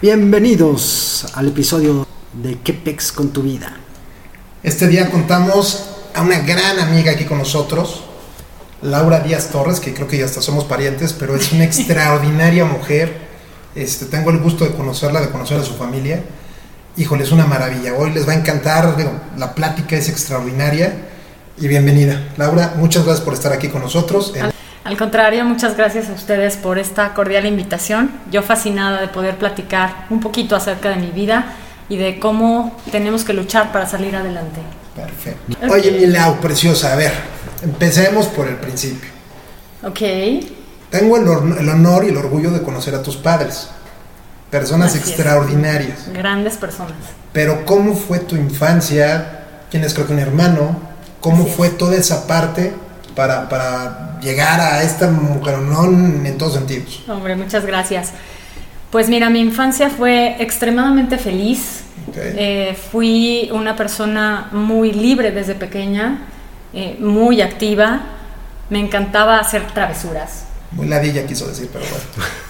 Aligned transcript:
Bienvenidos 0.00 1.26
al 1.34 1.48
episodio 1.48 2.06
de 2.40 2.56
¿Qué 2.60 2.72
pex 2.72 3.10
con 3.10 3.30
tu 3.30 3.42
vida? 3.42 3.78
Este 4.62 4.86
día 4.86 5.10
contamos 5.10 5.86
a 6.14 6.22
una 6.22 6.38
gran 6.38 6.78
amiga 6.78 7.10
aquí 7.10 7.24
con 7.24 7.38
nosotros, 7.38 8.04
Laura 8.80 9.18
Díaz 9.18 9.50
Torres, 9.50 9.80
que 9.80 9.92
creo 9.92 10.06
que 10.06 10.18
ya 10.18 10.26
hasta 10.26 10.40
somos 10.40 10.62
parientes, 10.66 11.12
pero 11.14 11.34
es 11.34 11.50
una 11.50 11.64
extraordinaria 11.64 12.64
mujer. 12.64 13.12
Este, 13.74 14.06
tengo 14.06 14.30
el 14.30 14.38
gusto 14.38 14.64
de 14.64 14.70
conocerla, 14.70 15.20
de 15.20 15.30
conocer 15.30 15.58
a 15.58 15.64
su 15.64 15.74
familia. 15.74 16.22
Híjole, 16.96 17.24
es 17.24 17.32
una 17.32 17.46
maravilla. 17.46 17.94
Hoy 17.94 18.12
les 18.12 18.28
va 18.28 18.34
a 18.34 18.36
encantar, 18.36 18.96
digo, 18.96 19.10
la 19.36 19.52
plática 19.56 19.96
es 19.96 20.08
extraordinaria 20.08 20.94
y 21.58 21.66
bienvenida. 21.66 22.34
Laura, 22.36 22.74
muchas 22.76 23.04
gracias 23.04 23.24
por 23.24 23.34
estar 23.34 23.52
aquí 23.52 23.66
con 23.66 23.82
nosotros. 23.82 24.32
Al 24.88 24.96
contrario, 24.96 25.44
muchas 25.44 25.76
gracias 25.76 26.08
a 26.08 26.14
ustedes 26.14 26.56
por 26.56 26.78
esta 26.78 27.12
cordial 27.12 27.44
invitación. 27.44 28.10
Yo 28.30 28.42
fascinada 28.42 29.02
de 29.02 29.08
poder 29.08 29.36
platicar 29.36 30.06
un 30.08 30.18
poquito 30.20 30.56
acerca 30.56 30.88
de 30.88 30.96
mi 30.96 31.10
vida 31.10 31.52
y 31.90 31.98
de 31.98 32.18
cómo 32.18 32.74
tenemos 32.90 33.22
que 33.22 33.34
luchar 33.34 33.70
para 33.70 33.86
salir 33.86 34.16
adelante. 34.16 34.60
Perfecto. 34.96 35.58
Oye, 35.70 35.90
mi 35.90 36.06
Lau, 36.06 36.40
preciosa, 36.40 36.94
a 36.94 36.96
ver, 36.96 37.12
empecemos 37.62 38.28
por 38.28 38.48
el 38.48 38.56
principio. 38.56 39.10
Ok. 39.84 40.00
Tengo 40.90 41.18
el, 41.18 41.58
el 41.58 41.68
honor 41.68 42.04
y 42.04 42.08
el 42.08 42.16
orgullo 42.16 42.50
de 42.50 42.62
conocer 42.62 42.94
a 42.94 43.02
tus 43.02 43.16
padres, 43.18 43.68
personas 44.50 44.92
Así 44.94 45.00
es. 45.00 45.08
extraordinarias. 45.08 46.10
Grandes 46.14 46.56
personas. 46.56 46.96
Pero 47.34 47.66
¿cómo 47.66 47.94
fue 47.94 48.20
tu 48.20 48.36
infancia? 48.36 49.44
¿Tienes 49.68 49.92
creo 49.92 50.06
que 50.06 50.14
un 50.14 50.18
hermano? 50.18 50.80
¿Cómo 51.20 51.42
Así 51.42 51.50
es. 51.50 51.56
fue 51.56 51.68
toda 51.68 51.96
esa 51.96 52.26
parte 52.26 52.72
para, 53.18 53.48
para 53.48 54.20
llegar 54.20 54.60
a 54.60 54.80
esta 54.84 55.10
mujeronón 55.10 56.24
en 56.24 56.38
todos 56.38 56.54
sentidos? 56.54 57.02
Hombre, 57.08 57.34
muchas 57.34 57.66
gracias. 57.66 58.12
Pues 58.92 59.08
mira, 59.08 59.28
mi 59.28 59.40
infancia 59.40 59.90
fue 59.90 60.36
extremadamente 60.38 61.18
feliz. 61.18 61.80
Eh, 62.14 62.78
fui 62.92 63.50
una 63.52 63.74
persona 63.74 64.48
muy 64.52 64.92
libre 64.92 65.32
desde 65.32 65.56
pequeña, 65.56 66.28
eh, 66.72 66.96
muy 67.00 67.42
activa. 67.42 68.02
Me 68.70 68.78
encantaba 68.78 69.40
hacer 69.40 69.66
travesuras. 69.66 70.44
Muy 70.70 70.86
ladilla 70.86 71.26
quiso 71.26 71.48
decir, 71.48 71.68
pero 71.72 71.84
bueno. 71.90 72.28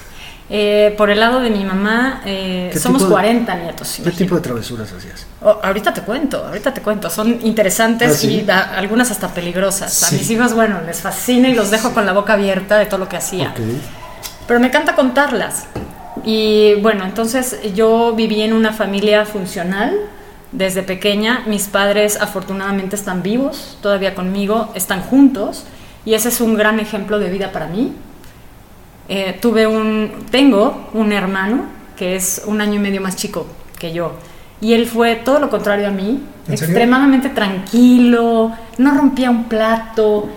Eh, 0.50 0.94
por 0.96 1.10
el 1.10 1.20
lado 1.20 1.40
de 1.40 1.50
mi 1.50 1.62
mamá, 1.62 2.22
eh, 2.24 2.70
¿Qué 2.72 2.78
somos 2.78 3.02
de- 3.02 3.08
40 3.08 3.54
nietos. 3.56 4.00
¿Qué 4.02 4.10
tipo 4.12 4.34
de 4.36 4.40
travesuras 4.40 4.90
hacías? 4.92 5.26
Oh, 5.42 5.58
ahorita 5.62 5.92
te 5.92 6.00
cuento, 6.00 6.42
ahorita 6.46 6.72
te 6.72 6.80
cuento. 6.80 7.10
Son 7.10 7.38
interesantes 7.42 8.12
¿Ah, 8.12 8.14
sí? 8.16 8.44
y 8.46 8.50
a- 8.50 8.76
algunas 8.78 9.10
hasta 9.10 9.28
peligrosas. 9.28 10.04
A 10.04 10.10
mis 10.12 10.30
hijos, 10.30 10.54
bueno, 10.54 10.80
les 10.86 11.00
fascina 11.02 11.48
y 11.50 11.54
los 11.54 11.70
dejo 11.70 11.92
con 11.92 12.06
la 12.06 12.14
boca 12.14 12.32
abierta 12.32 12.78
de 12.78 12.86
todo 12.86 12.98
lo 12.98 13.08
que 13.10 13.18
hacía. 13.18 13.52
Pero 14.46 14.58
me 14.58 14.68
encanta 14.68 14.94
contarlas. 14.94 15.66
Y 16.24 16.74
bueno, 16.80 17.04
entonces 17.04 17.58
yo 17.74 18.14
viví 18.16 18.40
en 18.40 18.54
una 18.54 18.72
familia 18.72 19.26
funcional 19.26 19.94
desde 20.52 20.82
pequeña. 20.82 21.42
Mis 21.46 21.68
padres 21.68 22.18
afortunadamente 22.18 22.96
están 22.96 23.22
vivos, 23.22 23.76
todavía 23.82 24.14
conmigo, 24.14 24.72
están 24.74 25.02
juntos. 25.02 25.64
Y 26.06 26.14
ese 26.14 26.30
es 26.30 26.40
un 26.40 26.56
gran 26.56 26.80
ejemplo 26.80 27.18
de 27.18 27.28
vida 27.28 27.52
para 27.52 27.66
mí. 27.66 27.92
Eh, 29.08 29.38
tuve 29.40 29.66
un, 29.66 30.26
tengo 30.30 30.90
un 30.92 31.12
hermano 31.12 31.64
que 31.96 32.14
es 32.14 32.42
un 32.44 32.60
año 32.60 32.74
y 32.74 32.78
medio 32.78 33.00
más 33.00 33.16
chico 33.16 33.46
que 33.78 33.92
yo. 33.92 34.12
Y 34.60 34.74
él 34.74 34.86
fue 34.86 35.16
todo 35.16 35.38
lo 35.38 35.50
contrario 35.50 35.88
a 35.88 35.90
mí, 35.90 36.22
extremadamente 36.48 37.30
tranquilo, 37.30 38.52
no 38.76 38.94
rompía 38.94 39.30
un 39.30 39.44
plato. 39.44 40.28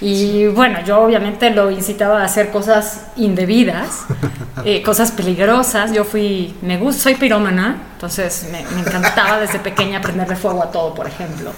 Y 0.00 0.46
bueno, 0.48 0.80
yo 0.84 1.00
obviamente 1.00 1.50
lo 1.50 1.70
incitaba 1.70 2.20
a 2.20 2.24
hacer 2.24 2.50
cosas 2.50 3.06
indebidas, 3.16 4.04
eh, 4.64 4.82
cosas 4.82 5.10
peligrosas. 5.10 5.92
Yo 5.92 6.04
fui, 6.04 6.54
me 6.62 6.78
gusta, 6.78 7.04
soy 7.04 7.14
pirómana, 7.16 7.76
entonces 7.94 8.48
me, 8.52 8.64
me 8.74 8.80
encantaba 8.80 9.40
desde 9.40 9.58
pequeña 9.58 10.00
prenderle 10.00 10.36
fuego 10.36 10.62
a 10.62 10.70
todo, 10.70 10.94
por 10.94 11.06
ejemplo. 11.06 11.50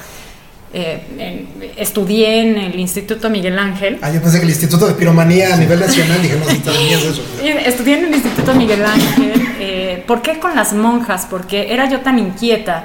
Eh, 0.73 1.03
en- 1.19 1.71
estudié 1.79 2.41
en 2.43 2.59
el 2.59 2.79
Instituto 2.79 3.31
Miguel 3.31 3.59
Ángel, 3.59 3.99
Ah, 4.03 4.11
yo 4.11 4.21
pensé 4.21 4.37
que 4.39 4.45
el 4.45 4.51
Instituto 4.51 4.87
de 4.87 4.95
Piromanía 4.95 5.55
a 5.55 5.57
nivel 5.57 5.81
nacional, 5.81 6.21
dije, 6.21 6.37
no, 6.37 6.45
si 6.47 6.93
eso. 6.93 7.23
Estudié 7.67 7.99
en 8.01 8.05
el 8.07 8.15
Instituto 8.15 8.55
Miguel 8.55 8.85
Ángel. 8.85 9.33
Eh, 9.61 10.05
¿Por 10.07 10.21
qué 10.21 10.39
con 10.39 10.55
las 10.55 10.75
monjas? 10.75 11.27
Porque 11.29 11.73
era 11.73 11.89
yo 11.89 12.01
tan 12.01 12.19
inquieta 12.19 12.85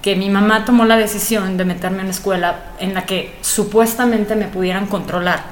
que 0.00 0.14
mi 0.14 0.30
mamá 0.30 0.64
tomó 0.64 0.84
la 0.84 0.96
decisión 0.96 1.56
de 1.56 1.64
meterme 1.64 1.98
en 1.98 2.02
una 2.04 2.10
escuela 2.10 2.56
en 2.78 2.94
la 2.94 3.04
que 3.04 3.34
supuestamente 3.40 4.36
me 4.36 4.46
pudieran 4.46 4.86
controlar. 4.86 5.42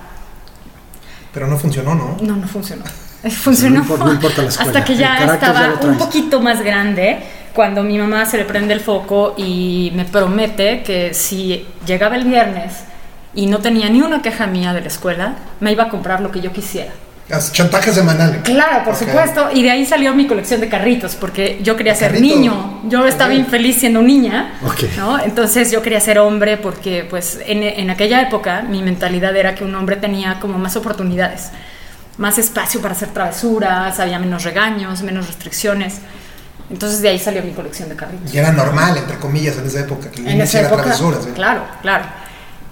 Pero 1.35 1.47
no 1.49 1.59
funcionó, 1.59 1.95
¿no? 1.95 2.17
No, 2.21 2.37
no 2.37 2.47
funcionó. 2.47 2.85
Funcionó 3.31 3.77
No 3.77 3.81
importa- 3.83 4.05
no 4.05 4.13
importa 4.13 4.43
la 4.43 4.49
escuela, 4.49 4.71
hasta 4.71 4.85
que 4.85 4.97
ya 4.97 5.17
ya 5.27 5.35
estaba 5.35 5.69
lo 5.69 5.89
un 5.89 5.97
poquito 5.99 6.41
más 6.41 6.61
grande, 6.63 7.19
cuando 7.55 7.83
mi 7.83 7.99
mamá 7.99 8.25
se 8.27 8.39
le 8.39 8.45
prende 8.45 8.73
el 8.75 8.81
foco 8.81 9.35
y 9.37 9.93
me 9.95 10.05
promete 10.05 10.83
que 10.83 11.13
si 11.15 11.67
llegaba 11.87 12.17
el 12.17 12.25
viernes 12.25 12.85
y 13.35 13.47
no 13.47 13.59
tenía 13.59 13.89
ni 13.89 14.01
una 14.01 14.23
queja 14.23 14.47
mía 14.47 14.73
de 14.73 14.81
la 14.81 14.87
escuela, 14.89 15.35
me 15.61 15.73
iba 15.73 15.85
a 15.85 15.89
comprar 15.89 16.21
lo 16.21 16.31
que 16.31 16.41
yo 16.41 16.53
quisiera. 16.53 16.93
Haz 17.31 17.53
Chantaje 17.53 17.93
semanal. 17.93 18.43
Claro, 18.43 18.85
por 18.85 18.95
Ok. 18.95 19.01
supuesto. 19.01 19.49
Y 19.55 19.63
de 19.63 19.71
ahí 19.71 19.87
salió 19.87 20.13
mi 20.15 20.27
colección 20.27 20.61
de 20.61 20.69
carritos, 20.69 21.15
porque 21.15 21.61
yo 21.63 21.77
quería 21.77 21.95
ser 21.95 22.13
Carrito. 22.13 22.37
niño. 22.37 22.81
Yo 22.85 23.07
estaba 23.07 23.31
Ok. 23.31 23.37
bien 23.37 23.47
feliz 23.47 23.77
siendo 23.79 24.03
niña, 24.03 24.55
Ok. 24.67 24.83
¿no? 24.99 25.19
Entonces 25.23 25.71
yo 25.71 25.81
quería 25.81 26.01
ser 26.01 26.19
hombre 26.19 26.59
porque, 26.59 27.07
pues, 27.09 27.39
en, 27.47 27.63
en 27.63 27.89
aquella 27.91 28.21
época 28.23 28.63
mi 28.69 28.83
mentalidad 28.83 29.35
era 29.35 29.55
que 29.55 29.65
un 29.65 29.75
hombre 29.75 29.97
tenía 29.97 30.41
como 30.41 30.59
más 30.59 30.77
oportunidades, 30.77 31.51
más 32.19 32.37
espacio 32.39 32.83
para 32.83 32.93
hacer 32.93 33.09
travesuras, 33.11 33.99
había 33.99 34.19
menos 34.19 34.45
regaños, 34.45 35.03
menos 35.03 35.27
restricciones. 35.27 36.01
Entonces 36.71 37.03
de 37.03 37.09
ahí 37.11 37.19
salió 37.19 37.43
mi 37.43 37.53
colección 37.53 37.89
de 37.89 37.97
carritos. 37.97 38.33
Y 38.33 38.39
era 38.39 38.53
normal, 38.53 38.97
entre 38.97 39.17
comillas, 39.19 39.59
en 39.59 39.67
esa 39.67 39.81
época, 39.81 40.11
que 40.11 40.21
En 40.23 40.41
esa 40.41 40.61
época, 40.61 40.83
travesuras. 40.83 41.27
¿eh? 41.27 41.33
claro, 41.35 41.63
claro. 41.83 42.05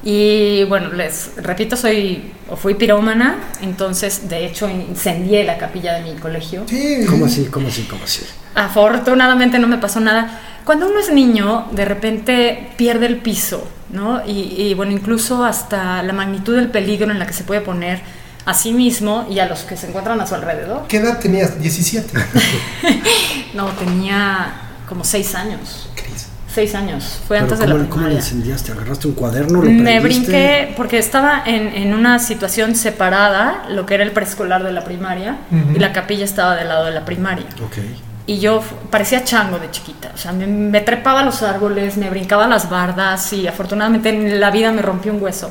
Y 0.03 0.65
bueno, 0.65 0.91
les 0.93 1.33
repito, 1.37 1.77
soy 1.77 2.33
o 2.49 2.57
fui 2.57 2.75
pirómana, 2.75 3.37
entonces 3.61 4.29
de 4.31 4.47
hecho 4.47 4.69
incendié 4.69 5.45
la 5.45 5.59
capilla 5.59 5.95
de 5.95 6.11
mi 6.11 6.19
colegio. 6.19 6.65
Sí. 6.67 7.05
¿Cómo 7.09 7.27
así? 7.27 7.47
¿Cómo 7.47 7.69
así? 7.69 7.83
¿Cómo 7.83 8.05
así? 8.05 8.25
Afortunadamente 8.55 9.59
no 9.59 9.69
me 9.69 9.77
pasó 9.77 10.01
nada. 10.01 10.41
Cuando 10.65 10.89
uno 10.89 11.01
es 11.01 11.13
niño, 11.13 11.69
de 11.73 11.85
repente 11.85 12.71
pierde 12.77 13.07
el 13.07 13.19
piso, 13.19 13.69
¿no? 13.91 14.23
Y, 14.27 14.55
y, 14.57 14.75
bueno, 14.75 14.93
incluso 14.93 15.45
hasta 15.45 16.03
la 16.03 16.13
magnitud 16.13 16.57
del 16.57 16.69
peligro 16.69 17.11
en 17.11 17.19
la 17.19 17.27
que 17.27 17.33
se 17.33 17.45
puede 17.45 17.61
poner 17.61 18.01
a 18.51 18.55
sí 18.55 18.73
mismo 18.73 19.27
y 19.31 19.39
a 19.39 19.47
los 19.47 19.61
que 19.61 19.77
se 19.77 19.87
encuentran 19.87 20.21
a 20.21 20.27
su 20.27 20.35
alrededor. 20.35 20.87
¿Qué 20.89 20.97
edad 20.99 21.19
tenías? 21.19 21.59
17. 21.61 22.19
No, 23.55 23.67
tenía 23.67 24.53
como 24.89 25.03
seis 25.03 25.35
años. 25.35 25.89
Cris. 25.97 26.29
Seis 26.53 26.75
años. 26.75 27.21
Fue 27.27 27.37
¿Pero 27.37 27.43
antes 27.45 27.59
de 27.59 27.67
la 27.67 27.73
¿Cómo 27.75 27.85
le 27.85 27.91
primaria. 27.91 28.17
incendiaste? 28.19 28.73
¿Agarraste 28.73 29.09
un 29.09 29.15
cuaderno? 29.15 29.61
¿Lo 29.63 29.71
Me 29.71 29.99
brinqué 30.01 30.73
porque 30.77 30.99
estaba 30.99 31.43
en, 31.47 31.69
en 31.69 31.95
una 31.95 32.19
situación 32.21 32.77
separada, 32.77 33.65
lo 33.69 33.87
que 33.87 33.95
era 33.95 34.05
el 34.05 34.13
preescolar 34.13 34.63
de 34.63 34.73
la 34.73 34.85
primaria, 34.85 35.39
y 35.75 35.79
la 35.79 35.93
capilla 35.93 36.25
estaba 36.25 36.55
del 36.57 36.69
lado 36.69 36.85
de 36.85 36.93
la 36.93 37.05
primaria. 37.05 37.47
Ok. 37.65 37.79
Y 38.27 38.39
yo 38.39 38.63
parecía 38.91 39.25
chango 39.25 39.59
de 39.59 39.71
chiquita, 39.73 40.13
o 40.15 40.17
sea, 40.17 40.31
me, 40.33 40.47
me 40.47 40.81
trepaba 40.81 41.21
a 41.21 41.25
los 41.25 41.43
árboles, 41.43 41.97
me 41.97 42.09
brincaba 42.11 42.45
a 42.45 42.49
las 42.49 42.71
bardas 42.71 43.33
y 43.33 43.49
afortunadamente 43.49 44.11
en 44.11 44.39
la 44.39 44.53
vida 44.53 44.71
me 44.71 44.83
rompió 44.83 45.13
un 45.13 45.21
hueso. 45.21 45.51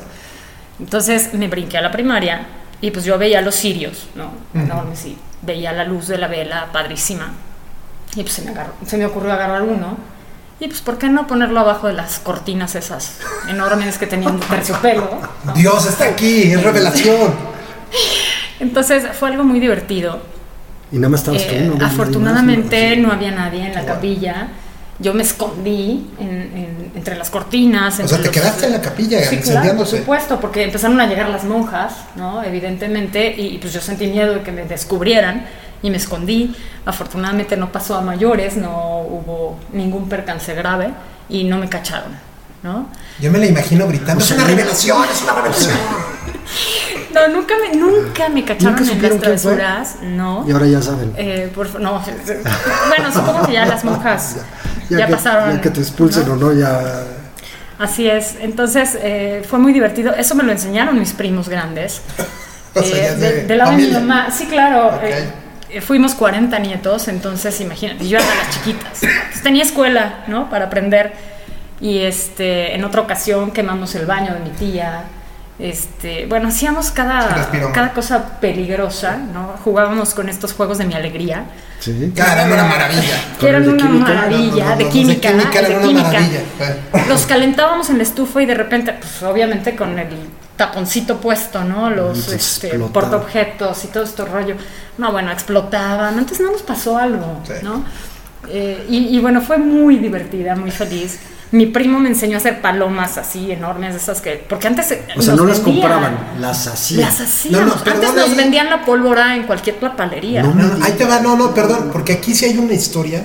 Entonces 0.78 1.34
me 1.34 1.48
brinqué 1.48 1.76
a 1.76 1.82
la 1.82 1.90
primaria 1.90 2.46
y 2.80 2.90
pues 2.90 3.04
yo 3.04 3.18
veía 3.18 3.40
los 3.40 3.54
cirios, 3.54 4.06
¿no? 4.14 4.32
Enormes, 4.54 5.04
y 5.06 5.16
veía 5.42 5.72
la 5.72 5.84
luz 5.84 6.08
de 6.08 6.18
la 6.18 6.28
vela, 6.28 6.68
padrísima. 6.72 7.32
Y 8.16 8.22
pues 8.22 8.34
se 8.34 8.42
me, 8.42 8.50
agarró- 8.52 8.74
se 8.86 8.96
me 8.96 9.06
ocurrió 9.06 9.32
agarrar 9.32 9.62
uno. 9.62 9.96
Y 10.58 10.66
pues, 10.68 10.80
¿por 10.82 10.98
qué 10.98 11.08
no 11.08 11.26
ponerlo 11.26 11.60
abajo 11.60 11.86
de 11.86 11.94
las 11.94 12.18
cortinas 12.18 12.74
esas 12.74 13.18
enormes 13.48 13.96
que 13.98 14.06
tenían 14.06 14.38
de 14.38 14.46
terciopelo? 14.46 15.08
¿no? 15.44 15.52
Dios 15.54 15.86
está 15.86 16.04
aquí, 16.06 16.52
es 16.52 16.62
revelación. 16.62 17.32
Entonces 18.58 19.04
fue 19.18 19.30
algo 19.30 19.44
muy 19.44 19.60
divertido. 19.60 20.20
Y 20.92 20.96
nada 20.96 21.08
más 21.10 21.20
estabas 21.20 21.42
Eh, 21.42 21.68
tú, 21.72 21.78
¿no? 21.78 21.86
Afortunadamente 21.86 22.96
¿no? 22.96 23.12
había 23.12 23.30
nadie 23.30 23.66
en 23.66 23.74
la 23.74 23.84
capilla. 23.86 24.48
Yo 25.00 25.14
me 25.14 25.22
escondí 25.22 26.06
en- 26.18 26.28
en- 26.54 26.92
entre 26.94 27.16
las 27.16 27.30
cortinas. 27.30 27.98
O 28.00 28.06
sea, 28.08 28.18
te 28.18 28.24
los- 28.24 28.32
quedaste 28.32 28.66
en 28.66 28.72
la 28.72 28.80
capilla 28.82 29.22
Sí, 29.24 29.38
claro, 29.38 29.76
por 29.76 29.86
supuesto, 29.86 30.38
porque 30.40 30.64
empezaron 30.64 31.00
a 31.00 31.06
llegar 31.06 31.28
las 31.30 31.44
monjas, 31.44 31.94
¿no? 32.16 32.42
Evidentemente, 32.42 33.34
y, 33.36 33.54
y 33.54 33.58
pues 33.58 33.72
yo 33.72 33.80
sentí 33.80 34.06
miedo 34.08 34.34
de 34.34 34.42
que 34.42 34.52
me 34.52 34.64
descubrieran 34.66 35.46
y 35.82 35.90
me 35.90 35.96
escondí. 35.96 36.54
Afortunadamente 36.84 37.56
no 37.56 37.72
pasó 37.72 37.94
a 37.96 38.02
mayores, 38.02 38.56
no 38.56 39.00
hubo 39.00 39.58
ningún 39.72 40.08
percance 40.08 40.54
grave 40.54 40.90
y 41.30 41.44
no 41.44 41.56
me 41.56 41.68
cacharon, 41.70 42.12
¿no? 42.62 42.86
Yo 43.20 43.30
me 43.30 43.38
la 43.38 43.46
imagino 43.46 43.86
gritando, 43.86 44.22
O 44.22 44.26
sea, 44.26 44.36
es 44.36 44.42
una 44.42 44.50
revelación, 44.50 45.04
es 45.10 45.22
una 45.22 45.32
revelación. 45.34 45.76
No, 47.14 47.26
nunca 47.28 47.54
me, 47.60 47.76
nunca 47.76 48.28
me 48.28 48.44
cacharon 48.44 48.76
¿Nunca 48.86 48.92
en 48.92 49.02
las 49.02 49.20
travesuras, 49.20 49.96
no. 50.02 50.44
Y 50.48 50.52
ahora 50.52 50.66
ya 50.66 50.80
saben. 50.80 51.12
Eh, 51.16 51.50
por 51.54 51.80
no, 51.80 52.00
bueno, 52.88 53.12
supongo 53.12 53.46
que 53.46 53.52
ya 53.54 53.66
las 53.66 53.84
monjas 53.84 54.36
ya, 54.98 55.06
que, 55.06 55.12
pasaron. 55.12 55.54
Ya 55.56 55.60
que 55.60 55.70
te 55.70 55.80
expulsen 55.80 56.26
¿no? 56.26 56.32
o 56.34 56.36
no, 56.36 56.52
ya. 56.52 57.04
Así 57.78 58.08
es. 58.08 58.36
Entonces 58.40 58.98
eh, 59.00 59.42
fue 59.48 59.58
muy 59.58 59.72
divertido. 59.72 60.14
Eso 60.14 60.34
me 60.34 60.42
lo 60.42 60.52
enseñaron 60.52 60.98
mis 60.98 61.12
primos 61.12 61.48
grandes. 61.48 62.02
O 62.72 62.82
sea, 62.84 62.96
Eh, 62.96 63.02
ya 63.02 63.14
de- 63.16 63.32
de 63.32 63.42
del 63.46 63.58
lado 63.58 63.72
de 63.72 63.76
mi 63.78 63.90
mamá. 63.90 64.28
Sí, 64.30 64.46
claro. 64.46 65.00
Eh, 65.02 65.28
eh, 65.70 65.80
fuimos 65.80 66.14
40 66.14 66.56
nietos, 66.60 67.08
entonces 67.08 67.60
imagínate, 67.60 68.06
yo 68.06 68.18
era 68.18 68.28
de 68.28 68.34
las 68.36 68.50
chiquitas. 68.50 69.02
Entonces, 69.02 69.42
tenía 69.42 69.64
escuela, 69.64 70.22
¿no? 70.28 70.48
Para 70.48 70.66
aprender. 70.66 71.12
Y 71.80 71.98
este, 71.98 72.76
en 72.76 72.84
otra 72.84 73.00
ocasión 73.00 73.50
quemamos 73.50 73.96
el 73.96 74.06
baño 74.06 74.34
de 74.34 74.40
mi 74.40 74.50
tía. 74.50 75.02
Este, 75.60 76.24
bueno, 76.26 76.48
hacíamos 76.48 76.90
cada, 76.90 77.50
cada 77.74 77.92
cosa 77.92 78.40
peligrosa, 78.40 79.16
¿no? 79.18 79.54
Jugábamos 79.62 80.14
con 80.14 80.28
estos 80.30 80.54
juegos 80.54 80.78
de 80.78 80.86
mi 80.86 80.94
alegría. 80.94 81.44
Sí. 81.80 82.12
Cara, 82.16 82.44
era 82.46 82.54
una 82.54 82.64
maravilla. 82.64 83.16
Que 83.38 83.48
eran 83.48 83.68
una 83.68 83.76
química, 83.86 84.04
maravilla, 84.14 84.64
No, 84.64 84.70
no, 84.70 84.70
no, 84.70 84.76
de 84.76 84.88
química, 84.88 85.32
De 85.32 85.36
química 85.38 85.58
el 85.58 85.64
era 85.66 85.68
de 85.68 85.76
una 85.76 85.86
química. 85.88 86.08
maravilla. 86.08 86.40
fue. 86.90 87.06
Los 87.08 87.26
calentábamos 87.26 87.90
en 87.90 87.96
la 87.98 88.02
estufa 88.04 88.42
y 88.42 88.46
de 88.46 88.54
repente, 88.54 88.94
pues 88.94 89.22
obviamente 89.22 89.76
con 89.76 89.98
el 89.98 90.08
taponcito 90.56 91.18
puesto, 91.20 91.62
¿no? 91.64 91.90
Los 91.90 92.18
Entonces 92.18 92.34
este, 92.54 92.66
explotaba. 92.68 92.92
portaobjetos 92.92 93.84
y 93.84 93.88
todo 93.88 94.04
este 94.04 94.24
rollo. 94.24 94.54
No, 94.98 95.12
bueno, 95.12 95.30
explotaban. 95.30 96.18
Antes 96.18 96.40
no 96.40 96.50
nos 96.52 96.62
pasó 96.62 96.96
algo, 96.96 97.40
Sí. 97.46 97.52
¿no? 97.62 97.84
Eh, 98.48 98.86
y, 98.88 99.14
y 99.16 99.18
bueno, 99.20 99.42
fue 99.42 99.58
muy 99.58 99.96
divertida, 99.98 100.56
muy 100.56 100.70
feliz. 100.70 101.18
Mi 101.52 101.66
primo 101.66 101.98
me 101.98 102.08
enseñó 102.08 102.36
a 102.36 102.38
hacer 102.38 102.60
palomas 102.60 103.18
así 103.18 103.50
enormes, 103.50 103.92
de 103.94 103.98
esas 103.98 104.20
que. 104.20 104.44
Porque 104.48 104.68
antes. 104.68 104.96
O 105.16 105.20
sea, 105.22 105.34
no 105.34 105.44
las 105.44 105.58
compraban, 105.60 106.16
las 106.40 106.66
hacían. 106.68 107.00
Las 107.00 107.20
hacíamos. 107.20 107.60
No, 107.60 107.74
no, 107.74 107.82
perdón, 107.82 108.04
antes 108.04 108.14
nos 108.14 108.30
ahí- 108.30 108.36
vendían 108.36 108.70
la 108.70 108.84
pólvora 108.84 109.34
en 109.34 109.42
cualquier 109.44 109.76
papelería. 109.80 110.42
No. 110.42 110.54
No, 110.54 110.76
no, 110.76 110.84
ahí 110.84 110.92
te 110.92 111.04
va, 111.04 111.18
no, 111.20 111.36
no, 111.36 111.52
perdón, 111.52 111.90
porque 111.92 112.12
aquí 112.12 112.34
sí 112.34 112.44
hay 112.44 112.56
una 112.58 112.74
historia 112.74 113.24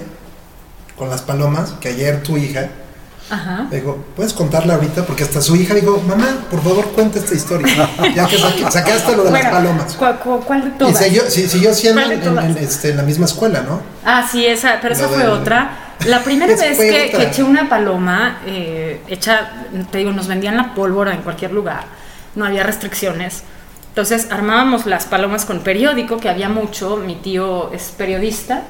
con 0.98 1.10
las 1.10 1.22
palomas 1.22 1.74
que 1.80 1.90
ayer 1.90 2.24
tu 2.24 2.36
hija 2.38 2.68
Ajá. 3.30 3.68
me 3.70 3.78
dijo, 3.80 4.04
¿puedes 4.16 4.34
contarla 4.34 4.76
ahorita? 4.76 5.04
Porque 5.06 5.24
hasta 5.24 5.42
su 5.42 5.56
hija 5.56 5.74
dijo, 5.76 6.02
mamá, 6.08 6.26
por 6.50 6.64
favor, 6.64 6.86
cuenta 6.94 7.20
esta 7.20 7.36
historia. 7.36 7.90
ya 8.16 8.26
que 8.28 8.38
saque- 8.40 8.72
sacaste 8.72 9.16
lo 9.16 9.24
de 9.26 9.30
Bueno, 9.30 9.44
las 9.44 9.54
palomas. 9.54 9.94
¿cuál, 9.96 10.18
cuál- 10.20 10.62
de 10.64 10.70
Y 10.70 10.72
todas? 10.80 10.98
siguió, 10.98 11.24
sí, 11.30 11.48
siguió 11.48 11.74
siendo 11.76 12.02
este, 12.60 12.90
en 12.90 12.98
la 12.98 13.04
misma 13.04 13.26
escuela, 13.26 13.62
¿no? 13.62 13.82
Ah, 14.04 14.28
sí, 14.32 14.46
esa, 14.48 14.80
pero 14.82 14.94
esa 14.96 15.08
fue 15.10 15.28
otra. 15.28 15.85
La 16.08 16.24
primera 16.24 16.56
vez 16.56 16.78
que 16.78 17.24
eché 17.24 17.44
una 17.44 17.68
paloma, 17.68 18.42
eh, 18.46 19.02
hecha, 19.08 19.52
te 19.92 20.00
digo, 20.00 20.12
nos 20.12 20.28
vendían 20.28 20.58
la 20.58 20.74
pólvora 20.74 21.14
en 21.14 21.22
cualquier 21.22 21.52
lugar, 21.52 21.86
no 22.36 22.46
había 22.46 22.64
restricciones. 22.64 23.44
Entonces 23.90 24.28
armábamos 24.30 24.86
las 24.86 25.06
palomas 25.06 25.46
con 25.46 25.62
periódico, 25.62 26.18
que 26.18 26.30
había 26.30 26.50
mucho. 26.50 26.98
Mi 26.98 27.16
tío 27.16 27.72
es 27.72 27.94
periodista, 27.98 28.64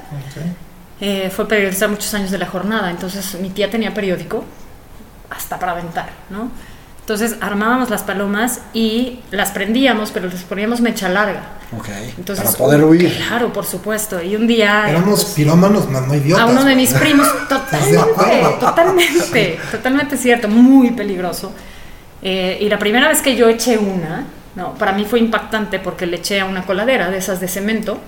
eh, 1.00 1.30
fue 1.34 1.48
periodista 1.48 1.88
muchos 1.88 2.14
años 2.14 2.30
de 2.30 2.38
la 2.38 2.46
jornada, 2.46 2.90
entonces 2.90 3.38
mi 3.40 3.50
tía 3.50 3.68
tenía 3.68 3.92
periódico 3.92 4.44
hasta 5.28 5.58
para 5.58 5.72
aventar, 5.72 6.08
¿no? 6.30 6.50
Entonces 7.06 7.36
armábamos 7.40 7.88
las 7.88 8.02
palomas 8.02 8.62
y 8.74 9.20
las 9.30 9.52
prendíamos, 9.52 10.10
pero 10.10 10.28
les 10.28 10.42
poníamos 10.42 10.80
mecha 10.80 11.08
larga. 11.08 11.50
Ok. 11.78 11.86
Entonces, 12.18 12.44
para 12.44 12.58
poder 12.58 12.82
huir. 12.82 13.16
Claro, 13.28 13.52
por 13.52 13.64
supuesto. 13.64 14.20
Y 14.20 14.34
un 14.34 14.48
día... 14.48 14.90
Éramos 14.90 15.22
pues, 15.22 15.34
pirómanos, 15.34 15.88
más 15.88 16.04
no 16.04 16.16
idiotas. 16.16 16.42
a 16.42 16.46
uno 16.50 16.64
de 16.64 16.74
mis 16.74 16.92
primos, 16.92 17.28
totalmente, 17.48 18.58
totalmente, 18.58 19.60
totalmente 19.70 20.16
cierto, 20.16 20.48
muy 20.48 20.90
peligroso. 20.90 21.52
Eh, 22.22 22.58
y 22.60 22.68
la 22.68 22.76
primera 22.76 23.06
vez 23.06 23.22
que 23.22 23.36
yo 23.36 23.48
eché 23.48 23.78
una, 23.78 24.26
no, 24.56 24.74
para 24.74 24.90
mí 24.90 25.04
fue 25.04 25.20
impactante 25.20 25.78
porque 25.78 26.06
le 26.06 26.16
eché 26.16 26.40
a 26.40 26.44
una 26.44 26.66
coladera 26.66 27.08
de 27.08 27.18
esas 27.18 27.38
de 27.38 27.46
cemento. 27.46 27.98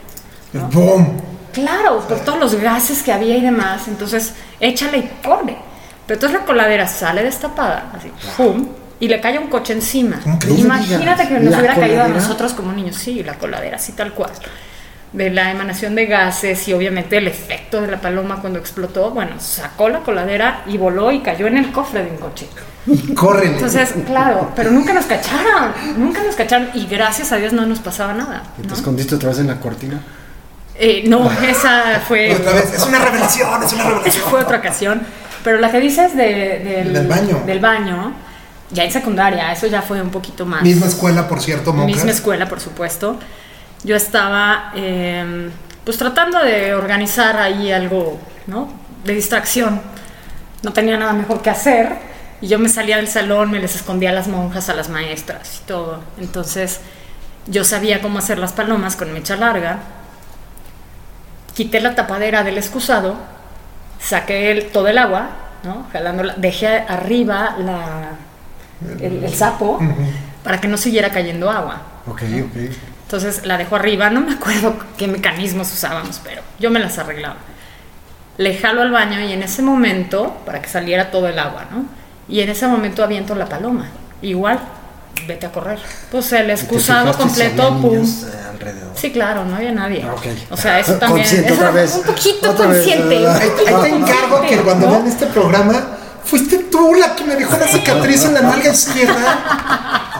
¿no? 0.53 0.67
¡Boom! 0.71 1.23
Claro, 1.53 2.01
por 2.01 2.19
todos 2.25 2.41
los 2.41 2.57
gases 2.57 3.05
que 3.05 3.13
había 3.13 3.37
y 3.37 3.43
demás, 3.43 3.87
entonces 3.87 4.35
échale 4.59 4.99
y 4.99 5.11
corre. 5.25 5.57
Pero 6.05 6.17
entonces 6.17 6.41
la 6.41 6.45
coladera 6.45 6.89
sale 6.89 7.23
destapada, 7.23 7.93
así, 7.95 8.11
¡pum! 8.37 8.67
Y 9.01 9.09
le 9.09 9.21
cae 9.21 9.39
un 9.39 9.49
coche 9.49 9.73
encima. 9.75 10.19
¿Cómo 10.23 10.39
crees? 10.39 10.59
Imagínate 10.59 11.29
que 11.29 11.35
nos 11.35 11.53
¿La 11.53 11.59
hubiera 11.59 11.75
caído 11.75 12.01
a 12.01 12.05
coladera? 12.05 12.21
nosotros 12.21 12.53
como 12.55 12.73
niños, 12.73 12.97
sí, 12.97 13.23
la 13.23 13.35
coladera, 13.35 13.77
así 13.77 13.93
tal 13.93 14.13
cual. 14.13 14.31
De 15.13 15.31
la 15.31 15.51
emanación 15.53 15.95
de 15.95 16.07
gases 16.07 16.67
y 16.69 16.73
obviamente 16.75 17.17
el 17.17 17.29
efecto 17.29 17.81
de 17.81 17.87
la 17.87 18.01
paloma 18.01 18.41
cuando 18.41 18.59
explotó, 18.59 19.11
bueno, 19.13 19.33
sacó 19.39 19.89
la 19.89 20.01
coladera 20.01 20.63
y 20.67 20.77
voló 20.77 21.13
y 21.13 21.21
cayó 21.21 21.47
en 21.47 21.57
el 21.57 21.71
cofre 21.73 22.03
de 22.05 22.11
un 22.11 22.17
coche. 22.19 22.47
Y 22.87 23.15
córrele. 23.15 23.53
Entonces, 23.55 23.95
claro, 24.07 24.51
pero 24.57 24.71
nunca 24.71 24.93
nos 24.93 25.07
cacharon, 25.07 25.73
nunca 25.97 26.23
nos 26.25 26.35
cacharon 26.35 26.69
y 26.75 26.87
gracias 26.87 27.33
a 27.33 27.37
Dios 27.37 27.53
no 27.53 27.65
nos 27.67 27.79
pasaba 27.79 28.13
nada. 28.15 28.43
¿Y 28.59 28.63
te 28.63 28.69
¿no? 28.69 28.75
escondiste 28.75 29.15
otra 29.15 29.29
vez 29.31 29.39
en 29.39 29.47
la 29.47 29.61
cortina? 29.61 30.01
Eh, 30.81 31.05
no, 31.09 31.31
esa 31.43 32.01
fue... 32.07 32.35
Otra 32.41 32.53
vez, 32.53 32.73
es 32.75 32.85
una 32.87 32.99
revelación, 32.99 33.63
es 33.63 33.73
una 33.73 33.83
Esa 33.83 33.91
revelación. 33.91 34.25
fue 34.31 34.41
otra 34.41 34.59
ocasión. 34.59 35.03
Pero 35.43 35.59
la 35.59 35.71
que 35.71 35.81
dices 35.81 36.17
de- 36.17 36.61
del, 36.85 36.93
Del 36.93 37.07
baño. 37.09 37.43
del 37.47 37.61
baño, 37.61 38.13
ya 38.71 38.85
en 38.85 38.93
secundaria, 38.93 39.51
eso 39.53 39.67
ya 39.67 39.83
fue 39.83 40.01
un 40.01 40.11
poquito 40.11 40.45
más. 40.47 40.63
Misma 40.63 40.87
escuela, 40.87 41.27
por 41.29 41.41
cierto, 41.41 41.73
Monca. 41.73 41.87
Misma 41.87 42.11
escuela, 42.11 42.49
por 42.49 42.61
supuesto. 42.61 43.19
Yo 43.85 43.97
estaba, 43.97 44.73
eh, 44.75 45.51
pues 45.85 45.97
tratando 45.99 46.39
de 46.41 46.75
organizar 46.75 47.37
ahí 47.39 47.71
algo, 47.73 48.19
¿no? 48.47 48.69
De 49.05 49.15
distracción. 49.15 49.81
No 50.63 50.73
tenía 50.73 50.97
nada 50.99 51.13
mejor 51.13 51.41
que 51.43 51.51
hacer. 51.51 51.93
Y 52.41 52.49
yo 52.49 52.59
me 52.59 52.69
salía 52.69 52.97
del 52.97 53.09
salón, 53.09 53.51
me 53.51 53.59
les 53.59 53.75
escondía 53.75 54.11
a 54.11 54.13
las 54.13 54.29
monjas, 54.29 54.69
a 54.69 54.75
las 54.75 54.89
maestras 54.89 55.61
y 55.63 55.67
todo. 55.67 56.01
Entonces, 56.19 56.81
yo 57.47 57.65
sabía 57.65 58.01
cómo 58.03 58.19
hacer 58.19 58.39
las 58.39 58.53
palomas 58.53 58.95
con 58.97 59.13
mecha 59.13 59.35
larga. 59.37 59.79
Quité 61.55 61.81
la 61.81 61.95
tapadera 61.95 62.45
del 62.45 62.59
excusado, 62.59 63.17
saqué 64.01 64.53
el- 64.53 64.67
todo 64.71 64.87
el 64.89 64.99
agua, 64.99 65.31
¿no? 65.65 65.87
Jalándola, 65.93 66.35
dejé 66.37 66.69
arriba 66.69 67.57
la, 67.59 68.11
el, 69.01 69.25
el 69.25 69.35
sapo 69.35 69.73
Ujú. 69.77 69.95
para 70.45 70.61
que 70.61 70.69
no 70.69 70.77
siguiera 70.77 71.11
cayendo 71.11 71.51
agua. 71.51 71.83
Ok, 72.07 72.23
ok. 72.23 72.73
Entonces 73.05 73.47
la 73.47 73.57
dejo 73.59 73.77
arriba, 73.77 74.11
no 74.11 74.21
me 74.21 74.35
acuerdo 74.35 74.75
qué 74.97 75.09
mecanismos 75.09 75.73
usábamos, 75.73 76.21
pero 76.23 76.43
yo 76.59 76.71
me 76.71 76.79
las 76.79 76.99
arreglaba. 76.99 77.37
Le 78.37 78.57
jalo 78.57 78.83
al 78.83 78.91
baño 78.93 79.21
y 79.21 79.33
en 79.33 79.43
ese 79.43 79.63
momento, 79.63 80.37
para 80.47 80.63
que 80.63 80.69
saliera 80.69 81.11
todo 81.11 81.27
el 81.29 81.39
agua, 81.39 81.65
¿no? 81.71 81.85
Y 82.29 82.41
en 82.41 82.51
ese 82.51 82.67
momento 82.69 83.03
aviento 83.03 83.35
la 83.35 83.47
paloma. 83.47 83.87
Igual, 84.23 84.61
vete 85.27 85.47
a 85.47 85.51
correr. 85.53 85.79
Pues 86.11 86.31
el 86.33 86.45
¿Y 86.45 86.47
te 86.49 86.53
excusado 86.53 87.13
completo, 87.17 87.81
pum. 87.81 87.97
eh, 87.97 88.49
alrededor? 88.53 88.91
Sí, 88.95 89.11
claro, 89.11 89.45
no 89.45 89.57
había 89.57 89.73
nadie. 89.73 90.05
Ah, 90.07 90.13
ok. 90.13 90.27
O 90.51 90.57
sea, 90.57 90.79
eso 90.79 90.93
también. 91.01 91.27
Consciente 91.27 91.53
eso 91.53 91.61
otra 91.63 91.71
vez. 91.81 91.95
Un 91.97 92.03
poquito 92.05 92.51
Otra 92.51 92.67
vez, 92.67 92.77
consciente. 92.79 93.19
¿verdad? 93.19 93.37
un 93.37 93.43
Ahí, 93.43 93.75
ahí 93.75 93.83
te 93.83 93.89
encargo 93.97 94.41
que 94.43 94.57
cuando 94.59 94.87
¿no? 94.87 94.93
vean 94.93 95.07
este 95.09 95.27
programa, 95.27 95.87
fuiste 96.29 96.59
tú 96.71 96.95
la 96.95 97.15
que 97.17 97.25
me 97.25 97.35
dejó 97.37 97.57
la 97.59 97.67
cicatriz 97.67 98.25
en 98.25 98.35
la 98.35 98.41
nalga 98.43 98.71
izquierda. 98.71 100.13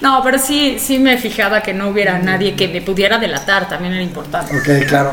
No, 0.00 0.22
pero 0.22 0.38
sí, 0.38 0.78
sí 0.78 0.98
me 0.98 1.16
fijaba 1.16 1.62
que 1.62 1.72
no 1.72 1.88
hubiera 1.88 2.18
nadie 2.18 2.54
que 2.54 2.68
me 2.68 2.82
pudiera 2.82 3.18
delatar, 3.18 3.66
también 3.68 3.94
era 3.94 4.02
importante. 4.02 4.54
Ok, 4.58 4.86
claro. 4.86 5.12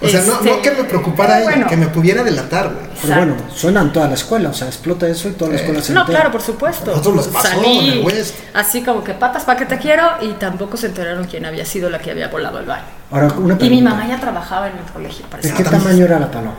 O 0.00 0.08
sea, 0.08 0.20
no, 0.22 0.32
Este, 0.34 0.50
no 0.50 0.62
que 0.62 0.70
me 0.72 0.84
preocupara 0.84 1.38
ella, 1.40 1.50
bueno. 1.50 1.66
que 1.68 1.76
me 1.76 1.86
pudiera 1.86 2.24
delatar, 2.24 2.70
güey. 2.74 2.86
Pero 3.00 3.14
bueno, 3.16 3.34
suenan 3.54 3.92
toda 3.92 4.08
la 4.08 4.14
escuela, 4.14 4.48
o 4.50 4.52
sea, 4.52 4.66
explota 4.66 5.06
eso 5.06 5.28
y 5.28 5.32
toda 5.32 5.52
la 5.52 5.56
escuela 5.58 5.80
se 5.80 5.92
No, 5.92 6.00
entera. 6.00 6.18
claro, 6.18 6.32
por 6.32 6.42
supuesto. 6.42 6.90
Nosotros 6.90 7.14
nos 7.14 7.26
pasó 7.28 7.62
en 7.64 7.84
el 7.84 8.04
West. 8.04 8.34
así 8.52 8.82
como 8.82 9.04
que 9.04 9.14
patas 9.14 9.44
para 9.44 9.58
que 9.60 9.66
te 9.66 9.78
quiero 9.78 10.02
y 10.20 10.32
tampoco 10.32 10.76
se 10.76 10.86
enteraron 10.88 11.24
quién 11.26 11.46
había 11.46 11.64
sido 11.64 11.88
la 11.88 11.98
que 12.00 12.10
había 12.10 12.26
volado 12.28 12.58
el 12.58 12.66
baño. 12.66 12.82
Ahora, 13.12 13.26
una 13.28 13.54
Y 13.54 13.58
pregunta. 13.58 13.64
mi 13.66 13.82
mamá 13.82 14.06
ya 14.08 14.18
trabajaba 14.20 14.68
en 14.68 14.76
el 14.76 14.92
colegio, 14.92 15.24
¿De 15.40 15.52
qué 15.54 15.62
tamaño 15.62 16.04
era 16.04 16.18
la 16.18 16.30
paloma? 16.30 16.54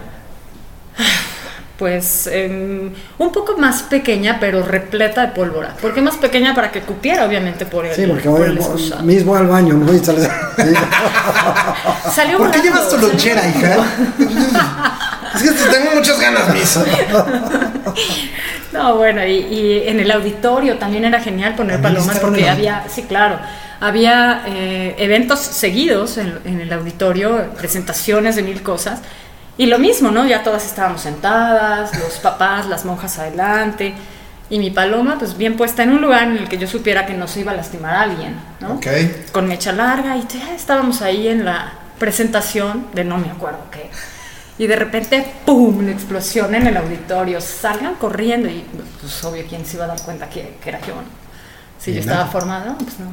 Pues 1.77 2.25
em, 2.25 2.91
un 3.19 3.31
poco 3.31 3.55
más 3.57 3.83
pequeña, 3.83 4.37
pero 4.39 4.63
repleta 4.63 5.21
de 5.21 5.27
pólvora. 5.33 5.75
¿Por 5.79 5.93
qué 5.93 6.01
más 6.01 6.15
pequeña? 6.15 6.55
Para 6.55 6.71
que 6.71 6.81
cupiera, 6.81 7.23
obviamente, 7.25 7.67
por 7.67 7.85
el, 7.85 7.95
Sí, 7.95 8.05
porque 8.07 8.27
por 8.27 8.39
voy, 8.39 8.49
el 8.97 9.03
mismo 9.03 9.35
al 9.35 9.45
baño, 9.47 9.75
¿no? 9.75 9.93
Y 9.93 9.99
sales- 9.99 10.27
Salió 12.11 12.39
¿Por 12.39 12.49
qué 12.51 12.61
llevas 12.61 12.89
tu 12.89 12.97
lonchera, 12.97 13.47
hija? 13.47 13.77
es 15.35 15.43
que 15.43 15.69
tengo 15.71 15.91
muchas 15.93 16.19
ganas, 16.19 16.51
mis. 16.53 16.79
No, 18.73 18.95
bueno, 18.97 19.23
y, 19.25 19.31
y 19.37 19.83
en 19.87 19.99
el 19.99 20.11
auditorio 20.11 20.77
también 20.77 21.05
era 21.05 21.19
genial 21.19 21.55
poner 21.55 21.81
palomas 21.81 22.19
porque 22.19 22.49
había, 22.49 22.83
sí, 22.89 23.03
claro, 23.03 23.39
había 23.79 24.43
eh, 24.47 24.95
eventos 24.97 25.39
seguidos 25.39 26.17
en, 26.17 26.37
en 26.45 26.61
el 26.61 26.71
auditorio, 26.73 27.51
presentaciones 27.57 28.35
de 28.35 28.43
mil 28.43 28.61
cosas. 28.63 28.99
Y 29.57 29.65
lo 29.65 29.79
mismo, 29.79 30.11
¿no? 30.11 30.25
Ya 30.25 30.43
todas 30.43 30.65
estábamos 30.65 31.01
sentadas, 31.01 31.97
los 31.99 32.19
papás, 32.19 32.67
las 32.67 32.85
monjas 32.85 33.17
adelante. 33.17 33.93
Y 34.49 34.59
mi 34.59 34.71
paloma, 34.71 35.17
pues 35.17 35.35
bien 35.35 35.57
puesta 35.57 35.83
en 35.83 35.91
un 35.91 36.01
lugar 36.01 36.23
en 36.23 36.37
el 36.37 36.47
que 36.47 36.57
yo 36.57 36.67
supiera 36.67 37.05
que 37.05 37.13
no 37.13 37.27
se 37.27 37.41
iba 37.41 37.51
a 37.51 37.55
lastimar 37.55 37.95
a 37.95 38.01
alguien, 38.01 38.35
¿no? 38.61 38.75
Ok. 38.75 38.87
Con 39.31 39.47
mecha 39.47 39.73
larga 39.73 40.15
y 40.15 40.25
ya 40.27 40.53
estábamos 40.55 41.01
ahí 41.01 41.27
en 41.27 41.43
la 41.43 41.73
presentación 41.99 42.87
de 42.93 43.03
no 43.03 43.17
me 43.17 43.29
acuerdo 43.29 43.59
qué. 43.71 43.89
Y 44.59 44.67
de 44.67 44.75
repente, 44.75 45.25
¡pum! 45.45 45.85
La 45.85 45.91
explosión 45.91 46.55
en 46.55 46.67
el 46.67 46.77
auditorio. 46.77 47.41
Salgan 47.41 47.95
corriendo 47.95 48.49
y 48.49 48.65
pues 49.01 49.23
obvio, 49.23 49.43
¿quién 49.47 49.65
se 49.65 49.75
iba 49.75 49.85
a 49.85 49.89
dar 49.89 50.01
cuenta 50.01 50.29
que, 50.29 50.57
que 50.63 50.69
era 50.69 50.79
yo? 50.81 50.95
no? 50.95 51.27
Si 51.79 51.93
yo 51.93 51.99
estaba 51.99 52.25
formada, 52.25 52.75
pues 52.77 52.99
no. 52.99 53.07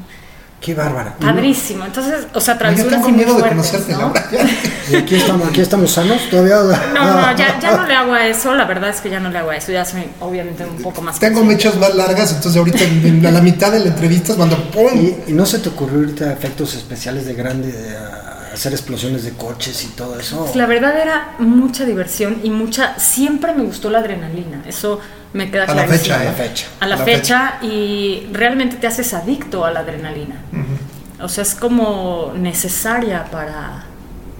Qué 0.64 0.74
bárbara. 0.74 1.14
Padrísimo. 1.20 1.84
Entonces, 1.84 2.26
o 2.32 2.40
sea, 2.40 2.54
Yo 2.54 2.58
travesuras 2.58 2.90
tengo 2.94 3.08
y 3.08 3.12
muy 3.12 3.18
miedo 3.18 3.34
de 3.34 3.40
fuertes, 3.40 3.70
conocerte, 3.70 3.92
¿no? 3.92 3.98
Laura. 3.98 4.24
Y 4.90 4.96
aquí 4.96 5.14
estamos, 5.16 5.48
aquí 5.48 5.60
estamos 5.60 5.90
sanos 5.90 6.22
todavía. 6.30 6.56
No, 6.94 7.04
no, 7.20 7.36
ya, 7.36 7.58
ya 7.60 7.76
no 7.76 7.86
le 7.86 7.94
hago 7.94 8.12
a 8.14 8.26
eso. 8.26 8.54
La 8.54 8.64
verdad 8.64 8.88
es 8.90 9.00
que 9.02 9.10
ya 9.10 9.20
no 9.20 9.28
le 9.30 9.38
hago 9.38 9.50
a 9.50 9.56
eso. 9.56 9.72
Ya 9.72 9.84
soy 9.84 10.04
obviamente 10.20 10.64
un 10.64 10.76
poco 10.82 11.02
más. 11.02 11.18
Tengo 11.20 11.40
consciente. 11.40 11.66
mechas 11.68 11.80
más 11.80 11.94
largas, 11.94 12.32
entonces 12.32 12.58
ahorita 12.58 12.82
en- 12.84 13.26
a 13.26 13.30
la 13.30 13.40
mitad 13.42 13.72
de 13.72 13.80
la 13.80 13.86
entrevista 13.88 14.32
es 14.32 14.36
cuando 14.38 14.56
¡pum! 14.70 14.88
¿Y, 14.94 15.30
y 15.30 15.34
no 15.34 15.44
se 15.44 15.58
te 15.58 15.68
ocurrió 15.68 15.98
ahorita 15.98 16.32
efectos 16.32 16.74
especiales 16.74 17.26
de 17.26 17.34
grande? 17.34 17.70
de, 17.70 17.96
hacer 18.54 18.72
explosiones 18.72 19.24
de 19.24 19.32
coches 19.32 19.82
y 19.84 19.88
todo 19.88 20.18
eso. 20.18 20.50
La 20.54 20.66
verdad 20.66 20.96
era 20.96 21.34
mucha 21.40 21.84
diversión 21.84 22.38
y 22.42 22.50
mucha. 22.50 22.98
Siempre 22.98 23.52
me 23.52 23.64
gustó 23.64 23.90
la 23.90 23.98
adrenalina. 23.98 24.62
Eso 24.66 25.00
me 25.34 25.50
queda 25.50 25.64
A 25.64 25.74
la 25.74 25.86
fecha, 25.86 26.18
A 26.18 26.22
¿eh? 26.22 26.26
la 26.26 26.32
fecha. 26.32 26.66
A 26.80 26.86
la 26.86 26.94
A 26.94 26.98
la 26.98 27.04
fecha 27.04 27.54
y 27.60 28.26
realmente 28.32 28.76
te 28.76 28.86
haces 28.86 29.12
adicto 29.12 29.64
a 29.64 29.70
la 29.70 29.80
adrenalina. 29.80 30.36
O 31.20 31.28
sea, 31.28 31.42
es 31.42 31.54
como 31.54 32.32
necesaria 32.36 33.24
para, 33.30 33.84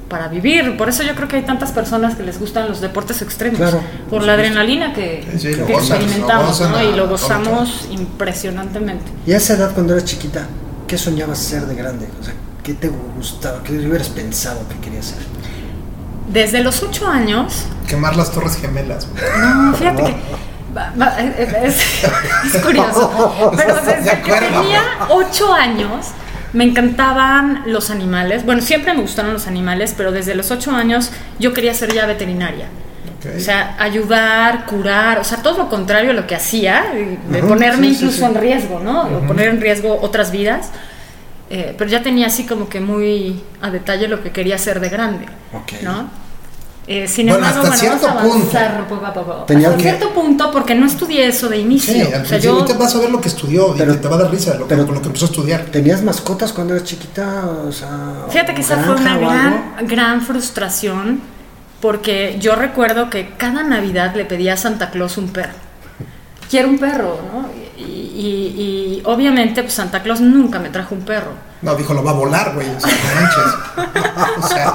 para 0.09 0.29
vivir. 0.29 0.77
Por 0.77 0.89
eso 0.89 1.03
yo 1.03 1.15
creo 1.15 1.29
que 1.29 1.37
hay 1.37 1.43
tantas 1.43 1.73
personas 1.73 2.15
que 2.15 2.23
les 2.23 2.39
gustan 2.39 2.69
los 2.69 2.81
deportes 2.81 3.23
extremos. 3.23 3.59
Claro, 3.59 3.81
por 4.09 4.23
la 4.23 4.35
adrenalina 4.35 4.93
que, 4.93 5.27
Sí, 5.39 5.49
que 5.55 5.63
gozan, 5.63 5.99
experimentamos 6.01 6.61
¿no? 6.61 6.83
y 6.83 6.93
lo 6.95 7.09
gozamos 7.09 7.89
impresionantemente. 7.91 9.11
Y 9.27 9.33
a 9.33 9.37
esa 9.39 9.55
edad, 9.55 9.73
cuando 9.75 9.95
eras 9.95 10.05
chiquita, 10.05 10.47
¿qué 10.87 10.97
soñabas 10.99 11.39
ser 11.39 11.67
de 11.67 11.75
grande? 11.75 12.09
O 12.21 12.25
sea, 12.25 12.35
¿qué 12.63 12.75
te 12.75 12.89
gustaba? 12.89 13.63
¿Qué 13.63 13.73
hubieras 13.73 14.09
pensado 14.11 14.61
que 14.69 14.77
querías 14.79 15.07
ser? 15.07 15.19
Desde 16.29 16.63
los 16.63 16.83
ocho 16.83 17.07
años, 17.09 17.65
Quemar 17.89 18.17
las 18.17 18.33
torres 18.33 18.57
gemelas. 18.57 19.07
no, 19.39 19.75
fíjate 19.75 20.03
que 20.05 20.15
es, 21.65 22.05
es 22.55 22.63
curioso, 22.63 23.53
pero 23.57 23.75
De 23.77 23.97
desde 23.97 24.23
que 24.23 24.33
tenía 24.33 24.83
ocho 25.09 25.53
años 25.53 26.09
me 26.53 26.65
encantaban 26.65 27.63
los 27.67 27.91
animales. 27.91 28.45
Bueno, 28.45 28.63
siempre 28.63 28.95
me 28.95 29.01
gustaron 29.03 29.33
los 29.33 29.47
animales, 29.47 29.95
pero 29.97 30.13
desde 30.13 30.35
los 30.35 30.51
ocho 30.51 30.71
años 30.71 31.11
yo 31.39 31.53
quería 31.53 31.75
ser 31.75 31.93
ya 31.93 32.07
veterinaria. 32.07 32.67
O 33.37 33.41
sea, 33.41 33.75
ayudar, 33.79 34.67
curar, 34.67 35.19
o 35.19 35.25
sea, 35.25 35.39
todo 35.39 35.57
lo 35.57 35.69
contrario 35.71 36.11
a 36.11 36.13
lo 36.15 36.27
que 36.27 36.35
hacía, 36.35 36.85
de 37.29 37.43
ponerme 37.43 37.89
sí, 37.89 37.95
incluso 37.95 38.19
sí. 38.19 38.25
en 38.25 38.35
riesgo, 38.35 38.81
¿no? 38.81 39.03
O 39.05 39.21
poner 39.27 39.49
en 39.49 39.61
riesgo 39.63 39.99
otras 40.03 40.31
vidas. 40.31 40.71
Eh, 41.51 41.75
pero 41.77 41.91
ya 41.91 42.03
tenía 42.03 42.27
así 42.27 42.45
como 42.45 42.69
que 42.69 42.81
muy 42.81 43.43
a 43.63 43.71
detalle 43.71 44.09
lo 44.09 44.23
que 44.23 44.31
quería 44.31 44.57
hacer 44.57 44.81
de 44.81 44.89
grande, 44.89 45.27
Ok. 45.53 45.83
¿no? 45.83 46.09
Eh, 46.87 47.09
sin 47.09 47.27
Bueno, 47.29 47.47
embargo, 47.47 47.67
hasta 47.73 47.87
bueno, 47.87 47.99
vamos 48.05 48.45
a 48.55 48.59
cierto 48.59 48.79
punto. 48.89 48.95
poco 48.95 49.07
a 49.07 49.15
poco. 49.15 49.33
Tenía 49.45 49.69
hasta 49.69 49.77
que- 49.79 49.83
cierto 49.85 50.11
punto, 50.11 50.51
porque 50.53 50.75
no 50.75 50.85
estudié 50.87 51.29
eso 51.29 51.49
de 51.49 51.57
inicio. 51.59 51.95
Sí, 51.95 52.01
al 52.01 52.07
o 52.07 52.11
sea, 52.11 52.19
principio 52.21 52.41
yo, 52.51 52.61
ahorita 52.61 52.79
vas 52.79 52.95
a 52.95 52.99
ver 52.99 53.11
lo 53.11 53.21
que 53.23 53.29
estudió 53.29 53.75
Pero- 53.77 53.95
y 53.95 53.97
te 53.97 54.09
va 54.09 54.17
a 54.17 54.19
dar 54.19 54.31
risa 54.31 54.55
lo, 54.55 54.69
pero- 54.69 54.85
con 54.85 54.95
lo 54.97 55.01
que 55.01 55.07
empezó 55.07 55.25
a 55.25 55.29
estudiar. 55.29 55.63
¿Tenías 55.73 56.03
mascotas 56.03 56.53
cuando 56.53 56.75
eras 56.75 56.87
chiquita? 56.87 57.45
O 57.67 57.73
sea, 57.73 58.27
fíjate 58.29 58.55
que 58.55 58.61
esa 58.61 58.77
fue 58.79 58.97
una 58.97 59.17
gran, 59.17 59.75
gran 59.87 60.21
frustración, 60.21 61.21
porque 61.81 62.37
yo 62.39 62.55
recuerdo 62.55 63.09
que 63.09 63.31
cada 63.39 63.63
Navidad 63.63 64.15
le 64.15 64.27
pedía 64.27 64.53
a 64.53 64.57
Santa 64.59 64.91
Claus 64.91 65.17
un 65.17 65.29
perro. 65.29 65.55
Quiero 66.51 66.69
un 66.69 66.79
perro, 66.79 67.19
¿no? 67.33 67.49
Y, 67.79 67.83
y- 67.83 68.99
y 68.99 69.03
obviamente 69.07 69.63
pues, 69.63 69.73
Santa 69.75 70.03
Claus 70.03 70.21
nunca 70.21 70.59
me 70.59 70.69
trajo 70.69 70.95
un 70.95 71.01
perro. 71.03 71.33
No, 71.63 71.75
dijo, 71.75 71.95
lo 71.95 72.05
va 72.05 72.11
a 72.11 72.15
volar, 72.15 72.53
güey. 72.55 72.69
O 72.69 72.79
sea, 72.81 72.93
no 72.93 73.21
manches. 73.21 74.05
O 74.45 74.47
sea, 74.47 74.75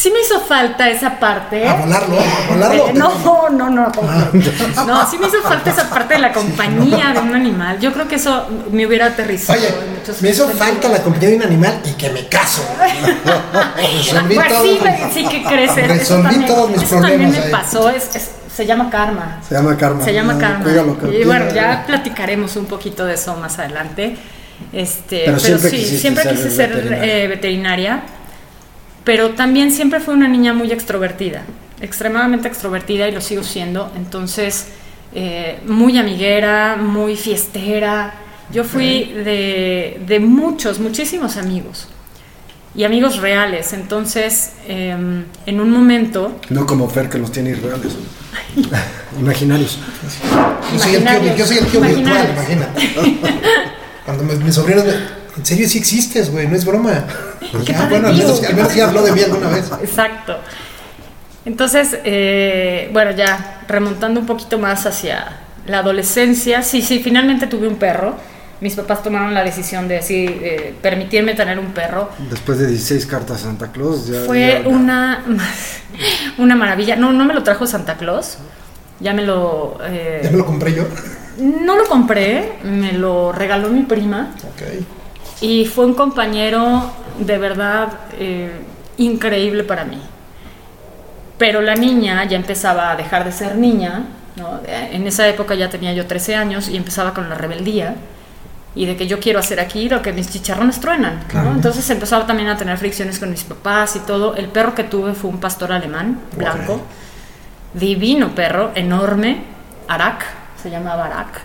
Sí 0.00 0.10
me 0.10 0.20
hizo 0.20 0.40
falta 0.40 0.88
esa 0.88 1.20
parte. 1.20 1.68
¿A 1.68 1.74
volarlo? 1.74 2.16
¿A 2.18 2.52
volarlo? 2.54 2.88
Eh, 2.88 2.92
no, 2.94 3.48
no, 3.50 3.68
no. 3.68 3.92
¿cómo 3.92 4.08
crees? 4.30 4.76
No, 4.86 5.10
sí 5.10 5.18
me 5.18 5.26
hizo 5.26 5.42
falta 5.42 5.68
esa 5.70 5.90
parte 5.90 6.14
de 6.14 6.20
la 6.20 6.32
compañía 6.40 7.12
de 7.12 7.18
un 7.20 7.34
animal. 7.34 7.78
Yo 7.80 7.92
creo 7.92 8.08
que 8.08 8.14
eso 8.14 8.48
me 8.72 8.86
hubiera 8.86 9.06
aterrizado. 9.06 9.58
Oye, 9.58 9.68
en 9.68 9.98
muchos 9.98 10.22
me 10.22 10.30
hizo 10.30 10.48
falta 10.48 10.88
la 10.88 11.02
compañía 11.02 11.28
de 11.28 11.36
un 11.36 11.42
animal 11.42 11.80
y 11.84 11.92
que 11.92 12.08
me 12.08 12.26
caso. 12.28 12.62
Resolví 13.76 14.34
Pues 14.36 14.46
sí, 14.62 14.78
todo. 14.78 14.84
me- 14.84 15.10
sí 15.12 15.28
que 15.28 15.42
creces. 15.44 15.78
Eso 15.78 15.88
Resolví 15.92 16.22
también, 16.22 16.46
todos 16.46 16.70
mis 16.70 16.82
eso 16.82 16.94
también 17.00 17.30
me 17.30 17.38
ahí. 17.38 17.50
pasó. 17.50 17.90
Es, 17.90 18.16
es- 18.16 18.30
se 18.56 18.64
llama 18.66 18.88
karma. 18.90 19.40
Se 19.46 19.54
llama 19.54 19.76
karma. 19.76 20.04
Se 20.04 20.12
llama 20.14 20.34
Ah, 20.36 20.38
karma. 20.40 20.64
y 21.12 21.24
bueno, 21.24 21.52
ya 21.54 21.84
platicaremos 21.86 22.56
un 22.56 22.66
poquito 22.66 23.04
de 23.04 23.14
eso 23.14 23.36
más 23.36 23.58
adelante. 23.58 24.16
Este, 24.72 25.22
Pero 25.24 25.38
pero, 25.38 25.40
siempre 25.40 25.70
sí, 25.70 25.76
quisiste 25.76 25.98
siempre 25.98 26.22
ser 26.24 26.32
quise 26.36 26.50
ser 26.50 26.68
veterinaria. 26.74 27.14
eh, 27.24 27.28
veterinaria, 27.28 28.02
pero 29.04 29.30
también 29.30 29.70
siempre 29.70 30.00
fui 30.00 30.14
una 30.14 30.28
niña 30.28 30.52
muy 30.52 30.70
extrovertida, 30.72 31.42
extremadamente 31.80 32.48
extrovertida 32.48 33.08
y 33.08 33.12
lo 33.12 33.20
sigo 33.20 33.42
siendo. 33.42 33.90
Entonces, 33.96 34.68
eh, 35.14 35.60
muy 35.66 35.98
amiguera, 35.98 36.76
muy 36.76 37.16
fiestera. 37.16 38.14
Yo 38.52 38.64
fui 38.64 39.12
de, 39.12 40.00
de 40.06 40.20
muchos, 40.20 40.80
muchísimos 40.80 41.36
amigos 41.36 41.88
y 42.74 42.84
amigos 42.84 43.18
reales. 43.18 43.72
Entonces, 43.72 44.52
em, 44.68 45.24
en 45.46 45.60
un 45.60 45.70
momento, 45.70 46.38
No 46.50 46.66
como 46.66 46.88
Fer 46.88 47.08
que 47.08 47.18
los 47.18 47.32
tiene 47.32 47.50
irreales. 47.50 47.92
Imaginarios. 49.18 49.78
Yo 50.72 50.78
soy 50.78 50.94
el 50.94 51.04
tío, 51.04 51.36
yo 51.36 51.46
soy 51.46 51.58
el 51.58 51.66
tío 51.66 51.80
virtual, 51.80 52.30
imagínate. 52.32 52.94
Cuando 54.04 54.24
mis, 54.24 54.38
mis 54.38 54.54
sobrinos 54.54 54.84
me... 54.84 55.19
En 55.36 55.46
serio, 55.46 55.68
sí 55.68 55.78
existes, 55.78 56.30
güey, 56.30 56.46
no 56.48 56.56
es 56.56 56.64
broma. 56.64 57.04
Qué 57.66 57.74
Ah, 57.74 57.86
bueno, 57.88 58.08
al 58.08 58.16
menos, 58.16 58.42
al 58.42 58.54
menos 58.54 58.74
ya 58.74 58.88
habló 58.88 59.02
de 59.02 59.12
mí 59.12 59.22
alguna 59.22 59.48
vez. 59.48 59.70
Exacto. 59.82 60.36
Entonces, 61.44 61.96
eh, 62.04 62.90
bueno, 62.92 63.12
ya 63.12 63.62
remontando 63.68 64.20
un 64.20 64.26
poquito 64.26 64.58
más 64.58 64.84
hacia 64.86 65.38
la 65.66 65.78
adolescencia, 65.78 66.62
sí, 66.62 66.82
sí, 66.82 67.00
finalmente 67.02 67.46
tuve 67.46 67.66
un 67.68 67.76
perro. 67.76 68.14
Mis 68.60 68.74
papás 68.74 69.02
tomaron 69.02 69.32
la 69.32 69.42
decisión 69.42 69.88
de 69.88 70.02
sí, 70.02 70.26
eh, 70.28 70.74
permitirme 70.82 71.32
tener 71.34 71.58
un 71.58 71.72
perro. 71.72 72.10
Después 72.28 72.58
de 72.58 72.66
16 72.66 73.06
cartas 73.06 73.40
a 73.40 73.44
Santa 73.44 73.72
Claus, 73.72 74.06
ya. 74.06 74.20
Fue 74.26 74.60
ya- 74.62 74.68
una, 74.68 75.24
una 76.38 76.56
maravilla. 76.56 76.94
No, 76.96 77.12
no 77.14 77.24
me 77.24 77.32
lo 77.32 77.42
trajo 77.42 77.66
Santa 77.66 77.96
Claus. 77.96 78.36
Ya 79.00 79.14
me 79.14 79.24
lo... 79.24 79.78
eh, 79.82 80.20
Ya 80.22 80.30
me 80.30 80.36
lo 80.36 80.44
compré 80.44 80.74
yo. 80.74 80.84
no 81.38 81.74
lo 81.76 81.86
compré, 81.86 82.58
me 82.64 82.92
lo 82.92 83.32
regaló 83.32 83.70
mi 83.70 83.84
prima. 83.84 84.34
Ok. 84.44 84.84
Y 85.40 85.66
fue 85.66 85.86
un 85.86 85.94
compañero 85.94 86.90
de 87.18 87.38
verdad 87.38 87.88
eh, 88.18 88.50
increíble 88.98 89.64
para 89.64 89.84
mí. 89.84 89.98
Pero 91.38 91.62
la 91.62 91.74
niña 91.74 92.24
ya 92.24 92.36
empezaba 92.36 92.90
a 92.92 92.96
dejar 92.96 93.24
de 93.24 93.32
ser 93.32 93.56
niña, 93.56 94.04
¿no? 94.36 94.60
En 94.66 95.06
esa 95.06 95.26
época 95.26 95.54
ya 95.54 95.70
tenía 95.70 95.92
yo 95.94 96.06
13 96.06 96.36
años 96.36 96.68
y 96.68 96.76
empezaba 96.76 97.14
con 97.14 97.28
la 97.30 97.34
rebeldía 97.34 97.96
y 98.74 98.86
de 98.86 98.96
que 98.96 99.06
yo 99.06 99.18
quiero 99.18 99.40
hacer 99.40 99.58
aquí 99.58 99.88
lo 99.88 100.00
que 100.00 100.12
mis 100.12 100.30
chicharrones 100.30 100.80
truenan, 100.80 101.20
¿no? 101.34 101.52
Entonces 101.52 101.88
empezaba 101.90 102.26
también 102.26 102.48
a 102.48 102.56
tener 102.56 102.76
fricciones 102.78 103.18
con 103.18 103.30
mis 103.30 103.42
papás 103.42 103.96
y 103.96 104.00
todo. 104.00 104.36
El 104.36 104.46
perro 104.46 104.74
que 104.74 104.84
tuve 104.84 105.14
fue 105.14 105.30
un 105.30 105.40
pastor 105.40 105.72
alemán, 105.72 106.20
blanco, 106.36 106.80
divino 107.74 108.34
perro, 108.34 108.70
enorme, 108.74 109.42
Arak, 109.88 110.24
se 110.62 110.70
llamaba 110.70 111.06
Arak. 111.06 111.40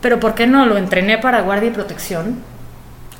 Pero 0.00 0.20
¿por 0.20 0.34
qué 0.34 0.46
no? 0.46 0.64
Lo 0.64 0.76
entrené 0.76 1.18
para 1.18 1.40
guardia 1.40 1.70
y 1.70 1.72
protección, 1.72 2.40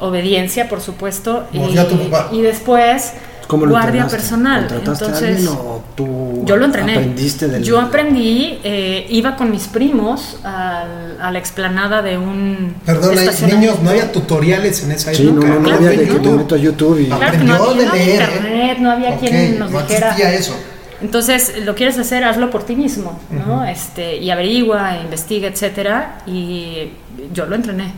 obediencia, 0.00 0.68
por 0.68 0.80
supuesto, 0.80 1.46
y, 1.52 1.58
Mordió 1.58 1.82
a 1.82 1.88
tu 1.88 1.98
papá. 2.08 2.28
y 2.32 2.40
después 2.42 3.12
¿Cómo 3.46 3.64
lo 3.64 3.70
guardia 3.72 4.02
entrenaste? 4.02 4.16
personal. 4.16 4.66
¿Contrataste 4.68 5.04
a 5.04 5.08
Entonces, 5.08 5.36
alguien 5.36 5.48
o 5.48 5.82
tú 5.96 6.42
yo 6.44 6.56
lo 6.56 6.64
entrené. 6.66 6.92
aprendiste 6.92 7.48
del... 7.48 7.62
Yo 7.64 7.80
aprendí, 7.80 8.58
eh, 8.62 9.06
iba 9.08 9.36
con 9.36 9.50
mis 9.50 9.66
primos 9.68 10.38
al- 10.44 11.16
a 11.20 11.30
la 11.32 11.38
explanada 11.38 12.02
de 12.02 12.18
un 12.18 12.74
Perdón, 12.84 13.16
niños, 13.50 13.80
no 13.82 13.90
había 13.90 14.12
tutoriales 14.12 14.82
en 14.84 14.92
esa 14.92 15.14
Sí, 15.14 15.24
no, 15.24 15.30
época. 15.32 15.46
no, 15.48 15.54
no 15.54 15.60
Claro 15.62 15.76
había 15.78 15.90
de 15.90 16.06
no. 16.06 16.30
me 16.32 16.36
meto 16.36 16.54
a 16.54 16.58
YouTube 16.58 16.98
y... 17.00 17.06
Claro 17.06 17.32
que 17.32 17.38
no 17.38 17.54
Aprendió 17.54 17.70
había, 17.70 17.80
de 17.80 17.86
no 17.86 17.90
había 17.92 18.04
leer, 18.06 18.20
¿eh? 18.20 18.24
internet, 18.36 18.78
no 18.80 18.90
había 18.90 19.10
Ok, 19.10 19.18
quien 19.20 19.58
nos 19.58 19.70
no 19.70 19.80
dijera. 19.80 20.08
existía 20.10 20.34
eso. 20.34 20.56
Entonces, 21.00 21.54
lo 21.64 21.74
quieres 21.74 21.96
hacer, 21.98 22.24
hazlo 22.24 22.50
por 22.50 22.64
ti 22.64 22.74
mismo, 22.76 23.18
¿no? 23.30 23.64
este, 23.64 24.16
y 24.16 24.30
averigua, 24.30 24.98
investiga, 25.00 25.48
etcétera. 25.48 26.18
Y 26.26 26.90
yo 27.32 27.46
lo 27.46 27.54
entrené. 27.54 27.92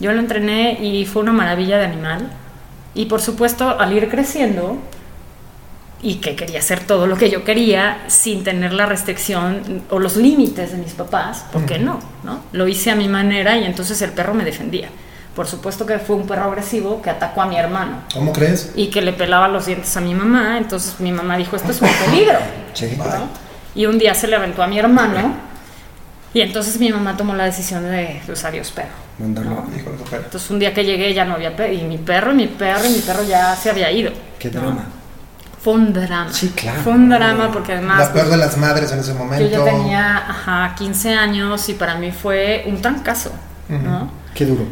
Yo 0.00 0.12
lo 0.12 0.20
entrené 0.20 0.78
y 0.80 1.06
fue 1.06 1.22
una 1.22 1.32
maravilla 1.32 1.78
de 1.78 1.84
animal. 1.84 2.30
Y 2.94 3.06
por 3.06 3.20
supuesto, 3.20 3.78
al 3.78 3.92
ir 3.92 4.08
creciendo 4.08 4.78
y 6.02 6.16
que 6.16 6.36
quería 6.36 6.58
hacer 6.58 6.80
todo 6.80 7.06
lo 7.06 7.16
que 7.16 7.30
yo 7.30 7.44
quería 7.44 8.02
sin 8.08 8.44
tener 8.44 8.74
la 8.74 8.86
restricción 8.86 9.82
o 9.88 9.98
los 9.98 10.16
límites 10.16 10.72
de 10.72 10.78
mis 10.78 10.92
papás, 10.92 11.46
¿por 11.50 11.64
qué 11.64 11.78
no? 11.78 11.98
¿no? 12.22 12.40
Lo 12.52 12.68
hice 12.68 12.90
a 12.90 12.94
mi 12.94 13.08
manera 13.08 13.56
y 13.56 13.64
entonces 13.64 14.00
el 14.02 14.10
perro 14.10 14.34
me 14.34 14.44
defendía. 14.44 14.88
Por 15.34 15.46
supuesto 15.46 15.86
que 15.86 15.98
fue 15.98 16.14
un 16.14 16.26
perro 16.26 16.44
agresivo 16.44 17.02
que 17.02 17.10
atacó 17.10 17.42
a 17.42 17.46
mi 17.46 17.56
hermano 17.56 18.02
¿Cómo 18.12 18.32
crees? 18.32 18.72
y 18.76 18.86
que 18.86 19.02
le 19.02 19.12
pelaba 19.12 19.48
los 19.48 19.66
dientes 19.66 19.96
a 19.96 20.00
mi 20.00 20.14
mamá. 20.14 20.58
Entonces 20.58 21.00
mi 21.00 21.10
mamá 21.10 21.36
dijo, 21.36 21.56
esto 21.56 21.72
es 21.72 21.80
un 21.80 21.88
peligro. 22.04 22.38
Sí. 22.74 22.96
¿no? 22.98 23.28
Y 23.74 23.86
un 23.86 23.98
día 23.98 24.14
se 24.14 24.28
le 24.28 24.36
aventó 24.36 24.62
a 24.62 24.66
mi 24.66 24.78
hermano 24.78 25.34
y 26.34 26.40
entonces 26.42 26.78
mi 26.78 26.92
mamá 26.92 27.16
tomó 27.16 27.34
la 27.34 27.44
decisión 27.44 27.82
de, 27.84 28.20
pues 28.26 28.44
adiós 28.44 28.70
perro. 28.70 29.03
Mandarlo. 29.18 29.64
Entonces 30.12 30.50
un 30.50 30.58
día 30.58 30.74
que 30.74 30.84
llegué 30.84 31.14
ya 31.14 31.24
no 31.24 31.34
había 31.34 31.54
perro 31.56 31.72
y 31.72 31.82
mi 31.82 31.98
perro 31.98 32.32
y 32.32 32.34
mi 32.34 32.46
perro 32.48 32.84
y 32.86 32.90
mi 32.90 32.98
perro 32.98 33.22
ya 33.24 33.54
se 33.54 33.70
había 33.70 33.90
ido. 33.90 34.12
Qué 34.38 34.50
¿no? 34.50 34.60
drama. 34.60 34.84
Fue 35.62 35.74
un 35.74 35.92
drama. 35.92 36.32
Sí, 36.32 36.48
claro. 36.50 36.82
Fue 36.82 36.92
un 36.92 37.08
drama 37.08 37.50
porque 37.52 37.72
además 37.72 37.98
La 37.98 38.12
peor 38.12 38.28
de 38.28 38.36
las 38.36 38.56
madres 38.58 38.92
en 38.92 38.98
ese 38.98 39.14
momento. 39.14 39.44
yo 39.46 39.50
ya 39.50 39.64
tenía 39.64 40.16
ajá, 40.18 40.74
15 40.76 41.14
años 41.14 41.68
y 41.68 41.74
para 41.74 41.94
mí 41.94 42.10
fue 42.12 42.64
un 42.66 42.82
trancazo, 42.82 43.30
¿no? 43.68 44.10
Qué 44.34 44.44
duro. 44.46 44.64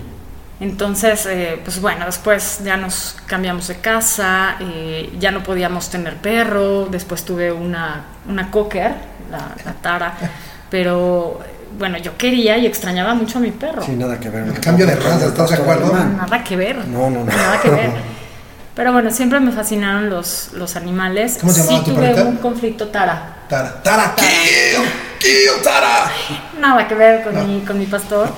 Entonces, 0.60 1.26
eh, 1.26 1.60
pues 1.64 1.80
bueno, 1.80 2.04
después 2.06 2.60
ya 2.64 2.76
nos 2.76 3.16
cambiamos 3.26 3.66
de 3.68 3.76
casa, 3.80 4.56
eh, 4.60 5.12
ya 5.18 5.30
no 5.32 5.42
podíamos 5.42 5.88
tener 5.90 6.16
perro, 6.16 6.86
después 6.86 7.24
tuve 7.24 7.50
una, 7.50 8.04
una 8.28 8.48
cocker, 8.50 8.92
la, 9.30 9.54
la 9.64 9.72
Tara, 9.72 10.14
pero 10.70 11.40
bueno, 11.78 11.98
yo 11.98 12.16
quería 12.16 12.56
y 12.58 12.66
extrañaba 12.66 13.14
mucho 13.14 13.38
a 13.38 13.40
mi 13.40 13.50
perro. 13.50 13.82
Sí, 13.82 13.92
nada 13.92 14.18
que 14.18 14.28
ver. 14.30 14.46
El 14.48 14.60
cambio 14.60 14.86
de 14.86 14.96
raza, 14.96 15.26
¿estás 15.26 15.50
de 15.50 15.56
acuerdo? 15.56 15.92
Nada 15.92 16.42
que 16.44 16.56
ver. 16.56 16.76
No, 16.88 17.10
no, 17.10 17.20
no. 17.20 17.26
Nada 17.26 17.60
que 17.60 17.70
ver. 17.70 17.90
Pero 18.74 18.92
bueno, 18.92 19.10
siempre 19.10 19.38
me 19.38 19.52
fascinaron 19.52 20.08
los, 20.08 20.50
los 20.54 20.76
animales. 20.76 21.36
¿Cómo 21.40 21.52
se 21.52 21.62
sí 21.62 21.76
tu 21.84 21.90
tuve 21.92 22.06
perrita? 22.06 22.24
un 22.24 22.36
conflicto 22.36 22.88
Tara. 22.88 23.36
Tara. 23.48 23.82
Tara, 23.82 24.14
kill, 24.16 24.82
kill, 25.18 25.62
Tara. 25.62 26.10
Nada 26.58 26.88
que 26.88 26.94
ver 26.94 27.22
con, 27.22 27.46
mi, 27.46 27.60
con 27.60 27.78
mi 27.78 27.84
pastor. 27.84 28.30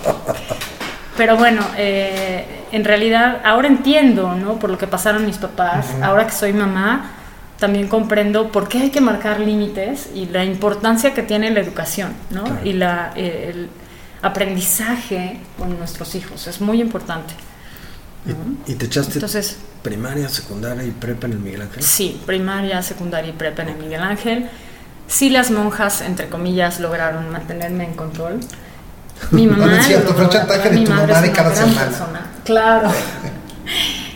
Pero 1.17 1.37
bueno, 1.37 1.65
eh, 1.77 2.65
en 2.73 2.85
realidad 2.85 3.43
ahora 3.45 3.69
entiendo, 3.69 4.35
¿no? 4.35 4.55
Por 4.59 4.71
lo 4.71 4.79
que 4.79 4.89
pasaron 4.89 5.25
mis 5.25 5.37
papás. 5.39 5.87
Ahora 6.03 6.27
que 6.27 6.33
soy 6.33 6.53
mamá, 6.53 7.13
también 7.59 7.89
comprendo 7.89 8.51
por 8.51 8.69
qué 8.69 8.79
hay 8.79 8.91
que 8.91 9.01
marcar 9.01 9.41
límites 9.41 10.09
y 10.15 10.27
la 10.27 10.45
importancia 10.45 11.15
que 11.15 11.23
tiene 11.23 11.51
la 11.51 11.61
educación, 11.61 12.13
¿no? 12.31 12.45
Claro. 12.45 12.61
Y 12.65 12.73
la, 12.73 13.13
eh, 13.17 13.53
el 13.55 13.69
aprendizaje 14.23 15.39
con 15.59 15.79
nuestros 15.79 16.15
hijos. 16.15 16.47
Es 16.47 16.61
muy 16.61 16.81
importante. 16.81 17.35
¿Y, 18.67 18.73
y 18.73 18.75
te 18.75 18.87
echaste 18.87 19.15
Entonces, 19.15 19.59
primaria, 19.83 20.29
secundaria 20.29 20.83
y 20.85 20.91
prepa 20.91 21.27
en 21.27 21.33
el 21.35 21.39
Miguel 21.41 21.63
Ángel? 21.63 21.83
Sí, 21.83 22.21
primaria, 22.25 22.83
secundaria 22.83 23.31
y 23.31 23.35
prepa 23.35 23.63
en 23.63 23.69
el 23.71 23.77
Miguel 23.77 24.03
Ángel. 24.03 24.49
Sí, 25.07 25.29
las 25.29 25.51
monjas, 25.51 26.01
entre 26.01 26.29
comillas, 26.29 26.81
lograron 26.81 27.31
mantenerme 27.31 27.85
en 27.85 27.95
control. 27.95 28.41
Mi 29.31 29.47
mamá. 29.47 29.67
No, 29.67 29.71
no 29.73 29.77
es 29.77 29.87
cierto, 29.87 30.15
fue 30.15 30.29
chantaje 30.29 30.71
de 30.71 30.85
tu 30.85 30.91
mamá 30.91 31.07
de 31.07 31.13
una 31.13 31.33
cada 31.33 31.51
gran 31.51 31.69
semana. 31.69 31.87
persona. 31.89 32.27
Claro. 32.45 32.91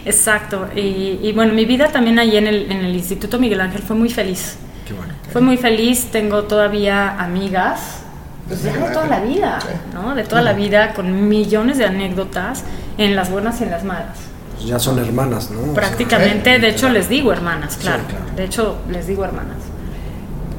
Exacto. 0.08 0.68
Y, 0.74 1.18
y 1.22 1.32
bueno, 1.34 1.52
mi 1.54 1.64
vida 1.64 1.88
también 1.88 2.18
ahí 2.18 2.36
en 2.36 2.46
el, 2.46 2.70
en 2.70 2.78
el 2.84 2.94
Instituto 2.94 3.38
Miguel 3.38 3.60
Ángel 3.60 3.82
fue 3.82 3.94
muy 3.96 4.08
feliz. 4.10 4.56
Qué 4.86 4.94
bueno. 4.94 5.12
Fue 5.32 5.40
muy 5.40 5.56
feliz, 5.56 6.06
tengo 6.10 6.44
todavía 6.44 7.20
amigas, 7.20 8.00
pues 8.46 8.62
ya 8.62 8.72
de 8.72 8.90
toda 8.92 9.06
la 9.06 9.20
vida, 9.20 9.58
Sí. 9.60 9.68
¿no? 9.92 10.14
De 10.14 10.24
toda 10.24 10.40
la 10.42 10.54
vida, 10.54 10.94
con 10.94 11.28
millones 11.28 11.76
de 11.78 11.84
anécdotas, 11.84 12.64
en 12.96 13.14
las 13.14 13.30
buenas 13.30 13.60
y 13.60 13.64
en 13.64 13.70
las 13.70 13.84
malas. 13.84 14.16
Pues 14.56 14.66
ya 14.66 14.78
son 14.78 14.98
hermanas, 14.98 15.50
¿no? 15.50 15.74
Prácticamente, 15.74 16.54
sí, 16.56 16.60
de 16.62 16.68
hecho 16.68 16.88
les 16.88 17.08
digo 17.08 17.30
hermanas, 17.32 17.74
Sí, 17.74 17.80
claro. 17.82 18.02
claro. 18.08 18.24
De 18.34 18.44
hecho 18.44 18.78
les 18.90 19.06
digo 19.06 19.24
hermanas. 19.24 19.58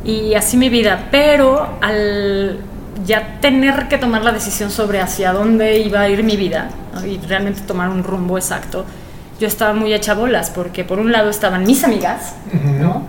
Y 0.06 0.36
así 0.36 0.56
mi 0.58 0.70
vida, 0.70 1.08
pero 1.12 1.78
al 1.82 2.60
ya 3.06 3.40
tener 3.42 3.88
que 3.88 3.98
tomar 3.98 4.24
la 4.24 4.32
decisión 4.32 4.70
sobre 4.72 5.00
hacia 5.02 5.34
dónde 5.34 5.80
iba 5.80 6.02
a 6.02 6.10
ir 6.10 6.24
mi 6.24 6.36
vida 6.38 6.70
¿no? 6.94 7.06
y 7.06 7.18
realmente 7.18 7.62
tomar 7.62 7.90
un 7.90 8.04
rumbo 8.04 8.38
exacto, 8.38 8.86
yo 9.40 9.48
estaba 9.48 9.74
muy 9.74 9.94
hecha 9.94 10.14
bolas 10.14 10.50
porque 10.50 10.84
por 10.84 11.00
un 11.00 11.12
lado 11.12 11.30
estaban 11.30 11.64
mis 11.64 11.84
amigas, 11.84 12.34
¿no? 12.80 13.04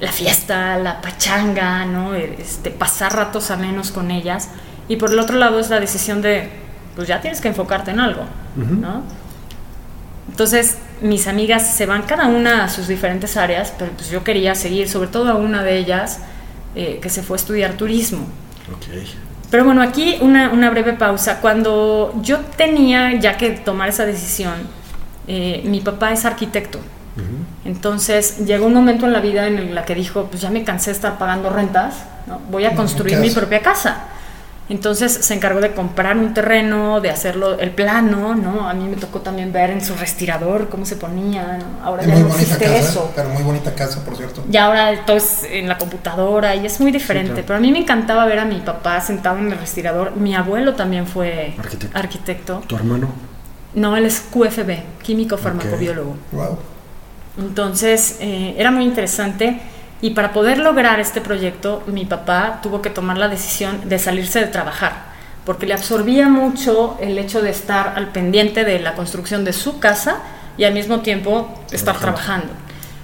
La 0.00 0.12
fiesta, 0.12 0.78
la 0.78 1.00
pachanga, 1.00 1.84
¿no? 1.84 2.14
Este, 2.14 2.70
pasar 2.70 3.14
ratos 3.14 3.50
amenos 3.50 3.90
con 3.90 4.10
ellas 4.10 4.48
y 4.88 4.96
por 4.96 5.10
el 5.12 5.18
otro 5.18 5.36
lado 5.36 5.60
es 5.60 5.68
la 5.70 5.80
decisión 5.80 6.22
de, 6.22 6.48
pues 6.96 7.06
ya 7.06 7.20
tienes 7.20 7.40
que 7.40 7.48
enfocarte 7.48 7.90
en 7.90 8.00
algo, 8.00 8.22
¿no? 8.56 9.02
Entonces, 10.30 10.78
mis 11.00 11.26
amigas 11.26 11.74
se 11.74 11.86
van 11.86 12.02
cada 12.02 12.26
una 12.26 12.64
a 12.64 12.68
sus 12.68 12.86
diferentes 12.86 13.36
áreas, 13.36 13.72
pero 13.78 13.92
pues 13.92 14.10
yo 14.10 14.24
quería 14.24 14.54
seguir, 14.54 14.88
sobre 14.88 15.08
todo 15.08 15.30
a 15.30 15.34
una 15.34 15.62
de 15.62 15.78
ellas 15.78 16.20
eh, 16.74 16.98
que 17.02 17.08
se 17.10 17.22
fue 17.22 17.36
a 17.36 17.38
estudiar 17.40 17.72
turismo. 17.74 18.26
Ok. 18.72 18.86
Pero 19.50 19.64
bueno, 19.64 19.82
aquí 19.82 20.18
una, 20.20 20.50
una 20.50 20.70
breve 20.70 20.92
pausa. 20.92 21.40
Cuando 21.40 22.14
yo 22.22 22.38
tenía 22.56 23.18
ya 23.18 23.36
que 23.36 23.50
tomar 23.50 23.88
esa 23.88 24.04
decisión, 24.04 24.54
eh, 25.28 25.62
mi 25.64 25.80
papá 25.80 26.12
es 26.12 26.24
arquitecto. 26.24 26.78
Entonces 27.64 28.38
llegó 28.46 28.66
un 28.66 28.74
momento 28.74 29.06
en 29.06 29.12
la 29.12 29.20
vida 29.20 29.46
en 29.48 29.58
el 29.58 29.74
la 29.74 29.84
que 29.84 29.94
dijo, 29.94 30.26
pues 30.26 30.40
ya 30.40 30.50
me 30.50 30.62
cansé 30.64 30.90
de 30.90 30.96
estar 30.96 31.18
pagando 31.18 31.50
rentas, 31.50 31.96
¿no? 32.26 32.40
voy 32.50 32.64
a 32.64 32.74
construir 32.74 33.16
¿qué 33.16 33.20
mi 33.20 33.30
propia 33.30 33.60
casa. 33.60 34.04
Entonces 34.70 35.12
se 35.12 35.32
encargó 35.34 35.60
de 35.62 35.72
comprar 35.72 36.16
un 36.18 36.34
terreno, 36.34 37.00
de 37.00 37.08
hacerlo 37.10 37.58
el 37.58 37.70
plano, 37.70 38.34
¿no? 38.34 38.68
A 38.68 38.74
mí 38.74 38.84
me 38.86 38.96
tocó 38.96 39.20
también 39.20 39.50
ver 39.50 39.70
en 39.70 39.82
su 39.82 39.94
respirador 39.96 40.68
cómo 40.68 40.84
se 40.84 40.96
ponía, 40.96 41.56
¿no? 41.58 41.84
Ahora 41.86 42.02
Es 42.02 42.08
ya 42.08 42.14
muy 42.14 42.22
no 42.24 42.28
existe 42.28 42.64
casa, 42.64 42.76
eso. 42.78 43.12
pero 43.16 43.30
muy 43.30 43.42
bonita 43.42 43.74
casa, 43.74 44.04
por 44.04 44.14
cierto. 44.14 44.44
Y 44.52 44.56
ahora 44.58 45.04
todo 45.06 45.16
es 45.16 45.42
en 45.50 45.68
la 45.68 45.78
computadora 45.78 46.54
y 46.54 46.66
es 46.66 46.80
muy 46.80 46.90
diferente. 46.92 47.30
claro. 47.32 47.46
Pero 47.46 47.56
a 47.56 47.60
mí 47.60 47.72
me 47.72 47.78
encantaba 47.78 48.26
ver 48.26 48.40
a 48.40 48.44
mi 48.44 48.60
papá 48.60 49.00
sentado 49.00 49.38
en 49.38 49.50
el 49.52 49.58
respirador. 49.58 50.14
Mi 50.16 50.34
abuelo 50.36 50.74
también 50.74 51.06
fue 51.06 51.54
Arquitecto. 51.58 51.98
arquitecto. 51.98 52.62
¿Tu 52.66 52.76
hermano? 52.76 53.08
No, 53.74 53.96
él 53.96 54.06
es 54.06 54.20
QFB, 54.20 55.02
químico 55.02 55.36
farmacobiólogo. 55.36 56.16
Wow. 56.32 56.58
Entonces 57.38 58.16
eh, 58.20 58.54
era 58.58 58.70
muy 58.70 58.84
interesante 58.84 59.60
y 60.00 60.10
para 60.10 60.32
poder 60.32 60.58
lograr 60.58 61.00
este 61.00 61.20
proyecto 61.20 61.82
mi 61.86 62.04
papá 62.04 62.60
tuvo 62.62 62.82
que 62.82 62.90
tomar 62.90 63.18
la 63.18 63.28
decisión 63.28 63.88
de 63.88 63.98
salirse 63.98 64.40
de 64.40 64.46
trabajar 64.46 65.08
porque 65.48 65.64
le 65.64 65.72
absorbía 65.72 66.28
mucho 66.28 66.98
el 67.00 67.16
hecho 67.16 67.40
de 67.40 67.48
estar 67.48 67.94
al 67.96 68.08
pendiente 68.08 68.64
de 68.64 68.80
la 68.80 68.94
construcción 68.94 69.44
de 69.44 69.54
su 69.54 69.78
casa 69.78 70.18
y 70.58 70.64
al 70.64 70.74
mismo 70.74 71.00
tiempo 71.00 71.48
estar 71.70 71.98
trabajando. 71.98 72.52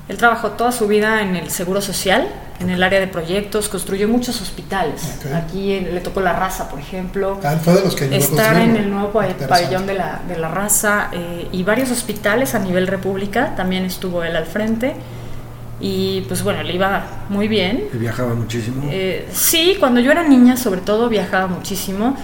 Él 0.08 0.18
trabajó 0.18 0.50
toda 0.50 0.70
su 0.70 0.86
vida 0.86 1.22
en 1.22 1.34
el 1.34 1.50
Seguro 1.50 1.80
Social, 1.80 2.28
en 2.60 2.68
el 2.68 2.82
área 2.82 3.00
de 3.00 3.06
proyectos, 3.06 3.68
construyó 3.68 4.06
muchos 4.06 4.40
hospitales. 4.42 5.18
Aquí 5.34 5.80
le 5.80 6.00
tocó 6.00 6.20
la 6.20 6.34
raza, 6.34 6.68
por 6.68 6.78
ejemplo 6.78 7.40
Ah, 7.42 7.56
fue 7.62 7.72
de 7.74 7.80
los 7.80 7.94
que 7.94 8.14
estar 8.14 8.56
en 8.56 8.76
el 8.76 8.90
nuevo 8.90 9.12
pabellón 9.12 9.86
de 9.86 9.94
la, 9.94 10.20
de 10.28 10.36
la 10.36 10.48
raza 10.48 11.08
eh, 11.12 11.48
y 11.50 11.62
varios 11.62 11.90
hospitales 11.90 12.54
a 12.54 12.58
nivel 12.58 12.86
república, 12.86 13.54
también 13.56 13.84
estuvo 13.84 14.22
él 14.22 14.36
al 14.36 14.46
frente 14.46 14.94
y 15.80 16.20
pues 16.28 16.42
bueno, 16.42 16.62
le 16.62 16.74
iba 16.74 17.04
muy 17.30 17.48
bien. 17.48 17.84
¿Y 17.92 17.96
viajaba 17.96 18.34
muchísimo? 18.34 18.88
Eh, 18.90 19.26
sí, 19.32 19.76
cuando 19.80 20.00
yo 20.00 20.12
era 20.12 20.22
niña 20.22 20.56
sobre 20.58 20.82
todo 20.82 21.08
viajaba 21.08 21.46
muchísimo, 21.46 22.14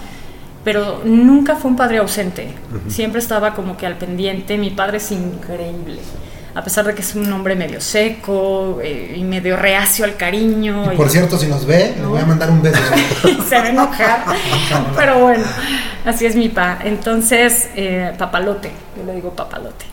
pero 0.63 1.01
nunca 1.03 1.55
fue 1.55 1.71
un 1.71 1.77
padre 1.77 1.97
ausente, 1.97 2.53
siempre 2.87 3.19
estaba 3.19 3.55
como 3.55 3.75
que 3.75 3.87
al 3.87 3.97
pendiente, 3.97 4.59
mi 4.59 4.69
padre 4.69 4.97
es 4.97 5.11
increíble. 5.11 5.99
A 6.53 6.63
pesar 6.63 6.85
de 6.85 6.93
que 6.93 7.01
es 7.01 7.15
un 7.15 7.31
hombre 7.31 7.55
medio 7.55 7.79
seco 7.79 8.79
eh, 8.83 9.15
y 9.15 9.23
medio 9.23 9.55
reacio 9.55 10.03
al 10.03 10.17
cariño. 10.17 10.91
Y 10.91 10.97
por 10.97 11.09
cierto, 11.09 11.37
si 11.37 11.47
nos 11.47 11.65
ve, 11.65 11.95
le 11.97 12.05
voy 12.05 12.19
a 12.19 12.25
mandar 12.25 12.49
un 12.49 12.61
beso. 12.61 12.79
y 13.23 13.41
se 13.49 13.55
va 13.55 13.63
a 13.63 13.69
enojar. 13.69 14.25
Pero 14.95 15.19
bueno, 15.19 15.45
así 16.05 16.25
es 16.25 16.35
mi 16.35 16.49
pa. 16.49 16.79
Entonces, 16.83 17.69
eh, 17.75 18.13
papalote, 18.17 18.71
yo 18.97 19.05
le 19.05 19.15
digo 19.15 19.31
papalote. 19.33 19.85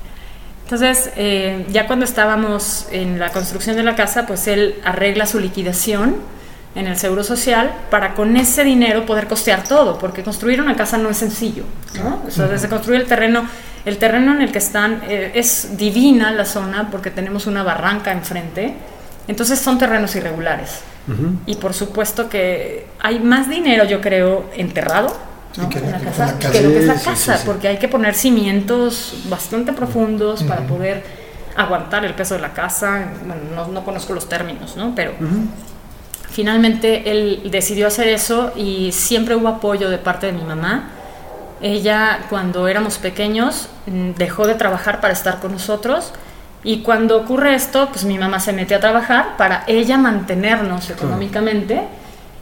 Entonces, 0.65 1.13
eh, 1.17 1.65
ya 1.71 1.87
cuando 1.87 2.05
estábamos 2.05 2.89
en 2.91 3.19
la 3.19 3.31
construcción 3.31 3.77
de 3.77 3.85
la 3.85 3.97
casa, 3.97 4.27
pues 4.27 4.49
él 4.49 4.81
arregla 4.85 5.25
su 5.25 5.41
liquidación 5.41 6.17
en 6.75 6.87
el 6.87 6.99
Seguro 6.99 7.25
Social 7.25 7.73
para 7.91 8.15
con 8.15 8.37
ese 8.37 8.65
dinero 8.65 9.07
poder 9.07 9.29
costear 9.29 9.65
todo, 9.65 9.99
porque 9.99 10.23
construir 10.23 10.61
una 10.61 10.77
casa 10.77 10.99
no 10.99 11.09
es 11.09 11.17
sencillo. 11.17 11.65
¿no? 11.95 12.23
O 12.27 12.31
sea, 12.31 12.49
desde 12.49 12.69
construir 12.69 13.01
el 13.01 13.07
terreno, 13.07 13.49
el 13.89 13.99
terreno 13.99 14.33
en 14.33 14.43
el 14.43 14.53
que 14.53 14.59
están 14.59 15.03
eh, 15.09 15.33
es 15.35 15.77
divina 15.77 16.31
la 16.31 16.45
zona 16.45 16.91
porque 16.91 17.11
tenemos 17.11 17.47
una 17.47 17.63
barranca 17.63 18.13
enfrente, 18.13 18.75
entonces 19.27 19.59
son 19.59 19.79
terrenos 19.79 20.15
irregulares. 20.17 20.81
Y 21.47 21.55
por 21.55 21.73
supuesto 21.73 22.29
que 22.29 22.87
hay 23.01 23.19
más 23.19 23.49
dinero, 23.49 23.85
yo 23.85 23.99
creo, 23.99 24.51
enterrado 24.55 25.17
que 25.71 25.79
en 25.79 25.91
la 25.91 25.99
casa, 25.99 26.25
en 26.25 26.29
la 26.29 26.39
casa. 26.39 26.51
que 26.51 26.61
lo 26.61 26.71
que 26.71 26.79
es 26.81 26.87
la 26.87 26.99
sí, 26.99 27.05
casa, 27.07 27.33
sí, 27.33 27.39
sí. 27.41 27.47
porque 27.47 27.69
hay 27.69 27.79
que 27.79 27.89
poner 27.89 28.15
cimientos 28.15 29.15
bastante 29.29 29.73
profundos 29.73 30.43
para 30.43 30.67
poder 30.67 31.03
aguantar 31.57 32.05
el 32.05 32.15
peso 32.15 32.35
de 32.35 32.41
la 32.41 32.53
casa. 32.53 33.09
Bueno, 33.25 33.43
no, 33.55 33.69
no 33.69 33.85
conozco 33.85 34.13
los 34.13 34.29
términos, 34.29 34.77
¿no? 34.77 34.95
Pero 34.95 35.13
finalmente 36.31 37.11
él 37.11 37.49
decidió 37.51 37.87
hacer 37.87 38.09
eso 38.09 38.53
y 38.55 38.93
siempre 38.93 39.35
hubo 39.35 39.49
apoyo 39.49 39.91
de 39.91 39.99
parte 39.99 40.27
de 40.27 40.33
mi 40.33 40.45
mamá. 40.45 40.91
Ella, 41.61 42.21
cuando 42.31 42.69
éramos 42.69 42.99
pequeños, 42.99 43.69
mm, 43.87 44.13
dejó 44.13 44.47
de 44.47 44.55
trabajar 44.55 45.01
para 45.01 45.13
estar 45.13 45.41
con 45.41 45.53
nosotros. 45.53 46.13
Y 46.65 46.83
cuando 46.83 47.17
ocurre 47.17 47.55
esto, 47.55 47.89
pues 47.91 48.05
mi 48.05 48.19
mamá 48.19 48.41
se 48.41 48.53
mete 48.53 48.75
a 48.75 48.81
trabajar 48.81 49.37
para 49.37 49.65
ella 49.67 49.97
mantenernos 49.97 50.91
económicamente 50.91 51.83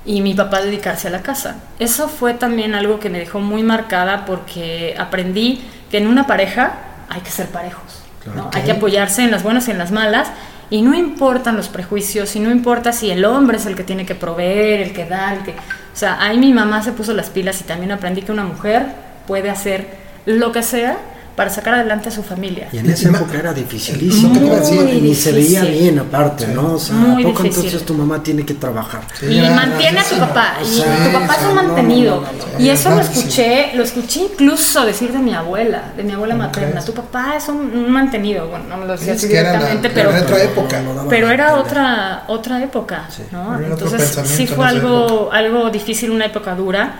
y 0.04 0.20
mi 0.22 0.34
papá 0.34 0.62
dedicarse 0.62 1.08
a 1.08 1.10
la 1.10 1.22
casa. 1.22 1.56
Eso 1.78 2.08
fue 2.08 2.34
también 2.34 2.74
algo 2.74 2.98
que 2.98 3.10
me 3.10 3.18
dejó 3.18 3.40
muy 3.40 3.62
marcada 3.62 4.24
porque 4.24 4.94
aprendí 4.98 5.62
que 5.90 5.98
en 5.98 6.06
una 6.06 6.26
pareja 6.26 6.74
hay 7.08 7.20
que 7.20 7.30
ser 7.30 7.48
parejos. 7.48 8.02
Claro. 8.22 8.44
¿no? 8.44 8.50
Hay 8.54 8.62
que 8.62 8.72
apoyarse 8.72 9.22
en 9.22 9.30
las 9.30 9.42
buenas 9.42 9.68
y 9.68 9.72
en 9.72 9.78
las 9.78 9.92
malas. 9.92 10.28
Y 10.68 10.82
no 10.82 10.94
importan 10.94 11.56
los 11.56 11.68
prejuicios, 11.68 12.34
y 12.34 12.40
no 12.40 12.50
importa 12.50 12.90
si 12.92 13.08
el 13.08 13.24
hombre 13.24 13.56
es 13.56 13.66
el 13.66 13.76
que 13.76 13.84
tiene 13.84 14.04
que 14.04 14.16
proveer, 14.16 14.80
el 14.80 14.92
que 14.92 15.04
da, 15.04 15.32
el 15.32 15.44
que... 15.44 15.52
O 15.52 15.98
sea, 15.98 16.20
ahí 16.20 16.38
mi 16.38 16.52
mamá 16.52 16.82
se 16.82 16.90
puso 16.90 17.14
las 17.14 17.30
pilas 17.30 17.60
y 17.60 17.64
también 17.64 17.92
aprendí 17.92 18.22
que 18.22 18.32
una 18.32 18.42
mujer 18.42 19.05
puede 19.26 19.50
hacer 19.50 19.86
lo 20.26 20.52
que 20.52 20.62
sea 20.62 20.96
para 21.36 21.50
sacar 21.50 21.74
adelante 21.74 22.08
a 22.08 22.12
su 22.12 22.22
familia. 22.22 22.68
Y 22.72 22.78
en 22.78 22.88
esa 22.88 23.10
época 23.10 23.38
era 23.38 23.52
dificilísimo. 23.52 24.30
Muy 24.40 24.90
y 24.90 25.00
ni 25.02 25.14
se 25.14 25.32
veía 25.32 25.64
bien 25.64 25.98
aparte, 25.98 26.46
¿no? 26.48 26.72
O 26.76 26.78
sea, 26.78 26.94
Muy 26.96 27.24
¿a 27.24 27.26
poco 27.26 27.42
difícil. 27.42 27.64
entonces 27.66 27.86
tu 27.86 27.92
mamá 27.92 28.22
tiene 28.22 28.46
que 28.46 28.54
trabajar? 28.54 29.02
Sí, 29.20 29.26
y 29.26 29.50
mantiene 29.50 30.00
a 30.00 30.04
tu 30.04 30.16
papá. 30.16 30.54
Y 30.62 30.64
Sí, 30.64 30.80
tu 30.82 31.12
papá 31.12 31.34
es 31.34 31.40
sí, 31.40 31.46
un 31.46 31.54
mantenido. 31.54 32.14
no, 32.22 32.22
no, 32.22 32.28
no, 32.54 32.58
y 32.64 32.70
eso 32.70 32.88
lo 32.88 33.00
escuché, 33.02 33.72
lo 33.74 33.82
escuché 33.84 34.20
incluso 34.20 34.86
decir 34.86 35.12
de 35.12 35.18
mi 35.18 35.34
abuela, 35.34 35.92
de 35.94 36.04
mi 36.04 36.12
abuela 36.12 36.36
¿Cómo 36.36 36.46
materna. 36.46 36.70
crees? 36.70 36.84
Tu 36.86 36.94
papá 36.94 37.34
es 37.36 37.46
un, 37.48 37.56
un 37.58 37.90
mantenido. 37.90 38.48
Bueno, 38.48 38.64
no 38.70 38.78
me 38.78 38.86
lo 38.86 38.92
decía 38.92 39.12
así 39.12 39.28
directamente, 39.28 39.88
la 39.88 39.94
pero, 39.94 40.10
era 40.12 40.22
otra 40.22 40.42
época. 40.42 40.80
No, 40.80 40.88
no 40.88 40.94
daba 40.94 41.10
pero 41.10 41.30
era 41.30 41.56
otra, 41.56 42.24
otra 42.28 42.62
época, 42.62 43.08
Sí. 43.14 43.24
¿no? 43.30 43.60
Entonces 43.60 44.18
sí 44.24 44.46
fue 44.46 44.66
algo, 44.66 45.28
algo 45.30 45.68
difícil, 45.68 46.10
una 46.12 46.24
época 46.24 46.54
dura. 46.54 46.94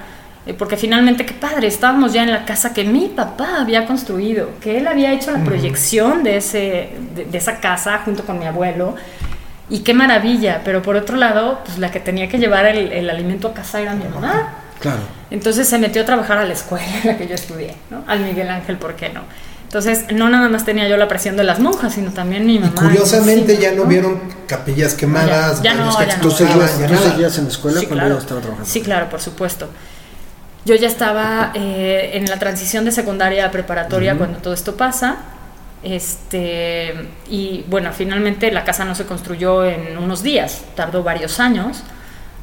Eh, 0.47 0.55
porque 0.55 0.77
finalmente, 0.77 1.27
qué 1.27 1.35
padre, 1.35 1.67
estábamos 1.67 2.13
ya 2.13 2.23
en 2.23 2.31
la 2.31 2.45
casa 2.45 2.73
que 2.73 2.85
mi 2.85 3.09
papá 3.09 3.61
había 3.61 3.85
construido, 3.87 4.51
que 4.61 4.79
él 4.79 4.87
había 4.87 5.13
hecho 5.13 5.31
la 5.33 5.43
proyección 5.45 6.23
de, 6.23 6.37
ese, 6.39 6.91
de, 7.15 7.25
de 7.25 7.39
esa 7.39 7.59
casa 7.61 8.01
junto 8.05 8.25
con 8.25 8.39
mi 8.39 8.47
abuelo. 8.47 8.95
Y 9.69 9.81
qué 9.81 9.95
maravilla, 9.95 10.61
pero 10.65 10.81
por 10.83 10.95
otro 10.95 11.17
lado, 11.17 11.61
pues 11.65 11.79
la 11.79 11.91
que 11.91 11.99
tenía 11.99 12.29
que 12.29 12.39
llevar 12.39 12.67
el, 12.67 12.93
el 12.93 13.11
alimento 13.11 13.49
a 13.49 13.55
casa 13.55 13.81
era 13.81 13.95
mi 13.95 14.05
mamá. 14.05 14.55
Claro. 14.79 15.01
Entonces 15.31 15.69
se 15.69 15.79
metió 15.79 16.03
a 16.03 16.05
trabajar 16.05 16.39
a 16.39 16.45
la 16.45 16.53
escuela 16.53 16.87
en 17.03 17.09
la 17.09 17.17
que 17.19 17.27
yo 17.27 17.35
estudié, 17.35 17.75
¿no? 17.91 18.05
Al 18.07 18.21
Miguel 18.21 18.49
Ángel, 18.49 18.77
¿por 18.77 18.95
qué 18.95 19.09
no? 19.09 19.23
Entonces, 19.65 20.05
no 20.13 20.29
nada 20.29 20.49
más 20.49 20.65
tenía 20.65 20.87
yo 20.89 20.97
la 20.97 21.09
presión 21.09 21.37
de 21.37 21.43
las 21.43 21.59
monjas, 21.59 21.95
sino 21.95 22.13
también 22.13 22.47
mi 22.47 22.55
Y 22.55 22.59
mamá. 22.61 22.75
curiosamente 22.81 23.57
Sí, 23.57 23.63
ya 23.63 23.73
no 23.73 23.85
vieron 23.87 24.21
capillas 24.47 24.95
quemadas, 24.95 25.61
Ya- 25.61 25.75
ya 25.75 25.85
no, 25.85 25.99
que 25.99 26.07
ya 26.07 26.17
no. 26.17 26.23
Tú 26.23 26.29
explotaban, 26.29 26.69
seguías, 26.69 26.79
ya 26.79 26.97
tú 26.97 27.03
seguías 27.11 27.39
en 27.39 27.45
la 27.45 27.51
escuela 27.51 27.81
Sí, 27.81 27.87
cuando 27.87 28.05
claro. 28.05 28.15
yo 28.15 28.21
estaba 28.21 28.41
trabajando. 28.41 28.71
Sí, 28.71 28.81
claro, 28.83 29.09
por 29.11 29.21
supuesto. 29.21 29.69
Yo 30.67 30.75
ya 30.75 30.89
estaba 30.89 31.53
eh, 31.55 32.11
en 32.15 32.25
la 32.25 32.41
transición 32.41 32.85
de 32.85 32.91
secundaria 32.91 33.47
a 33.47 33.53
preparatoria 33.53 34.19
cuando 34.19 34.41
todo 34.41 34.53
esto 34.53 34.77
pasa. 34.77 35.19
Este, 35.85 36.93
y 37.31 37.65
bueno, 37.69 37.93
finalmente 37.93 38.51
la 38.51 38.65
casa 38.65 38.85
no 38.85 38.97
se 38.97 39.07
construyó 39.07 39.65
en 39.65 39.97
unos 39.97 40.25
días, 40.25 40.65
tardó 40.75 41.05
varios 41.05 41.39
años. 41.39 41.85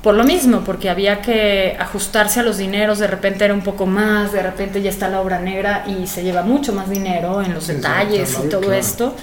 Por 0.02 0.16
lo 0.16 0.24
mismo, 0.24 0.62
porque 0.62 0.90
había 0.90 1.22
que 1.22 1.76
ajustarse 1.78 2.40
a 2.40 2.44
los 2.44 2.58
dineros, 2.58 3.00
de 3.00 3.08
repente 3.08 3.44
era 3.44 3.54
un 3.54 3.62
poco 3.62 3.86
más, 3.86 4.32
de 4.32 4.42
repente 4.42 4.82
ya 4.82 4.90
está 4.90 5.10
la 5.10 5.20
obra 5.20 5.40
negra 5.40 5.84
y 5.86 6.08
se 6.08 6.24
lleva 6.24 6.44
mucho 6.44 6.72
más 6.72 6.90
dinero 6.90 7.42
en 7.42 7.54
los 7.54 7.68
detalles 7.68 8.40
y 8.42 8.48
todo 8.48 8.62
claro. 8.62 8.74
esto. 8.76 9.16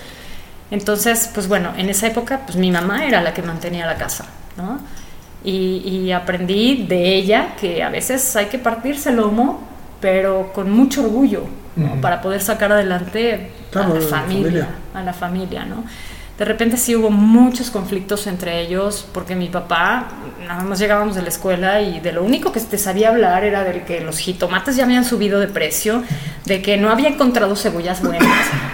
Entonces, 0.71 1.31
pues 1.33 1.49
bueno, 1.49 1.73
en 1.79 1.89
esa 1.89 2.07
época, 2.07 2.43
pues 2.45 2.57
mi 2.57 2.71
mamá 2.71 3.07
era 3.07 3.23
la 3.23 3.33
que 3.33 3.41
mantenía 3.41 3.87
la 3.87 3.97
casa, 3.97 4.27
¿no? 4.59 4.79
Y, 5.45 5.51
y 6.07 6.13
aprendí 6.13 6.85
de 6.87 7.15
ella 7.15 7.55
que 7.59 7.83
a 7.83 7.89
veces 7.89 8.37
hay 8.37 8.47
que 8.47 8.59
partirse 8.59 9.09
el 9.11 9.17
lomo, 9.17 9.61
pero 10.01 10.53
con 10.53 10.71
mucho 10.71 11.03
orgullo, 11.03 11.45
¿no? 11.77 11.93
Ujú. 11.93 12.01
para 12.01 12.21
poder 12.21 12.41
sacar 12.43 12.73
adelante 12.73 13.51
Claro, 13.71 13.93
a 13.93 13.95
la 13.95 14.01
familia, 14.01 14.43
familia. 14.45 14.69
a 14.95 15.03
la 15.03 15.13
familia, 15.13 15.65
¿no? 15.65 15.85
De 16.37 16.45
repente 16.47 16.79
sí 16.79 16.97
hubo 16.97 17.11
muchos 17.11 17.71
conflictos 17.71 18.27
entre 18.27 18.63
ellos, 18.63 19.07
porque 19.13 19.37
mi 19.37 19.49
papá, 19.49 20.09
nada 20.47 20.63
más 20.65 20.79
llegábamos 20.79 21.15
de 21.15 21.21
la 21.23 21.29
escuela 21.29 21.83
y 21.83 22.01
de 22.01 22.13
lo 22.13 22.25
único 22.25 22.51
que 22.51 22.61
te 22.61 22.79
sabía 22.79 23.11
hablar 23.11 23.45
era 23.45 23.63
de 23.63 23.83
que 23.85 24.01
los 24.01 24.17
jitomates 24.19 24.75
ya 24.75 24.85
habían 24.85 25.05
subido 25.05 25.39
de 25.39 25.49
precio, 25.49 26.03
de 26.47 26.63
que 26.63 26.79
no 26.79 26.89
había 26.91 27.09
encontrado 27.11 27.55
cebollas 27.57 28.03
buenas, 28.03 28.23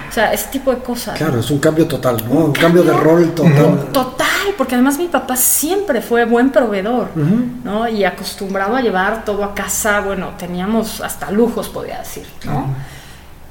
o 0.09 0.13
sea, 0.13 0.33
ese 0.33 0.49
tipo 0.51 0.71
de 0.73 0.79
cosas. 0.79 1.19
Claro, 1.19 1.35
¿no? 1.35 1.41
es 1.41 1.51
un 1.51 1.59
cambio 1.59 1.87
total, 1.89 2.23
¿no? 2.29 2.47
Un, 2.47 2.53
cambio 2.53 2.83
de 2.85 2.93
cambio 2.93 3.11
rol 3.11 3.35
total. 3.35 3.89
Total, 3.93 4.26
porque 4.57 4.75
además 4.75 4.99
mi 4.99 5.09
papá 5.09 5.37
siempre 5.37 6.01
fue 6.03 6.25
buen 6.25 6.51
proveedor, 6.51 7.11
Ujú. 7.17 7.39
¿no? 7.65 7.89
Y 7.89 8.05
acostumbrado 8.05 8.77
a 8.77 8.81
llevar 8.81 9.25
todo 9.25 9.45
a 9.45 9.55
casa, 9.55 10.01
bueno, 10.01 10.31
teníamos 10.39 11.01
hasta 11.01 11.31
lujos, 11.31 11.69
podría 11.69 11.99
decir, 12.01 12.27
¿no? 12.45 12.75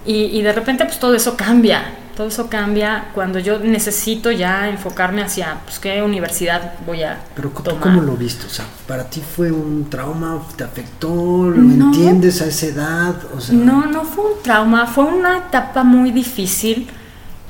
y, 0.05 0.25
y 0.37 0.41
de 0.43 0.53
repente 0.53 0.85
pues 0.85 0.99
todo 0.99 1.15
eso 1.15 1.35
cambia, 1.35 1.81
todo 2.15 2.27
eso 2.27 2.47
cambia 2.47 3.05
cuando 3.15 3.39
yo 3.39 3.57
necesito 3.59 4.31
ya 4.31 4.69
enfocarme 4.69 5.23
hacia, 5.23 5.57
pues, 5.65 5.79
qué 5.79 6.01
universidad 6.01 6.73
voy 6.85 7.01
a 7.03 7.17
Pero 7.35 7.49
¿tú 7.49 7.63
tomar. 7.63 7.81
cómo 7.81 8.01
lo 8.03 8.15
viste? 8.15 8.45
O 8.45 8.49
sea, 8.49 8.65
¿para 8.87 9.03
ti 9.09 9.21
fue 9.21 9.51
un 9.51 9.89
trauma? 9.89 10.41
¿Te 10.55 10.63
afectó? 10.63 11.09
¿Lo 11.09 11.57
No. 11.57 11.85
entiendes 11.87 12.41
a 12.41 12.45
esa 12.45 12.67
edad? 12.67 13.15
O 13.35 13.41
sea, 13.41 13.55
No, 13.55 13.85
no 13.87 14.03
fue 14.03 14.25
un 14.33 14.43
trauma, 14.43 14.85
fue 14.85 15.05
una 15.05 15.39
etapa 15.39 15.83
muy 15.83 16.11
difícil 16.11 16.87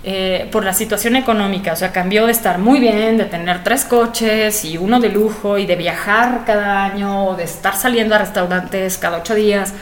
eh, 0.07 0.47
por 0.51 0.63
la 0.63 0.71
situación 0.71 1.15
económica. 1.15 1.73
O 1.73 1.75
sea, 1.75 1.91
cambió 1.91 2.27
de 2.27 2.31
estar 2.31 2.59
muy 2.59 2.79
bien, 2.79 3.17
de 3.17 3.25
tener 3.25 3.63
tres 3.63 3.85
coches 3.85 4.63
y 4.63 4.77
uno 4.77 4.99
de 4.99 5.09
lujo 5.09 5.57
y 5.57 5.65
de 5.65 5.75
viajar 5.75 6.43
cada 6.45 6.83
año, 6.83 7.33
de 7.35 7.43
estar 7.43 7.75
saliendo 7.75 8.13
a 8.13 8.19
restaurantes 8.19 8.99
cada 8.99 9.17
ocho 9.17 9.33
días. 9.33 9.73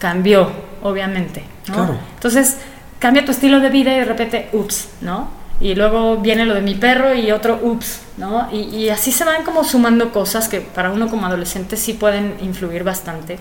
Cambió, 0.00 0.50
obviamente. 0.82 1.44
¿no? 1.68 1.74
Claro. 1.74 1.98
Entonces, 2.14 2.56
cambia 2.98 3.24
tu 3.24 3.30
estilo 3.30 3.60
de 3.60 3.70
vida 3.70 3.94
y 3.94 4.00
de 4.00 4.04
repente, 4.04 4.48
ups, 4.52 4.88
¿no? 5.02 5.28
Y 5.60 5.76
luego 5.76 6.16
viene 6.16 6.46
lo 6.46 6.54
de 6.54 6.62
mi 6.62 6.74
perro 6.74 7.14
y 7.14 7.30
otro, 7.30 7.60
ups, 7.62 8.00
¿no? 8.16 8.48
Y, 8.50 8.62
y 8.76 8.88
así 8.88 9.12
se 9.12 9.24
van 9.24 9.44
como 9.44 9.62
sumando 9.62 10.10
cosas 10.10 10.48
que 10.48 10.62
para 10.62 10.90
uno 10.90 11.08
como 11.08 11.26
adolescente 11.26 11.76
sí 11.76 11.92
pueden 11.92 12.34
influir 12.40 12.82
bastante. 12.82 13.38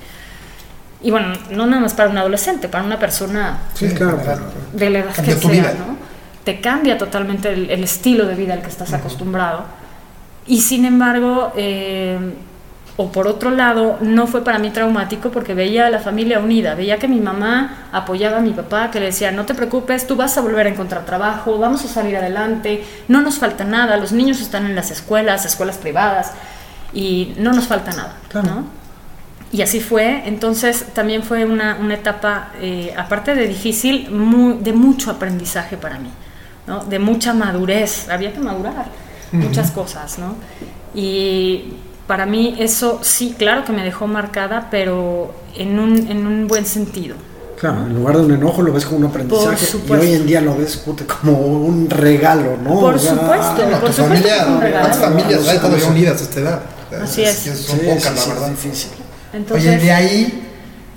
Y 1.02 1.10
bueno, 1.10 1.34
no 1.50 1.66
nada 1.66 1.82
más 1.82 1.96
para 1.96 2.10
un 2.10 2.18
adolescente, 2.20 2.68
para 2.68 2.84
una 2.84 3.00
persona 3.00 3.62
Sí, 3.74 3.88
claro, 3.96 4.18
claro. 4.18 4.42
claro. 4.42 4.52
de 4.74 4.90
la 4.92 5.00
edad 5.00 5.16
que 5.16 5.32
sea, 5.32 5.50
vida. 5.50 5.74
¿no? 5.74 6.09
Te 6.50 6.62
cambia 6.62 6.98
totalmente 6.98 7.54
el, 7.54 7.70
el 7.70 7.84
estilo 7.84 8.26
de 8.26 8.34
vida 8.34 8.54
al 8.56 8.64
que 8.64 8.70
estás 8.70 8.92
acostumbrado. 8.92 9.66
Y 10.48 10.62
sin 10.62 10.84
embargo, 10.84 11.54
eh, 11.56 12.18
o 12.98 13.12
por 13.12 13.28
otro 13.28 13.52
lado, 13.52 13.98
no 14.02 14.26
fue 14.26 14.44
para 14.44 14.58
mí 14.58 14.72
traumático 14.72 15.30
porque 15.30 15.54
veía 15.54 15.86
a 15.86 15.90
la 15.92 16.00
familia 16.00 16.40
unida, 16.40 16.74
veía 16.74 16.98
que 16.98 17.08
mi 17.08 17.20
mamá 17.20 17.88
apoyaba 17.92 18.38
a 18.38 18.42
mi 18.42 18.50
papá, 18.50 18.90
que 18.90 19.00
le 19.00 19.06
decía, 19.06 19.32
no 19.32 19.46
te 19.46 19.54
preocupes, 19.54 20.08
tú 20.08 20.16
vas 20.16 20.36
a 20.40 20.42
volver 20.42 20.66
a 20.66 20.70
encontrar 20.72 21.06
trabajo, 21.06 21.60
vamos 21.60 21.86
a 21.86 21.88
salir 21.88 22.18
adelante, 22.18 22.84
no 23.08 23.22
nos 23.22 23.38
falta 23.38 23.64
nada, 23.64 23.96
los 23.98 24.12
niños 24.12 24.42
están 24.42 24.66
en 24.66 24.76
las 24.76 24.90
escuelas, 24.90 25.46
escuelas 25.46 25.78
privadas, 25.78 26.34
y 26.94 27.36
no 27.38 27.54
nos 27.54 27.68
falta 27.68 27.92
nada, 27.92 28.16
Claro. 28.28 28.48
¿no? 28.48 28.64
Y 29.52 29.62
así 29.62 29.80
fue, 29.80 30.24
entonces 30.26 30.88
también 30.94 31.22
fue 31.22 31.46
una, 31.46 31.78
una 31.80 31.94
etapa, 31.94 32.50
eh, 32.60 32.94
aparte 32.98 33.36
de 33.36 33.48
difícil, 33.48 34.10
de 34.62 34.74
mucho 34.74 35.12
aprendizaje 35.12 35.78
para 35.78 36.00
mí, 36.00 36.10
¿no? 36.70 36.86
de 36.86 37.00
mucha 37.00 37.34
madurez, 37.34 38.08
había 38.10 38.32
que 38.32 38.40
madurar 38.40 38.86
muchas 39.34 39.72
cosas, 39.72 40.18
¿no? 40.20 40.36
Y 40.96 41.74
para 42.08 42.26
mí 42.26 42.56
eso 42.60 43.00
sí, 43.02 43.36
claro 43.38 43.66
que 43.66 43.72
me 43.74 43.84
dejó 43.84 44.08
marcada, 44.08 44.68
pero 44.72 45.34
en 45.56 45.78
un, 45.80 45.98
en 46.10 46.26
un 46.26 46.48
buen 46.48 46.66
sentido. 46.66 47.16
Claro, 47.60 47.86
en 47.88 47.94
lugar 47.94 48.16
de 48.18 48.24
un 48.24 48.34
enojo 48.34 48.62
lo 48.62 48.72
ves 48.72 48.86
como 48.86 49.00
un 49.00 49.06
aprendizaje 49.08 49.66
y 49.88 49.92
hoy 49.92 50.14
en 50.14 50.26
día 50.26 50.40
lo 50.42 50.56
ves 50.56 50.82
como 51.22 51.38
un 51.38 51.90
regalo, 51.90 52.56
¿no? 52.64 52.80
Por 52.80 52.96
O 52.96 53.00
sea, 53.00 53.12
supuesto. 53.16 53.54
Bueno, 53.56 53.80
por 53.82 53.94
supuesto 53.94 54.04
familia, 54.04 54.34
que 54.34 54.40
es 54.42 54.48
un 54.48 54.62
regalo. 54.62 54.88
¿cuántas 54.88 55.10
familias 55.10 55.48
hay 55.48 55.60
sí. 55.82 55.88
unidas 55.90 56.22
a 56.22 56.24
esta 56.24 56.40
edad? 56.40 56.62
Así 57.04 57.22
es. 57.24 57.36
Son 57.38 57.78
sí, 57.80 57.86
pocas, 57.86 58.04
sí, 58.04 58.10
la 58.16 58.22
es 58.22 58.28
verdad. 58.30 58.50
difícil. 58.50 58.92
Entonces, 59.34 59.68
Oye, 59.68 59.78
de 59.78 59.92
ahí 59.92 60.44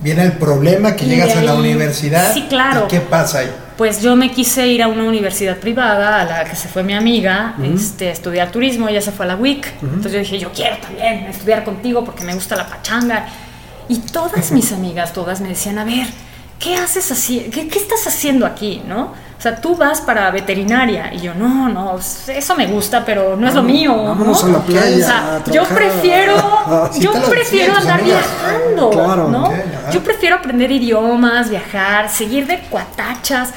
viene 0.01 0.23
el 0.23 0.33
problema 0.33 0.95
que 0.95 1.05
llegas 1.07 1.37
a 1.37 1.43
la 1.43 1.55
universidad. 1.55 2.33
Sí, 2.33 2.47
claro. 2.49 2.85
¿Y 2.87 2.89
qué 2.89 3.01
pasa 3.01 3.41
ahí? 3.41 3.51
Pues 3.77 4.03
yo 4.03 4.17
me 4.17 4.31
quise 4.31 4.67
ir 4.67 4.83
a 4.83 4.89
una 4.89 5.05
universidad 5.05 5.57
privada 5.59 6.21
a 6.21 6.25
la 6.25 6.45
que 6.45 6.55
se 6.57 6.69
fue 6.69 6.83
mi 6.83 6.95
amiga 6.95 7.55
este, 7.63 8.09
a 8.09 8.13
estudiar 8.13 8.51
turismo, 8.51 8.89
ella 8.89 9.01
se 9.01 9.13
fue 9.13 9.25
a 9.25 9.29
la 9.29 9.37
WIC. 9.37 9.67
Entonces 9.83 10.13
yo 10.13 10.19
dije, 10.19 10.39
yo 10.39 10.53
quiero 10.53 10.77
también 10.79 11.27
estudiar 11.27 11.65
contigo 11.65 12.05
porque 12.05 12.25
me 12.25 12.35
gusta 12.35 12.57
la 12.57 12.67
pachanga. 12.67 13.27
Y 13.89 13.99
todas 13.99 14.53
mis 14.53 14.73
amigas, 14.79 15.13
todas 15.13 15.41
me 15.41 15.49
decían, 15.49 15.79
a 15.79 15.85
ver, 15.85 16.07
¿qué 16.59 16.77
haces 16.77 17.11
así? 17.11 17.51
¿Qué, 17.53 17.69
qué 17.69 17.79
estás 17.79 18.07
haciendo 18.07 18.47
aquí? 18.47 18.83
¿No? 18.87 19.15
O 19.43 19.49
sea, 19.51 19.57
tú 19.57 19.75
vas 19.75 20.01
para 20.01 20.31
veterinaria. 20.31 21.13
Y 21.13 21.19
yo, 21.19 21.35
no, 21.35 21.69
no, 21.69 21.99
eso 21.99 22.55
me 22.55 22.67
gusta, 22.69 23.05
pero 23.05 23.35
no 23.35 23.49
es 23.49 23.55
lo 23.55 23.65
mío. 23.65 23.93
vámonos 23.93 24.45
¿no? 24.45 24.51
a 24.51 24.59
la 24.61 24.65
playa 24.65 24.95
O 24.95 25.01
sea, 25.01 25.37
a 25.39 25.51
yo 25.51 25.65
prefiero, 25.65 26.37
Sí 26.93 27.01
yo 27.01 27.13
prefiero 27.29 27.75
andar 27.75 28.05
viajando, 28.05 28.91
Claro, 28.91 29.29
¿no? 29.31 29.53
Yo 29.93 30.01
prefiero 30.05 30.37
aprender 30.37 30.71
idiomas, 30.71 31.51
viajar, 31.51 32.09
seguir 32.09 32.47
de 32.47 32.61
cuatachas. 32.71 33.53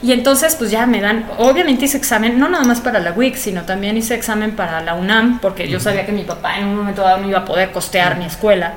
Y 0.00 0.12
entonces, 0.12 0.56
pues 0.56 0.70
ya 0.70 0.86
me 0.86 1.02
dan, 1.02 1.26
obviamente 1.36 1.84
hice 1.84 1.98
examen, 1.98 2.38
no 2.38 2.48
nada 2.48 2.64
más 2.64 2.80
para 2.80 2.98
la 2.98 3.12
WIC, 3.12 3.36
sino 3.36 3.64
también 3.64 3.98
hice 3.98 4.14
examen 4.14 4.56
para 4.56 4.80
la 4.80 4.94
UNAM, 4.94 5.40
porque 5.40 5.68
yo 5.68 5.78
sabía 5.78 6.06
que 6.06 6.12
mi 6.12 6.24
papá 6.24 6.56
en 6.56 6.68
un 6.68 6.76
momento 6.76 7.02
dado 7.02 7.18
no 7.18 7.28
iba 7.28 7.40
a 7.40 7.44
poder 7.44 7.70
costear 7.70 8.16
mi 8.16 8.24
escuela. 8.24 8.72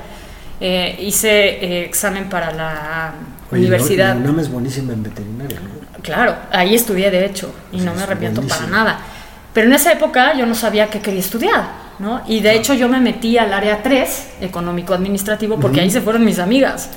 Eh, 0.59 0.97
hice 0.99 1.29
eh, 1.63 1.85
examen 1.85 2.27
para 2.27 2.51
la 2.51 3.13
Oye, 3.49 3.61
universidad. 3.61 4.15
La 4.15 4.19
UNAM 4.19 4.41
es 4.41 4.51
buenísima 4.51 4.91
en 4.91 5.03
veterinaria, 5.03 5.57
¿no? 5.61 5.80
Claro, 6.01 6.35
ahí 6.51 6.75
estudié 6.75 7.11
de 7.11 7.25
hecho 7.25 7.53
y 7.71 7.79
Sí, 7.79 7.85
no 7.85 7.93
me 7.93 8.01
arrepiento 8.03 8.41
para 8.41 8.61
buenísimo. 8.61 8.77
nada. 8.83 8.99
Pero 9.53 9.67
en 9.67 9.73
esa 9.73 9.91
época 9.91 10.33
yo 10.35 10.45
no 10.45 10.55
sabía 10.55 10.89
qué 10.89 10.99
quería 10.99 11.19
estudiar, 11.19 11.63
¿no? 11.99 12.21
Y 12.25 12.39
de 12.39 12.55
hecho 12.55 12.73
yo 12.73 12.87
me 12.87 12.99
metí 13.01 13.37
al 13.37 13.53
área 13.53 13.83
3, 13.83 14.27
económico-administrativo, 14.41 15.59
porque 15.59 15.81
ahí 15.81 15.91
se 15.91 15.99
fueron 16.01 16.23
mis 16.23 16.39
amigas, 16.39 16.89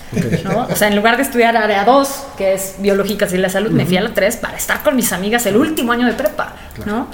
¿no? 0.44 0.66
O 0.70 0.76
sea, 0.76 0.88
en 0.88 0.94
lugar 0.96 1.16
de 1.16 1.24
estudiar 1.24 1.56
área 1.56 1.84
2, 1.84 2.26
que 2.38 2.54
es 2.54 2.76
biológicas 2.78 3.32
y 3.32 3.38
la 3.38 3.48
salud, 3.48 3.70
me 3.72 3.84
fui 3.86 3.96
a 3.96 4.02
la 4.02 4.14
3 4.14 4.36
para 4.36 4.56
estar 4.56 4.82
con 4.82 4.94
mis 4.94 5.12
amigas 5.12 5.44
el 5.46 5.56
último 5.56 5.90
año 5.92 6.06
de 6.06 6.12
prepa, 6.12 6.52
¿no? 6.86 7.08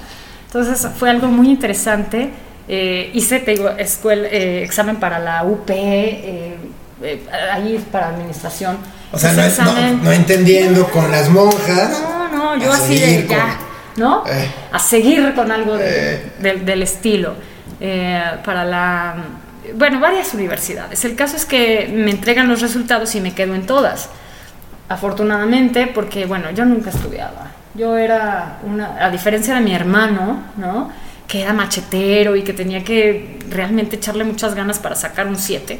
Entonces 0.47 0.87
fue 0.97 1.09
algo 1.11 1.29
muy 1.29 1.49
interesante. 1.49 2.31
Eh, 2.69 3.11
hice, 3.15 3.41
te 3.41 3.53
digo, 3.53 3.71
escuela, 3.71 4.29
eh, 4.31 4.63
examen 4.63 4.97
para 4.97 5.19
la 5.19 5.43
UP, 5.45 5.71
eh, 5.71 6.57
eh, 7.03 7.27
ahí 7.53 7.83
para 7.91 8.09
administración. 8.09 8.77
O 9.13 9.19
sea, 9.19 9.33
no, 9.33 9.43
examen- 9.43 9.99
no- 9.99 10.05
no 10.05 10.13
entendiendo 10.13 10.89
con 10.89 11.11
las 11.11 11.29
monjas. 11.29 12.01
no, 12.03 12.29
no, 12.57 12.57
yo 12.63 12.73
así 12.73 12.99
de 12.99 13.27
ya, 13.27 13.57
¿no? 13.97 14.25
Eh. 14.29 14.49
A 14.73 14.79
seguir 14.79 15.35
con 15.35 15.51
algo 15.51 15.77
de- 15.77 16.15
Eh. 16.15 16.33
del- 16.39 16.65
del 16.65 16.83
estilo. 16.83 17.35
Eh, 17.81 18.23
para 18.45 18.65
la. 18.65 19.15
Bueno, 19.75 20.01
varias 20.01 20.35
universidades. 20.35 21.05
El 21.05 21.15
caso 21.17 21.37
es 21.37 21.45
que 21.45 21.91
me 21.93 22.11
entregan 22.11 22.49
los 22.49 22.61
resultados 22.61 23.15
y 23.15 23.21
me 23.21 23.33
quedo 23.35 23.55
en 23.55 23.67
todas. 23.67 24.09
Afortunadamente, 24.89 25.87
porque, 25.87 26.27
bueno, 26.27 26.51
yo 26.51 26.65
nunca 26.65 26.91
estudiaba. 26.91 27.53
Yo 27.75 27.97
era 27.97 28.59
una. 28.65 29.05
A 29.05 29.11
diferencia 29.11 29.55
de 29.55 29.61
mi 29.61 29.73
hermano, 29.75 30.43
¿no? 30.57 30.91
Que 31.29 31.43
era 31.43 31.53
machetero 31.53 32.35
y 32.35 32.43
que 32.43 32.53
tenía 32.53 32.83
que 32.83 33.39
realmente 33.49 33.97
echarle 33.97 34.25
muchas 34.25 34.55
ganas 34.57 34.81
para 34.81 34.97
sacar 34.97 35.29
un 35.29 35.37
7. 35.37 35.79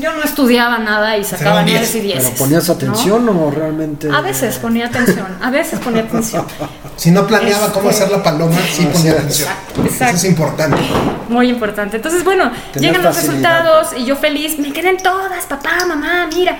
Yo 0.00 0.12
no 0.12 0.22
estudiaba 0.22 0.78
nada 0.78 1.16
y 1.16 1.24
sacaba 1.24 1.62
9 1.62 1.88
y 1.94 2.00
10. 2.00 2.24
¿Pero 2.24 2.36
ponías 2.36 2.68
atención 2.70 3.28
o 3.28 3.50
realmente.? 3.50 4.08
A 4.10 4.20
veces 4.20 4.56
ponía 4.58 4.86
atención, 4.86 5.26
a 5.42 5.50
veces 5.50 5.78
ponía 5.80 6.02
atención. 6.02 6.44
Si 6.96 7.10
no 7.10 7.26
planeaba 7.26 7.72
cómo 7.72 7.90
Este- 7.90 8.04
hacer 8.04 8.16
la 8.16 8.22
paloma, 8.22 8.56
sí 8.70 8.84
ponía 8.86 9.10
Exacto, 9.10 9.18
atención. 9.18 9.48
exacto. 9.84 9.84
Eso 10.06 10.16
es 10.16 10.24
importante. 10.26 10.80
Muy 11.28 11.48
importante. 11.50 11.96
Entonces, 11.96 12.22
bueno, 12.22 12.52
Tener 12.72 12.90
llegan 12.90 13.02
los 13.04 13.16
facilidad. 13.16 13.62
resultados 13.64 14.00
y 14.00 14.04
yo 14.04 14.14
feliz, 14.14 14.60
me 14.60 14.72
queden 14.72 14.98
todas, 14.98 15.44
papá, 15.46 15.84
mamá, 15.88 16.28
mira. 16.32 16.56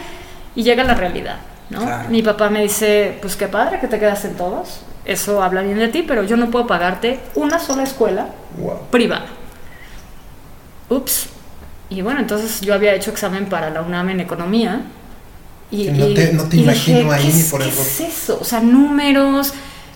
Y 0.57 0.65
llega 0.65 0.83
la 0.83 0.95
realidad, 0.95 1.37
¿no? 1.71 1.83
Claro. 1.83 2.09
Mi 2.09 2.21
papá 2.21 2.51
me 2.51 2.63
dice, 2.63 3.17
pues 3.23 3.37
qué 3.37 3.47
padre 3.47 3.79
que 3.79 3.87
te 3.87 4.01
quedas 4.01 4.25
en 4.25 4.35
todos. 4.35 4.81
Eso 5.05 5.41
habla 5.41 5.63
bien 5.63 5.79
de 5.79 5.87
ti, 5.87 6.03
pero 6.03 6.25
yo 6.25 6.37
no 6.37 6.51
puedo 6.51 6.67
pagarte 6.67 7.21
una 7.37 7.61
sola 7.61 7.85
escuela 7.85 8.27
Wow. 8.59 8.89
privada. 8.91 9.27
Ups. 10.89 11.29
Y 11.95 12.03
bueno, 12.03 12.21
entonces 12.21 12.61
yo 12.61 12.75
había 12.75 12.95
hecho 12.95 13.11
examen 13.11 13.47
para 13.47 13.71
la 13.71 13.83
UNAM 13.83 14.11
en 14.11 14.21
economía. 14.21 14.81
Y, 15.71 15.89
no 15.91 16.07
te- 16.15 16.33
no 16.33 16.45
te 16.45 16.57
y 16.57 16.63
imagino 16.63 16.99
dije, 16.99 17.13
ahí 17.13 17.27
¿qué 17.29 17.33
ni 17.35 17.43
por 17.45 17.61
qué 17.63 17.69
error". 17.69 17.81
es 17.87 18.01
eso? 18.01 18.39
O 18.41 18.45
sea, 18.45 18.61
números, 18.61 19.53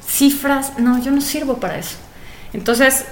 cifras. 0.07 0.79
No, 0.79 1.03
yo 1.03 1.11
no 1.11 1.21
sirvo 1.21 1.57
para 1.59 1.79
eso. 1.79 1.97
Entonces, 2.53 3.05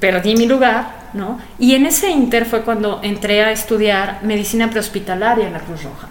perdí 0.00 0.34
mi 0.36 0.46
lugar, 0.46 1.08
¿no? 1.12 1.38
Y 1.58 1.74
en 1.74 1.86
ese 1.86 2.10
inter 2.10 2.46
fue 2.46 2.62
cuando 2.62 3.00
entré 3.02 3.42
a 3.44 3.52
estudiar 3.52 4.20
medicina 4.22 4.68
prehospitalaria 4.70 5.46
en 5.46 5.52
la 5.52 5.60
Cruz 5.60 5.82
Roja. 5.84 6.08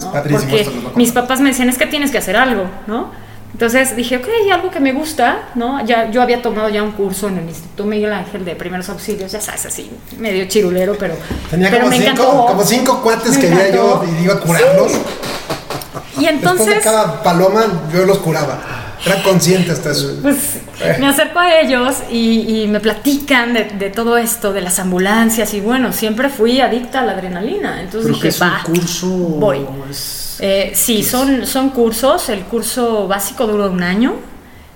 ¿no? 0.00 0.12
Porque 0.12 0.64
mis 0.96 1.10
papás 1.12 1.40
me 1.40 1.48
decían, 1.50 1.68
es 1.68 1.76
que 1.78 1.86
tienes 1.86 2.10
que 2.12 2.18
hacer 2.18 2.36
algo, 2.36 2.66
¿no? 2.86 3.10
Entonces 3.52 3.96
dije, 3.96 4.18
ok, 4.18 4.26
algo 4.52 4.70
que 4.70 4.78
me 4.78 4.92
gusta, 4.92 5.48
¿no? 5.54 5.84
Ya, 5.84 6.10
yo 6.10 6.22
había 6.22 6.42
tomado 6.42 6.68
ya 6.68 6.82
un 6.82 6.92
curso 6.92 7.28
en 7.28 7.38
el 7.38 7.48
Instituto 7.48 7.84
Miguel 7.84 8.12
Ángel 8.12 8.44
de 8.44 8.54
primeros 8.54 8.88
auxilios, 8.88 9.32
ya 9.32 9.40
sabes, 9.40 9.66
así, 9.66 9.90
medio 10.18 10.46
chirulero, 10.46 10.96
pero, 10.98 11.14
Tenía 11.50 11.68
pero 11.70 11.84
como 11.84 11.90
me 11.90 11.96
cinco, 11.96 12.10
encantó. 12.22 12.46
como 12.46 12.64
cinco 12.64 13.02
cuates 13.02 13.34
Me 13.36 13.40
que 13.40 13.50
veía 13.50 13.70
yo 13.74 14.04
y 14.06 14.24
iba 14.24 14.34
a 14.34 14.40
curarlos. 14.40 14.92
Y 14.92 14.94
Después 14.94 16.20
de 16.20 16.28
entonces, 16.28 16.84
cada 16.84 17.22
paloma, 17.22 17.64
yo 17.92 18.04
los 18.04 18.18
curaba. 18.18 18.58
Era 19.06 19.22
consciente 19.22 19.72
hasta 19.72 19.90
eso. 19.92 20.18
pues 20.22 20.58
me 20.98 21.06
acerco 21.06 21.38
a 21.38 21.60
ellos 21.60 21.96
y, 22.10 22.62
y 22.62 22.68
me 22.68 22.80
platican 22.80 23.52
de, 23.54 23.64
de 23.64 23.90
todo 23.90 24.16
esto, 24.18 24.52
de 24.52 24.60
las 24.60 24.78
ambulancias, 24.78 25.54
y 25.54 25.60
bueno, 25.60 25.92
siempre 25.92 26.28
fui 26.28 26.60
adicta 26.60 27.00
a 27.00 27.04
la 27.04 27.12
adrenalina, 27.12 27.80
entonces 27.80 28.10
¿Pero 28.10 28.20
que 28.20 28.28
dije, 28.28 28.44
es 28.44 28.68
un 28.68 28.74
curso? 28.74 29.06
voy. 29.08 29.66
es- 29.90 30.36
Eh, 30.40 30.72
sí, 30.74 31.02
son, 31.02 31.46
son 31.46 31.70
cursos. 31.70 32.28
El 32.28 32.42
curso 32.42 33.08
básico 33.08 33.46
dura 33.46 33.66
un 33.68 33.82
año. 33.82 34.14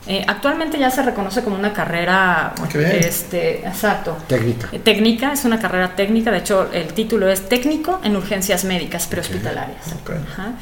Eh, 0.08 0.24
actualmente 0.26 0.76
ya 0.76 0.90
se 0.90 1.00
reconoce 1.02 1.44
como 1.44 1.54
una 1.54 1.72
carrera. 1.72 2.52
Ah. 2.60 2.66
Este, 2.74 3.60
exacto. 3.60 4.16
Técnica. 4.26 4.68
Eh, 4.72 4.80
Técnica, 4.80 5.32
es 5.32 5.44
una 5.44 5.60
carrera 5.60 5.94
técnica. 5.94 6.32
De 6.32 6.38
hecho, 6.38 6.68
el 6.72 6.88
título 6.94 7.28
es 7.28 7.48
Técnico 7.48 8.00
en 8.02 8.16
Urgencias 8.16 8.64
Médicas 8.64 9.06
Prehospitalarias. 9.06 9.86
Ok. 10.02 10.10
Ajá. 10.32 10.52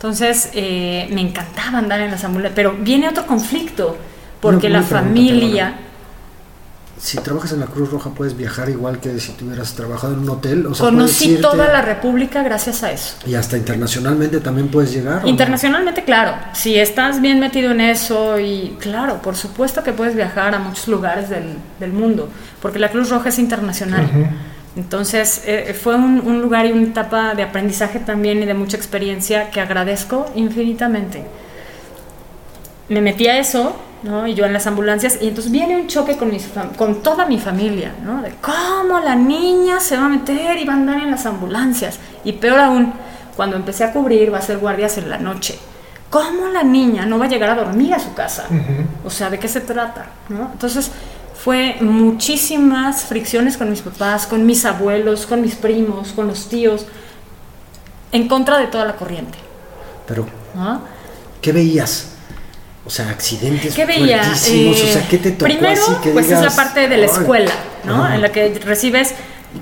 Entonces, 0.00 0.48
eh, 0.54 1.08
me 1.12 1.20
encantaba 1.20 1.76
andar 1.76 2.00
en 2.00 2.10
las 2.10 2.24
ambulancias. 2.24 2.56
Pero 2.56 2.72
viene 2.80 3.06
otro 3.06 3.26
conflicto. 3.26 3.98
Porque 4.40 4.70
la 4.70 4.78
pregunta, 4.80 5.04
familia. 5.04 5.74
Si 6.98 7.18
trabajas 7.18 7.52
en 7.52 7.60
la 7.60 7.66
Cruz 7.66 7.90
Roja, 7.90 8.08
puedes 8.10 8.34
viajar 8.36 8.70
igual 8.70 8.98
que 8.98 9.20
si 9.20 9.32
tuvieras 9.32 9.74
trabajado 9.74 10.14
en 10.14 10.20
un 10.20 10.30
hotel. 10.30 10.66
O 10.66 10.74
sea, 10.74 10.86
Conocí 10.86 11.36
irte- 11.36 11.42
toda 11.42 11.68
la 11.68 11.82
República 11.82 12.42
gracias 12.42 12.82
a 12.82 12.92
eso. 12.92 13.16
Y 13.26 13.34
hasta 13.34 13.58
internacionalmente 13.58 14.40
también 14.40 14.68
puedes 14.68 14.92
llegar. 14.92 15.26
Internacionalmente, 15.26 16.04
claro. 16.04 16.32
Si 16.54 16.78
estás 16.78 17.20
bien 17.20 17.38
metido 17.38 17.70
en 17.70 17.82
eso 17.82 18.38
y 18.38 18.76
claro, 18.80 19.20
por 19.20 19.36
supuesto 19.36 19.82
que 19.82 19.92
puedes 19.92 20.14
viajar 20.14 20.54
a 20.54 20.58
muchos 20.58 20.88
lugares 20.88 21.28
del, 21.28 21.54
del 21.78 21.92
mundo, 21.92 22.28
porque 22.62 22.78
la 22.78 22.88
Cruz 22.90 23.10
Roja 23.10 23.28
es 23.30 23.38
internacional. 23.38 24.06
Entonces 24.76 25.42
eh, 25.46 25.76
fue 25.80 25.96
un, 25.96 26.20
un 26.20 26.40
lugar 26.40 26.66
y 26.66 26.72
una 26.72 26.86
etapa 26.86 27.34
de 27.34 27.42
aprendizaje 27.42 27.98
también 27.98 28.42
y 28.42 28.46
de 28.46 28.54
mucha 28.54 28.76
experiencia 28.76 29.50
que 29.50 29.60
agradezco 29.60 30.30
infinitamente. 30.34 31.24
Me 32.88 33.00
metí 33.00 33.26
a 33.26 33.38
eso, 33.38 33.76
¿no? 34.02 34.26
Y 34.26 34.34
yo 34.34 34.46
en 34.46 34.52
las 34.52 34.66
ambulancias, 34.66 35.18
y 35.20 35.28
entonces 35.28 35.52
viene 35.52 35.76
un 35.76 35.86
choque 35.86 36.16
con, 36.16 36.30
mis 36.30 36.48
con 36.76 37.02
toda 37.02 37.26
mi 37.26 37.38
familia, 37.38 37.92
¿no? 38.04 38.22
De 38.22 38.32
cómo 38.40 38.98
la 39.00 39.14
niña 39.14 39.80
se 39.80 39.96
va 39.96 40.06
a 40.06 40.08
meter 40.08 40.58
y 40.58 40.64
va 40.64 40.72
a 40.72 40.76
andar 40.76 41.00
en 41.00 41.10
las 41.10 41.26
ambulancias. 41.26 41.98
Y 42.24 42.32
peor 42.32 42.60
aún, 42.60 42.92
cuando 43.36 43.56
empecé 43.56 43.84
a 43.84 43.92
cubrir, 43.92 44.32
va 44.32 44.38
a 44.38 44.42
ser 44.42 44.58
guardias 44.58 44.98
en 44.98 45.10
la 45.10 45.18
noche. 45.18 45.58
¿Cómo 46.08 46.48
la 46.48 46.64
niña 46.64 47.06
no 47.06 47.18
va 47.18 47.26
a 47.26 47.28
llegar 47.28 47.50
a 47.50 47.54
dormir 47.54 47.94
a 47.94 48.00
su 48.00 48.12
casa? 48.14 48.46
O 49.04 49.10
sea, 49.10 49.30
¿de 49.30 49.38
qué 49.38 49.46
se 49.46 49.60
trata? 49.60 50.06
¿no? 50.28 50.50
Entonces, 50.52 50.90
fue 51.42 51.76
muchísimas 51.80 53.04
fricciones 53.04 53.56
con 53.56 53.70
mis 53.70 53.80
papás, 53.80 54.26
con 54.26 54.44
mis 54.44 54.64
abuelos, 54.66 55.26
con 55.26 55.40
mis 55.40 55.54
primos, 55.54 56.12
con 56.12 56.26
los 56.26 56.48
tíos, 56.48 56.84
en 58.12 58.28
contra 58.28 58.58
de 58.58 58.66
toda 58.66 58.84
la 58.84 58.96
corriente. 58.96 59.38
Pero, 60.06 60.26
¿no? 60.54 60.82
¿qué 61.40 61.52
veías? 61.52 62.08
O 62.84 62.90
sea, 62.90 63.08
accidentes 63.10 63.74
¿Qué 63.74 63.86
veía? 63.86 64.20
o 64.22 64.34
sea, 64.34 65.06
¿qué 65.08 65.18
te 65.18 65.30
tocó 65.32 65.44
Primero, 65.44 65.82
así 65.82 65.92
que 66.02 66.10
pues 66.10 66.30
es 66.30 66.40
la 66.40 66.50
parte 66.50 66.88
de 66.88 66.96
la 66.96 67.06
escuela, 67.06 67.52
¿no? 67.84 68.12
En 68.12 68.20
la 68.20 68.30
que 68.32 68.58
recibes 68.64 69.14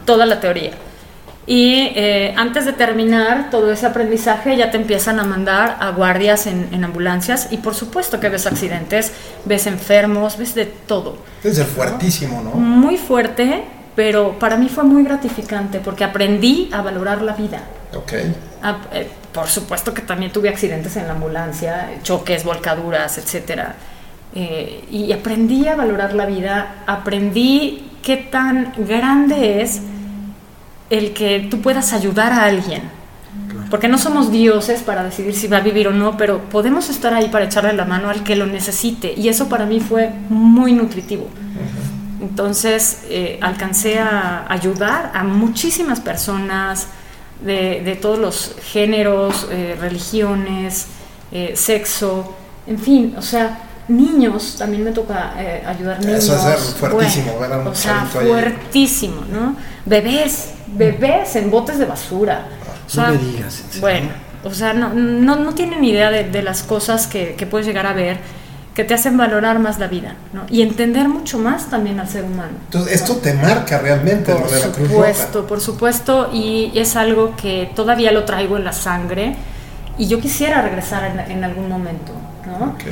toda 0.05 0.27
la 0.27 0.41
teoría. 0.41 0.73
Y 1.51 1.93
eh, 1.95 2.35
antes 2.37 2.67
de 2.67 2.75
terminar 2.75 3.49
todo 3.51 3.73
ese 3.73 3.87
aprendizaje 3.87 4.55
ya 4.55 4.71
te 4.71 4.77
empiezan 4.77 5.19
a 5.19 5.25
mandar 5.25 5.79
a 5.81 5.93
guardias 5.93 6.47
en, 6.47 6.69
en 6.73 6.85
ambulancias 6.85 7.49
y 7.51 7.57
por 7.57 7.75
supuesto 7.75 8.21
que 8.21 8.29
ves 8.29 8.47
accidentes, 8.47 9.13
ves 9.47 9.67
enfermos, 9.67 10.37
ves 10.37 10.55
de 10.55 10.67
todo. 10.67 11.17
Debe 11.43 11.55
ser 11.55 11.65
fuertísimo, 11.65 12.43
¿no? 12.43 12.51
Muy 12.51 12.99
fuerte, 12.99 13.65
pero 13.97 14.39
para 14.39 14.59
mí 14.59 14.69
fue 14.69 14.85
muy 14.85 15.03
gratificante 15.05 15.81
porque 15.81 16.05
aprendí 16.05 16.69
a 16.71 16.83
valorar 16.83 17.23
la 17.23 17.33
vida. 17.33 17.63
Ok. 17.95 18.13
Ah, 18.63 18.77
eh, 18.93 19.09
por 19.33 19.47
supuesto 19.47 19.95
que 19.95 20.03
también 20.03 20.31
tuve 20.31 20.51
accidentes 20.51 20.97
en 20.97 21.07
la 21.07 21.15
ambulancia, 21.15 21.93
choques, 22.03 22.45
volcaduras, 22.45 23.17
etcétera. 23.17 23.75
Eh, 24.35 24.85
y 24.91 25.13
aprendí 25.13 25.67
a 25.67 25.77
valorar 25.77 26.13
la 26.13 26.27
vida, 26.27 26.83
aprendí 26.87 27.93
qué 28.03 28.19
tan 28.19 28.75
grande 28.77 29.63
es 29.63 29.81
el 30.91 31.13
que 31.13 31.47
tú 31.51 31.61
puedas 31.61 31.93
ayudar 31.93 32.33
a 32.33 32.45
alguien. 32.45 32.83
Porque 33.71 33.89
no 33.89 33.99
somos 33.99 34.31
dioses 34.31 34.83
para 34.83 35.05
decidir 35.05 35.35
si 35.35 35.47
va 35.47 35.59
a 35.59 35.61
vivir 35.61 35.89
o 35.89 35.93
no, 35.93 36.17
pero 36.17 36.41
podemos 36.45 36.89
estar 36.89 37.13
ahí 37.13 37.29
para 37.29 37.45
echarle 37.45 37.75
la 37.75 37.85
mano 37.85 38.09
al 38.09 38.23
que 38.25 38.35
lo 38.35 38.47
necesite. 38.47 39.13
Y 39.15 39.29
eso 39.29 39.49
para 39.49 39.67
mí 39.67 39.81
fue 39.81 40.11
muy 40.31 40.73
nutritivo. 40.73 41.29
Entonces 42.21 43.05
eh, 43.11 43.39
alcancé 43.43 43.99
a 43.99 44.47
ayudar 44.49 45.13
a 45.15 45.23
muchísimas 45.23 46.01
personas 46.01 46.89
de, 47.43 47.83
de 47.85 47.97
todos 47.97 48.19
los 48.19 48.57
géneros, 48.73 49.47
eh, 49.51 49.77
religiones, 49.79 50.89
eh, 51.31 51.53
sexo, 51.55 52.35
en 52.67 52.79
fin, 52.79 53.15
o 53.17 53.23
sea, 53.23 53.68
niños, 53.89 54.57
también 54.59 54.85
me 54.85 54.93
toca 54.93 55.33
eh, 55.39 55.63
ayudar 55.67 56.01
niños. 56.01 56.25
Eso 56.25 56.35
es 56.37 56.43
ser 56.43 56.59
fuertísimo, 56.59 57.33
Bueno, 57.39 57.41
ver 57.41 57.53
a 57.53 57.63
un 57.63 57.67
o 57.69 57.75
sea, 57.75 58.03
ahí. 58.03 58.09
fuertísimo, 58.29 59.23
¿no? 59.33 59.57
Bebés, 59.87 60.51
bebés 60.69 61.37
en 61.37 61.51
botes 61.51 61.79
de 61.79 61.87
basura. 61.87 62.47
O 62.87 62.91
sea, 62.91 63.09
No 63.09 63.13
me 63.15 63.19
digas. 63.19 63.63
bueno, 63.81 64.09
o 64.45 64.53
sea, 64.53 64.73
no, 64.73 64.91
no, 64.95 65.37
no 65.37 65.55
tienen 65.55 65.85
idea 65.85 66.11
de, 66.11 66.25
de 66.25 66.43
las 66.43 66.63
cosas 66.63 67.07
que, 67.07 67.35
que 67.35 67.47
puedes 67.47 67.67
llegar 67.67 67.87
a 67.87 67.93
ver 67.93 68.19
que 68.75 68.85
te 68.85 68.95
hacen 68.95 69.17
valorar 69.17 69.59
más 69.59 69.81
la 69.81 69.89
vida 69.89 70.15
¿no? 70.33 70.43
y 70.49 70.63
entender 70.63 71.09
mucho 71.09 71.37
más 71.41 71.69
también 71.69 71.99
al 71.99 72.09
ser 72.09 72.23
humano. 72.23 72.53
Entonces, 72.67 72.93
esto 72.95 73.17
te 73.17 73.35
marca 73.35 73.79
realmente 73.81 74.31
Por 74.33 74.43
lo 74.43 74.49
de 74.53 74.61
la 74.61 74.67
Cruz 74.71 74.89
supuesto, 74.89 75.39
Roja. 75.39 75.49
por 75.49 75.61
supuesto, 75.61 76.31
y 76.33 76.71
es 76.77 76.95
algo 76.95 77.35
que 77.35 77.73
todavía 77.75 78.13
lo 78.13 78.25
traigo 78.25 78.57
en 78.57 78.63
la 78.65 78.73
sangre 78.73 79.35
y 79.99 80.07
yo 80.07 80.21
quisiera 80.21 80.63
regresar 80.63 81.11
en, 81.11 81.19
en 81.19 81.43
algún 81.43 81.69
momento. 81.69 82.13
¿no? 82.47 82.67
Ok. 82.67 82.85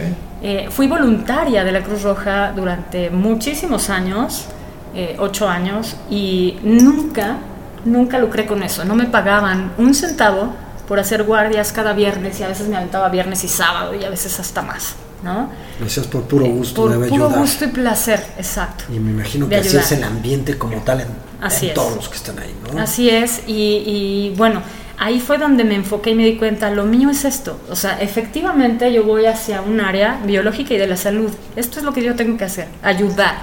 Eh, 0.43 0.69
fui 0.71 0.87
voluntaria 0.87 1.65
de 1.65 1.73
la 1.73 1.83
Cruz 1.83 2.03
Roja 2.03 2.53
durante 2.55 3.11
muchísimos 3.11 3.89
años, 3.91 4.47
eh, 4.95 5.17
ocho 5.19 5.49
años, 5.49 5.97
y 6.11 6.59
nunca, 6.63 7.39
nunca 7.85 8.19
lucré 8.19 8.47
con 8.47 8.63
eso. 8.63 8.85
No 8.85 8.95
me 8.95 9.07
pagaban 9.07 9.73
un 9.79 9.95
centavo 9.95 10.53
por 10.87 11.01
hacer 11.01 11.25
guardias 11.25 11.73
cada 11.73 11.93
viernes 11.93 12.39
y 12.39 12.43
a 12.43 12.49
veces 12.49 12.69
me 12.69 12.77
aventaba 12.77 13.09
viernes 13.09 13.43
y 13.45 13.49
sábado 13.49 13.95
y 13.95 14.05
a 14.05 14.11
veces 14.11 14.39
hasta 14.39 14.63
más. 14.63 14.95
¿no? 15.23 15.51
Lo 15.81 15.87
hacías 15.87 16.07
por 16.07 16.23
puro 16.23 16.47
gusto, 16.47 16.83
Eh, 16.83 16.85
por 16.85 16.91
debe 16.93 17.09
puro 17.09 17.25
ayudar. 17.27 17.41
gusto 17.41 17.65
y 17.65 17.69
placer, 17.69 18.25
exacto. 18.37 18.85
Y 18.93 18.99
me 18.99 19.11
imagino 19.11 19.49
que 19.49 19.57
así 19.57 19.77
es 19.77 19.93
el 19.93 20.05
ambiente 20.05 20.57
como 20.59 20.79
tal 20.83 21.01
en, 21.01 21.75
todos 21.75 21.97
los 21.97 22.09
que 22.09 22.17
están 22.17 22.39
ahí, 22.39 22.55
¿no? 22.73 22.81
Así 22.81 23.09
es, 23.11 23.43
y, 23.47 23.53
y, 23.53 24.35
bueno, 24.37 24.63
ahí 24.99 25.21
fue 25.21 25.39
donde 25.39 25.65
me 25.65 25.75
enfoqué 25.75 26.11
y 26.11 26.15
me 26.15 26.25
di 26.25 26.37
cuenta, 26.37 26.71
lo 26.71 26.85
mío 26.85 27.11
es 27.11 27.25
esto, 27.25 27.61
o 27.71 27.77
sea, 27.77 28.01
efectivamente 28.01 28.93
yo 28.93 29.05
voy 29.05 29.27
hacia 29.27 29.61
un 29.63 29.81
área 29.81 30.19
biológica 30.25 30.75
y 30.75 30.79
de 30.79 30.87
la 30.87 30.97
salud, 30.97 31.31
esto 31.57 31.79
es 31.79 31.85
lo 31.85 31.93
que 31.93 32.03
yo 32.03 32.15
tengo 32.15 32.37
que 32.39 32.45
hacer, 32.45 32.69
ayudar, 32.83 33.35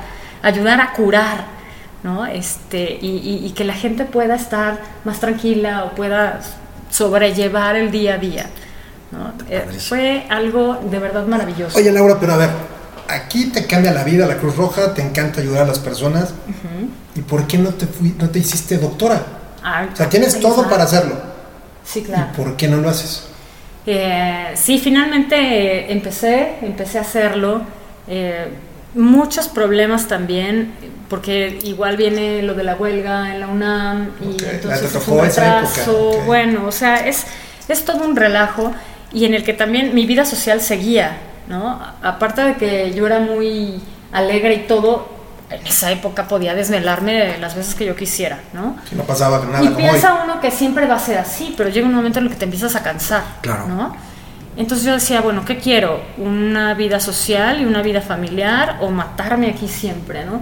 ayudar 0.42 0.82
a 0.82 0.94
curar, 0.94 1.46
¿no? 2.04 2.26
Este, 2.26 2.98
y, 3.02 3.08
y- 3.18 3.46
y 3.46 3.52
que 3.52 3.64
la 3.64 3.74
gente 3.74 4.04
pueda 4.06 4.36
estar 4.36 4.80
más 5.06 5.20
tranquila 5.20 5.86
o 5.86 5.96
pueda 5.96 6.40
sobrellevar 6.90 7.76
el 7.76 7.92
día 7.92 8.16
a 8.16 8.18
día, 8.18 8.46
¿no? 9.12 9.34
Eh, 9.50 9.66
fue 9.80 10.26
algo 10.30 10.80
de 10.90 11.00
verdad 11.00 11.26
maravilloso. 11.26 11.78
Oye, 11.78 11.92
Laura, 11.92 12.18
pero 12.20 12.34
a 12.34 12.38
ver, 12.38 12.50
aquí 13.08 13.46
te 13.48 13.66
cambia 13.66 13.92
la 13.94 14.04
vida 14.04 14.26
la 14.28 14.38
Cruz 14.38 14.56
Roja, 14.56 14.94
te 14.94 15.02
encanta 15.02 15.42
ayudar 15.42 15.64
a 15.64 15.68
las 15.68 15.80
personas. 15.80 16.34
¿Y 17.16 17.22
por 17.22 17.46
qué 17.48 17.58
no 17.58 17.70
te, 17.70 17.86
fui, 17.86 18.16
no 18.18 18.30
te 18.30 18.40
hiciste 18.40 18.78
doctora? 18.78 19.22
Ah, 19.64 19.88
O 19.92 19.96
sea, 19.96 20.10
tienes 20.10 20.40
todo 20.40 20.68
para 20.70 20.84
hacerlo. 20.84 21.16
Sí, 21.84 22.04
claro. 22.04 22.30
¿Y 22.34 22.38
por 22.38 22.56
qué 22.58 22.68
no 22.68 22.78
lo 22.78 22.90
haces? 22.90 23.28
Eh, 23.86 24.52
sí, 24.56 24.80
finalmente 24.80 25.36
eh, 25.36 25.92
empecé, 25.92 26.56
empecé 26.62 26.98
a 26.98 27.02
hacerlo. 27.02 27.62
Eh, 28.08 28.48
muchos 28.96 29.48
problemas 29.48 30.08
también, 30.08 30.74
porque 31.10 31.60
igual 31.64 31.98
viene 31.98 32.42
lo 32.44 32.54
de 32.54 32.64
la 32.64 32.76
huelga 32.76 33.34
en 33.34 33.40
la 33.40 33.48
UNAM 33.48 34.12
y 34.22 34.44
entonces 34.44 34.96
es 34.96 35.08
un 35.08 35.22
retraso. 35.22 36.22
Bueno, 36.26 36.66
o 36.66 36.72
sea, 36.72 37.08
es, 37.08 37.26
es 37.68 37.86
todo 37.86 38.06
un 38.06 38.16
relajo 38.16 38.72
y 39.12 39.26
en 39.26 39.34
el 39.34 39.44
que 39.44 39.54
también 39.54 39.94
mi 39.94 40.06
vida 40.06 40.26
social 40.26 40.62
seguía, 40.62 41.18
¿no? 41.48 41.80
Aparte 42.02 42.42
de 42.44 42.56
que 42.56 42.94
yo 42.94 43.06
era 43.06 43.20
muy 43.20 43.82
alegre 44.12 44.54
y 44.56 44.60
todo, 44.60 45.10
en 45.54 45.68
esa 45.68 45.92
época 45.92 46.28
podía 46.28 46.54
desvelarme 46.56 47.38
las 47.40 47.56
veces 47.56 47.76
que 47.76 47.86
yo 47.86 47.96
quisiera, 47.96 48.40
¿no? 48.54 48.76
Si 48.90 48.96
no 48.96 49.04
pasaba 49.04 49.40
nada 49.46 49.64
Y 49.64 49.68
como 49.68 49.78
hoy. 49.78 49.84
piensa 49.84 50.22
uno 50.24 50.40
que 50.42 50.52
siempre 50.52 50.88
va 50.88 50.96
a 50.96 51.00
ser 51.00 51.18
así, 51.18 51.54
pero 51.56 51.70
llega 51.70 51.88
un 51.88 51.94
momento 51.94 52.20
en 52.20 52.26
el 52.26 52.32
que 52.32 52.38
te 52.38 52.46
empiezas 52.46 52.76
a 52.76 52.84
cansar, 52.84 53.24
Claro. 53.42 53.68
¿no? 53.68 53.96
Entonces 54.56 54.86
yo 54.86 54.94
decía, 54.94 55.22
bueno, 55.22 55.46
¿qué 55.46 55.58
quiero? 55.58 56.00
¿Una 56.18 56.74
vida 56.76 57.00
social 57.00 57.60
y 57.62 57.66
una 57.66 57.82
vida 57.82 58.02
familiar 58.02 58.78
o 58.82 58.90
matarme 58.90 59.48
aquí 59.50 59.68
siempre, 59.68 60.26
¿no? 60.26 60.42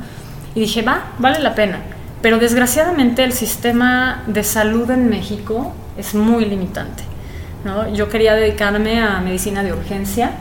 Y 0.54 0.60
dije, 0.62 0.82
va, 0.82 1.04
vale 1.17 1.39
la 1.39 1.56
pena. 1.56 1.80
Pero 2.21 2.38
desgraciadamente 2.38 3.24
el 3.24 3.32
sistema 3.34 4.24
de 4.28 4.43
salud 4.43 4.91
en 4.91 5.10
México 5.10 5.74
es 5.97 6.13
muy 6.13 6.43
limitante, 6.45 7.04
¿no? 7.63 7.91
Yo 7.93 8.10
quería 8.10 8.36
dedicarme 8.36 9.02
a 9.02 9.19
medicina 9.21 9.63
de 9.63 9.71
urgencia. 9.74 10.32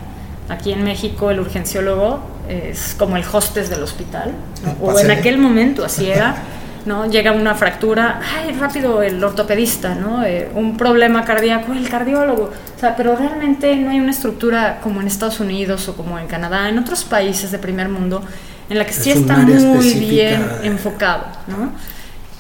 Aquí 0.49 0.73
en 0.73 0.83
México 0.83 1.31
el 1.31 1.39
urgenciólogo 1.39 2.21
es 2.51 2.95
como 2.99 3.17
el 3.17 3.25
hostes 3.31 3.71
del 3.71 3.83
hospital, 3.83 4.33
¿no? 4.65 4.87
o 4.87 4.99
en 4.99 5.11
aquel 5.11 5.39
momento 5.39 5.85
así 5.85 6.11
era. 6.11 6.37
¿no? 6.87 7.07
Llega 7.07 7.33
una 7.33 7.55
fractura, 7.55 8.21
ay, 8.37 8.53
rápido 8.59 9.03
el 9.03 9.23
ortopedista, 9.23 9.95
¿no? 9.95 10.25
Eh, 10.25 10.51
un 10.55 10.77
problema 10.77 11.25
cardíaco, 11.25 11.73
el 11.73 11.89
cardiólogo. 11.89 12.45
O 12.45 12.81
sea, 12.81 12.97
pero 12.97 13.17
realmente 13.17 13.77
no 13.77 13.91
hay 13.91 14.01
una 14.01 14.11
estructura 14.11 14.81
como 14.83 15.01
en 15.01 15.07
Estados 15.07 15.41
Unidos 15.41 15.89
o 15.89 15.97
como 15.97 16.19
en 16.19 16.27
Canadá, 16.27 16.69
en 16.69 16.79
otros 16.79 17.05
países 17.05 17.51
de 17.51 17.59
primer 17.59 17.89
mundo, 17.89 18.23
en 18.69 18.79
la 18.79 18.87
que 18.87 18.93
sí 18.93 19.11
Es 19.11 19.17
un 19.17 19.23
está 19.23 19.37
muy 19.37 19.95
bien 19.95 20.47
enfocado, 20.63 21.25
¿no? 21.47 21.73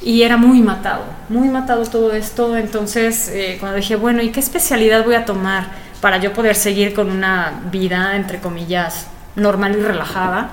Y 0.02 0.22
era 0.22 0.38
muy 0.38 0.62
matado, 0.62 1.04
muy 1.28 1.48
matado 1.48 1.84
todo 1.84 2.14
esto. 2.14 2.56
Entonces, 2.56 3.28
eh, 3.28 3.58
cuando 3.60 3.76
dije, 3.76 3.96
bueno, 3.96 4.22
¿y 4.22 4.30
qué 4.30 4.40
especialidad 4.40 5.04
voy 5.04 5.14
a 5.14 5.26
tomar 5.26 5.66
para 6.00 6.16
yo 6.16 6.32
poder 6.32 6.54
seguir 6.54 6.94
con 6.94 7.10
una 7.10 7.60
vida, 7.70 8.16
entre 8.16 8.38
comillas, 8.38 9.06
normal 9.40 9.76
y 9.76 9.82
relajada? 9.82 10.50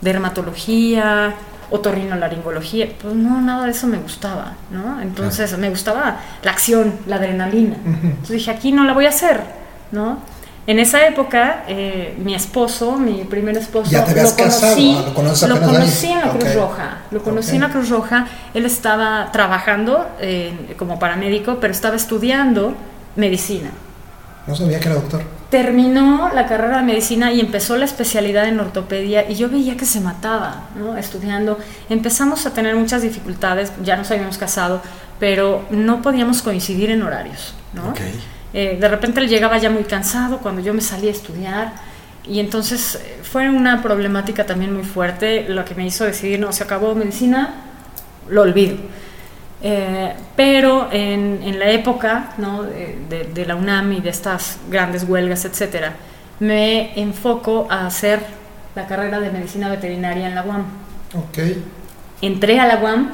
Dermatología, 0.00 1.34
otorrinolaringología. 1.70 2.88
Pues 3.00 3.14
no, 3.14 3.40
nada 3.40 3.64
de 3.64 3.72
eso 3.72 3.86
me 3.86 3.98
gustaba, 3.98 4.54
¿no? 4.70 5.00
Entonces, 5.00 5.56
me 5.58 5.70
gustaba 5.70 6.18
la 6.42 6.50
acción, 6.50 6.94
la 7.06 7.16
adrenalina. 7.16 7.76
Entonces 7.84 8.30
dije, 8.30 8.50
aquí 8.50 8.72
no 8.72 8.84
la 8.84 8.92
voy 8.92 9.06
a 9.06 9.10
hacer, 9.10 9.40
¿no? 9.92 10.18
En 10.66 10.78
esa 10.78 11.06
época, 11.06 11.64
eh, 11.66 12.14
mi 12.22 12.34
esposo, 12.34 12.98
mi 12.98 13.24
primer 13.24 13.56
esposo, 13.56 13.90
Ya 13.90 14.04
te 14.04 14.10
habías 14.10 14.32
lo 14.32 14.36
conocí, 14.36 14.94
casado, 14.94 15.48
¿lo 15.48 15.54
lo 15.54 15.66
conocí 15.66 16.06
en 16.08 16.20
la 16.20 16.28
Cruz. 16.30 16.54
Roja. 16.54 16.98
Lo 17.10 17.22
conocí 17.22 17.54
en 17.54 17.62
la 17.62 17.70
Cruz 17.70 17.88
Roja. 17.88 18.26
Él 18.52 18.66
estaba 18.66 19.32
trabajando 19.32 20.06
eh, 20.20 20.74
como 20.78 20.98
paramédico, 20.98 21.56
pero 21.58 21.72
estaba 21.72 21.96
estudiando 21.96 22.74
medicina. 23.16 23.70
No 24.46 24.54
sabía 24.54 24.78
que 24.78 24.88
era 24.88 24.96
doctor. 24.96 25.37
Terminó 25.50 26.30
la 26.34 26.46
carrera 26.46 26.78
de 26.78 26.82
medicina 26.82 27.32
y 27.32 27.40
empezó 27.40 27.76
la 27.76 27.86
especialidad 27.86 28.46
en 28.46 28.60
ortopedia 28.60 29.30
y 29.30 29.34
yo 29.34 29.48
veía 29.48 29.76
que 29.76 29.86
se 29.86 30.00
mataba, 30.00 30.68
¿no? 30.76 30.96
Estudiando. 30.96 31.58
Empezamos 31.88 32.44
a 32.44 32.52
tener 32.52 32.76
muchas 32.76 33.00
dificultades, 33.00 33.72
ya 33.82 33.96
nos 33.96 34.10
habíamos 34.10 34.36
casado, 34.36 34.82
pero 35.18 35.64
no 35.70 36.02
podíamos 36.02 36.42
coincidir 36.42 36.90
en 36.90 37.02
horarios, 37.02 37.54
¿no? 37.72 37.94
Eh, 38.52 38.76
de 38.80 38.88
repente 38.88 39.20
él 39.20 39.28
llegaba 39.28 39.56
ya 39.58 39.70
muy 39.70 39.84
cansado 39.84 40.38
cuando 40.38 40.60
yo 40.60 40.74
me 40.74 40.80
salía 40.80 41.10
a 41.10 41.14
estudiar 41.14 41.72
y 42.26 42.40
entonces 42.40 42.96
eh, 42.96 43.20
fue 43.22 43.48
una 43.48 43.82
problemática 43.82 44.44
también 44.44 44.74
muy 44.74 44.84
fuerte, 44.84 45.48
lo 45.48 45.64
que 45.64 45.74
me 45.74 45.86
hizo 45.86 46.04
decidir, 46.04 46.40
no, 46.40 46.52
se 46.52 46.62
acabó 46.62 46.94
medicina, 46.94 47.54
lo 48.28 48.42
olvido. 48.42 48.76
Eh, 49.60 50.12
pero 50.36 50.88
en, 50.92 51.40
en 51.42 51.58
la 51.58 51.68
época 51.70 52.30
¿no? 52.38 52.62
de, 52.62 52.96
de- 53.08 53.24
de 53.34 53.44
la 53.46 53.56
UNAM 53.56 53.92
y 53.92 54.00
de 54.00 54.10
estas 54.10 54.58
grandes 54.70 55.02
huelgas, 55.04 55.44
etcétera, 55.44 55.94
me 56.38 56.92
enfoco 57.00 57.66
a 57.68 57.86
hacer 57.86 58.20
la 58.76 58.86
carrera 58.86 59.18
de 59.18 59.30
medicina 59.32 59.68
veterinaria 59.68 60.28
en 60.28 60.34
la 60.36 60.44
UAM 60.44 60.64
Ok. 61.14 61.38
entré 62.22 62.60
a 62.60 62.66
la 62.68 62.76
UAM, 62.78 63.10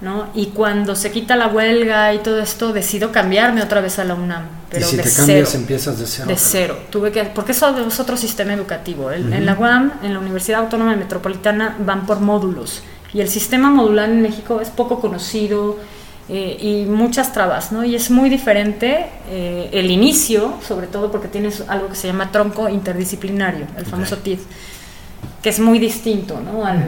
¿no? 0.00 0.28
Y 0.34 0.46
cuando 0.46 0.96
se 0.96 1.10
quita 1.10 1.36
la 1.36 1.48
huelga 1.48 2.14
y 2.14 2.18
todo 2.20 2.40
esto, 2.40 2.72
decido 2.72 3.12
cambiarme 3.12 3.60
otra 3.62 3.82
vez 3.82 3.98
a 3.98 4.04
la 4.04 4.14
UNAM, 4.14 4.44
pero 4.70 4.86
y 4.86 4.88
si 4.88 4.96
de 4.96 5.02
te 5.02 5.08
cero. 5.10 5.26
cambias, 5.26 5.54
empiezas 5.54 5.98
de 5.98 6.06
cero. 6.06 6.28
de 6.28 6.36
cero. 6.38 6.78
Tuve 6.90 7.12
que, 7.12 7.24
porque 7.24 7.52
eso 7.52 7.76
es 7.86 8.00
otro 8.00 8.16
sistema 8.16 8.54
educativo. 8.54 9.10
El- 9.10 9.30
En 9.34 9.44
la 9.44 9.52
UAM, 9.54 9.92
en 10.02 10.14
la 10.14 10.18
Universidad 10.20 10.60
Autónoma 10.62 10.96
Metropolitana, 10.96 11.76
van 11.78 12.06
por 12.06 12.20
módulos. 12.20 12.82
Y 13.14 13.20
el 13.20 13.28
sistema 13.28 13.70
modular 13.70 14.10
en 14.10 14.20
México 14.22 14.60
es 14.60 14.68
poco 14.70 15.00
conocido 15.00 15.78
eh, 16.28 16.56
y 16.60 16.84
muchas 16.90 17.32
trabas, 17.32 17.70
¿no? 17.70 17.84
Y 17.84 17.94
es 17.94 18.10
muy 18.10 18.28
diferente 18.28 19.06
eh, 19.30 19.68
el 19.72 19.90
inicio, 19.90 20.54
sobre 20.66 20.88
todo 20.88 21.10
porque 21.12 21.28
tienes 21.28 21.62
algo 21.68 21.88
que 21.88 21.94
se 21.94 22.08
llama 22.08 22.32
tronco 22.32 22.68
interdisciplinario, 22.68 23.66
el 23.78 23.86
famoso 23.86 24.16
TID, 24.18 24.38
que 25.42 25.48
es 25.50 25.60
muy 25.60 25.78
distinto, 25.78 26.40
¿no? 26.40 26.64
Al, 26.66 26.82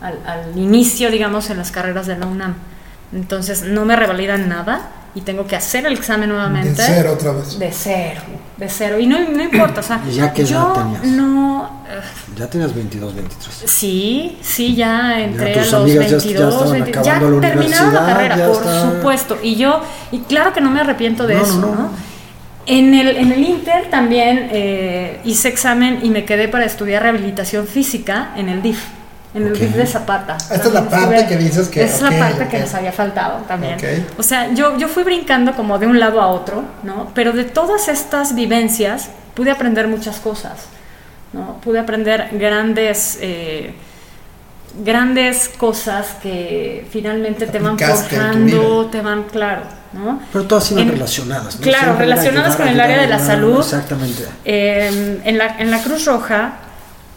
al- 0.00 0.20
al 0.26 0.56
inicio, 0.58 1.10
digamos, 1.10 1.50
en 1.50 1.56
las 1.56 1.70
carreras 1.72 2.06
de 2.06 2.16
la 2.18 2.26
UNAM. 2.26 2.54
Entonces, 3.14 3.62
no 3.62 3.84
me 3.84 3.96
revalidan 3.96 4.48
nada 4.48 4.88
y 5.14 5.20
tengo 5.20 5.46
que 5.46 5.54
hacer 5.54 5.86
el 5.86 5.92
examen 5.92 6.28
nuevamente. 6.28 6.70
De 6.70 6.74
cero 6.88 7.12
otra 7.14 7.32
vez. 7.32 7.58
De 7.58 7.70
cero, 7.72 8.20
de 8.56 8.68
cero. 8.68 8.98
Y 8.98 9.06
no, 9.06 9.18
no 9.20 9.42
importa, 9.42 9.80
o 9.80 9.82
sea, 9.84 10.00
¿Y 10.08 10.12
ya 10.14 10.26
edad 10.26 10.34
yo 10.44 10.72
tenías? 10.72 11.04
no... 11.04 11.84
Ya 12.36 12.48
tenías 12.48 12.74
22, 12.74 13.14
23. 13.14 13.70
sí, 13.70 14.38
sí, 14.42 14.74
ya 14.74 15.20
entré 15.20 15.54
Ya 15.54 15.62
a 15.62 15.64
los 15.64 15.74
amigas 15.74 16.10
ya- 16.10 16.16
22, 16.16 16.34
ya 16.40 16.48
estaban 16.48 16.72
20 16.72 16.90
ya 16.92 16.98
la 16.98 17.20
terminaron 17.20 17.40
la 17.40 17.48
universidad, 17.60 18.06
carrera, 18.06 18.36
ya 18.36 18.46
por 18.48 18.56
está- 18.56 18.90
supuesto. 18.90 19.38
Y 19.42 19.54
yo, 19.54 19.80
y 20.10 20.18
claro 20.20 20.52
que 20.52 20.60
no 20.60 20.70
me 20.70 20.80
arrepiento 20.80 21.26
de 21.28 21.34
No, 21.34 21.40
no, 21.40 21.46
eso, 21.46 21.60
no. 21.60 21.74
¿no? 21.74 21.90
En 22.66 22.94
el, 22.94 23.16
en 23.18 23.30
el 23.30 23.44
Inter 23.44 23.88
también 23.90 24.48
eh, 24.50 25.20
hice 25.24 25.48
examen 25.48 26.00
y 26.02 26.08
me 26.10 26.24
quedé 26.24 26.48
para 26.48 26.64
estudiar 26.64 27.02
rehabilitación 27.02 27.66
física 27.68 28.30
en 28.36 28.48
el 28.48 28.62
DIF, 28.62 28.80
en 29.34 29.46
el 29.46 29.52
Ok. 29.52 29.58
DIF 29.58 29.74
de 29.74 29.86
Zapata. 29.86 30.36
Esta 30.36 30.54
es 30.54 30.72
la 30.72 30.88
parte 30.88 31.16
estuve- 31.16 31.26
que 31.28 31.36
dices 31.36 31.68
que- 31.68 31.82
es 31.84 31.96
ok, 32.02 32.10
la 32.10 32.18
parte 32.18 32.44
ok. 32.44 32.50
que 32.50 32.58
nos 32.60 32.74
había 32.74 32.92
faltado 32.92 33.38
también. 33.48 33.76
O 34.16 34.22
sea, 34.22 34.52
yo, 34.54 34.78
yo 34.78 34.88
fui 34.88 35.02
brincando 35.02 35.52
como 35.54 35.78
de 35.78 35.86
un 35.86 35.98
lado 35.98 36.20
a 36.20 36.28
otro, 36.28 36.62
¿no? 36.84 37.10
Pero 37.14 37.32
de 37.32 37.44
todas 37.44 37.88
estas 37.88 38.34
vivencias 38.34 39.08
pude 39.34 39.50
aprender 39.50 39.88
muchas 39.88 40.18
cosas, 40.18 40.66
¿no? 41.32 41.60
Pude 41.60 41.78
aprender 41.80 42.28
grandes... 42.32 43.18
eh, 43.20 43.74
grandes 44.84 45.50
cosas 45.56 46.16
que 46.20 46.84
finalmente 46.90 47.46
te 47.46 47.60
van 47.60 47.78
forjando, 47.78 48.86
te 48.86 49.00
van, 49.02 49.22
claro, 49.24 49.62
¿no? 49.92 50.20
Pero 50.32 50.46
todas 50.46 50.68
iban 50.72 50.82
En- 50.84 50.90
relacionadas. 50.90 51.56
¿no? 51.56 51.62
Claro, 51.62 51.96
relacionadas 51.96 52.56
con 52.56 52.66
el 52.66 52.80
área 52.80 52.98
de 53.00 53.06
la 53.06 53.20
salud. 53.20 53.58
Exactamente. 53.60 54.24
Eh, 54.44 55.20
en, 55.24 55.38
la, 55.38 55.58
en 55.60 55.70
la 55.70 55.80
Cruz 55.80 56.04
Roja 56.06 56.54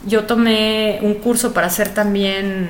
yo 0.06 0.24
tomé 0.26 1.00
un 1.02 1.16
curso 1.16 1.54
para 1.54 1.70
ser 1.70 1.90
también 1.90 2.70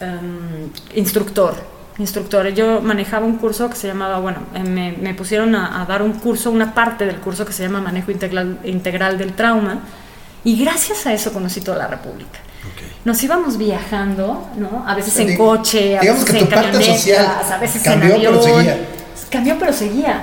em, 0.00 0.70
instructor. 0.94 1.54
Instructor. 1.98 2.48
Yo 2.50 2.80
manejaba 2.80 3.26
un 3.26 3.38
curso 3.38 3.68
que 3.68 3.76
se 3.76 3.88
llamaba, 3.88 4.20
bueno, 4.20 4.38
eh, 4.54 4.62
me, 4.62 4.92
me 4.92 5.14
pusieron 5.14 5.54
a, 5.54 5.82
a 5.82 5.86
dar 5.86 6.02
un 6.02 6.12
curso, 6.12 6.50
una 6.50 6.72
parte 6.74 7.06
del 7.06 7.16
curso 7.16 7.44
que 7.44 7.52
se 7.52 7.64
llama 7.64 7.80
Manejo 7.80 8.12
Integral, 8.12 8.58
Integral 8.64 9.18
del 9.18 9.32
Trauma. 9.32 9.80
Y 10.44 10.62
gracias 10.64 11.06
a 11.06 11.12
eso 11.12 11.32
conocí 11.32 11.60
toda 11.60 11.78
la 11.78 11.86
República. 11.88 12.38
Nos 13.04 13.22
íbamos 13.22 13.56
viajando, 13.56 14.48
¿no? 14.56 14.84
A 14.86 14.94
veces 14.94 15.18
en 15.18 15.36
coche, 15.36 15.96
a 15.96 16.00
veces 16.00 16.34
en 16.34 16.46
camionetas, 16.46 17.50
a 17.50 17.58
veces 17.58 17.86
en 17.86 18.02
avión. 18.02 18.97
Cambió, 19.30 19.56
pero 19.58 19.72
seguía. 19.72 20.22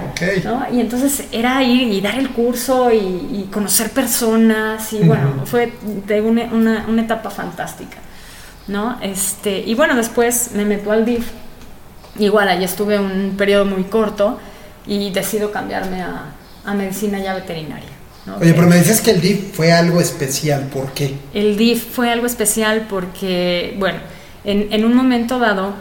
Y 0.73 0.79
entonces 0.79 1.25
era 1.31 1.61
ir 1.63 1.87
y 1.93 2.01
dar 2.01 2.17
el 2.17 2.29
curso 2.29 2.91
y, 2.91 2.97
y 2.97 3.49
conocer 3.51 3.91
personas 3.91 4.91
y 4.93 4.99
bueno, 4.99 5.43
fue 5.45 5.73
de 6.07 6.21
una, 6.21 6.43
una- 6.45 6.85
una 6.87 7.01
etapa 7.03 7.29
fantástica, 7.29 7.97
¿no? 8.67 8.97
Este, 9.01 9.59
y 9.59 9.75
bueno, 9.75 9.95
después 9.95 10.51
me 10.53 10.65
meto 10.65 10.91
al 10.91 11.05
DIF, 11.05 11.27
igual 12.17 12.47
ahí 12.49 12.63
estuve 12.63 12.97
un 12.99 13.35
periodo 13.37 13.65
muy 13.65 13.83
corto 13.83 14.39
y 14.87 15.11
decido 15.11 15.51
cambiarme 15.51 16.01
a, 16.01 16.25
a 16.65 16.73
medicina 16.73 17.19
ya 17.19 17.33
veterinaria. 17.35 17.89
¿no? 18.25 18.37
Oye, 18.37 18.53
pero 18.55 18.67
me 18.67 18.75
decías 18.77 19.01
que 19.01 19.11
el 19.11 19.21
DIF 19.21 19.55
fue 19.55 19.71
algo 19.71 20.01
especial. 20.01 20.63
¿Por 20.73 20.91
qué? 20.93 21.13
El 21.33 21.57
DIF 21.57 21.83
fue 21.93 22.09
algo 22.09 22.25
especial 22.25 22.87
porque, 22.89 23.75
bueno, 23.77 23.99
en, 24.43 24.71
en 24.73 24.83
un 24.85 24.95
momento 24.95 25.37
dado, 25.37 25.73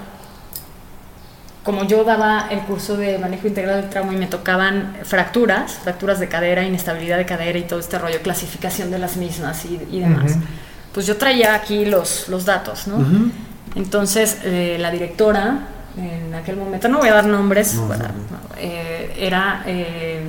como 1.64 1.84
yo 1.84 2.04
daba 2.04 2.46
el 2.50 2.60
curso 2.60 2.96
de 2.96 3.18
manejo 3.18 3.48
integral 3.48 3.80
del 3.80 3.90
trauma 3.90 4.12
y 4.12 4.16
me 4.16 4.26
tocaban 4.26 4.96
fracturas, 5.02 5.72
fracturas 5.82 6.20
de 6.20 6.28
cadera, 6.28 6.62
inestabilidad 6.62 7.16
de 7.16 7.26
cadera 7.26 7.58
y 7.58 7.62
todo 7.62 7.80
este 7.80 7.98
rollo, 7.98 8.20
clasificación 8.22 8.90
de 8.90 8.98
las 8.98 9.16
mismas 9.16 9.64
y, 9.64 9.80
y 9.90 10.00
demás, 10.00 10.36
pues 10.92 11.06
yo 11.06 11.16
traía 11.16 11.54
aquí 11.54 11.86
los, 11.86 12.28
los 12.28 12.44
datos, 12.44 12.86
¿no? 12.86 13.04
Entonces, 13.74 14.38
eh, 14.44 14.76
la 14.78 14.90
directora 14.90 15.58
en 15.96 16.34
aquel 16.34 16.56
momento, 16.56 16.88
no 16.88 16.98
voy 16.98 17.08
a 17.08 17.14
dar 17.14 17.26
nombres, 17.26 17.74
No, 17.74 17.88
para- 17.88 18.08
no, 18.08 18.14
eh, 18.58 19.14
era 19.18 19.62
eh, 19.66 20.22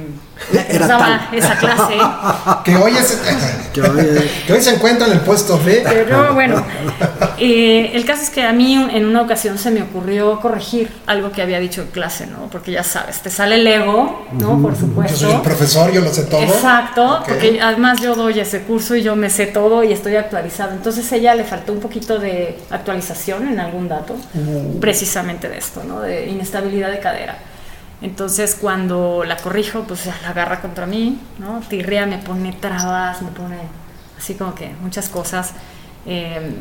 Era 0.70 0.88
daba 0.88 1.28
tal. 1.30 1.38
esa 1.38 1.56
clase. 1.58 1.94
Que 2.64 2.76
hoy, 2.78 2.92
es, 2.98 3.22
Que 3.74 3.82
hoy- 3.82 4.30
que 4.48 4.54
hoy 4.54 4.62
se 4.62 4.76
encuentra 4.76 5.08
en 5.08 5.14
el 5.14 5.20
puesto 5.22 5.60
B. 5.64 5.82
Pero 5.84 6.34
bueno, 6.34 6.64
eh, 7.38 7.92
el 7.94 8.06
caso 8.06 8.22
es 8.24 8.30
que 8.30 8.44
a 8.44 8.54
mí 8.54 8.74
en 8.74 9.06
una 9.06 9.22
ocasión 9.22 9.58
se 9.58 9.72
me 9.72 9.82
ocurrió 9.82 10.40
corregir 10.40 10.90
algo 11.08 11.32
que 11.32 11.42
había 11.42 11.60
dicho 11.60 11.82
en 11.82 11.88
clase, 11.88 12.28
¿no? 12.28 12.48
Porque 12.52 12.72
ya 12.72 12.84
sabes, 12.84 13.22
te 13.22 13.30
sale 13.30 13.56
el 13.56 13.68
ego, 13.68 14.26
¿no? 14.34 14.62
Por 14.62 14.72
Yo 14.74 14.78
soy 14.80 14.88
el 14.88 14.90
supuesto. 15.10 15.44
profesor, 15.44 15.92
yo 15.92 16.02
lo 16.02 16.14
sé 16.14 16.24
todo. 16.24 16.42
Exacto, 16.42 17.20
Ok. 17.20 17.28
porque 17.28 17.60
además 17.62 18.02
yo 18.02 18.16
doy 18.16 18.40
ese 18.40 18.62
curso 18.64 18.96
y 18.96 19.04
yo 19.04 19.16
me 19.16 19.30
sé 19.30 19.48
todo 19.48 19.84
y 19.84 19.92
estoy 19.94 20.16
actualizado. 20.16 20.72
Entonces 20.72 21.12
a 21.12 21.16
ella 21.16 21.36
le 21.36 21.44
faltó 21.44 21.74
un 21.74 21.80
poquito 21.80 22.18
de 22.20 22.58
actualización 22.70 23.48
en 23.48 23.60
algún 23.60 23.88
dato, 23.88 24.16
Uh. 24.34 24.80
precisamente 24.80 25.50
de 25.50 25.58
esto, 25.58 25.84
¿no? 25.88 26.00
De 26.02 26.28
inestabilidad 26.28 26.92
de 26.92 27.00
cadera. 27.00 27.38
Entonces 28.02 28.58
cuando 28.60 29.24
la 29.26 29.38
corrijo, 29.38 29.84
pues 29.84 30.06
la 30.06 30.30
agarra 30.30 30.62
contra 30.62 30.86
mí, 30.86 31.20
¿no? 31.40 31.62
Tirria 31.68 32.06
me 32.06 32.18
pone 32.18 32.54
trabas, 32.54 33.22
me 33.22 33.30
pone 33.32 33.58
así 34.18 34.36
como 34.36 34.54
que 34.54 34.72
muchas 34.82 35.10
cosas. 35.10 35.54
Eh, 36.06 36.56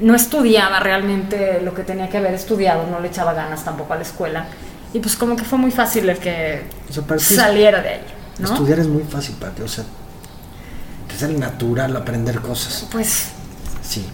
no 0.00 0.14
estudiaba 0.14 0.80
realmente 0.80 1.60
lo 1.62 1.74
que 1.74 1.82
tenía 1.84 2.08
que 2.08 2.18
haber 2.18 2.34
estudiado, 2.34 2.86
no 2.86 3.00
le 3.00 3.08
echaba 3.08 3.32
ganas 3.32 3.64
tampoco 3.64 3.92
a 3.92 3.96
la 3.96 4.02
escuela. 4.02 4.46
Y 4.92 4.98
pues 4.98 5.16
como 5.16 5.36
que 5.36 5.44
fue 5.44 5.58
muy 5.58 5.70
fácil 5.70 6.08
el 6.08 6.18
que 6.18 6.64
O 6.88 6.92
sea, 6.92 7.18
saliera 7.18 7.80
de 7.80 7.88
ahí, 7.88 8.04
¿no? 8.38 8.52
Estudiar 8.52 8.80
es 8.80 8.88
muy 8.88 9.04
fácil 9.04 9.36
para 9.36 9.52
ti, 9.52 9.62
o 9.62 9.68
sea, 9.68 9.84
te 11.08 11.14
sale 11.16 11.38
natural 11.38 11.96
aprender 11.96 12.40
cosas. 12.40 12.86
Pues 12.90 13.30
Sí. 13.82 14.06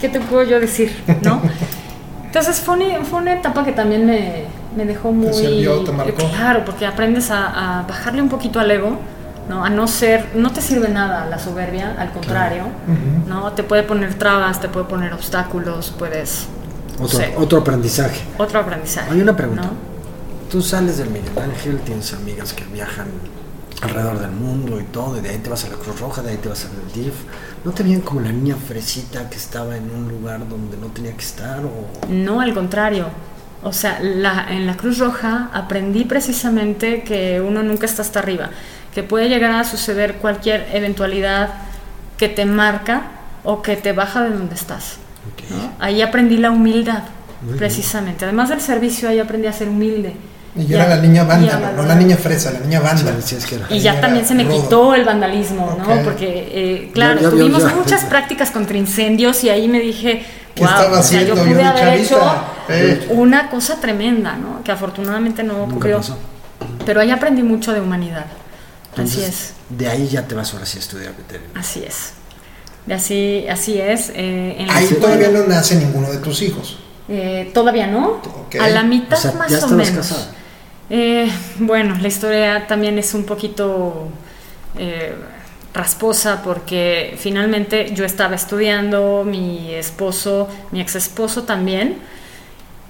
¿qué 0.00 0.08
te 0.08 0.20
puedo 0.20 0.42
yo 0.44 0.60
decir? 0.60 1.02
¿No? 1.22 1.40
Entonces 2.26 2.60
fue 2.60 2.74
una, 2.76 3.04
fue 3.04 3.20
una 3.20 3.34
etapa 3.34 3.64
que 3.64 3.72
también 3.72 4.04
me, 4.04 4.44
me 4.76 4.84
dejó 4.84 5.12
muy... 5.12 5.32
sirvió, 5.32 5.80
te 5.80 5.92
marcó. 5.92 6.28
Claro, 6.30 6.64
porque 6.64 6.86
aprendes 6.86 7.30
a, 7.30 7.80
a 7.80 7.82
bajarle 7.82 8.22
un 8.22 8.28
poquito 8.28 8.60
al 8.60 8.70
ego, 8.70 8.98
¿no? 9.48 9.64
A 9.64 9.70
no 9.70 9.86
ser, 9.86 10.26
no 10.34 10.52
te 10.52 10.60
sirve 10.60 10.88
nada 10.88 11.26
la 11.26 11.38
soberbia, 11.38 11.94
al 11.98 12.10
contrario, 12.12 12.64
Ujú. 12.64 13.28
¿no? 13.28 13.52
Te 13.52 13.62
puede 13.62 13.82
poner 13.82 14.14
trabas, 14.14 14.60
te 14.60 14.68
puede 14.68 14.86
poner 14.86 15.12
obstáculos, 15.12 15.92
puedes... 15.98 16.46
Otro, 16.94 17.18
sé, 17.18 17.34
otro 17.36 17.58
aprendizaje. 17.58 18.20
otro 18.38 18.60
aprendizaje. 18.60 19.10
Hay 19.12 19.20
una 19.20 19.36
pregunta. 19.36 19.62
¿no? 19.62 19.70
Tú 20.50 20.62
sales 20.62 20.98
del 20.98 21.10
Miguel 21.10 21.32
Ángel, 21.42 21.78
tienes 21.80 22.12
amigas 22.14 22.52
que 22.52 22.64
viajan 22.64 23.08
alrededor 23.82 24.20
del 24.20 24.30
mundo 24.30 24.80
y 24.80 24.84
todo, 24.84 25.18
y 25.18 25.20
de 25.20 25.30
ahí 25.30 25.38
te 25.38 25.50
vas 25.50 25.64
a 25.64 25.68
la 25.68 25.74
Cruz 25.74 25.98
Roja, 26.00 26.22
de 26.22 26.30
ahí 26.30 26.36
te 26.36 26.48
vas 26.48 26.64
al 26.66 26.92
DIF. 26.94 27.14
¿No 27.64 27.72
te 27.72 27.82
veían 27.82 28.00
como 28.02 28.20
la 28.20 28.30
niña 28.30 28.54
fresita 28.56 29.28
que 29.28 29.36
estaba 29.36 29.76
en 29.76 29.90
un 29.90 30.08
lugar 30.08 30.48
donde 30.48 30.76
no 30.76 30.86
tenía 30.86 31.12
que 31.12 31.24
estar? 31.24 31.60
O... 31.64 32.08
No, 32.08 32.40
al 32.40 32.54
contrario. 32.54 33.06
O 33.64 33.72
sea, 33.72 33.98
la- 34.00 34.46
en 34.50 34.66
la 34.66 34.76
Cruz 34.76 34.98
Roja 34.98 35.48
aprendí 35.52 36.04
precisamente 36.04 37.02
que 37.02 37.40
uno 37.40 37.62
nunca 37.62 37.86
está 37.86 38.02
hasta 38.02 38.18
arriba, 38.20 38.50
que 38.94 39.02
puede 39.02 39.28
llegar 39.28 39.50
a 39.52 39.64
suceder 39.64 40.16
cualquier 40.16 40.68
eventualidad 40.72 41.48
que 42.18 42.28
te 42.28 42.44
marca 42.44 43.02
o 43.42 43.62
que 43.62 43.76
te 43.76 43.92
baja 43.92 44.22
de 44.22 44.30
donde 44.30 44.54
estás. 44.54 44.98
Ok. 45.32 45.50
¿no? 45.50 45.72
Ahí 45.78 46.02
aprendí 46.02 46.36
la 46.36 46.50
humildad, 46.50 47.04
Muy 47.40 47.48
bien. 47.54 47.58
precisamente. 47.58 48.24
Además 48.26 48.50
del 48.50 48.60
servicio, 48.60 49.08
ahí 49.08 49.18
aprendí 49.18 49.46
a 49.46 49.52
ser 49.52 49.68
humilde. 49.68 50.14
Y 50.56 50.72
a- 50.74 50.84
era 50.84 50.96
la 50.96 51.02
niña 51.02 51.24
vándalo, 51.24 51.72
no 51.74 51.82
la 51.82 51.94
niña 51.96 52.16
fresa, 52.16 52.52
la 52.52 52.60
niña 52.60 52.78
vándalo. 52.80 53.20
sí, 53.22 53.34
es 53.34 53.44
que 53.46 53.56
era. 53.56 53.66
Y 53.70 53.80
ya 53.80 54.00
también 54.00 54.24
se 54.26 54.34
me 54.34 54.46
quitó 54.46 54.94
el 54.94 55.04
vandalismo, 55.04 55.76
¿no? 55.78 56.02
Porque, 56.04 56.28
eh, 56.52 56.90
claro, 56.94 57.16
Ya, 57.16 57.22
ya, 57.22 57.30
tuvimos 57.30 57.62
ya, 57.62 57.70
ya. 57.70 57.74
muchas 57.74 58.04
prácticas 58.04 58.50
contra 58.52 58.76
incendios 58.76 59.42
y 59.42 59.48
ahí 59.50 59.66
me 59.68 59.80
dije, 59.80 60.22
¿Qué 60.54 60.62
wow, 60.62 60.70
estaba 60.70 61.00
o 61.00 61.02
sea, 61.02 61.22
yo 61.22 61.34
haciendo 61.34 61.34
yo 61.34 61.42
pude 61.42 61.54
de 61.54 61.64
haber 61.64 61.98
hecho? 62.00 62.20
Eh. 62.68 63.06
una 63.10 63.50
cosa 63.50 63.80
tremenda, 63.80 64.36
¿no? 64.36 64.62
Que 64.64 64.72
afortunadamente 64.72 65.42
no 65.42 65.64
ocurrió. 65.64 66.00
Pero 66.86 67.00
ahí 67.00 67.10
aprendí 67.10 67.42
mucho 67.42 67.72
de 67.72 67.80
humanidad. 67.80 68.26
así 68.96 69.22
es, 69.22 69.54
De 69.68 69.88
ahí 69.88 70.08
ya 70.08 70.26
te 70.26 70.34
vas 70.34 70.52
ahora 70.54 70.64
sí 70.66 70.78
a 70.78 70.80
estudiar 70.80 71.14
veterinaria. 71.16 71.58
así 71.60 71.82
es. 71.84 72.12
De 72.86 72.94
así, 72.94 73.46
así 73.50 73.80
es. 73.80 74.10
eh, 74.14 74.56
en 74.58 74.70
Ahí 74.70 74.86
todavía 75.00 75.28
no 75.30 75.44
nace 75.46 75.76
ninguno 75.76 76.10
de 76.10 76.18
tus 76.18 76.42
hijos. 76.42 76.78
Eh, 77.08 77.50
todavía 77.54 77.86
no. 77.86 78.20
A 78.60 78.68
la 78.68 78.82
mitad 78.82 79.18
O 79.18 79.22
sea, 79.22 79.32
más 79.32 79.50
ya 79.50 79.64
o 79.64 79.68
menos. 79.68 79.90
casada. 79.90 80.26
Eh, 80.90 81.30
bueno, 81.58 81.96
la 82.00 82.08
historia 82.08 82.66
también 82.66 82.98
es 82.98 83.14
un 83.14 83.24
poquito 83.24 84.08
eh, 84.78 85.14
rasposa 85.74 86.40
porque 86.42 87.16
finalmente 87.18 87.92
yo 87.94 88.04
estaba 88.04 88.36
estudiando, 88.36 89.24
mi 89.26 89.74
esposo, 89.74 90.48
mi 90.70 90.80
ex 90.80 90.94
esposo 90.94 91.42
también. 91.42 91.98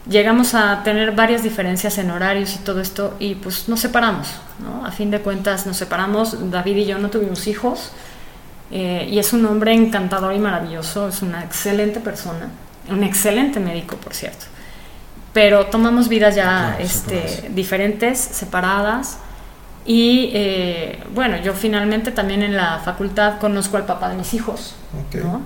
Llegamos 0.09 0.55
a 0.55 0.83
tener 0.85 1.13
varias 1.13 1.43
diferencias 1.43 1.97
en 1.97 2.11
horarios 2.11 2.55
y 2.55 2.59
todo 2.59 2.83
esto 2.83 3.15
y 3.19 3.37
pues 3.37 3.69
nos 3.71 3.81
separamos, 3.81 4.29
¿no? 4.63 4.85
A 4.85 4.93
fin 4.93 5.11
de 5.11 5.21
cuentas 5.21 5.67
nos 5.67 5.79
separamos, 5.79 6.51
David 6.51 6.77
y 6.77 6.85
yo 6.85 6.99
no 6.99 7.09
tuvimos 7.09 7.47
hijos 7.47 7.91
eh, 8.71 9.09
y 9.11 9.19
es 9.19 9.33
un 9.33 9.47
hombre 9.47 9.73
encantador 9.73 10.35
y 10.35 10.39
maravilloso, 10.39 11.09
es 11.09 11.23
una 11.23 11.43
excelente 11.43 12.01
persona, 12.01 12.51
un 12.91 13.03
excelente 13.03 13.61
médico, 13.61 13.97
por 13.97 14.13
cierto. 14.13 14.45
Pero 15.33 15.67
tomamos 15.67 16.09
vidas 16.09 16.35
ya 16.35 16.75
Claro, 16.77 16.85
este, 16.85 17.27
separadas. 17.29 17.55
diferentes, 17.55 18.19
separadas. 18.21 19.19
Y 19.87 20.31
eh, 20.33 20.99
bueno, 21.15 21.37
yo 21.43 21.53
finalmente 21.53 22.11
también 22.11 22.43
en 22.43 22.57
la 22.57 22.81
facultad 22.85 23.39
conozco 23.39 23.77
al 23.77 23.85
papá 23.85 24.09
de 24.09 24.17
mis 24.17 24.33
hijos. 24.35 24.75
Ok. 25.09 25.23
¿no? 25.23 25.43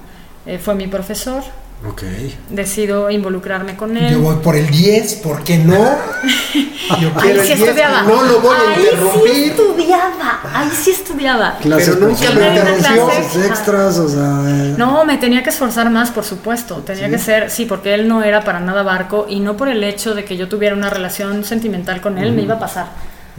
Eh, 0.46 0.58
fue 0.58 0.74
mi 0.74 0.86
profesor, 0.86 1.42
Ok. 1.86 2.02
decido 2.50 3.10
involucrarme 3.10 3.76
con 3.76 3.96
él. 3.96 4.12
Yo 4.12 4.20
voy 4.20 4.36
por 4.36 4.56
el 4.56 4.68
10, 4.70 5.14
¿por 5.16 5.42
qué 5.44 5.58
no? 5.58 5.74
Yo 7.00 7.10
Ahí 7.16 7.38
sí 7.44 7.52
el 7.52 7.58
10, 7.58 7.60
estudiaba. 7.60 8.02
no 8.02 8.22
lo 8.22 8.40
voy 8.40 8.56
a 8.56 8.70
Ahí 8.70 8.76
sí 8.76 8.88
interrumpir. 8.88 9.34
estudiaba. 9.50 10.40
Ahí 10.54 10.68
sí 10.70 10.90
estudiaba. 10.90 11.58
Clases 11.60 11.94
Pero 11.96 12.06
nunca 12.08 12.20
personales, 12.20 12.76
interrumpió. 12.78 13.44
extras, 13.44 13.98
o 13.98 14.08
sea... 14.08 14.42
eh, 14.46 14.74
No, 14.78 15.04
me 15.04 15.18
tenía 15.18 15.42
que 15.42 15.50
esforzar 15.50 15.90
más, 15.90 16.10
por 16.10 16.24
supuesto. 16.24 16.76
Tenía 16.76 17.06
¿Sí? 17.06 17.10
que 17.12 17.18
ser, 17.18 17.50
sí, 17.50 17.66
porque 17.66 17.92
él 17.94 18.08
no 18.08 18.22
era 18.22 18.42
para 18.42 18.60
nada 18.60 18.82
barco 18.82 19.26
y 19.28 19.40
no 19.40 19.56
por 19.56 19.68
el 19.68 19.82
hecho 19.84 20.14
de 20.14 20.24
que 20.24 20.36
yo 20.36 20.48
tuviera 20.48 20.74
una 20.74 20.88
relación 20.90 21.44
sentimental 21.44 22.00
con 22.00 22.16
él 22.18 22.32
me 22.32 22.42
iba 22.42 22.54
a 22.54 22.58
pasar. 22.58 22.86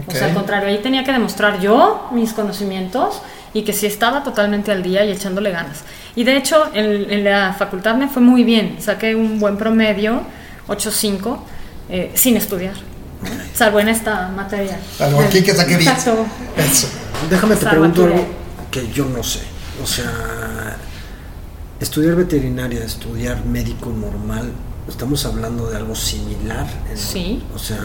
O 0.08 0.12
sea, 0.12 0.28
al 0.28 0.34
contrario, 0.34 0.70
ahí 0.70 0.80
tenía 0.80 1.04
que 1.04 1.12
demostrar 1.12 1.60
yo 1.60 2.10
mis 2.12 2.34
conocimientos 2.34 3.22
y 3.54 3.64
que 3.64 3.74
sí 3.74 3.86
estaba 3.88 4.24
totalmente 4.24 4.72
al 4.72 4.82
día 4.84 5.04
y 5.06 5.12
echándole 5.12 5.52
ganas. 5.52 5.84
Y 6.16 6.24
de 6.24 6.38
hecho, 6.38 6.70
en, 6.74 7.12
en 7.12 7.24
la 7.24 7.54
facultad 7.58 7.95
me 7.95 8.08
fue 8.08 8.22
muy 8.22 8.43
bien. 8.43 8.78
Saqué 8.80 9.16
un 9.16 9.39
buen 9.39 9.58
promedio, 9.58 10.22
8.5, 10.68 11.38
eh, 11.89 12.12
sin 12.16 12.38
estudiar. 12.38 12.74
Salvo 13.54 13.80
en 13.80 13.89
esta 13.89 14.30
materia. 14.30 14.78
Salvo 14.97 15.20
aquí 15.22 15.41
que 15.43 15.54
saqué 15.54 15.78
10. 15.78 15.88
Exacto. 15.91 16.26
Eso. 16.58 16.88
Déjame 17.30 17.56
te 17.56 17.62
Salva 17.66 17.72
pregunto 17.72 18.04
algo 18.06 18.26
que 18.72 18.88
yo 18.91 19.06
no 19.06 19.22
sé. 19.24 19.41
O 19.84 19.88
sea, 19.88 20.78
estudiar 21.80 22.16
veterinaria, 22.16 22.84
estudiar 22.84 23.43
médico 23.45 23.89
normal, 23.89 24.52
estamos 24.88 25.26
hablando 25.26 25.70
de 25.70 25.78
algo 25.78 25.95
similar. 25.95 26.66
en- 26.89 26.97
Sí. 26.97 27.43
O 27.56 27.60
sea, 27.60 27.78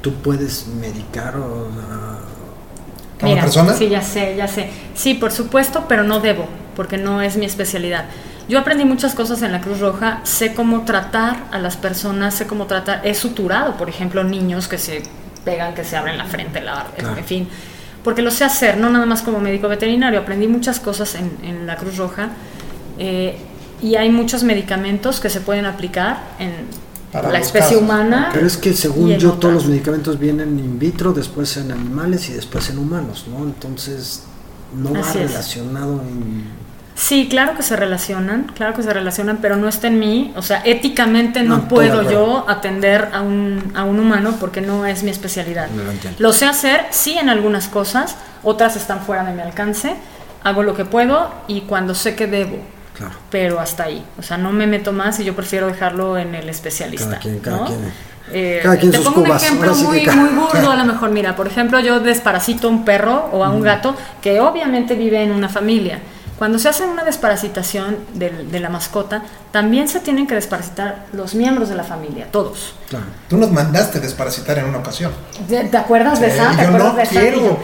tú 0.00 0.14
puedes 0.14 0.66
medicar 0.66 1.36
o 1.36 1.68
sea, 1.72 2.18
¿Como 3.20 3.40
persona? 3.40 3.74
Sí, 3.74 3.88
ya 3.88 4.02
sé, 4.02 4.36
ya 4.36 4.46
sé. 4.46 4.70
Sí, 4.94 5.14
por 5.14 5.32
supuesto, 5.32 5.86
pero 5.88 6.04
no 6.04 6.20
debo, 6.20 6.46
porque 6.76 6.98
no 6.98 7.20
es 7.20 7.36
mi 7.36 7.46
especialidad. 7.46 8.04
Yo 8.48 8.58
aprendí 8.58 8.84
muchas 8.84 9.14
cosas 9.14 9.42
en 9.42 9.52
la 9.52 9.60
Cruz 9.60 9.80
Roja, 9.80 10.20
sé 10.22 10.54
cómo 10.54 10.84
tratar 10.84 11.44
a 11.50 11.58
las 11.58 11.76
personas, 11.76 12.34
sé 12.34 12.46
cómo 12.46 12.66
tratar, 12.66 13.06
he 13.06 13.14
suturado, 13.14 13.76
por 13.76 13.88
ejemplo, 13.88 14.24
niños 14.24 14.68
que 14.68 14.78
se 14.78 15.02
pegan, 15.44 15.74
que 15.74 15.84
se 15.84 15.96
abren 15.96 16.16
la 16.16 16.24
frente, 16.24 16.60
la, 16.60 16.86
Claro. 16.96 17.18
en 17.18 17.24
fin, 17.24 17.48
porque 18.02 18.22
lo 18.22 18.30
sé 18.30 18.44
hacer, 18.44 18.78
no 18.78 18.88
nada 18.88 19.04
más 19.04 19.22
como 19.22 19.40
médico 19.40 19.68
veterinario, 19.68 20.20
aprendí 20.20 20.46
muchas 20.48 20.80
cosas 20.80 21.14
en, 21.16 21.30
en 21.42 21.66
la 21.66 21.76
Cruz 21.76 21.96
Roja 21.96 22.30
eh, 22.98 23.36
y 23.82 23.96
hay 23.96 24.10
muchos 24.10 24.44
medicamentos 24.44 25.20
que 25.20 25.28
se 25.28 25.40
pueden 25.40 25.66
aplicar 25.66 26.20
en 26.38 26.52
Para 27.12 27.30
la 27.30 27.38
especie 27.38 27.76
casos. 27.76 27.82
humana. 27.82 28.30
Pero 28.32 28.46
es 28.46 28.56
que 28.56 28.74
según 28.74 29.10
yo 29.16 29.28
otras. 29.28 29.40
todos 29.40 29.54
los 29.54 29.66
medicamentos 29.66 30.18
vienen 30.18 30.58
in 30.58 30.78
vitro, 30.78 31.12
después 31.12 31.56
en 31.56 31.72
animales 31.72 32.28
y 32.28 32.34
después 32.34 32.68
en 32.70 32.78
humanos, 32.78 33.26
¿no? 33.30 33.44
Entonces 33.44 34.24
no 34.74 34.92
va 34.92 35.00
Así 35.00 35.18
es. 35.18 35.30
relacionado 35.30 36.02
en... 36.02 36.68
Sí, 36.94 37.28
claro 37.30 37.54
que 37.56 37.62
se 37.62 37.76
relacionan, 37.76 38.50
claro 38.56 38.74
que 38.74 38.82
se 38.82 38.92
relacionan, 38.92 39.38
pero 39.40 39.54
no 39.54 39.68
está 39.68 39.86
en 39.86 40.00
mí. 40.00 40.32
O 40.34 40.42
sea, 40.42 40.62
éticamente 40.64 41.44
no, 41.44 41.68
puedo 41.68 42.10
yo 42.10 42.44
atender 42.48 43.10
a 43.12 43.22
un, 43.22 43.72
a 43.76 43.84
un 43.84 44.00
humano 44.00 44.34
porque 44.40 44.60
no 44.60 44.84
es 44.84 45.04
mi 45.04 45.10
especialidad. 45.10 45.70
No 45.70 45.84
lo 45.84 45.92
entiendo. 45.92 46.18
Lo 46.20 46.32
sé 46.32 46.46
hacer, 46.46 46.86
sí, 46.90 47.16
en 47.16 47.28
algunas 47.28 47.68
cosas, 47.68 48.16
otras 48.42 48.74
están 48.74 49.00
fuera 49.02 49.22
de 49.22 49.32
mi 49.32 49.40
alcance. 49.40 49.94
Hago 50.42 50.64
lo 50.64 50.74
que 50.74 50.84
puedo 50.84 51.30
y 51.46 51.60
cuando 51.62 51.94
sé 51.94 52.16
que 52.16 52.26
debo, 52.26 52.58
Claro. 52.98 53.14
pero 53.30 53.60
hasta 53.60 53.84
ahí. 53.84 54.04
O 54.18 54.22
sea, 54.22 54.36
no 54.36 54.52
me 54.52 54.66
meto 54.66 54.92
más 54.92 55.18
y 55.20 55.24
yo 55.24 55.34
prefiero 55.36 55.68
dejarlo 55.68 56.18
en 56.18 56.34
el 56.34 56.48
especialista. 56.48 57.06
Cada 57.10 57.18
quien, 57.20 57.38
cada 57.38 57.56
¿no? 57.58 57.64
quien. 57.66 57.92
Eh, 58.30 58.60
Cada 58.62 58.76
quien 58.76 58.90
te 58.92 58.98
sus 58.98 59.06
pongo 59.06 59.24
cubas, 59.24 59.40
un 59.42 59.46
ejemplo 59.46 59.74
sí 59.74 59.84
muy, 59.84 60.04
cada- 60.04 60.16
muy 60.16 60.28
burdo 60.30 60.70
a 60.70 60.76
lo 60.76 60.84
mejor. 60.84 61.10
Mira, 61.10 61.34
por 61.36 61.46
ejemplo, 61.46 61.78
yo 61.80 62.00
desparasito 62.00 62.68
a 62.68 62.70
un 62.70 62.84
perro 62.84 63.30
o 63.32 63.42
a 63.44 63.48
un 63.50 63.62
gato 63.62 63.94
que 64.20 64.40
obviamente 64.40 64.94
vive 64.96 65.22
en 65.22 65.30
una 65.32 65.48
familia. 65.48 66.00
Cuando 66.38 66.58
se 66.58 66.68
hace 66.68 66.84
una 66.84 67.02
desparasitación 67.04 67.96
de, 68.14 68.60
la 68.60 68.68
mascota, 68.68 69.22
también 69.50 69.88
se 69.88 69.98
tienen 70.00 70.26
que 70.26 70.34
desparasitar 70.36 71.06
los 71.12 71.34
miembros 71.34 71.68
de 71.68 71.74
la 71.74 71.82
familia, 71.84 72.26
todos. 72.30 72.74
Claro. 72.88 73.06
Tú 73.28 73.36
nos 73.38 73.50
mandaste 73.50 73.98
desparasitar 73.98 74.58
en 74.58 74.66
una 74.66 74.78
ocasión. 74.78 75.10
¿Te 75.48 75.64
te 75.64 75.76
acuerdas 75.76 76.20
de 76.20 76.28
esa? 76.28 76.50
¿Te 76.50 76.62
yo 76.62 76.68
acuerdas 76.68 76.92
no 76.92 76.96
de 76.96 77.02
esa? 77.02 77.20
quiero. 77.20 77.58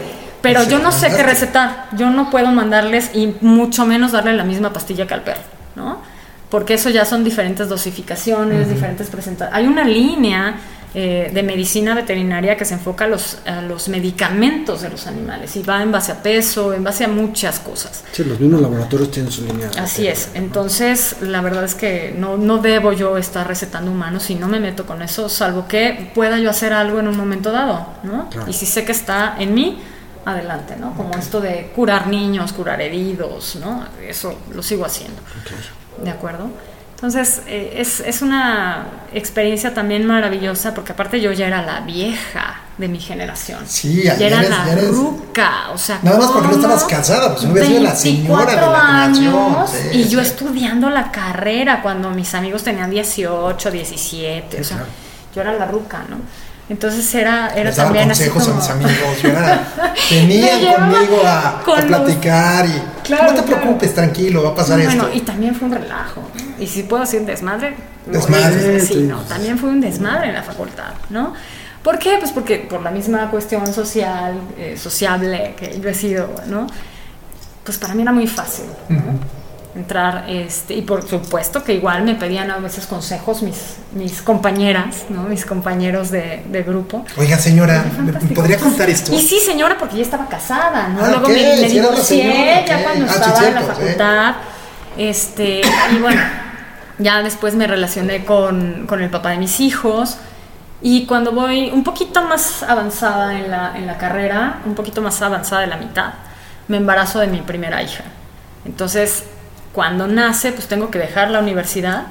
Pero 0.53 0.63
yo 0.63 0.79
no 0.79 0.91
sé 0.91 1.09
qué 1.15 1.23
recetar. 1.23 1.87
Yo 1.97 2.09
no 2.09 2.29
puedo 2.29 2.51
mandarles 2.51 3.11
y 3.13 3.35
mucho 3.41 3.85
menos 3.85 4.11
darle 4.11 4.33
la 4.33 4.43
misma 4.43 4.71
pastilla 4.71 5.07
que 5.07 5.13
al 5.13 5.23
perro, 5.23 5.41
¿no? 5.75 6.01
Porque 6.49 6.75
eso 6.75 6.89
ya 6.89 7.05
son 7.05 7.23
diferentes 7.23 7.67
dosificaciones, 7.67 8.69
diferentes 8.69 9.09
presentaciones. 9.09 9.55
Hay 9.55 9.67
una 9.67 9.83
línea 9.83 10.55
eh, 10.97 11.29
de 11.33 11.43
medicina 11.43 11.93
veterinaria 11.93 12.55
que 12.55 12.63
se 12.63 12.75
enfoca 12.75 13.03
a 13.03 13.07
los, 13.09 13.39
a 13.45 13.61
los 13.61 13.89
medicamentos 13.89 14.81
de 14.81 14.89
los 14.89 15.07
animales 15.07 15.53
y 15.57 15.61
va 15.61 15.83
en 15.83 15.91
base 15.91 16.13
a 16.13 16.23
peso, 16.23 16.73
en 16.73 16.85
base 16.85 17.03
a 17.03 17.09
muchas 17.09 17.59
cosas. 17.59 18.05
Sí, 18.13 18.23
los 18.23 18.39
mismos 18.39 18.61
laboratorios 18.61 19.11
tienen 19.11 19.29
su 19.29 19.43
línea. 19.43 19.69
Así 19.77 20.07
es. 20.07 20.29
Entonces, 20.35 21.17
la 21.19 21.41
verdad 21.41 21.65
es 21.65 21.75
que 21.75 22.15
no, 22.17 22.37
no 22.37 22.59
debo 22.59 22.93
yo 22.93 23.17
estar 23.17 23.45
recetando 23.45 23.91
humanos 23.91 24.29
y 24.29 24.35
no 24.35 24.47
me 24.47 24.61
meto 24.61 24.85
con 24.85 25.01
eso, 25.01 25.27
salvo 25.27 25.67
que 25.67 26.11
pueda 26.15 26.39
yo 26.39 26.49
hacer 26.49 26.71
algo 26.71 26.99
en 26.99 27.09
un 27.09 27.17
momento 27.17 27.51
dado, 27.51 27.87
¿no? 28.03 28.29
Claro. 28.29 28.49
Y 28.49 28.53
si 28.53 28.65
sé 28.65 28.85
que 28.85 28.93
está 28.93 29.35
en 29.37 29.53
mí, 29.53 29.81
adelante, 30.25 30.75
¿no? 30.77 30.93
Como 30.95 31.13
esto 31.15 31.39
de 31.41 31.71
curar 31.75 32.07
niños, 32.07 32.51
curar 32.53 32.81
heridos, 32.81 33.55
¿no? 33.57 33.85
Eso 34.07 34.37
lo 34.53 34.63
sigo 34.63 34.85
haciendo. 34.85 35.21
¿De 36.03 36.09
acuerdo? 36.09 36.49
Entonces, 36.95 37.41
eh, 37.47 37.73
es, 37.77 37.99
es 37.99 38.21
una 38.21 38.85
experiencia 39.13 39.73
también 39.73 40.05
maravillosa 40.07 40.73
porque 40.73 40.93
aparte 40.93 41.19
yo 41.19 41.31
ya 41.33 41.47
era 41.47 41.61
la 41.61 41.81
vieja 41.81 42.61
de 42.77 42.87
mi 42.87 42.99
generación. 42.99 43.59
Sí, 43.67 44.03
ya 44.03 44.15
ya 44.17 44.27
era 44.27 44.37
eres- 44.39 44.49
la 44.49 44.65
ya 44.65 44.71
eres- 44.73 44.87
ruca, 44.95 45.51
o 45.73 45.77
sea, 45.77 45.99
Nada 46.01 46.17
más 46.17 46.31
porque 46.31 46.47
no 46.47 46.53
estabas 46.55 46.83
casada, 46.85 47.31
pues 47.33 47.43
no 47.43 47.51
hubieras 47.51 47.69
sido 47.69 47.83
la 47.83 47.95
señora 47.95 48.45
de 48.45 48.55
la 48.55 48.61
24 48.61 48.81
generación. 48.85 49.35
años 49.35 49.69
Sí, 49.69 49.97
y 49.99 50.03
sí. 50.05 50.09
yo 50.09 50.21
estudiando 50.21 50.89
la 50.89 51.11
carrera 51.11 51.81
cuando 51.81 52.09
mis 52.11 52.33
amigos 52.33 52.63
tenían 52.63 52.89
18, 52.89 53.71
17, 53.71 54.61
o 54.61 54.63
sea, 54.63 54.77
claro. 54.77 54.91
yo 55.35 55.41
era 55.41 55.53
la 55.53 55.65
ruca, 55.65 56.05
¿no? 56.09 56.17
Entonces 56.67 57.13
era, 57.13 57.53
era 57.53 57.65
Les 57.65 57.75
daba 57.75 57.89
también 57.89 58.09
así 58.11 58.27
consejos 58.29 58.47
como... 58.67 58.71
a 58.71 58.75
mis 58.75 58.87
amigos. 58.87 59.21
yo 59.21 59.29
era- 59.29 59.67
venían 60.11 60.59
conmigo 60.73 61.21
a, 61.25 61.59
a 61.59 61.63
con 61.63 61.75
los- 61.77 61.85
platicar 61.85 62.65
y 62.65 62.81
Claro, 63.03 63.31
no 63.33 63.35
te 63.39 63.43
claro. 63.43 63.61
preocupes, 63.61 63.93
tranquilo, 63.93 64.43
va 64.43 64.49
a 64.49 64.55
pasar 64.55 64.81
bueno, 64.81 65.03
esto. 65.05 65.15
y 65.17 65.21
también 65.21 65.53
fue 65.53 65.67
un 65.67 65.75
relajo. 65.75 66.21
¿no? 66.33 66.63
Y 66.63 66.67
si 66.67 66.83
puedo 66.83 67.03
decir 67.03 67.21
desmadre, 67.21 67.75
Desmadre. 68.07 68.77
es, 68.77 68.87
sí, 68.87 68.95
no, 69.03 69.19
también 69.21 69.59
fue 69.59 69.69
un 69.69 69.79
desmadre 69.81 70.29
en 70.29 70.33
la 70.35 70.43
facultad, 70.43 70.93
¿no? 71.11 71.33
¿Por 71.83 71.99
qué? 71.99 72.15
Pues 72.19 72.31
porque 72.31 72.57
por 72.67 72.81
la 72.81 72.89
misma 72.89 73.29
cuestión 73.29 73.71
social, 73.71 74.39
eh, 74.57 74.75
sociable 74.75 75.53
que 75.57 75.79
yo 75.79 75.87
he 75.89 75.93
sido, 75.93 76.29
¿no? 76.47 76.65
Pues 77.63 77.77
para 77.77 77.93
mí 77.93 78.01
era 78.01 78.11
muy 78.11 78.25
fácil, 78.27 78.65
¿no? 78.89 78.97
Entrar, 79.75 80.23
este, 80.29 80.73
y 80.73 80.83
por 80.83 81.05
supuesto 81.05 81.61
que 81.61 81.73
igual 81.73 82.03
me 82.03 82.15
pedían 82.15 82.49
a 82.49 82.57
veces 82.59 82.85
consejos 82.87 83.41
mis, 83.41 83.75
mis 83.93 84.21
compañeras, 84.21 85.03
¿no? 85.09 85.23
Mis 85.23 85.45
compañeros 85.45 86.11
de, 86.11 86.43
de 86.47 86.63
grupo. 86.63 87.03
Oiga, 87.17 87.37
señora, 87.37 87.81
Fue 87.81 87.89
¿me 87.89 87.95
fantástico. 88.13 88.33
podría 88.35 88.57
contar 88.57 88.89
esto? 88.89 89.13
Y 89.13 89.19
sí, 89.21 89.37
señora, 89.39 89.77
porque 89.77 89.97
ya 89.97 90.03
estaba 90.03 90.27
casada, 90.29 90.87
¿no? 90.87 91.03
Ah, 91.03 91.09
Luego 91.09 91.27
me, 91.27 91.33
me 91.59 91.69
divorcié 91.69 92.63
ya 92.65 92.77
ok. 92.77 92.83
cuando 92.83 93.05
Ah, 93.05 93.09
sí, 93.09 93.19
estaba 93.19 93.47
en 93.47 93.55
la 93.55 93.61
facultad. 93.63 94.35
Este, 94.97 95.61
y 95.91 95.97
bueno, 95.99 96.21
ya 96.97 97.21
después 97.21 97.53
me 97.55 97.67
relacioné 97.67 98.23
con, 98.23 98.85
con 98.87 99.01
el 99.03 99.09
papá 99.09 99.31
de 99.31 99.37
mis 99.39 99.59
hijos. 99.59 100.15
Y 100.81 101.05
cuando 101.05 101.33
voy 101.33 101.69
un 101.71 101.83
poquito 101.83 102.21
más 102.21 102.63
avanzada 102.63 103.37
en 103.37 103.51
la, 103.51 103.73
en 103.75 103.87
la 103.87 103.97
carrera, 103.97 104.59
un 104.65 104.73
poquito 104.75 105.01
más 105.01 105.21
avanzada 105.21 105.61
de 105.61 105.67
la 105.67 105.75
mitad, 105.77 106.13
me 106.69 106.77
embarazo 106.77 107.19
de 107.19 107.27
mi 107.27 107.41
primera 107.41 107.83
hija. 107.83 108.05
Entonces, 108.65 109.25
cuando 109.75 110.07
nace, 110.07 110.51
pues 110.53 110.67
tengo 110.67 110.89
que 110.89 110.97
dejar 110.97 111.29
la 111.29 111.39
universidad 111.39 112.03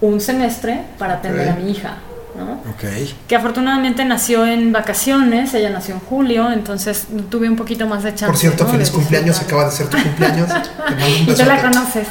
un 0.00 0.20
semestre 0.20 0.82
para 0.98 1.14
atender 1.14 1.48
a 1.48 1.54
mi 1.54 1.70
hija, 1.70 1.94
¿no? 2.36 2.52
Ok. 2.70 2.84
que 3.26 3.36
afortunadamente 3.36 4.04
nació 4.04 4.44
en 4.46 4.70
vacaciones, 4.72 5.54
ella 5.54 5.70
nació 5.70 5.94
en 5.94 6.00
julio, 6.00 6.52
entonces 6.52 7.06
tuve 7.30 7.48
un 7.48 7.56
poquito 7.56 7.86
más 7.86 8.02
de 8.02 8.10
chance. 8.10 8.26
Por 8.26 8.36
cierto, 8.36 8.64
¿no? 8.64 8.70
feliz 8.70 8.88
de 8.88 8.94
cumpleaños, 8.94 9.40
acaba 9.40 9.64
de 9.64 9.70
ser 9.70 9.86
tu 9.88 9.96
cumpleaños. 9.96 10.48
Te 11.26 11.30
Y 11.32 11.34
tú 11.34 11.44
la 11.46 11.62
conoces 11.62 12.06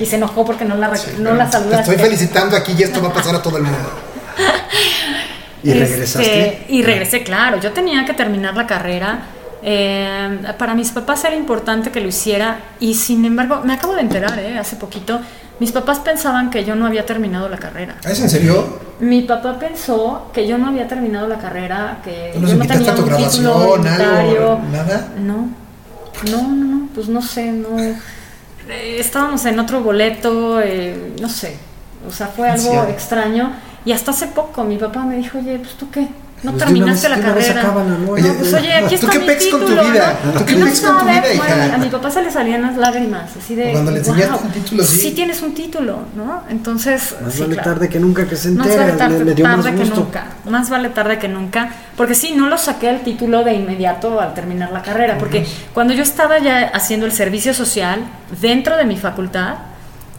y 0.00 0.06
se 0.06 0.16
enojó 0.16 0.44
porque 0.44 0.64
no 0.64 0.76
la, 0.76 0.94
Sí, 0.96 1.10
no 1.18 1.34
la 1.34 1.46
Te 1.46 1.52
saludaste. 1.52 1.90
estoy 1.92 2.06
felicitando 2.06 2.56
aquí 2.56 2.74
y 2.78 2.82
esto 2.84 3.02
va 3.02 3.08
a 3.08 3.12
pasar 3.12 3.34
a 3.34 3.42
todo 3.42 3.56
el 3.56 3.64
mundo. 3.64 3.90
¿Y 5.64 5.70
Este, 5.70 5.84
regresaste? 5.84 6.64
y 6.68 6.82
regresé, 6.82 7.22
claro. 7.22 7.58
Yo 7.60 7.72
tenía 7.72 8.04
que 8.04 8.14
terminar 8.14 8.54
la 8.56 8.66
carrera. 8.66 9.20
Eh, 9.62 10.40
para 10.58 10.74
mis 10.74 10.90
papás 10.90 11.24
era 11.24 11.36
importante 11.36 11.90
que 11.90 12.00
lo 12.00 12.08
hiciera 12.08 12.60
y 12.80 12.94
sin 12.94 13.24
embargo, 13.24 13.62
me 13.64 13.74
acabo 13.74 13.94
de 13.94 14.00
enterar, 14.02 14.38
eh, 14.38 14.58
hace 14.58 14.76
poquito, 14.76 15.20
mis 15.60 15.70
papás 15.70 16.00
pensaban 16.00 16.50
que 16.50 16.64
yo 16.64 16.74
no 16.74 16.86
había 16.86 17.06
terminado 17.06 17.48
la 17.48 17.58
carrera. 17.58 17.96
¿Es 18.04 18.20
en 18.20 18.28
serio? 18.28 18.80
Mi 18.98 19.22
papá 19.22 19.58
pensó 19.58 20.30
que 20.32 20.46
yo 20.46 20.58
no 20.58 20.68
había 20.68 20.88
terminado 20.88 21.28
la 21.28 21.38
carrera, 21.38 21.98
que 22.02 22.32
¿No 22.36 22.48
yo 22.48 22.56
no 22.56 22.66
tenía 22.66 22.92
a 22.92 22.94
tu 22.96 23.02
un 23.02 23.16
título 23.16 23.74
algo? 23.74 24.60
¿Nada? 24.72 25.08
No, 25.18 25.48
no, 26.28 26.42
no, 26.48 26.64
no, 26.64 26.88
pues 26.92 27.08
no 27.08 27.22
sé, 27.22 27.52
no. 27.52 27.78
Eh, 27.78 27.96
estábamos 28.98 29.44
en 29.44 29.58
otro 29.60 29.82
boleto, 29.82 30.60
eh, 30.60 31.14
no 31.20 31.28
sé. 31.28 31.56
O 32.08 32.10
sea, 32.10 32.26
fue 32.26 32.48
algo 32.48 32.84
extraño. 32.88 33.52
Y 33.84 33.92
hasta 33.92 34.10
hace 34.12 34.28
poco 34.28 34.64
mi 34.64 34.76
papá 34.78 35.04
me 35.04 35.16
dijo, 35.16 35.38
oye, 35.38 35.58
pues 35.58 35.74
tú 35.74 35.90
qué, 35.90 36.08
no 36.42 36.50
Pues 36.52 36.64
terminaste 36.64 37.08
la 37.08 37.20
carrera. 37.20 37.62
¿no? 37.62 37.98
No, 37.98 38.34
pues 38.34 38.52
oye, 38.54 38.72
aquí 38.74 38.88
¿Tú 38.88 39.06
está 39.06 39.10
qué 39.12 39.18
mi 39.20 39.26
pex 39.26 39.46
con 39.46 39.60
tu 39.60 39.66
título, 39.66 39.84
vida? 39.92 40.18
¿no? 40.24 40.32
¿Tú 40.32 40.44
qué 40.44 40.54
no 40.56 40.66
pex 40.66 40.80
con 40.80 40.98
tu 40.98 41.04
vida, 41.04 41.34
hija? 41.34 41.44
bueno, 41.46 41.74
a 41.74 41.78
mi 41.78 41.88
papá 41.88 42.10
se 42.10 42.22
le 42.22 42.30
salían 42.32 42.62
las 42.62 42.76
lágrimas, 42.76 43.30
así 43.40 43.54
de. 43.54 43.70
Cuando 43.72 43.90
le 43.92 43.98
enseñaste 43.98 44.26
"Guau, 44.28 44.40
un 44.44 44.50
título, 44.50 44.82
sí". 44.82 45.10
tienes 45.12 45.42
un 45.42 45.54
título, 45.54 45.98
¿no? 46.16 46.42
Entonces. 46.50 47.14
Más 47.22 47.32
sí, 47.32 47.40
vale 47.42 47.54
claro. 47.54 47.70
tarde 47.70 47.88
que 47.88 48.00
nunca 48.00 48.26
que 48.26 48.34
se 48.36 48.50
Más 48.50 48.66
entere. 48.66 48.82
vale 48.86 48.98
tarde, 48.98 49.18
le, 49.20 49.24
le 49.26 49.34
dio 49.34 49.44
más 49.46 49.56
tarde 49.64 49.78
que 49.78 49.84
nunca. 49.90 50.24
Más 50.50 50.70
vale 50.70 50.88
tarde 50.88 51.18
que 51.18 51.28
nunca. 51.28 51.68
Porque 51.96 52.14
sí, 52.14 52.32
no 52.36 52.48
lo 52.48 52.58
saqué 52.58 52.90
el 52.90 53.00
título 53.02 53.44
de 53.44 53.54
inmediato 53.54 54.20
al 54.20 54.34
terminar 54.34 54.72
la 54.72 54.82
carrera. 54.82 55.18
Porque 55.18 55.46
cuando 55.72 55.94
yo 55.94 56.02
estaba 56.02 56.38
ya 56.40 56.70
haciendo 56.74 57.06
el 57.06 57.12
servicio 57.12 57.54
social 57.54 58.00
dentro 58.40 58.76
de 58.76 58.84
mi 58.84 58.96
facultad, 58.96 59.54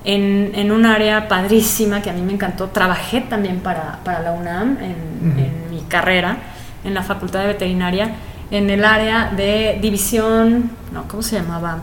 en, 0.04 0.52
en 0.56 0.72
un 0.72 0.86
área 0.86 1.28
padrísima 1.28 2.02
que 2.02 2.10
a 2.10 2.14
mí 2.14 2.22
me 2.22 2.34
encantó, 2.34 2.70
trabajé 2.70 3.22
también 3.22 3.60
para, 3.60 4.00
para 4.04 4.22
la 4.22 4.32
UNAM 4.32 4.78
en, 4.82 5.40
en 5.40 5.70
mi 5.70 5.82
carrera, 5.84 6.38
en 6.84 6.94
la 6.94 7.04
facultad 7.04 7.42
de 7.42 7.48
veterinaria, 7.48 8.12
en 8.52 8.70
el 8.70 8.84
área 8.84 9.32
de 9.36 9.80
división, 9.82 10.72
no, 10.92 11.08
¿cómo 11.08 11.24
se 11.24 11.38
llamaba? 11.38 11.80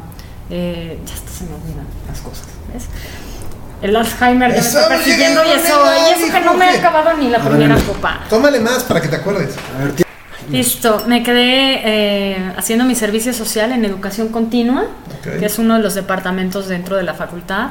Eh, 0.50 0.98
ya 1.06 1.14
se 1.14 1.44
me 1.44 1.54
olvidan 1.54 1.86
las 2.08 2.20
cosas, 2.20 2.46
¿ves? 2.72 2.86
El 3.82 3.96
Alzheimer 3.96 4.50
ya 4.50 4.60
me 4.60 4.66
está 4.66 4.88
persiguiendo 4.88 5.40
y 5.42 5.50
eso, 5.58 5.82
y 5.94 6.22
eso 6.22 6.32
que 6.32 6.40
no 6.44 6.52
me 6.54 6.66
he 6.66 6.78
acabado 6.78 7.16
ni 7.16 7.30
la 7.30 7.38
A 7.38 7.48
primera 7.48 7.76
copa. 7.76 8.20
Tómale 8.28 8.60
más 8.60 8.84
para 8.84 9.00
que 9.00 9.08
te 9.08 9.16
acuerdes. 9.16 9.56
A 9.74 9.84
ver, 9.84 9.92
tío. 9.94 10.06
Listo, 10.50 11.04
me 11.06 11.22
quedé 11.22 11.80
eh, 11.84 12.52
haciendo 12.58 12.84
mi 12.84 12.94
servicio 12.94 13.32
social 13.32 13.72
en 13.72 13.84
educación 13.84 14.28
continua, 14.28 14.84
que 15.22 15.46
es 15.46 15.58
uno 15.58 15.76
de 15.76 15.80
los 15.80 15.94
departamentos 15.94 16.68
dentro 16.68 16.96
de 16.96 17.04
la 17.04 17.14
facultad. 17.14 17.70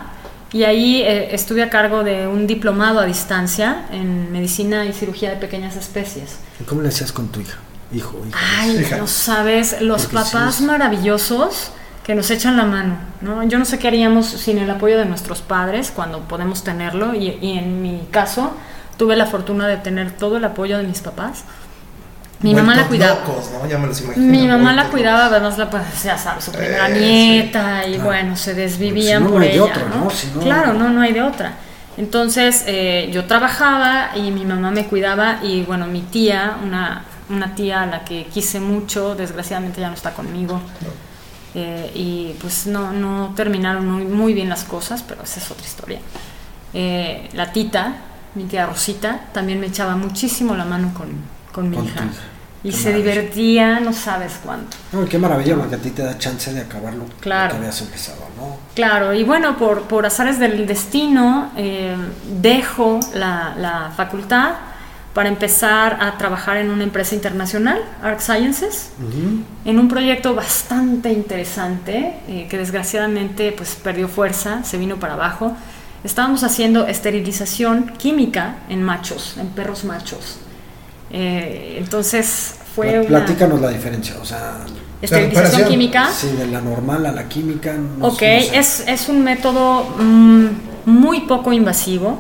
Y 0.52 0.64
ahí 0.64 1.02
eh, 1.04 1.34
estuve 1.36 1.62
a 1.64 1.70
cargo 1.70 2.04
de 2.04 2.26
un 2.28 2.48
diplomado 2.48 3.00
a 3.00 3.06
distancia 3.06 3.86
en 3.92 4.32
medicina 4.32 4.86
y 4.86 4.94
cirugía 4.94 5.30
de 5.30 5.36
pequeñas 5.36 5.76
especies. 5.76 6.38
¿Y 6.60 6.64
¿Cómo 6.64 6.82
le 6.82 6.90
hacías 6.90 7.12
con 7.12 7.28
tu 7.28 7.40
hija? 7.40 7.58
Hijo, 7.94 8.20
hijo. 8.28 8.38
Ay, 8.60 8.80
Hija. 8.82 8.98
no 8.98 9.08
sabes, 9.08 9.82
los 9.82 10.06
Porque 10.08 10.18
sí 10.26 10.32
papás 10.34 10.56
es- 10.56 10.62
maravillosos 10.62 11.72
que 12.04 12.16
nos 12.16 12.32
echan 12.32 12.58
la 12.58 12.66
mano, 12.66 12.98
¿no? 13.22 13.44
Yo 13.44 13.60
no 13.60 13.66
sé 13.66 13.78
qué 13.78 13.88
haríamos 13.88 14.26
sin 14.26 14.58
el 14.58 14.70
apoyo 14.72 14.98
de 14.98 15.06
nuestros 15.06 15.42
padres 15.42 15.92
cuando 15.96 16.22
podemos 16.22 16.64
tenerlo 16.64 17.14
y, 17.14 17.38
y 17.42 17.58
en 17.60 17.82
mi 17.84 18.08
caso 18.10 18.52
tuve 18.98 19.16
la 19.16 19.28
fortuna 19.28 19.68
de 19.68 19.78
tener 19.78 20.12
todo 20.12 20.38
el 20.38 20.46
apoyo 20.46 20.78
de 20.78 20.84
mis 20.84 21.00
papás. 21.02 21.44
Mi 22.42 22.54
mamá 22.56 22.76
la 22.76 22.88
cuidaba. 22.88 23.20
locos, 23.20 23.52
¿no? 23.52 23.68
Ya 23.68 23.78
me 23.78 23.88
los 23.88 24.00
imagino. 24.02 24.26
Mi 24.26 24.48
mamá 24.48 24.74
la 24.74 24.86
cuidaba, 24.90 25.26
además 25.26 25.58
la 25.58 25.70
pues, 25.70 26.04
ya 26.04 26.18
sabes, 26.18 26.46
su 26.46 26.52
primera 26.52 26.90
Eh, 26.90 26.94
sí, 26.94 27.00
nieta 27.00 27.86
y 27.88 27.94
claro. 27.96 28.04
bueno, 28.06 28.36
se 28.38 28.54
desvivían 28.54 29.24
Si 29.24 29.24
no, 29.24 29.30
no 29.30 29.34
por 29.34 29.42
hay 29.42 29.48
de 29.50 29.54
ella, 29.56 29.64
otra, 29.66 29.84
¿no? 29.90 30.10
Si 30.10 30.28
no- 30.34 30.40
Claro, 30.42 30.74
no, 30.74 30.90
no 30.90 31.02
hay 31.02 31.12
de 31.14 31.22
otra. 31.22 31.54
Entonces 31.98 32.64
eh, 32.66 33.10
yo 33.12 33.26
trabajaba 33.26 34.12
y 34.16 34.32
mi 34.32 34.46
mamá 34.46 34.72
me 34.72 34.86
cuidaba 34.86 35.40
y 35.44 35.64
bueno, 35.64 35.86
mi 35.88 36.02
tía, 36.02 36.56
una, 36.64 37.04
una 37.30 37.56
tía 37.56 37.82
a 37.82 37.86
la 37.88 38.06
que 38.06 38.26
quise 38.28 38.62
mucho, 38.62 39.16
desgraciadamente 39.16 39.82
ya 39.82 39.90
no 39.90 39.96
está 39.96 40.14
conmigo. 40.14 40.62
Eh, 41.56 41.92
y 41.96 42.36
pues 42.40 42.68
no, 42.68 42.94
no 42.94 43.34
terminaron 43.36 43.86
muy, 43.86 44.06
muy 44.06 44.34
bien 44.34 44.48
las 44.48 44.64
cosas, 44.64 45.04
pero 45.06 45.24
esa 45.24 45.40
es 45.42 45.52
otra 45.52 45.66
historia. 45.66 46.00
Eh, 46.74 47.28
la 47.34 47.52
tita, 47.52 47.96
mi 48.36 48.44
tía 48.46 48.66
Rosita, 48.66 49.20
también 49.34 49.60
me 49.60 49.66
echaba 49.68 49.96
muchísimo 49.98 50.56
la 50.56 50.64
mano 50.64 50.94
con, 50.94 51.10
con 51.52 51.70
mi 51.70 51.76
Con 51.78 51.86
hija. 51.86 52.04
Y 52.62 52.72
se 52.74 52.90
maravilla. 52.90 53.12
divertía, 53.14 53.80
no 53.80 53.94
sabes 53.94 54.34
cuánto. 54.44 54.76
No, 54.92 55.06
qué 55.06 55.18
maravilla, 55.18 55.56
porque 55.56 55.76
a 55.76 55.78
ti 55.78 55.92
te 55.92 56.04
da 56.04 56.18
chance 56.18 56.54
de 56.54 56.60
acabarlo 56.62 57.06
Claro. 57.22 57.52
que 57.52 57.58
habías 57.58 57.82
empezado, 57.82 58.20
¿no? 58.38 58.58
Claro, 58.76 59.14
y 59.14 59.24
bueno, 59.24 59.58
por, 59.58 59.84
por 59.84 60.06
azares 60.06 60.40
del 60.40 60.68
destino, 60.68 61.52
eh, 61.56 61.96
dejo 62.42 63.00
la, 63.14 63.54
la 63.58 63.92
facultad 63.96 64.56
para 65.14 65.30
empezar 65.30 65.98
a 66.02 66.18
trabajar 66.18 66.58
en 66.58 66.70
una 66.70 66.84
empresa 66.84 67.16
internacional, 67.16 67.82
Arc 68.04 68.20
Sciences, 68.20 68.92
en 69.66 69.80
un 69.80 69.88
proyecto 69.88 70.36
bastante 70.36 71.12
interesante 71.12 72.14
eh, 72.28 72.48
que 72.50 72.58
desgraciadamente 72.58 73.54
pues 73.56 73.76
perdió 73.76 74.08
fuerza, 74.10 74.64
se 74.66 74.78
vino 74.78 74.98
para 74.98 75.14
abajo. 75.14 75.56
Estábamos 76.04 76.44
haciendo 76.44 76.88
esterilización 76.88 77.94
química 77.98 78.56
en 78.70 78.84
machos, 78.84 79.36
en 79.38 79.48
perros 79.48 79.84
machos. 79.84 80.38
Eh, 81.12 81.78
entonces 81.80 82.56
fue 82.76 82.92
Pla- 82.92 83.00
una 83.02 83.26
Platícanos 83.26 83.62
la 83.62 83.70
diferencia, 83.70 84.16
o 84.22 84.26
sea, 84.26 84.58
esterilización 85.02 85.70
química. 85.70 86.10
sí, 86.14 86.28
de 86.38 86.48
la 86.48 86.62
normal 86.62 87.06
a 87.06 87.12
la 87.12 87.28
química. 87.28 87.74
no- 87.74 88.08
Ok, 88.08 88.14
no 88.14 88.18
sé. 88.20 88.58
es, 88.60 88.84
es 88.88 89.10
un 89.10 89.24
método 89.24 89.84
mm, 89.98 90.46
muy 90.86 91.22
poco 91.22 91.52
invasivo 91.54 92.20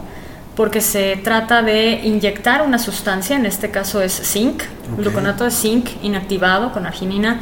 porque 0.55 0.81
se 0.81 1.15
trata 1.23 1.61
de 1.61 2.01
inyectar 2.03 2.61
una 2.63 2.79
sustancia, 2.79 3.35
en 3.37 3.45
este 3.45 3.69
caso 3.71 4.01
es 4.01 4.11
zinc, 4.13 4.63
Ok. 4.93 4.99
gluconato 4.99 5.43
de 5.45 5.51
zinc 5.51 5.87
inactivado 6.03 6.71
con 6.73 6.85
arginina, 6.85 7.39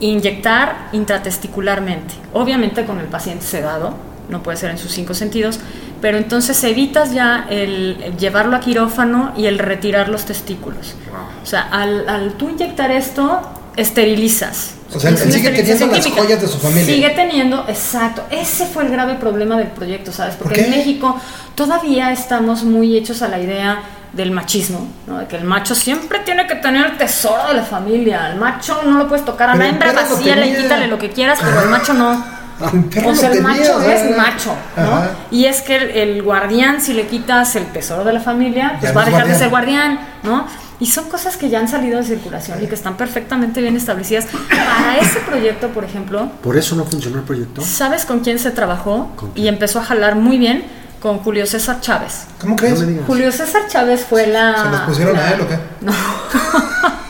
inyectar 0.00 0.88
intratesticularmente, 0.92 2.14
obviamente 2.32 2.84
con 2.84 2.98
el 2.98 3.06
paciente 3.06 3.44
sedado, 3.44 3.94
no 4.30 4.42
puede 4.42 4.56
ser 4.56 4.70
en 4.70 4.78
sus 4.78 4.92
cinco 4.92 5.14
sentidos, 5.14 5.60
pero 6.02 6.18
entonces 6.18 6.62
evitas 6.64 7.14
ya 7.14 7.46
el, 7.48 7.96
llevarlo 8.18 8.56
a 8.56 8.60
quirófano 8.60 9.32
y 9.36 9.46
el 9.46 9.58
retirar 9.58 10.08
los 10.08 10.26
testículos. 10.26 10.94
O 11.42 11.46
sea, 11.46 11.68
al, 11.70 12.08
al 12.08 12.32
tú 12.32 12.50
inyectar 12.50 12.90
esto, 12.90 13.40
esterilizas. 13.76 14.74
O 14.94 15.00
sea, 15.00 15.10
él 15.10 15.18
sigue 15.18 15.50
teniendo 15.50 15.86
las 15.86 16.00
química. 16.00 16.22
joyas 16.22 16.40
de 16.42 16.48
su 16.48 16.58
familia. 16.58 16.84
Sigue 16.84 17.10
teniendo, 17.10 17.64
exacto. 17.68 18.24
Ese 18.30 18.66
fue 18.66 18.82
el 18.84 18.90
grave 18.90 19.14
problema 19.14 19.56
del 19.56 19.68
proyecto, 19.68 20.12
¿sabes? 20.12 20.34
¿Por 20.34 20.48
Porque 20.48 20.64
en 20.64 20.72
qué? 20.72 20.78
México 20.78 21.18
todavía 21.54 22.10
estamos 22.12 22.64
muy 22.64 22.96
hechos 22.96 23.22
a 23.22 23.28
la 23.28 23.40
idea 23.40 23.80
del 24.12 24.32
machismo, 24.32 24.88
¿no? 25.06 25.18
De 25.18 25.26
que 25.26 25.36
el 25.36 25.44
macho 25.44 25.76
siempre 25.76 26.18
tiene 26.18 26.48
que 26.48 26.56
tener 26.56 26.84
el 26.84 26.98
tesoro 26.98 27.46
de 27.48 27.54
la 27.54 27.62
familia. 27.62 28.32
El 28.32 28.38
macho 28.38 28.82
no 28.84 28.98
lo 28.98 29.08
puedes 29.08 29.24
tocar 29.24 29.50
a 29.50 29.54
la 29.54 29.68
hembra, 29.68 29.92
y 29.92 30.24
tenía. 30.24 30.62
quítale 30.62 30.88
lo 30.88 30.98
que 30.98 31.10
quieras, 31.10 31.38
pero 31.40 31.62
el 31.62 31.68
macho 31.70 31.94
no. 31.94 32.41
El 32.72 32.84
perro 32.84 33.10
O 33.10 33.14
sea, 33.14 33.28
lo 33.30 33.34
el 33.36 33.42
tenía, 33.44 33.58
macho 33.60 33.80
es 33.82 34.16
macho, 34.16 34.54
¿no? 34.76 34.82
Ajá. 34.82 35.10
Y 35.30 35.44
es 35.46 35.62
que 35.62 35.76
el, 35.76 35.90
el 35.90 36.22
guardián, 36.22 36.80
si 36.80 36.92
le 36.94 37.06
quitas 37.06 37.56
el 37.56 37.66
tesoro 37.66 38.04
de 38.04 38.12
la 38.12 38.20
familia, 38.20 38.76
pues 38.80 38.92
Ya 38.92 38.96
va 38.96 39.02
a 39.02 39.06
dejar 39.06 39.26
de 39.26 39.34
ser 39.36 39.48
guardián, 39.50 39.98
¿no? 40.22 40.46
Y 40.80 40.86
son 40.86 41.08
cosas 41.08 41.36
que 41.36 41.48
ya 41.48 41.60
han 41.60 41.68
salido 41.68 41.98
de 41.98 42.04
circulación 42.04 42.62
y 42.62 42.66
que 42.66 42.74
están 42.74 42.96
perfectamente 42.96 43.60
bien 43.60 43.76
establecidas. 43.76 44.26
Para 44.48 44.98
ese 44.98 45.20
proyecto, 45.20 45.68
por 45.68 45.84
ejemplo, 45.84 46.30
Por 46.42 46.56
eso 46.56 46.74
no 46.74 46.84
funcionó 46.84 47.18
el 47.18 47.24
proyecto. 47.24 47.62
¿sabes 47.62 48.04
con 48.04 48.20
quién 48.20 48.38
se 48.40 48.50
trabajó? 48.50 49.10
¿Con 49.16 49.30
Y 49.36 49.46
empezó 49.48 49.78
a 49.78 49.84
jalar 49.84 50.16
muy 50.16 50.38
bien 50.38 50.64
con 51.00 51.18
Julio 51.18 51.46
César 51.46 51.80
Chávez. 51.80 52.26
¿Cómo 52.40 52.56
crees? 52.56 52.82
Julio 53.06 53.30
César 53.32 53.62
Chávez 53.68 54.04
fue 54.08 54.26
la... 54.28 54.62
¿Se 54.64 54.70
los 54.70 54.80
pusieron 54.82 55.16
la- 55.16 55.24
a 55.28 55.30
él 55.32 55.40
o 55.40 55.48
qué? 55.48 55.58
No. 55.82 55.92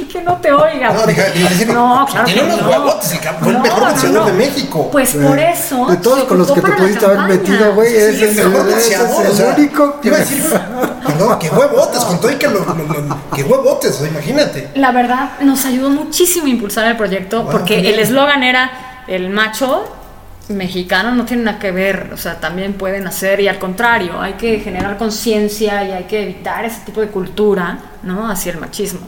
que 0.12 0.22
no 0.22 0.36
te 0.38 0.52
oiga. 0.52 0.92
No, 0.92 1.06
dije, 1.06 1.22
decir, 1.22 1.68
no, 1.68 2.06
claro 2.10 2.24
tiene 2.26 2.40
que 2.42 2.46
unos 2.46 2.62
no. 2.62 2.68
huevotes, 2.70 3.12
el 3.12 3.18
fue 3.20 3.52
el 3.52 3.58
mejor 3.60 3.80
boxeador 3.90 4.24
de 4.26 4.32
México. 4.32 4.88
Pues 4.90 5.14
Güey, 5.14 5.26
por 5.26 5.38
eso. 5.38 5.86
de 5.86 5.96
todos 5.98 6.24
con 6.24 6.38
los 6.38 6.50
que 6.52 6.60
te 6.60 6.72
pudiste 6.72 7.04
haber 7.04 7.18
metido, 7.20 7.74
güey, 7.74 7.90
Sí, 7.90 7.96
ese 7.96 8.08
el 8.10 8.22
es 8.22 8.36
mejor 8.46 8.66
el, 8.68 8.74
ese 8.74 8.94
es 8.94 9.00
boxeador, 9.08 9.26
el 9.26 9.58
único 9.60 9.90
te 10.02 10.08
iba 10.08 10.16
a 10.16 10.20
decir, 10.20 10.42
perdón, 11.06 11.38
qué 11.38 11.48
huevotes, 11.50 12.00
con 12.04 12.20
todo 12.20 12.30
y 12.30 12.36
que 12.36 12.48
lo, 12.48 12.60
lo- 12.64 12.74
lo- 12.74 13.16
qué 13.34 13.42
huevotes, 13.42 14.00
imagínate. 14.08 14.70
La 14.74 14.92
verdad, 14.92 15.32
nos 15.40 15.64
ayudó 15.64 15.90
muchísimo 15.90 16.46
a 16.46 16.50
impulsar 16.50 16.86
el 16.86 16.96
proyecto 16.96 17.48
porque 17.50 17.78
el 17.90 17.98
eslogan 17.98 18.42
era 18.42 18.70
el 19.08 19.30
macho 19.30 19.84
mexicano 20.48 21.12
no 21.12 21.24
tiene 21.24 21.44
nada 21.44 21.58
que 21.58 21.70
ver, 21.70 22.10
o 22.12 22.16
sea, 22.16 22.38
también 22.40 22.74
pueden 22.74 23.06
hacer 23.06 23.40
y 23.40 23.48
al 23.48 23.58
contrario, 23.58 24.20
hay 24.20 24.34
que 24.34 24.58
generar 24.60 24.98
conciencia 24.98 25.84
y 25.84 25.92
hay 25.92 26.04
que 26.04 26.22
evitar 26.24 26.64
ese 26.64 26.80
tipo 26.84 27.00
de 27.00 27.08
cultura, 27.08 27.78
¿no? 28.02 28.28
Hacia 28.28 28.52
el 28.52 28.58
machismo. 28.58 29.00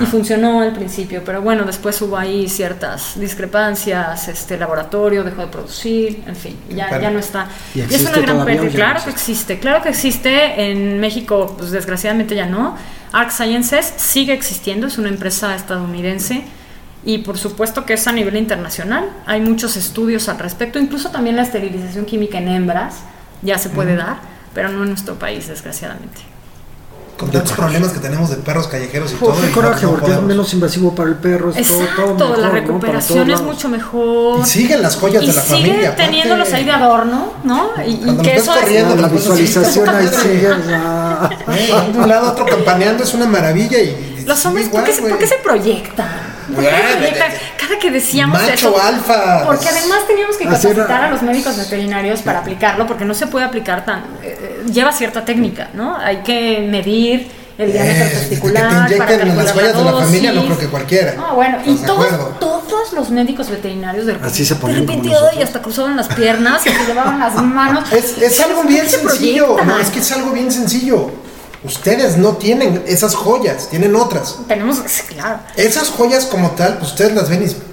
Y 0.00 0.06
funcionó 0.06 0.62
al 0.62 0.72
principio, 0.72 1.22
pero 1.22 1.42
bueno, 1.42 1.64
después 1.64 2.00
hubo 2.00 2.16
ahí 2.16 2.48
ciertas 2.48 3.20
discrepancias, 3.20 4.26
este 4.26 4.56
laboratorio 4.56 5.22
dejó 5.22 5.42
de 5.42 5.48
producir, 5.48 6.22
en 6.26 6.34
fin, 6.34 6.56
ya, 6.70 6.86
Pero- 6.88 7.02
ya 7.02 7.10
no 7.10 7.18
está. 7.18 7.48
¿Y 7.74 7.80
es 7.80 8.00
una 8.00 8.18
gran 8.18 8.44
pérdida, 8.46 8.70
claro 8.70 8.98
no 9.00 9.04
que 9.04 9.10
existe, 9.10 9.58
claro 9.58 9.82
que 9.82 9.90
existe, 9.90 10.70
en 10.70 10.98
México 10.98 11.54
pues 11.58 11.72
desgraciadamente 11.72 12.34
ya 12.34 12.46
no. 12.46 12.74
Arc 13.12 13.30
Sciences 13.30 13.92
sigue 13.96 14.32
existiendo, 14.32 14.86
es 14.86 14.96
una 14.96 15.10
empresa 15.10 15.54
estadounidense. 15.54 16.42
Y 17.04 17.18
por 17.18 17.36
supuesto 17.36 17.84
que 17.84 17.94
es 17.94 18.06
a 18.06 18.12
nivel 18.12 18.36
internacional, 18.36 19.10
hay 19.26 19.40
muchos 19.40 19.76
estudios 19.76 20.28
al 20.28 20.38
respecto, 20.38 20.78
incluso 20.78 21.10
también 21.10 21.36
la 21.36 21.42
esterilización 21.42 22.06
química 22.06 22.38
en 22.38 22.48
hembras 22.48 23.00
ya 23.42 23.58
se 23.58 23.68
puede 23.70 23.96
dar, 23.96 24.20
pero 24.54 24.68
no 24.68 24.84
en 24.84 24.90
nuestro 24.90 25.18
país 25.18 25.48
desgraciadamente. 25.48 26.31
Con 27.22 27.30
tantos 27.30 27.52
problemas 27.52 27.92
que 27.92 28.00
tenemos 28.00 28.30
de 28.30 28.36
perros 28.36 28.66
callejeros 28.68 29.12
y 29.12 29.14
Uf, 29.14 29.20
todo. 29.20 29.34
qué 29.40 29.46
y 29.46 29.48
no- 29.48 29.54
coraje, 29.54 29.84
no 29.86 29.90
porque 29.92 30.10
es 30.12 30.22
menos 30.22 30.52
invasivo 30.54 30.94
para 30.94 31.08
el 31.10 31.14
perro, 31.16 31.50
es 31.54 31.68
todo, 31.68 31.80
Exacto, 31.82 32.02
todo 32.02 32.28
mejor, 32.30 32.38
la 32.38 32.50
recuperación 32.50 33.30
es 33.30 33.40
mucho 33.42 33.68
mejor. 33.68 34.40
Y 34.40 34.44
siguen 34.44 34.82
las 34.82 34.96
joyas 34.96 35.22
Y 35.22 35.26
de 35.28 35.32
la 35.32 35.42
sigue 35.42 35.56
familia. 35.56 35.88
aparte. 35.90 36.04
teniéndolos 36.04 36.52
ahí 36.52 36.64
de 36.64 36.70
adorno, 36.72 37.32
¿no? 37.44 37.70
Y, 37.86 37.96
que 38.22 38.34
eso 38.36 38.54
es- 38.56 39.00
la 39.00 39.08
visualización 39.08 39.88
ahí 39.88 40.08
sigue, 40.08 40.48
Eh, 41.52 41.72
de 41.92 41.98
un 41.98 42.08
lado 42.08 42.30
otro 42.32 42.44
campaneando 42.46 43.04
es 43.04 43.14
una 43.14 43.26
maravilla 43.26 43.78
y. 43.78 44.24
Los 44.26 44.38
sigue 44.38 44.48
hombres, 44.48 44.66
igual, 44.66 44.84
¿por, 44.84 44.94
qué 44.94 45.00
por 45.02 45.18
qué 45.18 45.26
se 45.26 45.36
proyectan? 45.36 46.08
¿Por 46.54 46.62
qué 46.64 46.70
se 46.70 46.96
proyectan? 46.96 47.32
De- 47.62 47.68
Cada 47.68 47.78
que 47.80 47.90
decíamos 47.90 48.40
Macho 48.40 48.52
eso. 48.52 48.82
alfa. 48.82 49.44
Porque 49.46 49.68
además 49.68 49.98
teníamos 50.06 50.36
que 50.36 50.44
capacitar 50.44 51.04
a 51.04 51.10
los 51.10 51.22
médicos 51.22 51.56
veterinarios 51.56 52.22
para 52.22 52.40
aplicarlo, 52.40 52.86
porque 52.86 53.04
no 53.04 53.14
se 53.14 53.26
puede 53.26 53.44
aplicar 53.44 53.84
tan. 53.84 54.02
eh, 54.22 54.64
lleva 54.72 54.92
cierta 54.92 55.24
técnica, 55.24 55.68
¿no? 55.74 55.96
Hay 55.96 56.18
que 56.18 56.66
medir 56.70 57.30
el 57.58 57.72
diámetro 57.72 58.04
Eh, 58.04 58.08
que 58.08 58.14
te 58.14 58.20
testicular. 58.20 58.64
para 58.96 59.06
calcular 59.06 59.36
las 59.36 59.52
joyas 59.52 59.76
de 59.76 59.84
la 59.84 59.92
familia, 59.92 60.32
no 60.32 60.44
creo 60.46 60.58
que 60.58 60.66
cualquiera. 60.68 61.14
Ah, 61.18 61.32
bueno, 61.34 61.58
y 61.64 61.70
¿Estás 61.74 61.80
de 61.98 62.06
todos, 62.38 62.38
todos 62.38 62.92
los 62.94 63.10
médicos 63.10 63.48
veterinarios 63.50 64.06
del 64.06 64.18
Así 64.22 64.44
se 64.44 64.54
de 64.54 64.60
repente, 64.60 65.08
nosotros. 65.08 65.30
ay, 65.36 65.42
hasta 65.42 65.60
cruzaban 65.60 65.96
las 65.96 66.08
piernas 66.08 66.66
y 66.66 66.70
se 66.70 66.84
llevaban 66.86 67.18
las 67.20 67.34
manos. 67.42 67.84
Es, 67.92 68.16
es 68.18 68.40
algo 68.40 68.62
¿Por 68.62 68.68
bien 68.68 68.88
se 68.88 68.98
sencillo. 68.98 69.56
No, 69.64 69.78
es 69.78 69.90
que 69.90 69.98
es 70.00 70.12
algo 70.12 70.30
bien 70.32 70.50
sencillo. 70.50 71.10
Ustedes 71.64 72.16
no 72.16 72.36
tienen 72.36 72.82
esas 72.86 73.14
joyas, 73.14 73.68
tienen 73.68 73.94
otras. 73.94 74.36
Tenemos, 74.48 74.78
claro. 75.08 75.38
Esas 75.56 75.90
joyas 75.90 76.26
como 76.26 76.50
tal, 76.52 76.78
pues 76.78 76.90
ustedes 76.90 77.14
las 77.14 77.28
ven 77.28 77.42
y 77.44 77.71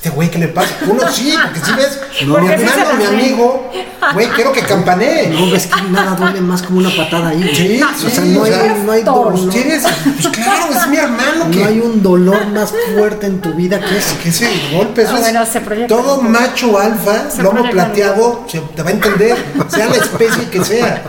este 0.00 0.08
güey, 0.08 0.30
¿qué 0.30 0.38
le 0.38 0.48
pasa? 0.48 0.74
Uno 0.88 1.02
sí, 1.12 1.34
porque 1.44 1.60
si 1.60 1.72
ves, 1.74 2.00
No, 2.26 2.38
mi 2.38 2.46
sí 2.46 2.52
hermano, 2.54 2.94
mi 2.96 3.04
amigo, 3.04 3.70
güey, 4.14 4.28
quiero 4.28 4.50
que 4.50 4.62
campanee. 4.62 5.28
no 5.28 5.50
ves 5.50 5.66
que 5.66 5.82
nada 5.90 6.16
duele 6.16 6.40
más 6.40 6.62
como 6.62 6.78
una 6.78 6.88
patada 6.88 7.28
ahí. 7.28 7.42
Sí, 7.54 7.82
o 7.82 8.08
sea, 8.08 8.22
sí, 8.24 8.30
no 8.30 8.40
o 8.40 8.44
hay, 8.44 8.82
no 8.82 8.92
hay 8.92 9.02
dolor, 9.02 9.34
no, 9.34 9.44
Ustedes, 9.44 9.84
pues 10.22 10.28
claro, 10.28 10.72
es 10.74 10.88
mi 10.88 10.96
hermano 10.96 11.50
que, 11.50 11.58
no 11.58 11.68
hay 11.68 11.80
un 11.80 12.02
dolor 12.02 12.46
más 12.46 12.72
fuerte 12.94 13.26
en 13.26 13.42
tu 13.42 13.52
vida 13.52 13.78
que 13.78 13.98
ese. 13.98 14.16
que 14.22 14.30
ese 14.30 14.48
golpe, 14.72 15.02
eso 15.02 15.12
Ah, 15.12 15.18
es 15.18 15.20
bueno, 15.20 15.44
se 15.44 15.60
proyecta 15.60 15.94
todo 15.94 16.22
macho 16.22 16.78
alfa, 16.78 17.30
Se 17.30 17.42
lomo 17.42 17.68
plateado, 17.68 18.46
se 18.48 18.58
te 18.58 18.82
va 18.82 18.88
a 18.88 18.92
entender, 18.92 19.36
sea 19.68 19.86
la 19.86 19.96
especie 19.96 20.48
que 20.48 20.64
sea. 20.64 21.02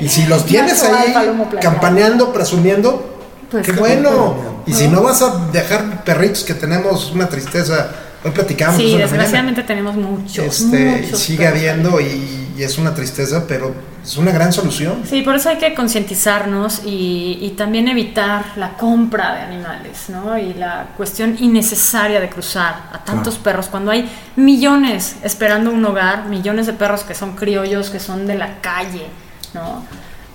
Y 0.00 0.08
si 0.08 0.26
los 0.26 0.46
tienes 0.46 0.80
Macho 0.84 0.94
ahí 0.94 1.14
alfa, 1.14 1.60
campaneando, 1.60 2.32
presumiendo, 2.32 3.18
Pues 3.50 3.66
qué 3.66 3.72
bueno. 3.72 4.54
Y 4.66 4.72
si 4.72 4.86
no 4.86 5.02
vas 5.02 5.20
a 5.20 5.48
dejar 5.50 6.04
perritos 6.04 6.44
que 6.44 6.54
tenemos 6.54 7.10
una 7.10 7.28
tristeza, 7.28 7.90
hoy 8.24 8.30
platicamos 8.30 8.76
Sí, 8.76 8.96
desgraciadamente 8.96 9.62
tenemos 9.62 9.94
muchos. 9.94 10.38
Este, 10.38 11.02
muchos 11.02 11.18
sigue 11.18 11.46
habiendo 11.46 12.00
y, 12.00 12.48
y 12.56 12.62
es 12.62 12.78
una 12.78 12.94
tristeza, 12.94 13.44
pero 13.46 13.74
es 14.02 14.16
una 14.16 14.32
gran 14.32 14.52
solución. 14.52 15.02
Sí, 15.08 15.22
por 15.22 15.34
eso 15.34 15.48
hay 15.48 15.56
que 15.56 15.74
concientizarnos 15.74 16.82
y, 16.84 17.38
y 17.40 17.50
también 17.56 17.88
evitar 17.88 18.44
la 18.56 18.74
compra 18.76 19.34
de 19.34 19.40
animales, 19.42 20.08
¿no? 20.08 20.36
Y 20.36 20.54
la 20.54 20.88
cuestión 20.96 21.36
innecesaria 21.40 22.20
de 22.20 22.28
cruzar 22.28 22.90
a 22.92 23.02
tantos 23.04 23.36
perros 23.36 23.68
cuando 23.68 23.90
hay 23.90 24.10
millones 24.36 25.16
esperando 25.22 25.70
un 25.70 25.84
hogar, 25.84 26.26
millones 26.26 26.66
de 26.66 26.74
perros 26.74 27.02
que 27.02 27.14
son 27.14 27.34
criollos, 27.34 27.88
que 27.90 27.98
son 27.98 28.26
de 28.26 28.34
la 28.34 28.60
calle, 28.60 29.06
¿no? 29.54 29.84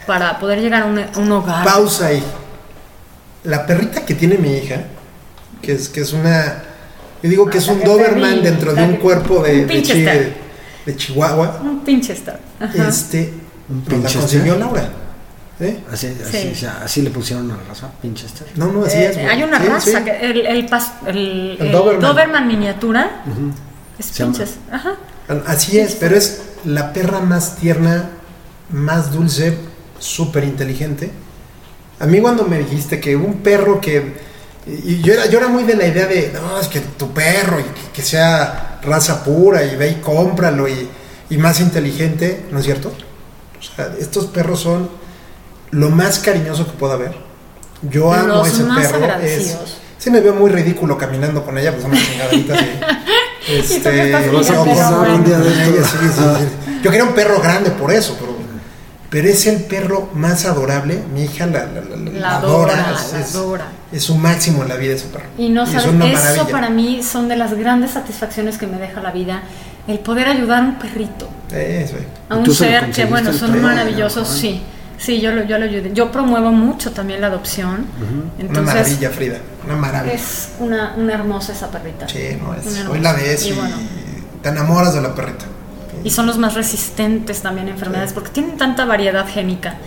Para 0.08 0.40
poder 0.40 0.62
llegar 0.62 0.84
a 0.84 0.86
un, 0.86 0.98
a 0.98 1.10
un 1.18 1.32
hogar. 1.32 1.64
Pausa 1.64 2.08
ahí. 2.08 2.24
La 3.44 3.66
perrita 3.66 4.06
que 4.06 4.16
tiene 4.16 4.38
mi 4.38 4.52
hija, 4.58 4.84
que 5.62 5.74
es, 5.74 5.90
que 5.90 6.02
es 6.02 6.12
una. 6.14 6.64
Yo 7.24 7.30
digo 7.30 7.50
que 7.50 7.58
es 7.58 7.68
Ah, 7.68 7.74
un 7.74 7.80
la 7.80 7.86
Doberman 7.86 8.42
dentro 8.44 8.74
de 8.74 8.82
la 8.82 8.88
un 8.88 8.96
cuerpo 8.98 9.44
de, 9.44 9.52
un 9.62 9.68
de, 9.68 9.74
pinche 9.74 9.94
chi- 9.94 10.02
de- 10.04 10.34
de 10.86 10.96
Chihuahua. 10.96 11.60
Un 11.64 11.80
pinche 11.82 12.14
star. 12.14 12.40
Ajá. 12.60 12.88
Este. 12.88 13.34
Un 13.70 13.80
Nos 13.80 13.84
la 13.88 13.90
Pinchester. 13.94 14.22
consiguió 14.22 14.56
Laura. 14.58 14.90
¿Eh? 15.60 15.78
Así, 15.92 16.08
así, 16.08 16.38
Sí. 16.38 16.50
o 16.54 16.56
sea, 16.56 16.82
así 16.86 17.02
le 17.02 17.10
pusieron 17.10 17.52
a 17.52 17.58
la 17.58 17.64
raza, 17.64 17.92
Pinchester. 18.02 18.48
No, 18.56 18.72
no, 18.72 18.86
así 18.86 18.98
Eh, 18.98 19.10
es. 19.10 19.18
hay 19.18 19.44
una 19.44 19.60
Sí, 19.62 19.68
raza, 19.68 19.98
sí. 20.00 20.04
que 20.06 20.12
el, 20.32 20.46
el, 20.46 20.70
pas- 20.70 20.94
el- 21.06 21.58
El 21.60 21.66
el 21.68 21.72
Doberman. 21.74 22.02
Doberman. 22.02 22.48
miniatura 22.48 23.24
es 24.00 24.06
Se 24.06 24.14
llama- 24.24 24.32
pinches. 24.38 24.56
Ajá. 24.72 24.96
Así 25.46 25.78
es, 25.78 25.96
pero 25.96 26.16
es 26.16 26.42
la 26.64 26.94
perra 26.94 27.20
más 27.20 27.58
tierna, 27.58 28.10
más 28.72 29.12
dulce, 29.12 29.58
súper 30.00 30.46
inteligente. 30.46 31.12
A 32.00 32.06
mí 32.06 32.22
cuando 32.22 32.46
me 32.46 32.60
dijiste 32.60 33.02
que 33.02 33.16
un 33.18 33.40
perro 33.40 33.82
que... 33.82 34.29
Y 34.68 35.02
yo 35.02 35.14
era, 35.14 35.26
yo 35.28 35.40
era 35.40 35.48
muy 35.48 35.64
de 35.64 35.76
la 35.76 35.88
idea 35.88 36.06
de, 36.06 36.32
no, 36.34 36.60
es 36.60 36.68
que 36.68 36.80
tu 36.80 37.12
perro, 37.12 37.60
y 37.60 37.64
que, 37.64 37.92
que 37.94 38.02
sea 38.02 38.80
raza 38.82 39.24
pura, 39.24 39.64
y 39.64 39.76
ve 39.76 39.90
y 39.90 39.96
cómpralo, 39.96 40.68
y, 40.68 40.88
y 41.30 41.38
más 41.38 41.60
inteligente, 41.60 42.46
¿no 42.52 42.60
es 42.60 42.66
cierto? 42.66 42.92
O 43.60 43.76
sea, 43.76 43.94
estos 44.00 44.28
perros 44.28 44.60
son 44.60 44.90
lo 45.72 45.90
más 45.90 46.20
cariñoso 46.20 46.66
que 46.66 46.74
pueda 46.74 46.94
haber. 46.94 47.16
Yo 47.82 48.12
amo 48.14 48.28
Los 48.28 48.48
a 48.48 48.52
ese 48.52 48.64
más 48.64 48.88
perro. 48.88 49.22
Es, 49.22 49.58
sí 49.98 50.10
me 50.12 50.22
veo 50.22 50.34
muy 50.34 50.50
ridículo 50.50 50.98
caminando 50.98 51.44
con 51.44 51.58
ella, 51.58 51.74
pues 51.74 51.86
una 51.86 51.98
chingadita 51.98 52.54
así. 52.56 52.70
Bien, 53.90 54.12
no 54.12 54.20
pero 54.20 54.64
puedo 54.64 54.98
bueno. 54.98 55.16
un 55.16 55.24
día 55.24 55.40
de 55.40 55.50
ella, 55.50 55.84
sí, 55.84 55.98
sí, 56.02 56.10
sí. 56.14 56.80
Yo 56.84 56.92
quería 56.92 57.06
un 57.06 57.14
perro 57.14 57.40
grande 57.42 57.72
por 57.72 57.92
eso, 57.92 58.16
pero, 58.20 58.36
pero 59.10 59.28
es 59.28 59.46
el 59.48 59.64
perro 59.64 60.10
más 60.14 60.46
adorable. 60.46 61.02
Mi 61.14 61.24
hija 61.24 61.46
la, 61.48 61.66
la, 61.66 61.82
la- 61.82 61.96
la 62.12 62.20
La 62.20 62.36
adora, 62.38 62.92
es, 62.96 63.12
la 63.14 63.20
es- 63.22 63.36
adora. 63.36 63.68
es 63.92 64.04
su 64.04 64.16
máximo 64.16 64.64
en 64.64 64.70
la 64.70 64.76
vida 64.76 64.94
ese 64.96 65.08
perro. 65.08 65.26
Y 65.38 65.50
no 65.50 65.64
es 65.64 65.70
sabes, 65.72 65.88
una 65.88 66.06
eso 66.08 66.18
maravilla. 66.22 66.48
para 66.52 66.70
mí 66.70 67.02
son 67.04 67.28
de 67.28 67.36
las 67.36 67.54
grandes 67.56 67.92
satisfacciones 67.92 68.58
que 68.58 68.68
me 68.68 68.78
deja 68.78 69.02
la 69.02 69.12
vida, 69.12 69.42
el 69.88 70.00
poder 70.00 70.28
ayudar 70.28 70.60
a 70.64 70.66
un 70.68 70.76
perrito, 70.80 71.28
Eso, 71.50 71.96
eh. 71.98 72.08
a 72.30 72.36
¿Y 72.36 72.40
un 72.40 72.54
ser 72.56 72.92
que 72.92 73.06
bueno, 73.06 73.34
son 73.34 73.52
perro? 73.52 73.64
maravillosos, 73.64 74.30
Ah. 74.32 74.38
sí. 74.40 74.62
Sí, 75.00 75.22
yo 75.22 75.32
lo, 75.32 75.44
yo 75.46 75.58
lo 75.58 75.64
ayudé. 75.64 75.92
Yo 75.94 76.12
promuevo 76.12 76.52
mucho 76.52 76.92
también 76.92 77.22
la 77.22 77.28
adopción. 77.28 77.86
Una 78.02 78.32
Entonces, 78.38 78.66
maravilla, 78.76 79.10
Frida. 79.12 79.38
Una 79.66 79.76
maravilla. 79.78 80.14
es 80.14 80.50
una, 80.60 80.94
una 80.98 81.14
hermosa 81.14 81.54
esa 81.54 81.72
perrita. 81.72 82.06
Sí, 82.10 82.38
no 82.38 82.54
es. 82.54 82.66
Una 82.66 82.90
Hoy 82.92 83.00
la 83.00 83.14
ves 83.14 83.46
y, 83.46 83.50
Y 83.50 83.52
bueno, 83.54 83.78
te 84.44 84.50
enamoras 84.50 84.94
de 84.94 85.02
la 85.02 85.16
perrita. 85.16 85.46
Y 86.04 86.10
son 86.12 86.26
los 86.28 86.38
más 86.38 86.54
resistentes 86.56 87.42
también 87.42 87.68
a 87.68 87.72
enfermedades 87.72 88.14
porque 88.14 88.30
tienen 88.32 88.58
tanta 88.58 88.86
variedad 88.86 89.28
génica 89.28 89.78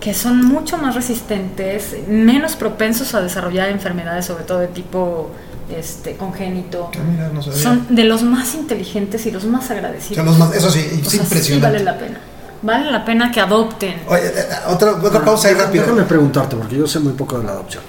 que 0.00 0.12
son 0.12 0.44
mucho 0.44 0.76
más 0.76 0.94
resistentes, 0.94 1.96
menos 2.08 2.56
propensos 2.56 3.14
a 3.14 3.22
desarrollar 3.22 3.70
enfermedades, 3.70 4.26
sobre 4.26 4.44
todo 4.44 4.58
de 4.58 4.66
tipo 4.68 5.30
este, 5.74 6.16
congénito. 6.16 6.90
Ah, 6.94 6.98
mira, 7.10 7.28
no 7.30 7.40
sabía. 7.40 7.58
Son 7.58 7.86
de 7.88 8.04
los 8.04 8.22
más 8.22 8.54
inteligentes 8.54 9.24
y 9.24 9.30
los 9.30 9.44
más 9.46 9.70
O 9.70 9.72
agradecidos. 9.72 10.16
sea, 10.16 10.24
los 10.24 10.38
más- 10.38 10.54
eso 10.54 10.70
sí, 10.70 10.80
O 10.80 10.82
es 10.96 11.00
sea, 11.00 11.10
sí 11.10 11.16
impresionante. 11.18 11.66
vale 11.72 11.84
la 11.84 11.98
pena. 11.98 12.18
Vale 12.60 12.90
la 12.90 13.02
pena 13.04 13.30
que 13.30 13.40
adopten. 13.40 13.94
Oye, 14.06 14.26
eh, 14.26 14.32
eh, 14.36 14.44
otra, 14.68 14.92
otra 14.92 15.20
Ah, 15.20 15.24
pausa 15.24 15.48
ahí 15.48 15.54
rápido. 15.54 15.84
Déjame 15.84 16.02
preguntarte, 16.02 16.54
porque 16.56 16.76
yo 16.76 16.86
sé 16.86 16.98
muy 16.98 17.14
poco 17.14 17.38
de 17.38 17.44
la 17.44 17.52
adopción. 17.52 17.82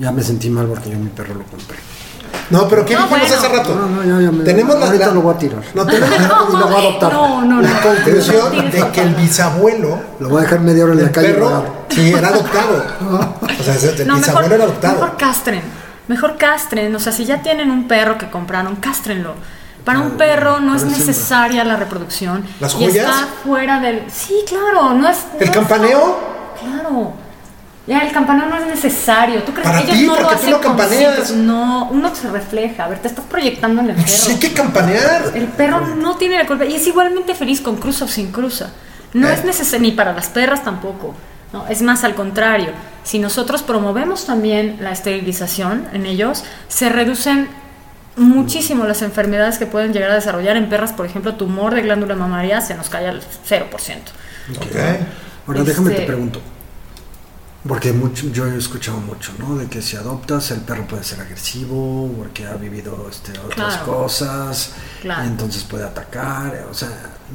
Ya 0.00 0.10
me 0.10 0.22
sentí 0.24 0.50
mal 0.50 0.66
porque 0.66 0.90
yo 0.90 0.98
mi 0.98 1.08
perro 1.08 1.34
lo 1.34 1.44
compré. 1.44 1.76
No, 2.50 2.66
pero 2.68 2.84
¿qué 2.84 2.94
No, 2.94 3.00
dijimos 3.02 3.20
bueno. 3.28 3.34
hace 3.36 3.48
rato? 3.48 3.74
No, 3.74 3.86
no, 3.88 4.02
ya, 4.04 4.24
ya 4.24 4.30
me- 4.32 4.44
Tenemos 4.44 4.78
la, 4.78 4.86
ahorita 4.86 5.06
la- 5.08 5.12
lo 5.12 5.20
voy 5.22 5.34
a 5.34 5.38
tirar. 5.38 5.62
No, 5.74 5.86
tenemos 5.86 6.18
y 6.18 6.56
lo 6.56 6.66
voy 6.66 6.74
a 6.74 6.78
adoptar. 6.78 7.12
No, 7.12 7.44
no, 7.44 7.60
la 7.62 7.70
no. 7.70 7.80
conclusión 7.80 8.70
de 8.70 8.88
que 8.92 9.00
el 9.02 9.14
bisabuelo 9.14 9.98
Lo 10.20 10.28
voy 10.30 10.38
a 10.38 10.42
dejar 10.42 10.60
media 10.60 10.84
hora 10.84 10.94
en 10.94 11.02
la 11.04 11.12
calle. 11.12 11.34
perro, 11.34 11.64
sí, 11.90 12.12
era 12.12 12.28
adoptado. 12.28 12.84
O 13.60 13.62
sea, 13.62 13.74
el 13.74 14.06
No, 14.06 14.16
bisabuelo 14.16 14.48
mejor, 14.48 14.52
era 14.54 14.64
adoptado. 14.64 14.94
mejor 14.94 15.16
castren. 15.16 15.62
Mejor 16.08 16.36
castren. 16.38 16.94
O 16.96 16.98
sea, 16.98 17.12
si 17.12 17.24
ya 17.26 17.42
tienen 17.42 17.70
un 17.70 17.86
perro 17.86 18.16
que 18.16 18.30
compraron, 18.30 18.76
castrenlo. 18.76 19.34
Para 19.84 20.00
un 20.00 20.12
perro 20.12 20.60
no 20.60 20.74
es 20.74 20.84
necesaria 20.84 21.64
la 21.64 21.76
reproducción. 21.76 22.44
¿Las 22.60 22.74
y 22.74 22.86
joyas? 22.86 22.96
está 23.08 23.26
fuera 23.44 23.80
del. 23.80 24.02
Sí, 24.10 24.34
claro. 24.46 24.92
No 24.94 25.08
es, 25.08 25.18
¿El 25.40 25.46
no 25.48 25.52
campaneo? 25.52 26.18
es- 26.56 26.60
claro. 26.62 27.12
Ya, 27.88 28.00
el 28.00 28.12
campaneo 28.12 28.46
no 28.46 28.56
es 28.58 28.66
necesario. 28.66 29.42
¿Tú 29.44 29.52
crees 29.52 29.66
Para 29.66 29.78
que 29.80 29.86
ellos 29.86 29.96
ti, 29.98 30.06
no 30.06 30.16
lo 30.16 30.28
tú 30.28 30.34
hacen 30.34 30.50
lo 30.50 30.60
campaneas. 30.60 31.14
conscientes? 31.16 31.36
No, 31.46 31.88
uno 31.90 32.14
se 32.14 32.28
refleja. 32.28 32.84
A 32.84 32.88
ver, 32.88 32.98
te 32.98 33.08
estás 33.08 33.24
proyectando 33.24 33.80
en 33.80 33.88
el 33.90 33.94
perro. 33.96 34.08
Sí, 34.08 34.32
hay 34.32 34.38
que 34.38 34.52
campanear. 34.52 35.22
El 35.34 35.46
perro 35.46 35.80
no 35.96 36.16
tiene 36.18 36.36
la 36.36 36.46
culpa 36.46 36.66
y 36.66 36.74
es 36.74 36.86
igualmente 36.86 37.34
feliz 37.34 37.62
con 37.62 37.76
cruza 37.76 38.04
o 38.04 38.08
sin 38.08 38.30
cruza. 38.30 38.70
No 39.14 39.26
Eh. 39.28 39.32
es 39.32 39.44
necesario 39.44 39.80
ni 39.80 39.92
para 39.92 40.12
las 40.12 40.28
perras 40.28 40.62
tampoco. 40.62 41.14
No, 41.54 41.66
es 41.66 41.80
más 41.80 42.04
al 42.04 42.14
contrario. 42.14 42.72
Si 43.04 43.18
nosotros 43.18 43.62
promovemos 43.62 44.26
también 44.26 44.76
la 44.82 44.92
esterilización 44.92 45.86
en 45.94 46.04
ellos, 46.04 46.44
se 46.68 46.90
reducen 46.90 47.48
muchísimo 48.16 48.84
las 48.84 49.00
enfermedades 49.00 49.56
que 49.56 49.64
pueden 49.64 49.94
llegar 49.94 50.10
a 50.10 50.14
desarrollar 50.14 50.58
en 50.58 50.68
perras, 50.68 50.92
por 50.92 51.06
ejemplo, 51.06 51.36
tumor 51.36 51.74
de 51.74 51.80
glándula 51.82 52.16
mamaria 52.16 52.60
se 52.60 52.74
nos 52.74 52.90
cae 52.90 53.08
al 53.08 53.22
0%. 53.48 54.12
Ok. 54.56 54.76
Ahora 55.46 55.62
déjame 55.62 55.88
te 55.90 55.94
Este- 55.94 56.06
pregunto. 56.06 56.42
Porque 57.66 57.92
mucho, 57.92 58.28
yo 58.28 58.46
he 58.46 58.56
escuchado 58.56 58.98
mucho, 58.98 59.32
¿no? 59.38 59.56
De 59.56 59.66
que 59.66 59.82
si 59.82 59.96
adoptas 59.96 60.50
el 60.52 60.60
perro 60.60 60.86
puede 60.86 61.02
ser 61.02 61.20
agresivo, 61.20 62.10
porque 62.16 62.46
ha 62.46 62.54
vivido 62.54 63.08
este, 63.10 63.32
otras 63.38 63.78
Claro. 63.78 63.84
cosas, 63.84 64.72
Claro. 65.02 65.24
entonces 65.24 65.64
puede 65.64 65.84
atacar. 65.84 66.66
O 66.70 66.74
sea, 66.74 66.88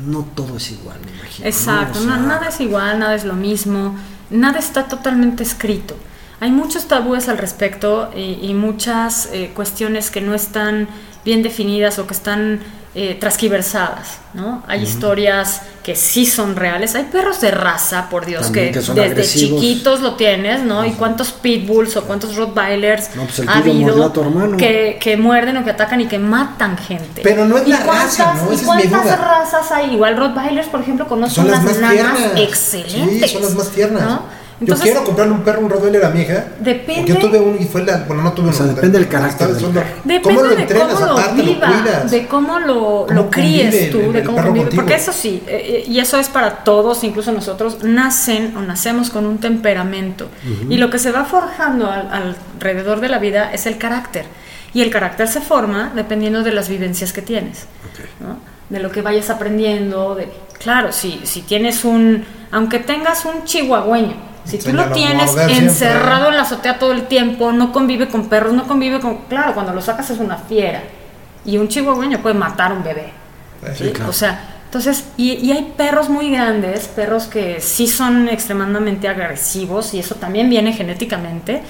no 0.08 0.26
todo 0.34 0.58
es 0.58 0.72
igual, 0.72 0.98
me 1.06 1.12
imagino. 1.12 1.44
¿no? 1.44 1.50
Exacto, 1.50 2.00
O 2.00 2.04
sea, 2.04 2.18
no- 2.18 2.28
nada 2.28 2.48
es 2.48 2.60
igual, 2.62 3.00
nada 3.00 3.16
es 3.16 3.26
lo 3.26 3.34
mismo, 3.34 3.96
nada 4.30 4.60
está 4.60 4.88
totalmente 4.88 5.44
escrito. 5.44 5.96
Hay 6.40 6.52
muchos 6.52 6.88
tabúes 6.88 7.28
al 7.30 7.38
respecto 7.38 8.10
y, 8.16 8.40
y 8.42 8.54
muchas 8.54 9.28
eh, 9.34 9.52
cuestiones 9.54 10.10
que 10.10 10.22
no 10.22 10.34
están 10.34 10.88
bien 11.26 11.44
definidas 11.44 12.00
o 12.00 12.08
que 12.08 12.14
están 12.14 12.60
eh, 12.96 13.18
transquiversadas, 13.20 14.20
¿no? 14.36 14.62
Hay 14.68 14.84
historias 14.84 15.62
que 15.84 15.96
sí 15.96 16.26
son 16.28 16.56
reales, 16.56 16.94
hay 16.94 17.06
perros 17.06 17.42
de 17.42 17.50
raza, 17.50 18.08
por 18.10 18.26
Dios, 18.26 18.44
También 18.44 18.72
que, 18.72 18.80
desde 18.80 19.04
agresivos. 19.04 19.62
chiquitos 19.62 20.02
lo 20.02 20.14
tienes, 20.16 20.62
¿no? 20.62 20.86
Y 20.86 20.92
cuántos 20.92 21.32
pitbulls 21.32 21.98
o 21.98 22.04
cuántos 22.04 22.36
rottweilers 22.36 23.16
No, 23.16 23.24
pues 23.26 23.48
ha 23.48 23.58
habido 23.58 24.06
a 24.06 24.14
tu 24.14 24.22
hermano. 24.22 24.58
que, 24.58 25.00
que 25.02 25.18
muerden 25.18 25.58
o 25.58 25.64
que 25.64 25.72
atacan 25.72 26.02
y 26.02 26.06
que 26.08 26.20
matan 26.20 26.78
gente. 26.78 27.22
Pero 27.24 27.46
no 27.46 27.58
es 27.58 27.66
¿Y 27.68 27.72
la 27.72 27.80
raza, 27.80 28.36
¿no? 28.36 28.52
¿Y 28.52 28.56
es 28.56 28.62
cuántas 28.62 29.20
razas 29.20 29.72
hay? 29.72 29.94
Igual 29.94 30.16
Rottweilers, 30.16 30.68
por 30.68 30.82
ejemplo, 30.82 31.08
conozco 31.08 31.42
unas 31.42 31.64
más 31.64 31.80
nanas 31.80 32.16
tiernas. 32.16 32.32
excelentes. 32.38 33.30
Sí, 33.32 33.34
son 33.34 33.42
las 33.44 33.56
más 33.56 33.70
tiernas. 33.70 34.04
¿no? 34.04 34.43
Yo 34.66 34.76
quiero 34.76 35.04
comprarle 35.04 35.34
un 35.34 35.42
perro, 35.42 35.62
un 35.62 35.70
Rottweiler 35.70 36.06
a 36.06 36.10
mi 36.10 36.22
hija. 36.22 36.46
Depende- 36.60 37.06
yo 37.12 37.18
tuve 37.20 37.40
uno 37.40 37.58
y 37.60 37.66
fue 37.66 37.84
la. 37.84 37.98
Bueno, 38.08 38.24
no 38.24 38.34
tuve 38.34 38.50
O 38.50 38.54
sea, 38.54 38.66
uno. 38.66 38.74
depende 38.76 39.00
del 39.00 39.08
carácter 39.08 39.48
del. 39.50 39.74
Depende 39.74 40.22
¿Cómo 40.22 40.42
lo 40.42 40.50
de 40.56 40.62
entrenas 40.62 40.94
cómo 40.94 41.06
lo 41.06 41.12
aparte? 41.18 41.42
viva, 41.42 41.68
lo 41.68 41.74
cuidas. 41.84 42.12
de 42.12 42.28
cómo 42.28 42.60
lo, 42.60 42.76
¿Cómo 43.08 43.08
lo 43.14 43.30
críes 43.30 43.92
tú, 43.92 44.00
el- 44.00 44.14
de 44.14 44.24
cómo 44.24 44.42
convive. 44.44 44.70
Porque 44.76 44.96
eso 44.96 45.12
sí, 45.14 45.44
eh, 45.48 45.84
eh, 45.86 45.90
y 45.90 46.00
eso 46.00 46.18
es 46.20 46.30
para 46.30 46.64
todos, 46.64 47.04
incluso 47.04 47.32
nosotros, 47.32 47.84
nacen 47.84 48.56
o 48.58 48.62
nacemos 48.62 49.10
con 49.10 49.26
un 49.26 49.38
temperamento. 49.38 50.28
Y 50.70 50.78
lo 50.78 50.90
que 50.90 51.00
se 51.00 51.12
va 51.12 51.26
forjando 51.26 51.90
al- 51.90 52.10
alrededor 52.58 53.00
de 53.00 53.10
la 53.10 53.20
vida 53.20 53.52
es 53.54 53.66
el 53.66 53.78
carácter. 53.78 54.26
Y 54.74 54.82
el 54.82 54.90
carácter 54.90 55.28
se 55.28 55.40
forma 55.40 55.92
dependiendo 55.96 56.42
de 56.42 56.52
las 56.52 56.68
vivencias 56.68 57.14
que 57.14 57.22
tienes. 57.22 57.66
¿no? 58.20 58.38
De 58.70 58.80
lo 58.80 58.92
que 58.92 59.02
vayas 59.04 59.30
aprendiendo. 59.30 60.16
De, 60.16 60.28
claro, 60.58 60.92
si, 60.92 61.22
si 61.26 61.42
tienes 61.42 61.86
un. 61.86 62.24
Aunque 62.52 62.80
tengas 62.80 63.24
un 63.26 63.44
chihuahueño, 63.46 64.16
si 64.46 64.58
tú 64.58 64.74
lo 64.74 64.92
tienes 64.92 65.36
encerrado 65.36 66.30
en 66.30 66.36
la 66.36 66.42
azotea 66.44 66.80
todo 66.80 66.92
el 66.92 67.08
tiempo, 67.08 67.52
no 67.52 67.72
convive 67.72 68.10
con 68.10 68.28
perros, 68.28 68.54
no 68.54 68.68
convive 68.68 69.00
con. 69.00 69.18
Claro, 69.30 69.54
cuando 69.54 69.74
lo 69.74 69.82
sacas 69.82 70.10
es 70.10 70.20
una 70.20 70.38
fiera. 70.38 70.84
Y 71.46 71.58
un 71.58 71.68
chihuahueño 71.68 72.20
puede 72.20 72.36
matar 72.36 72.72
a 72.72 72.76
un 72.76 72.84
bebé. 72.84 73.12
Sí, 73.76 73.86
¿sí? 73.86 73.92
claro. 73.92 74.10
O 74.10 74.14
sea, 74.14 74.54
entonces, 74.66 75.06
y, 75.18 75.34
y 75.34 75.52
hay 75.52 75.74
perros 75.78 76.10
muy 76.10 76.32
grandes, 76.32 76.88
perros 76.88 77.26
que 77.26 77.62
sí 77.62 77.88
son 77.88 78.28
extremadamente 78.28 79.08
agresivos, 79.08 79.94
y 79.94 80.00
eso 80.00 80.16
también 80.16 80.50
viene 80.50 80.74
genéticamente, 80.74 81.62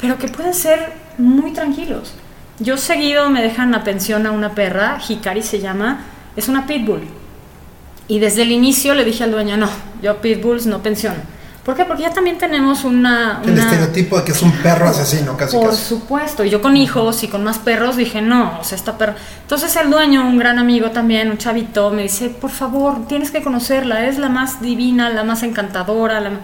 pero 0.00 0.18
que 0.18 0.28
pueden 0.28 0.52
ser 0.54 0.92
muy 1.16 1.52
tranquilos. 1.52 2.14
Yo 2.58 2.76
seguido 2.76 3.30
me 3.30 3.42
dejan 3.42 3.74
a 3.74 3.84
pensión 3.84 4.26
a 4.26 4.32
una 4.32 4.54
perra, 4.54 4.98
Hikari 5.06 5.42
se 5.42 5.60
llama, 5.60 6.04
es 6.36 6.48
una 6.48 6.66
pitbull. 6.66 7.02
Y 8.06 8.18
desde 8.18 8.42
el 8.42 8.52
inicio 8.52 8.94
le 8.94 9.04
dije 9.04 9.24
al 9.24 9.30
dueño, 9.30 9.56
no, 9.56 9.68
yo 10.02 10.20
pitbulls 10.20 10.66
no 10.66 10.82
pensión. 10.82 11.14
¿Por 11.64 11.74
qué? 11.74 11.84
Porque 11.86 12.02
ya 12.02 12.12
también 12.12 12.36
tenemos 12.36 12.84
una... 12.84 13.40
El 13.42 13.52
una- 13.52 13.62
estereotipo 13.62 14.18
de 14.18 14.24
que 14.24 14.32
es 14.32 14.42
un 14.42 14.52
perro 14.52 14.86
asesino, 14.86 15.34
casi 15.36 15.56
por 15.56 15.70
casi. 15.70 15.82
supuesto, 15.82 16.44
y 16.44 16.50
yo 16.50 16.60
con 16.60 16.76
hijos 16.76 17.22
y 17.22 17.28
con 17.28 17.42
más 17.42 17.58
perros 17.58 17.96
dije, 17.96 18.20
no, 18.20 18.58
o 18.60 18.64
sea, 18.64 18.76
esta 18.76 18.98
perra. 18.98 19.16
Entonces 19.42 19.74
el 19.76 19.90
dueño, 19.90 20.26
un 20.28 20.36
gran 20.38 20.58
amigo 20.58 20.90
también, 20.90 21.30
un 21.30 21.38
chavito, 21.38 21.90
me 21.90 22.02
dice, 22.02 22.28
por 22.28 22.50
favor, 22.50 23.06
tienes 23.08 23.30
que 23.30 23.42
conocerla, 23.42 24.06
es 24.06 24.18
la 24.18 24.28
más 24.28 24.60
divina, 24.60 25.08
la 25.08 25.24
más 25.24 25.42
encantadora, 25.42 26.20
la 26.20 26.30
ma-". 26.30 26.40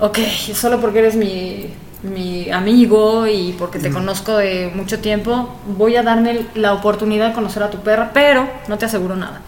Ok, 0.00 0.18
solo 0.54 0.78
porque 0.78 0.98
eres 0.98 1.16
mi, 1.16 1.70
mi 2.02 2.50
amigo 2.50 3.26
y 3.26 3.54
porque 3.58 3.78
te 3.78 3.90
conozco 3.90 4.36
de 4.36 4.70
mucho 4.74 4.98
tiempo, 4.98 5.54
voy 5.78 5.96
a 5.96 6.02
darme 6.02 6.44
la 6.54 6.74
oportunidad 6.74 7.28
de 7.28 7.32
conocer 7.34 7.62
a 7.62 7.70
tu 7.70 7.78
perra, 7.78 8.10
pero 8.12 8.46
no 8.68 8.76
te 8.76 8.84
aseguro 8.84 9.16
nada. 9.16 9.40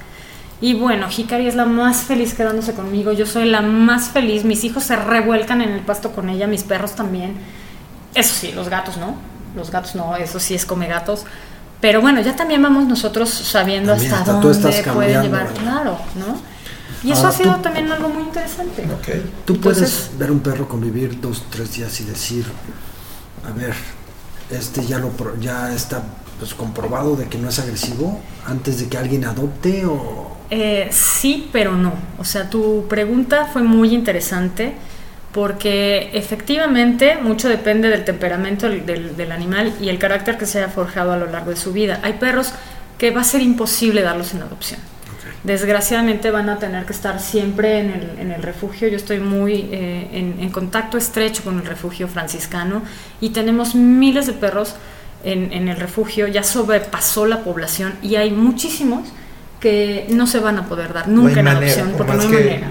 Y 0.60 0.74
bueno, 0.74 1.06
Hikari 1.14 1.46
es 1.46 1.54
la 1.54 1.66
más 1.66 1.98
feliz 2.04 2.32
quedándose 2.34 2.72
conmigo, 2.72 3.12
yo 3.12 3.26
soy 3.26 3.44
la 3.48 3.60
más 3.60 4.08
feliz, 4.08 4.44
mis 4.44 4.64
hijos 4.64 4.84
se 4.84 4.96
revuelcan 4.96 5.60
en 5.60 5.70
el 5.70 5.80
pasto 5.80 6.12
con 6.12 6.30
ella, 6.30 6.46
mis 6.46 6.62
perros 6.62 6.92
también. 6.92 7.34
Eso 8.14 8.34
sí, 8.34 8.52
los 8.52 8.70
gatos 8.70 8.96
no, 8.96 9.14
los 9.54 9.70
gatos 9.70 9.94
no, 9.94 10.16
eso 10.16 10.40
sí 10.40 10.54
es 10.54 10.64
come 10.64 10.86
gatos. 10.86 11.24
Pero 11.82 12.00
bueno, 12.00 12.22
ya 12.22 12.34
también 12.34 12.62
vamos 12.62 12.86
nosotros 12.86 13.28
sabiendo 13.28 13.92
También 13.92 14.14
hasta, 14.14 14.32
hasta 14.36 14.40
dónde 14.48 14.82
puede 14.94 15.22
llevar, 15.22 15.48
¿verdad? 15.48 15.60
claro, 15.62 15.98
¿no? 16.14 16.56
Y 17.06 17.12
eso 17.12 17.26
Ahora, 17.26 17.28
ha 17.28 17.38
sido 17.38 17.54
tú- 17.56 17.62
también 17.62 17.92
algo 17.92 18.08
muy 18.08 18.22
interesante. 18.22 18.82
Ok. 18.84 19.44
Tú 19.44 19.60
puedes 19.60 20.10
ver 20.18 20.30
un 20.30 20.40
perro 20.40 20.66
convivir 20.66 21.20
dos, 21.20 21.44
tres 21.50 21.74
días 21.74 22.00
y 22.00 22.04
decir, 22.04 22.46
a 23.46 23.52
ver, 23.52 23.74
este 24.50 24.86
ya 24.86 24.98
lo 24.98 25.10
ya 25.38 25.72
está 25.74 26.02
pues 26.38 26.54
comprobado 26.54 27.14
de 27.14 27.26
que 27.28 27.36
no 27.38 27.50
es 27.50 27.58
agresivo 27.58 28.20
antes 28.46 28.80
de 28.80 28.88
que 28.88 28.96
alguien 28.96 29.24
adopte 29.26 29.84
o 29.84 30.35
Eh, 30.50 30.88
sí, 30.92 31.48
pero 31.52 31.72
no. 31.72 31.92
O 32.18 32.24
sea, 32.24 32.48
tu 32.48 32.86
pregunta 32.88 33.46
fue 33.46 33.62
muy 33.62 33.92
interesante 33.94 34.74
porque 35.32 36.10
efectivamente 36.14 37.16
mucho 37.20 37.48
depende 37.48 37.88
del 37.90 38.04
temperamento 38.04 38.68
del, 38.68 38.86
del- 38.86 39.16
del 39.16 39.32
animal 39.32 39.74
y 39.80 39.88
el 39.88 39.98
carácter 39.98 40.38
que 40.38 40.46
se 40.46 40.58
haya 40.62 40.68
forjado 40.72 41.12
a 41.12 41.16
lo 41.16 41.26
largo 41.26 41.50
de 41.50 41.56
su 41.56 41.72
vida. 41.72 42.00
Hay 42.02 42.14
perros 42.14 42.52
que 42.96 43.10
va 43.10 43.20
a 43.22 43.24
ser 43.24 43.42
imposible 43.42 44.02
darlos 44.02 44.32
en 44.34 44.42
adopción. 44.42 44.80
desgraciadamente 45.44 46.30
van 46.32 46.48
a 46.48 46.58
tener 46.58 46.84
que 46.86 46.92
estar 46.92 47.20
siempre 47.20 47.78
en 47.80 47.90
el, 47.90 48.18
en 48.18 48.32
el 48.32 48.42
refugio. 48.42 48.88
Yo 48.88 48.96
estoy 48.96 49.20
muy 49.20 49.68
eh, 49.70 50.08
en, 50.12 50.38
en 50.40 50.50
contacto 50.50 50.96
estrecho 50.98 51.44
con 51.44 51.58
el 51.58 51.66
refugio 51.66 52.08
franciscano 52.08 52.82
y 53.20 53.30
tenemos 53.30 53.74
miles 53.74 54.26
de 54.26 54.32
perros 54.32 54.74
en, 55.24 55.52
en 55.52 55.68
el 55.68 55.76
refugio, 55.76 56.26
ya 56.28 56.42
sobrepasó 56.42 57.26
la 57.26 57.40
población 57.44 57.94
y 58.02 58.16
hay 58.16 58.30
muchísimos 58.32 59.08
que 59.66 60.06
no 60.10 60.26
se 60.28 60.38
van 60.38 60.58
a 60.58 60.64
poder 60.66 60.92
dar 60.92 61.08
No 61.08 61.22
nunca 61.22 61.40
en 61.40 61.44
manera, 61.46 61.66
adopción 61.66 61.88
por 61.96 62.06
porque 62.06 62.16
no 62.16 62.22
hay 62.22 62.28
manera. 62.44 62.70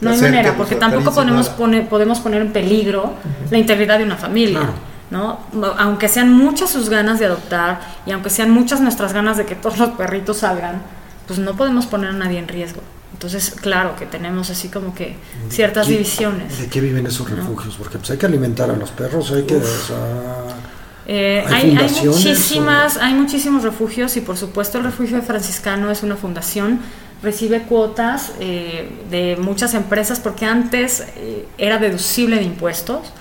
No 0.00 0.10
hay 0.10 0.20
manera, 0.20 0.54
porque 0.56 0.74
tampoco 0.74 1.14
podemos 1.14 1.48
poner, 1.48 1.88
podemos 1.88 2.18
poner 2.20 2.42
en 2.42 2.52
peligro 2.52 3.14
la 3.50 3.56
integridad 3.58 3.96
de 3.98 4.04
una 4.04 4.16
familia. 4.16 4.60
¿no? 5.10 5.38
Aunque 5.78 6.08
sean 6.08 6.32
muchas 6.32 6.70
sus 6.70 6.88
ganas 6.90 7.18
de 7.18 7.26
adoptar 7.26 7.80
y 8.04 8.10
aunque 8.10 8.28
sean 8.30 8.50
muchas 8.50 8.80
nuestras 8.80 9.12
ganas 9.14 9.36
de 9.38 9.46
que 9.46 9.54
todos 9.54 9.78
los 9.78 9.90
perritos 9.90 10.38
salgan, 10.38 10.82
pues 11.26 11.38
no 11.38 11.54
podemos 11.56 11.86
poner 11.86 12.10
a 12.10 12.12
nadie 12.12 12.38
en 12.38 12.48
riesgo. 12.48 12.82
Entonces, 13.12 13.54
claro 13.58 13.96
que 13.96 14.04
tenemos 14.06 14.50
así 14.50 14.68
como 14.68 14.94
que 14.94 15.16
ciertas 15.48 15.86
¿Qué- 15.86 15.92
divisiones. 15.92 16.58
¿De 16.58 16.66
qué 16.68 16.80
viven 16.80 17.06
esos 17.06 17.30
refugios? 17.30 17.76
Porque 17.78 17.96
pues 17.96 18.10
hay 18.10 18.18
que 18.18 18.26
alimentar 18.26 18.68
a 18.70 18.76
los 18.76 18.90
perros, 18.90 19.30
hay 19.30 19.44
que... 19.44 19.56
o 19.56 19.60
sea, 19.62 20.53
Eh, 21.06 21.44
¿Hay 21.48 21.76
hay, 21.76 21.76
hay 21.76 22.06
muchísimas, 22.06 22.96
hay 22.96 23.14
muchísimos 23.14 23.62
refugios 23.62 24.16
y 24.16 24.20
por 24.20 24.36
supuesto 24.36 24.78
el 24.78 24.84
refugio 24.84 25.20
franciscano 25.20 25.90
es 25.90 26.02
una 26.02 26.16
fundación, 26.16 26.80
recibe 27.22 27.62
cuotas 27.62 28.32
eh, 28.40 28.90
de 29.10 29.36
muchas 29.36 29.74
empresas 29.74 30.20
porque 30.20 30.46
antes 30.46 31.06
eh, 31.16 31.46
era 31.58 31.78
deducible 31.78 32.36
de 32.36 32.44
impuestos. 32.44 33.12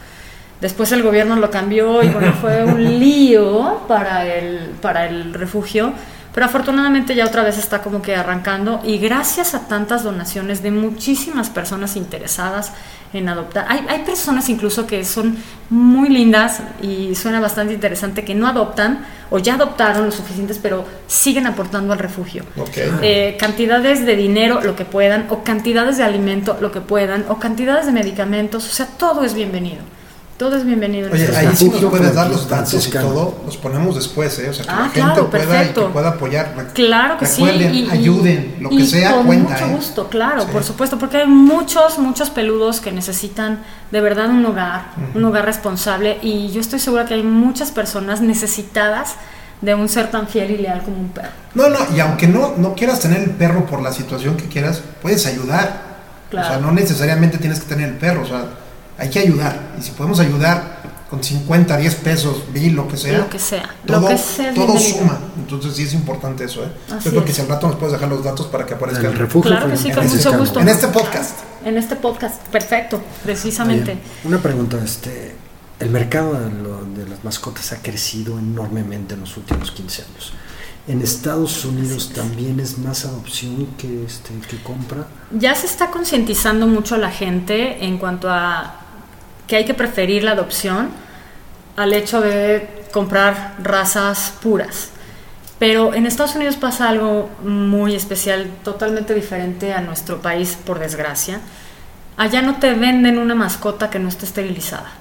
Después 0.61 0.93
el 0.93 1.03
gobierno 1.03 1.35
lo 1.35 1.51
cambió 1.51 2.03
y 2.03 2.07
bueno, 2.07 2.33
fue 2.41 2.63
un 2.63 2.99
lío 2.99 3.81
para 3.87 4.25
el, 4.25 4.75
para 4.81 5.07
el 5.07 5.33
refugio, 5.33 5.91
pero 6.33 6.45
afortunadamente 6.45 7.15
ya 7.15 7.25
otra 7.25 7.43
vez 7.43 7.57
está 7.57 7.81
como 7.81 8.01
que 8.01 8.15
arrancando. 8.15 8.81
Y 8.85 8.97
gracias 8.97 9.55
a 9.55 9.67
tantas 9.67 10.03
donaciones 10.03 10.63
de 10.63 10.71
muchísimas 10.71 11.49
personas 11.49 11.97
interesadas 11.97 12.71
en 13.13 13.29
adoptar. 13.29 13.65
Hay, 13.69 13.85
hay 13.87 13.99
personas 13.99 14.49
incluso 14.49 14.87
que 14.87 15.05
son 15.05 15.37
muy 15.69 16.09
lindas 16.09 16.61
y 16.81 17.15
suena 17.15 17.39
bastante 17.39 17.73
interesante 17.73 18.25
que 18.25 18.35
no 18.35 18.47
adoptan 18.47 19.05
o 19.29 19.39
ya 19.39 19.55
adoptaron 19.55 20.05
lo 20.05 20.11
suficientes, 20.11 20.59
pero 20.61 20.85
siguen 21.07 21.47
aportando 21.47 21.93
al 21.93 21.99
refugio. 21.99 22.43
Eh, 23.01 23.35
cantidades 23.39 24.05
de 24.05 24.15
dinero, 24.15 24.61
lo 24.61 24.75
que 24.75 24.85
puedan, 24.85 25.25
o 25.29 25.43
cantidades 25.43 25.97
de 25.97 26.03
alimento, 26.03 26.57
lo 26.61 26.71
que 26.71 26.81
puedan, 26.81 27.25
o 27.29 27.39
cantidades 27.39 27.85
de 27.87 27.91
medicamentos, 27.93 28.67
o 28.67 28.71
sea, 28.71 28.85
todo 28.85 29.23
es 29.23 29.33
bienvenido. 29.33 29.81
Todo 30.43 30.57
es 30.57 30.65
bienvenido. 30.65 31.07
en 31.07 31.13
Oye, 31.13 31.37
ahí 31.37 31.55
sí 31.55 31.69
nos 31.69 31.85
puedes 31.85 32.13
dar 32.13 32.27
los 32.29 32.49
datos 32.49 32.85
y 32.85 32.91
todo, 32.91 33.43
los 33.45 33.55
ponemos 33.55 33.95
después, 33.95 34.37
¿eh? 34.39 34.49
O 34.49 34.53
sea, 34.53 34.65
que 34.65 34.71
Ah, 34.71 34.75
la 34.75 34.83
gente 34.89 34.99
claro, 34.99 35.29
pueda 35.29 35.63
y 35.63 35.67
que 35.69 35.81
pueda 35.83 36.09
apoyar. 36.09 36.53
Claro 36.73 37.17
que 37.17 37.25
Recuerden, 37.25 37.71
sí. 37.71 37.85
y- 37.85 37.89
ayuden, 37.89 38.55
lo 38.59 38.67
que 38.67 38.75
y 38.75 38.85
sea 38.85 39.13
con 39.13 39.25
cuenta, 39.27 39.53
mucho 39.53 39.65
¿eh? 39.67 39.75
gusto, 39.77 40.09
claro, 40.09 40.41
Sí. 40.41 40.47
por 40.51 40.65
supuesto, 40.65 40.99
porque 40.99 41.15
hay 41.19 41.27
muchos, 41.27 41.97
muchos 41.97 42.29
peludos 42.29 42.81
que 42.81 42.91
necesitan 42.91 43.59
de 43.91 44.01
verdad 44.01 44.31
un 44.31 44.45
hogar, 44.45 44.87
un 45.15 45.23
hogar 45.23 45.45
responsable 45.45 46.17
y 46.21 46.51
yo 46.51 46.59
estoy 46.59 46.79
segura 46.81 47.05
que 47.05 47.13
hay 47.13 47.23
muchas 47.23 47.71
personas 47.71 48.19
necesitadas 48.19 49.15
de 49.61 49.73
un 49.75 49.87
ser 49.87 50.11
tan 50.11 50.27
fiel 50.27 50.51
y 50.51 50.57
leal 50.57 50.81
como 50.83 50.97
un 50.97 51.07
perro. 51.07 51.29
No, 51.55 51.69
no, 51.69 51.77
y 51.95 52.01
aunque 52.01 52.27
no, 52.27 52.55
no 52.57 52.73
quieras 52.75 52.99
tener 52.99 53.19
el 53.23 53.29
perro 53.31 53.65
por 53.65 53.81
la 53.81 53.93
situación 53.93 54.35
que 54.35 54.49
quieras, 54.49 54.81
puedes 55.01 55.25
ayudar. 55.25 55.93
Claro. 56.29 56.47
O 56.47 56.51
sea, 56.51 56.59
no 56.59 56.73
necesariamente 56.73 57.37
tienes 57.37 57.61
que 57.61 57.67
tener 57.69 57.87
el 57.87 57.95
perro, 57.95 58.23
o 58.23 58.27
sea, 58.27 58.43
hay 58.97 59.09
que 59.09 59.19
ayudar. 59.19 59.73
Y 59.79 59.81
si 59.83 59.91
podemos 59.91 60.19
ayudar 60.19 60.81
con 61.09 61.23
50, 61.23 61.77
10 61.77 61.95
pesos, 61.95 62.43
mil, 62.53 62.73
lo 62.73 62.87
que 62.87 62.97
sea, 62.97 63.19
Lo 63.19 63.29
que 63.29 63.37
sea, 63.37 63.69
todo, 63.85 64.01
lo 64.01 64.07
que 64.07 64.17
sea 64.17 64.53
todo 64.53 64.79
suma. 64.79 65.19
Entonces 65.37 65.75
sí 65.75 65.83
es 65.83 65.93
importante 65.93 66.45
eso, 66.45 66.63
¿eh? 66.63 66.71
Así 66.87 67.05
Yo 67.05 67.11
creo 67.11 67.23
que 67.25 67.29
es. 67.31 67.35
si 67.35 67.41
al 67.43 67.49
rato 67.49 67.67
nos 67.67 67.75
puedes 67.75 67.93
dejar 67.93 68.09
los 68.09 68.23
datos 68.23 68.47
para 68.47 68.65
que 68.65 68.73
aparezcan 68.73 69.03
del 69.11 69.19
refugio 69.19 69.51
Claro 69.51 69.69
que 69.69 69.77
sí, 69.77 69.91
con 69.91 70.07
mucho 70.07 70.37
gusto. 70.37 70.59
en 70.59 70.69
este 70.69 70.87
podcast. 70.87 71.37
En 71.63 71.77
este 71.77 71.95
podcast, 71.95 72.41
perfecto, 72.47 73.01
precisamente. 73.23 73.91
Oye, 73.91 73.99
una 74.25 74.37
pregunta, 74.39 74.77
este, 74.83 75.35
el 75.79 75.89
mercado 75.91 76.33
de, 76.33 76.49
lo- 76.63 76.83
de 76.85 77.07
las 77.07 77.23
mascotas 77.23 77.71
ha 77.73 77.77
crecido 77.81 78.37
enormemente 78.39 79.13
en 79.13 79.19
los 79.21 79.37
últimos 79.37 79.71
15 79.71 80.01
años. 80.03 80.33
En 80.87 81.01
Estados 81.01 81.63
Unidos 81.63 82.11
también 82.13 82.59
es 82.59 82.77
más 82.79 83.05
adopción 83.05 83.67
que 83.77 84.03
este 84.03 84.33
que 84.49 84.61
compra. 84.63 85.07
Ya 85.31 85.55
se 85.55 85.65
está 85.67 85.89
concientizando 85.91 86.67
mucho 86.67 86.95
a 86.95 86.97
la 86.97 87.09
gente 87.11 87.85
en 87.85 87.97
cuanto 87.97 88.29
a 88.29 88.79
que 89.47 89.55
hay 89.57 89.65
que 89.65 89.73
preferir 89.73 90.23
la 90.23 90.31
adopción 90.31 90.89
al 91.75 91.93
hecho 91.93 92.21
de 92.21 92.85
comprar 92.91 93.55
razas 93.61 94.33
puras. 94.41 94.89
Pero 95.59 95.93
en 95.93 96.05
Estados 96.05 96.35
Unidos 96.35 96.55
pasa 96.57 96.89
algo 96.89 97.29
muy 97.43 97.95
especial, 97.95 98.47
totalmente 98.63 99.13
diferente 99.13 99.73
a 99.73 99.81
nuestro 99.81 100.21
país, 100.21 100.57
por 100.65 100.79
desgracia. 100.79 101.39
Allá 102.17 102.41
no 102.41 102.57
te 102.57 102.73
venden 102.73 103.17
una 103.17 103.33
mascota 103.35 103.89
que 103.89 103.99
no 103.99 104.09
esté 104.09 104.25
esterilizada. 104.25 104.91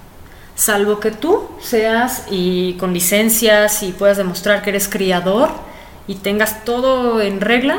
Salvo 0.55 1.01
que 1.01 1.11
tú 1.11 1.49
seas 1.61 2.25
y 2.31 2.75
con 2.75 2.93
licencias 2.93 3.83
y 3.83 3.93
puedas 3.93 4.17
demostrar 4.19 4.63
que 4.63 4.71
eres 4.71 4.89
criador 4.89 5.51
y 6.07 6.17
tengas 6.17 6.65
todo 6.65 7.21
en 7.21 7.41
regla, 7.41 7.79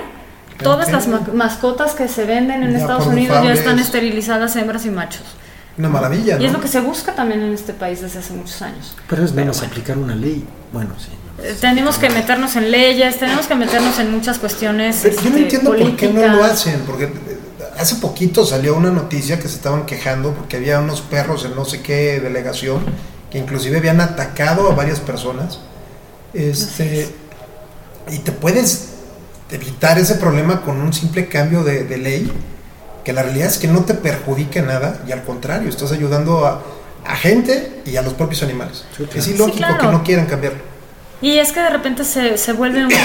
todas 0.61 0.91
las 0.91 1.07
ma- 1.07 1.21
mascotas 1.33 1.93
que 1.93 2.07
se 2.07 2.25
venden 2.25 2.63
en 2.63 2.75
Estados 2.75 3.07
Unidos 3.07 3.37
ya 3.43 3.53
están 3.53 3.79
es- 3.79 3.85
esterilizadas 3.85 4.55
hembras 4.55 4.85
y 4.85 4.89
machos. 4.89 5.23
Una 5.77 5.89
maravilla, 5.89 6.35
Y 6.35 6.39
¿no? 6.41 6.45
es 6.45 6.51
lo 6.53 6.61
que 6.61 6.67
se 6.67 6.79
busca 6.81 7.15
también 7.15 7.41
en 7.41 7.53
este 7.53 7.73
país 7.73 8.01
desde 8.01 8.19
hace 8.19 8.33
muchos 8.33 8.61
años. 8.61 8.95
Pero 9.09 9.25
es 9.25 9.33
menos 9.33 9.61
aplicar 9.63 9.97
una 9.97 10.15
ley. 10.15 10.45
Bueno, 10.71 10.91
sí. 10.99 11.09
Eh, 11.41 11.55
Tenemos 11.59 11.97
que 11.97 12.09
meternos 12.09 12.55
en 12.55 12.69
leyes, 12.69 13.17
tenemos 13.17 13.47
que 13.47 13.55
meternos 13.55 13.97
en 13.99 14.11
muchas 14.11 14.37
cuestiones. 14.37 14.99
Pero 15.01 15.15
yo 15.15 15.21
no 15.21 15.27
este, 15.29 15.39
entiendo 15.41 15.69
por 15.75 15.95
qué 15.95 16.09
no 16.13 16.27
lo 16.27 16.43
hacen, 16.43 16.81
porque 16.85 17.05
eh, 17.05 17.11
hace 17.77 17.95
poquito 17.95 18.45
salió 18.45 18.75
una 18.75 18.91
noticia 18.91 19.39
que 19.39 19.47
se 19.47 19.55
estaban 19.55 19.85
quejando 19.87 20.33
porque 20.33 20.57
había 20.57 20.79
unos 20.79 21.01
perros 21.01 21.43
en 21.45 21.55
no 21.55 21.65
sé 21.65 21.81
qué 21.81 22.19
delegación 22.19 22.83
que 23.31 23.39
inclusive 23.39 23.77
habían 23.77 23.99
atacado 23.99 24.71
a 24.71 24.75
varias 24.75 24.99
personas. 24.99 25.59
Este, 26.35 27.09
y 28.11 28.19
te 28.19 28.31
puedes 28.31 28.89
evitar 29.49 29.97
ese 29.97 30.15
problema 30.15 30.61
con 30.61 30.79
un 30.79 30.93
simple 30.93 31.27
cambio 31.27 31.63
de, 31.63 31.83
de 31.83 31.97
ley, 31.97 32.31
que 33.03 33.13
la 33.13 33.23
realidad 33.23 33.47
es 33.47 33.57
que 33.57 33.67
no 33.67 33.81
te 33.85 33.93
perjudica 33.93 34.61
nada 34.61 34.99
y 35.07 35.11
al 35.11 35.23
contrario, 35.23 35.69
estás 35.69 35.91
ayudando 35.91 36.45
a, 36.45 36.61
a 37.05 37.15
gente 37.15 37.81
y 37.85 37.95
a 37.97 38.01
los 38.01 38.13
propios 38.13 38.43
animales. 38.43 38.85
Sí, 38.97 39.03
claro. 39.03 39.19
Es 39.19 39.27
ilógico 39.27 39.51
Sí, 39.57 39.63
claro. 39.63 39.77
que 39.79 39.87
no 39.87 40.03
quieran 40.03 40.25
cambiarlo. 40.25 40.59
Y 41.21 41.37
es 41.37 41.53
que 41.53 41.61
de 41.61 41.69
repente 41.69 42.03
se, 42.03 42.37
se 42.37 42.51
vuelve 42.51 42.85
una, 42.85 42.97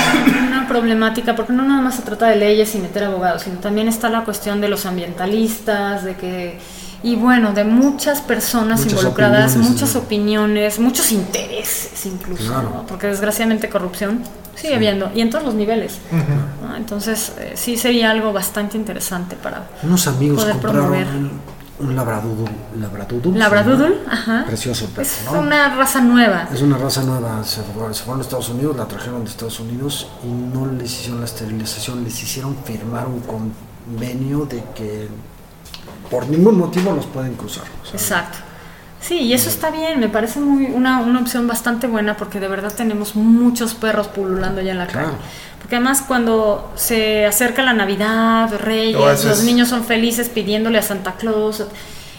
una 0.49 0.67
problemática, 0.69 1.37
porque 1.37 1.53
no 1.53 1.63
nada 1.63 1.81
más 1.81 1.95
se 1.95 2.03
trata 2.03 2.27
de 2.27 2.35
leyes 2.37 2.75
y 2.75 2.79
meter 2.79 3.05
abogados, 3.05 3.43
sino 3.43 3.59
también 3.61 3.87
está 3.87 4.09
la 4.09 4.25
cuestión 4.25 4.61
de 4.61 4.69
los 4.69 4.87
ambientalistas, 4.87 6.03
de 6.05 6.17
que, 6.17 6.59
y 7.05 7.15
bueno, 7.15 7.53
de 7.53 7.63
muchas 7.63 8.21
personas 8.21 8.81
Muchas 8.81 8.93
involucradas, 8.95 9.53
opiniones, 9.53 9.71
muchas 9.71 9.95
opiniones, 9.97 10.79
muchos 10.81 11.13
intereses 11.13 12.07
incluso, 12.07 12.45
Claro. 12.49 12.71
¿no? 12.75 12.87
porque 12.89 13.07
desgraciadamente 13.07 13.69
corrupción 13.69 14.25
sigue 14.61 14.75
habiendo, 14.75 15.11
y 15.15 15.21
en 15.21 15.31
todos 15.31 15.45
los 15.45 15.55
niveles. 15.55 15.99
¿no? 16.63 16.77
Entonces, 16.77 17.33
eh, 17.39 17.53
sí 17.55 17.77
sería 17.77 18.11
algo 18.11 18.33
bastante 18.33 18.77
interesante 18.77 19.37
para... 19.37 19.69
Unos 19.83 20.07
amigos 20.07 20.41
Poder 20.41 20.53
compraron 20.55 20.81
promover. 20.81 21.07
un, 21.07 21.41
un 21.81 21.97
labradoodle, 21.97 22.51
labradoodle, 23.37 23.99
ajá. 24.11 24.45
Precioso 24.47 24.87
perro, 24.87 25.03
Es 25.03 25.21
¿no? 25.33 25.39
una 25.41 25.75
raza 25.77 26.01
nueva. 26.01 26.49
Es 26.53 26.61
una 26.61 26.77
raza 26.77 27.03
nueva, 27.03 27.45
se 27.45 27.57
se 27.57 27.63
fueron 28.03 28.19
a 28.19 28.23
Estados 28.23 28.49
Unidos, 28.49 28.77
la 28.77 28.87
trajeron 28.87 29.23
de 29.25 29.31
Estados 29.31 29.61
Unidos 29.61 30.09
y 30.25 30.27
no 30.27 30.67
les 30.67 30.93
hicieron 30.93 31.21
la 31.21 31.27
esterilización, 31.27 32.03
les 32.05 32.21
hicieron 32.23 32.57
firmar 32.65 33.07
un 33.07 33.21
convenio 33.21 34.45
de 34.47 34.63
que 34.75 35.09
por 36.11 36.27
ningún 36.29 36.59
motivo 36.59 36.93
los 36.93 37.07
pueden 37.07 37.35
cruzar. 37.35 37.65
Exacto. 37.93 38.39
Sí, 39.01 39.19
y 39.21 39.33
eso 39.33 39.49
está 39.49 39.71
bien, 39.71 40.01
me 40.01 40.09
parece 40.09 40.41
muy 40.41 40.67
una, 40.67 41.01
una 41.01 41.21
opción 41.21 41.47
bastante 41.47 41.87
buena 41.87 42.17
porque 42.17 42.41
de 42.41 42.49
verdad 42.49 42.73
tenemos 42.77 43.15
muchos 43.15 43.75
perros 43.75 44.09
pululando 44.09 44.61
ya 44.61 44.73
en 44.73 44.79
la 44.79 44.87
Claro. 44.87 45.09
calle. 45.09 45.19
Porque 45.61 45.77
además 45.77 46.03
cuando 46.07 46.73
se 46.75 47.27
acerca 47.27 47.63
la 47.63 47.73
Navidad, 47.75 48.51
Reyes, 48.61 49.21
eso 49.21 49.29
los 49.29 49.45
niños 49.45 49.69
son 49.69 49.85
felices 49.85 50.29
pidiéndole 50.29 50.79
a 50.79 50.83
Santa 50.83 51.13
Claus 51.13 51.63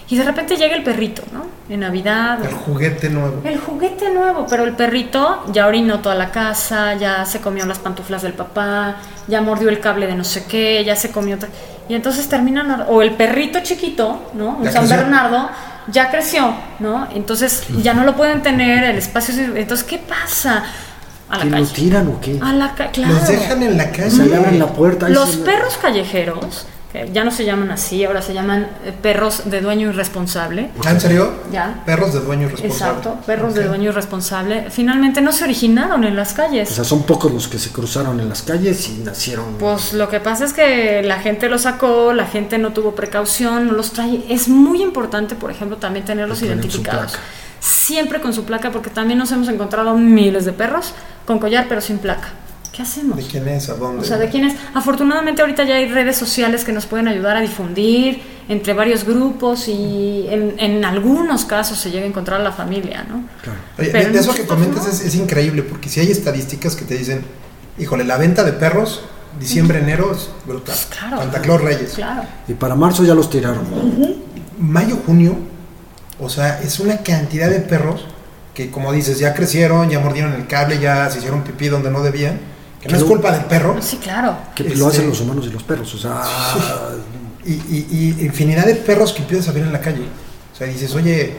y 0.07 0.15
de 0.17 0.23
repente 0.23 0.55
llega 0.55 0.75
el 0.75 0.83
perrito, 0.83 1.21
¿no? 1.31 1.45
En 1.73 1.81
Navidad. 1.81 2.43
El 2.43 2.53
juguete 2.53 3.09
nuevo. 3.09 3.41
El 3.43 3.59
juguete 3.59 4.09
nuevo, 4.11 4.45
pero 4.49 4.63
el 4.63 4.75
perrito 4.75 5.43
ya 5.51 5.67
orinó 5.67 5.99
toda 5.99 6.15
la 6.15 6.31
casa, 6.31 6.95
ya 6.95 7.25
se 7.25 7.41
comió 7.41 7.65
las 7.65 7.79
pantuflas 7.79 8.21
del 8.23 8.33
papá, 8.33 8.95
ya 9.27 9.41
mordió 9.41 9.69
el 9.69 9.79
cable 9.79 10.07
de 10.07 10.15
no 10.15 10.23
sé 10.23 10.45
qué, 10.45 10.83
ya 10.85 10.95
se 10.95 11.11
comió... 11.11 11.37
Y 11.87 11.95
entonces 11.95 12.27
terminan... 12.29 12.85
O 12.87 13.01
el 13.01 13.11
perrito 13.13 13.59
chiquito, 13.61 14.29
¿no? 14.33 14.57
Un 14.57 14.63
Ya 14.63 14.71
San 14.71 14.81
creció. 14.85 14.97
Bernardo, 14.97 15.49
ya 15.91 16.09
creció, 16.11 16.53
¿no? 16.79 17.07
Entonces 17.13 17.63
ya 17.81 17.93
no 17.93 18.03
lo 18.03 18.15
pueden 18.15 18.41
tener, 18.41 18.83
el 18.83 18.97
espacio... 18.97 19.33
Entonces, 19.55 19.85
¿qué 19.85 19.97
pasa? 19.97 20.63
A 21.29 21.37
la 21.37 21.43
¿Que 21.43 21.49
lo 21.49 21.57
calle. 21.57 21.73
tiran 21.73 22.07
o 22.07 22.19
qué? 22.19 22.39
A 22.41 22.53
la 22.53 22.73
calle, 22.75 22.91
claro. 22.91 23.13
Los 23.13 23.27
dejan 23.27 23.63
en 23.63 23.77
la 23.77 23.91
calle. 23.91 24.09
Se 24.11 24.25
le 24.25 24.35
abren 24.35 24.57
la 24.59 24.67
puerta. 24.67 25.09
Los 25.09 25.37
perros 25.37 25.77
callejeros 25.81 26.65
que 26.91 27.11
ya 27.13 27.23
no 27.23 27.29
se 27.29 27.45
llaman 27.45 27.69
así, 27.69 28.03
ahora 28.03 28.21
se 28.21 28.33
llaman 28.33 28.67
eh, 28.83 28.91
perros 28.99 29.43
de 29.49 29.61
dueño 29.61 29.89
irresponsable. 29.89 30.71
¿Ah, 30.83 30.89
¿En 30.91 30.99
serio? 30.99 31.31
Ya. 31.51 31.83
Perros 31.85 32.13
de 32.13 32.19
dueño 32.21 32.47
irresponsable. 32.47 32.97
Exacto, 32.97 33.25
perros 33.27 33.53
de 33.53 33.61
Ok. 33.61 33.67
dueño 33.67 33.89
irresponsable. 33.91 34.71
Finalmente 34.71 35.21
no 35.21 35.31
se 35.31 35.43
originaron 35.43 36.03
en 36.03 36.15
las 36.15 36.33
calles. 36.33 36.71
O 36.71 36.73
sea, 36.73 36.83
son 36.83 37.03
pocos 37.03 37.31
los 37.31 37.47
que 37.47 37.59
se 37.59 37.69
cruzaron 37.71 38.19
en 38.19 38.27
las 38.27 38.41
calles 38.41 38.89
y 38.89 38.93
nacieron. 39.03 39.55
Pues 39.59 39.93
lo 39.93 40.09
que 40.09 40.19
pasa 40.19 40.45
es 40.45 40.53
que 40.53 41.03
la 41.03 41.19
gente 41.19 41.47
los 41.47 41.61
sacó, 41.61 42.11
la 42.13 42.25
gente 42.25 42.57
no 42.57 42.73
tuvo 42.73 42.95
precaución, 42.95 43.67
no 43.67 43.73
los 43.73 43.91
trae. 43.91 44.23
Es 44.27 44.47
muy 44.47 44.81
importante, 44.81 45.35
por 45.35 45.51
ejemplo, 45.51 45.77
también 45.77 46.05
tenerlos 46.05 46.39
Que 46.39 46.45
tienen 46.47 46.63
su 46.63 46.69
identificados. 46.69 47.11
placa. 47.11 47.25
Siempre 47.59 48.21
con 48.21 48.33
su 48.33 48.45
placa, 48.45 48.71
porque 48.71 48.89
también 48.89 49.19
nos 49.19 49.31
hemos 49.31 49.47
encontrado 49.49 49.93
miles 49.95 50.45
de 50.45 50.53
perros 50.53 50.93
con 51.27 51.37
collar 51.39 51.65
pero 51.69 51.81
sin 51.81 51.99
placa. 51.99 52.29
¿Qué 52.79 52.83
hacemos? 52.83 53.17
¿De 53.17 53.23
quién 53.23 53.45
es? 53.49 53.67
¿A 53.67 53.73
dónde? 53.73 54.03
O 54.03 54.05
sea, 54.05 54.17
¿de 54.17 54.29
quién 54.29 54.45
es? 54.45 54.55
Afortunadamente 54.73 55.41
ahorita 55.41 55.65
ya 55.65 55.75
hay 55.75 55.89
redes 55.89 56.15
sociales 56.15 56.63
que 56.63 56.71
nos 56.71 56.85
pueden 56.85 57.09
ayudar 57.09 57.35
a 57.35 57.41
difundir 57.41 58.21
entre 58.47 58.71
varios 58.71 59.03
grupos 59.03 59.67
y 59.67 60.27
en, 60.29 60.57
en 60.57 60.85
algunos 60.85 61.43
casos 61.43 61.77
se 61.77 61.91
llega 61.91 62.05
a 62.05 62.07
encontrar 62.07 62.39
a 62.39 62.43
la 62.45 62.53
familia, 62.53 63.03
¿no? 63.03 63.25
Claro. 63.41 63.59
Oye, 63.77 63.89
Pero 63.91 64.05
de, 64.05 64.11
de 64.13 64.19
eso 64.19 64.33
que 64.33 64.45
comentas 64.45 64.85
no. 64.85 64.91
es, 64.91 65.01
es 65.01 65.13
increíble, 65.15 65.63
porque 65.63 65.89
si 65.89 65.99
hay 65.99 66.09
estadísticas 66.09 66.77
que 66.77 66.85
te 66.85 66.97
dicen, 66.97 67.21
híjole, 67.77 68.05
la 68.05 68.15
venta 68.15 68.45
de 68.45 68.53
perros, 68.53 69.01
diciembre, 69.37 69.79
enero, 69.79 70.13
es 70.13 70.29
brutal. 70.45 70.77
Claro. 70.97 71.17
Santa 71.17 71.41
Claus 71.41 71.59
Reyes. 71.59 71.91
Claro. 71.95 72.23
Y 72.47 72.53
para 72.53 72.75
marzo 72.75 73.03
ya 73.03 73.13
los 73.13 73.29
tiraron. 73.29 73.65
Mayo, 74.57 74.99
junio, 75.05 75.35
o 76.17 76.29
sea, 76.29 76.61
es 76.61 76.79
una 76.79 76.99
cantidad 76.99 77.49
de 77.49 77.59
perros 77.59 78.05
que, 78.53 78.71
como 78.71 78.93
dices, 78.93 79.19
ya 79.19 79.33
crecieron, 79.33 79.89
ya 79.89 79.99
mordieron 79.99 80.31
el 80.31 80.47
cable, 80.47 80.79
ya 80.79 81.09
se 81.09 81.17
hicieron 81.17 81.43
pipí 81.43 81.67
donde 81.67 81.91
no 81.91 82.01
debían, 82.03 82.39
que 82.81 82.89
no 82.89 82.97
es 82.97 83.03
culpa 83.03 83.31
del 83.31 83.45
perro, 83.45 83.77
Sí, 83.81 83.97
claro. 83.97 84.37
Que 84.55 84.63
Este- 84.63 84.77
lo 84.77 84.87
hacen 84.87 85.07
los 85.09 85.19
humanos 85.21 85.45
y 85.47 85.51
los 85.51 85.63
perros. 85.63 85.93
O 85.93 85.97
sea, 85.97 86.21
y, 87.45 87.51
y- 87.53 88.15
y 88.19 88.25
infinidad 88.25 88.65
de 88.65 88.75
perros 88.75 89.13
que 89.13 89.21
empiezas 89.21 89.47
a 89.49 89.51
ver 89.51 89.63
en 89.63 89.71
la 89.73 89.81
calle. 89.81 90.03
O 90.53 90.57
sea, 90.57 90.67
dices, 90.67 90.93
oye, 90.95 91.33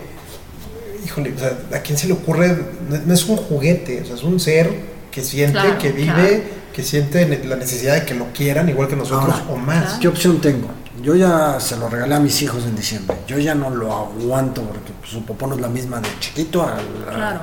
híjole, 1.05 1.33
o 1.35 1.39
sea, 1.39 1.53
¿a 1.75 1.79
quién 1.81 1.97
se 1.99 2.07
le 2.07 2.13
ocurre? 2.15 2.57
No, 3.07 3.15
es 3.15 3.25
un 3.27 3.37
juguete, 3.37 4.03
o 4.03 4.05
sea, 4.07 4.15
es 4.17 4.23
un 4.23 4.39
ser 4.41 4.71
que 5.11 5.23
siente, 5.23 5.53
Claro, 5.53 5.79
que 5.79 5.93
vive, 5.93 6.05
claro. 6.13 6.43
que 6.73 6.83
siente 6.83 7.45
la 7.45 7.57
necesidad 7.57 7.95
de 7.95 8.05
que 8.05 8.15
lo 8.15 8.27
quieran 8.33 8.69
igual 8.69 8.89
que 8.89 8.97
nosotros 8.97 9.35
Ahora, 9.35 9.45
o 9.51 9.57
más. 9.57 9.85
claro. 9.85 10.01
¿qué 10.01 10.09
opción 10.09 10.41
tengo? 10.41 10.69
Yo 11.03 11.15
ya 11.17 11.59
se 11.59 11.77
lo 11.77 11.89
regalé 11.89 12.15
a 12.15 12.21
mis 12.21 12.41
hijos 12.43 12.65
en 12.65 12.77
diciembre. 12.77 13.17
Yo 13.27 13.39
ya 13.39 13.55
no 13.55 13.71
lo 13.71 13.91
aguanto 13.93 14.63
porque 14.63 14.93
pues, 15.01 15.11
su 15.11 15.25
popó 15.25 15.47
no 15.47 15.55
es 15.55 15.61
la 15.63 15.69
misma 15.69 15.99
de 16.01 16.09
chiquito 16.21 16.63
al. 16.63 16.79
a- 17.09 17.15
Claro. 17.15 17.41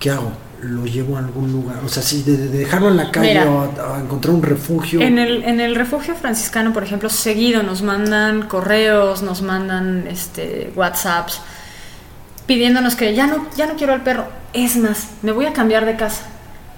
¿Qué 0.00 0.10
hago? 0.10 0.32
Lo 0.64 0.84
llevo 0.86 1.16
a 1.16 1.20
algún 1.20 1.52
lugar. 1.52 1.76
O 1.84 1.88
sea, 1.88 2.02
si 2.02 2.22
de, 2.22 2.36
de 2.36 2.58
dejarlo 2.58 2.88
en 2.88 2.96
la 2.96 3.10
calle 3.10 3.28
Mira. 3.28 3.50
o 3.50 3.60
a, 3.62 3.96
a 3.96 4.00
encontrar 4.00 4.34
un 4.34 4.42
refugio. 4.42 5.00
En 5.00 5.18
el, 5.18 5.44
en 5.44 5.60
el 5.60 5.74
refugio 5.74 6.14
franciscano, 6.14 6.72
por 6.72 6.82
ejemplo, 6.82 7.08
seguido 7.10 7.62
nos 7.62 7.82
mandan 7.82 8.48
correos, 8.48 9.22
nos 9.22 9.42
mandan 9.42 10.06
este, 10.08 10.72
WhatsApps 10.74 11.40
pidiéndonos 12.46 12.94
que 12.94 13.14
ya 13.14 13.26
no, 13.26 13.46
ya 13.56 13.66
no 13.66 13.74
quiero 13.74 13.92
al 13.92 14.02
perro. 14.02 14.26
Es 14.52 14.76
más, 14.76 15.08
me 15.22 15.32
voy 15.32 15.46
a 15.46 15.52
cambiar 15.52 15.84
de 15.84 15.96
casa. 15.96 16.22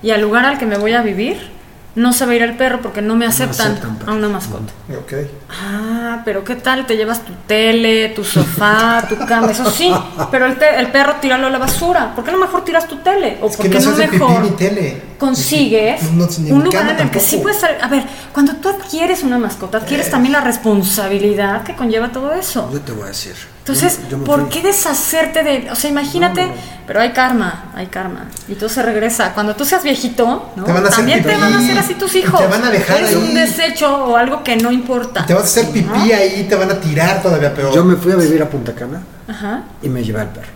Y 0.03 0.11
al 0.11 0.21
lugar 0.21 0.45
al 0.45 0.59
que 0.59 0.67
me 0.67 0.79
voy 0.79 0.93
a 0.93 1.03
vivir, 1.03 1.56
no 1.97 2.13
se 2.13 2.25
va 2.27 2.33
a 2.33 2.35
ir 2.37 2.43
el 2.43 2.57
perro 2.57 2.81
porque 2.83 3.03
no 3.03 3.17
me 3.17 3.27
aceptan, 3.27 3.79
a 4.07 4.13
una 4.13 4.29
mascota. 4.29 4.73
Ok. 4.91 5.13
Ah, 5.51 6.21
pero 6.25 6.45
¿qué 6.45 6.55
tal? 6.57 6.87
Te 6.87 6.97
llevas 6.97 7.25
tu 7.25 7.33
tele, 7.47 8.11
tu 8.11 8.23
sofá, 8.23 9.05
tu 9.09 9.17
cama, 9.27 9.51
eso 9.51 9.69
sí, 9.71 9.91
pero 10.31 10.47
el, 10.47 10.57
te- 10.57 10.79
el 10.79 10.89
perro 10.93 11.15
tíralo 11.21 11.47
a 11.47 11.51
la 11.51 11.59
basura. 11.59 12.15
¿Por 12.15 12.23
qué 12.25 12.33
no 12.33 12.39
mejor 12.39 12.65
tiras 12.65 12.87
tu 12.87 12.97
tele? 12.99 13.39
¿O 13.43 13.49
Es 13.49 13.57
por 13.57 13.65
que 13.67 13.73
qué 13.73 13.79
no 13.81 13.81
se 13.97 14.07
no 14.07 14.13
pipí 14.13 14.25
mejor 14.25 14.43
ni 14.45 14.51
tele. 14.51 15.03
consigues 15.19 16.03
No, 16.13 16.27
no, 16.27 16.29
ni 16.39 16.53
un 16.53 16.65
lugar 16.65 16.89
en 16.91 17.01
el 17.01 17.11
que 17.11 17.19
sí 17.21 17.39
puedes 17.39 17.57
estar? 17.57 17.79
A 17.83 17.89
ver, 17.89 18.05
cuando 18.33 18.55
tú 18.57 18.69
adquieres 18.69 19.23
una 19.23 19.39
mascota, 19.39 19.79
adquieres 19.79 20.11
también 20.11 20.33
la 20.33 20.43
responsabilidad 20.43 21.63
que 21.65 21.75
conlleva 21.75 22.13
todo 22.13 22.33
eso. 22.35 22.69
Yo 22.73 22.81
te 22.81 22.93
voy 22.93 23.05
a 23.05 23.09
decir. 23.09 23.35
Entonces, 23.67 23.99
Yo- 24.05 24.11
yo 24.11 24.19
me 24.19 24.25
¿por 24.25 24.41
fui- 24.43 24.49
qué 24.51 24.63
deshacerte 24.63 25.43
de.? 25.43 25.69
O 25.73 25.75
sea, 25.75 25.91
imagínate, 25.91 26.43
No, 26.43 26.49
no, 26.51 26.55
no. 26.55 26.61
pero 26.87 27.01
hay 27.01 27.11
karma, 27.13 27.65
hay 27.75 27.87
karma. 27.89 28.27
Y 28.47 28.55
todo 28.55 28.69
se 28.69 28.81
regresa. 28.81 29.33
Cuando 29.35 29.57
tú 29.57 29.65
seas 29.65 29.83
viejito, 29.83 30.53
¿no? 30.55 30.63
Te 30.65 30.73
van 30.73 30.85
a 30.85 30.89
hacer 30.89 30.99
también 30.99 31.23
te 31.25 31.35
van 31.37 31.53
a 31.53 31.59
hacer 31.59 31.77
así 31.77 31.95
tus 31.95 32.15
hijos. 32.15 32.41
te 32.41 32.47
van 32.47 32.63
a 32.63 32.71
dejar 32.71 32.99
Eres 32.99 33.11
ahí. 33.11 33.17
un 33.17 33.35
desecho 33.35 34.05
o 34.05 34.17
algo 34.17 34.45
que 34.45 34.55
no 34.57 34.71
importa. 34.71 35.27
Te 35.27 35.35
vas 35.35 35.43
a 35.43 35.47
hacer 35.47 35.71
pipí 35.73 35.83
¿No? 35.89 35.95
ahí, 35.97 36.47
te 36.49 36.55
van 36.55 36.71
a 36.71 36.79
tirar 36.79 37.21
todavía 37.23 37.53
peor. 37.53 37.75
Yo 37.75 37.85
me 37.85 37.97
fui 37.97 38.13
a 38.13 38.17
vivir 38.17 38.41
a 38.41 38.49
Punta 38.49 38.73
Cana 38.73 39.03
Ajá. 39.27 39.63
y 39.83 39.89
me 39.89 40.05
llevé 40.05 40.21
al 40.21 40.29
perro. 40.29 40.47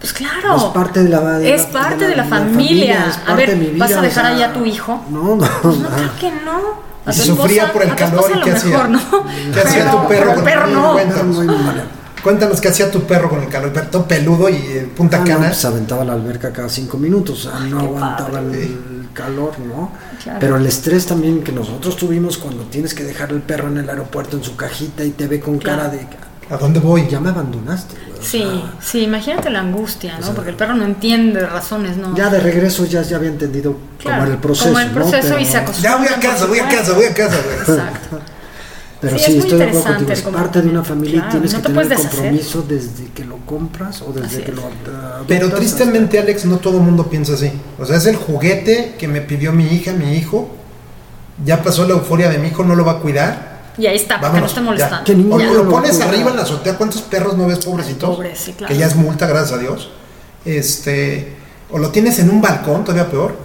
Pues 0.00 0.14
claro. 0.14 0.56
Es 0.56 0.62
parte 0.64 1.02
de 1.02 1.10
la, 1.10 1.20
de 1.38 1.54
Es 1.54 1.64
la- 1.74 1.80
parte 1.80 2.08
de 2.08 2.16
la, 2.16 2.24
familia. 2.24 3.12
a 3.26 3.34
ver, 3.34 3.50
de 3.50 3.56
mi 3.56 3.66
vida, 3.66 3.84
¿vas 3.84 3.94
a 3.96 3.98
o 3.98 4.02
dejar 4.02 4.24
sea, 4.24 4.34
ahí 4.34 4.42
a 4.42 4.52
tu 4.54 4.64
hijo? 4.64 5.04
No, 5.10 5.36
no. 5.36 5.46
Pues 5.62 5.76
no, 5.76 5.82
no. 5.82 5.88
claro 5.88 6.10
que 6.18 6.30
no. 6.30 6.86
A 7.04 7.12
Y 7.12 7.16
tu 7.16 7.22
si 7.22 7.28
sufría 7.28 7.64
esposa- 7.66 7.72
por 7.72 7.82
el 7.82 7.90
a 7.90 7.96
tu 7.96 7.98
calor, 7.98 8.30
¿y 8.34 8.40
qué 8.40 8.50
hacía? 8.52 8.70
mejor, 8.70 8.88
¿no? 8.88 9.00
¿Qué 9.52 9.60
hacía 9.60 9.90
tu 9.90 10.08
perro 10.08 10.08
pero 10.08 10.32
el 10.32 10.42
perro 10.42 10.66
no. 10.68 10.96
Cuéntanos. 12.26 12.60
Qué 12.60 12.66
hacía 12.68 12.90
tu 12.90 13.02
perro 13.04 13.30
con 13.30 13.40
el 13.40 13.48
calor. 13.48 13.72
Todo 13.88 14.04
peludo 14.08 14.48
y 14.48 14.54
eh, 14.56 14.90
Punta 14.96 15.18
Ah, 15.18 15.20
no, 15.20 15.26
Cana. 15.26 15.46
pues 15.46 15.64
aventaba 15.64 16.04
la 16.04 16.14
alberca 16.14 16.52
cada 16.52 16.68
cinco 16.68 16.98
minutos, 16.98 17.48
no 17.70 17.78
aguantaba 17.78 18.30
padre. 18.32 18.64
el 18.64 19.08
calor, 19.14 19.52
¿no? 19.60 19.92
Claro. 20.20 20.38
Pero 20.40 20.56
el 20.56 20.66
estrés 20.66 21.06
también 21.06 21.44
que 21.44 21.52
nosotros 21.52 21.96
tuvimos 21.96 22.36
cuando 22.36 22.64
tienes 22.64 22.94
que 22.94 23.04
dejar 23.04 23.30
el 23.30 23.42
perro 23.42 23.68
en 23.68 23.78
el 23.78 23.88
aeropuerto 23.88 24.36
en 24.36 24.42
su 24.42 24.56
cajita 24.56 25.04
y 25.04 25.10
te 25.10 25.28
ve 25.28 25.38
con 25.38 25.58
Claro. 25.58 25.82
cara 25.82 25.92
de 25.94 26.04
¿A 26.52 26.56
dónde 26.58 26.80
voy? 26.80 27.06
ya 27.08 27.20
me 27.20 27.28
abandonaste. 27.30 27.94
güey", 28.08 28.18
o 28.18 28.22
Sí, 28.24 28.44
sí, 28.80 29.02
imagínate 29.04 29.48
la 29.50 29.60
angustia, 29.60 30.18
¿no? 30.18 30.26
sea, 30.26 30.34
Porque 30.34 30.50
el 30.50 30.56
perro 30.56 30.74
no 30.74 30.84
entiende 30.84 31.46
razones, 31.46 31.96
¿no? 31.96 32.16
ya 32.16 32.28
de 32.28 32.40
regreso 32.40 32.84
ya, 32.86 33.02
ya 33.02 33.18
había 33.18 33.30
entendido 33.30 33.76
Claro, 34.00 34.16
cómo 34.16 34.26
era 34.26 34.34
el 34.34 34.40
proceso. 34.40 34.66
como 34.66 34.80
el 34.80 34.88
¿no? 34.88 34.94
proceso 34.94 35.28
y 35.28 35.30
Pero- 35.38 35.50
se 35.52 35.56
acostumbra. 35.58 35.90
Ya 35.92 35.96
voy 35.96 36.06
a 36.08 36.20
casa, 36.20 36.46
voy 36.46 36.58
a 36.58 36.68
casa, 36.68 36.92
voy 36.92 37.04
a 37.04 37.14
casa, 37.14 37.36
güey. 37.44 37.56
Exacto. 37.78 38.18
Pero 39.00 39.18
Sí, 39.18 39.24
sí, 39.24 39.30
es 39.32 39.44
estoy 39.44 39.58
de 39.58 39.64
acuerdo 39.64 39.78
interesante 39.78 40.04
contigo. 40.22 40.28
Es 40.30 40.34
parte 40.34 40.62
de 40.62 40.68
una 40.68 40.84
familia 40.84 41.20
Claro, 41.20 41.28
y 41.28 41.32
tienes 41.32 41.52
no 41.52 41.58
que 41.58 41.62
te 41.68 41.74
tener 41.74 41.92
el 41.92 41.98
compromiso 41.98 42.64
desde 42.66 43.04
que 43.14 43.24
lo 43.24 43.36
compras 43.38 44.02
o 44.02 44.12
desde 44.12 44.26
Así 44.26 44.42
que 44.42 44.50
es. 44.52 44.56
lo 44.56 44.62
Pero 45.28 45.50
tristemente, 45.52 46.18
Alex, 46.18 46.44
no 46.46 46.58
todo 46.58 46.78
el 46.78 46.82
mundo 46.82 47.06
piensa 47.08 47.34
así. 47.34 47.52
O 47.78 47.84
sea, 47.84 47.96
es 47.96 48.06
el 48.06 48.16
juguete 48.16 48.94
que 48.98 49.06
me 49.08 49.20
pidió 49.20 49.52
mi 49.52 49.66
hija, 49.66 49.92
mi 49.92 50.14
hijo. 50.14 50.48
Ya 51.44 51.62
pasó 51.62 51.86
la 51.86 51.92
euforia 51.92 52.30
de 52.30 52.38
mi 52.38 52.48
hijo, 52.48 52.64
no 52.64 52.74
lo 52.74 52.84
va 52.84 52.92
a 52.92 52.98
cuidar. 53.00 53.56
Y 53.78 53.86
ahí 53.86 53.96
está, 53.96 54.18
porque 54.18 54.40
no 54.40 54.46
ya. 54.46 54.60
molestando. 54.62 55.04
Que 55.04 55.12
O 55.12 55.38
lo 55.38 55.64
lo 55.64 55.70
pones 55.70 56.00
arriba 56.00 56.30
en 56.30 56.36
la 56.36 56.42
azotea. 56.42 56.78
¿Cuántos 56.78 57.02
perros 57.02 57.36
no 57.36 57.46
ves, 57.46 57.64
pobrecitos? 57.64 58.16
Pobres, 58.16 58.38
sí, 58.38 58.52
claro. 58.54 58.72
Que 58.72 58.80
ya 58.80 58.86
es 58.86 58.96
multa, 58.96 59.26
gracias 59.26 59.52
a 59.52 59.58
Dios. 59.58 59.90
Este, 60.46 61.36
o 61.70 61.78
lo 61.78 61.90
tienes 61.90 62.18
en 62.18 62.30
un 62.30 62.40
balcón, 62.40 62.84
todavía 62.84 63.10
peor. 63.10 63.36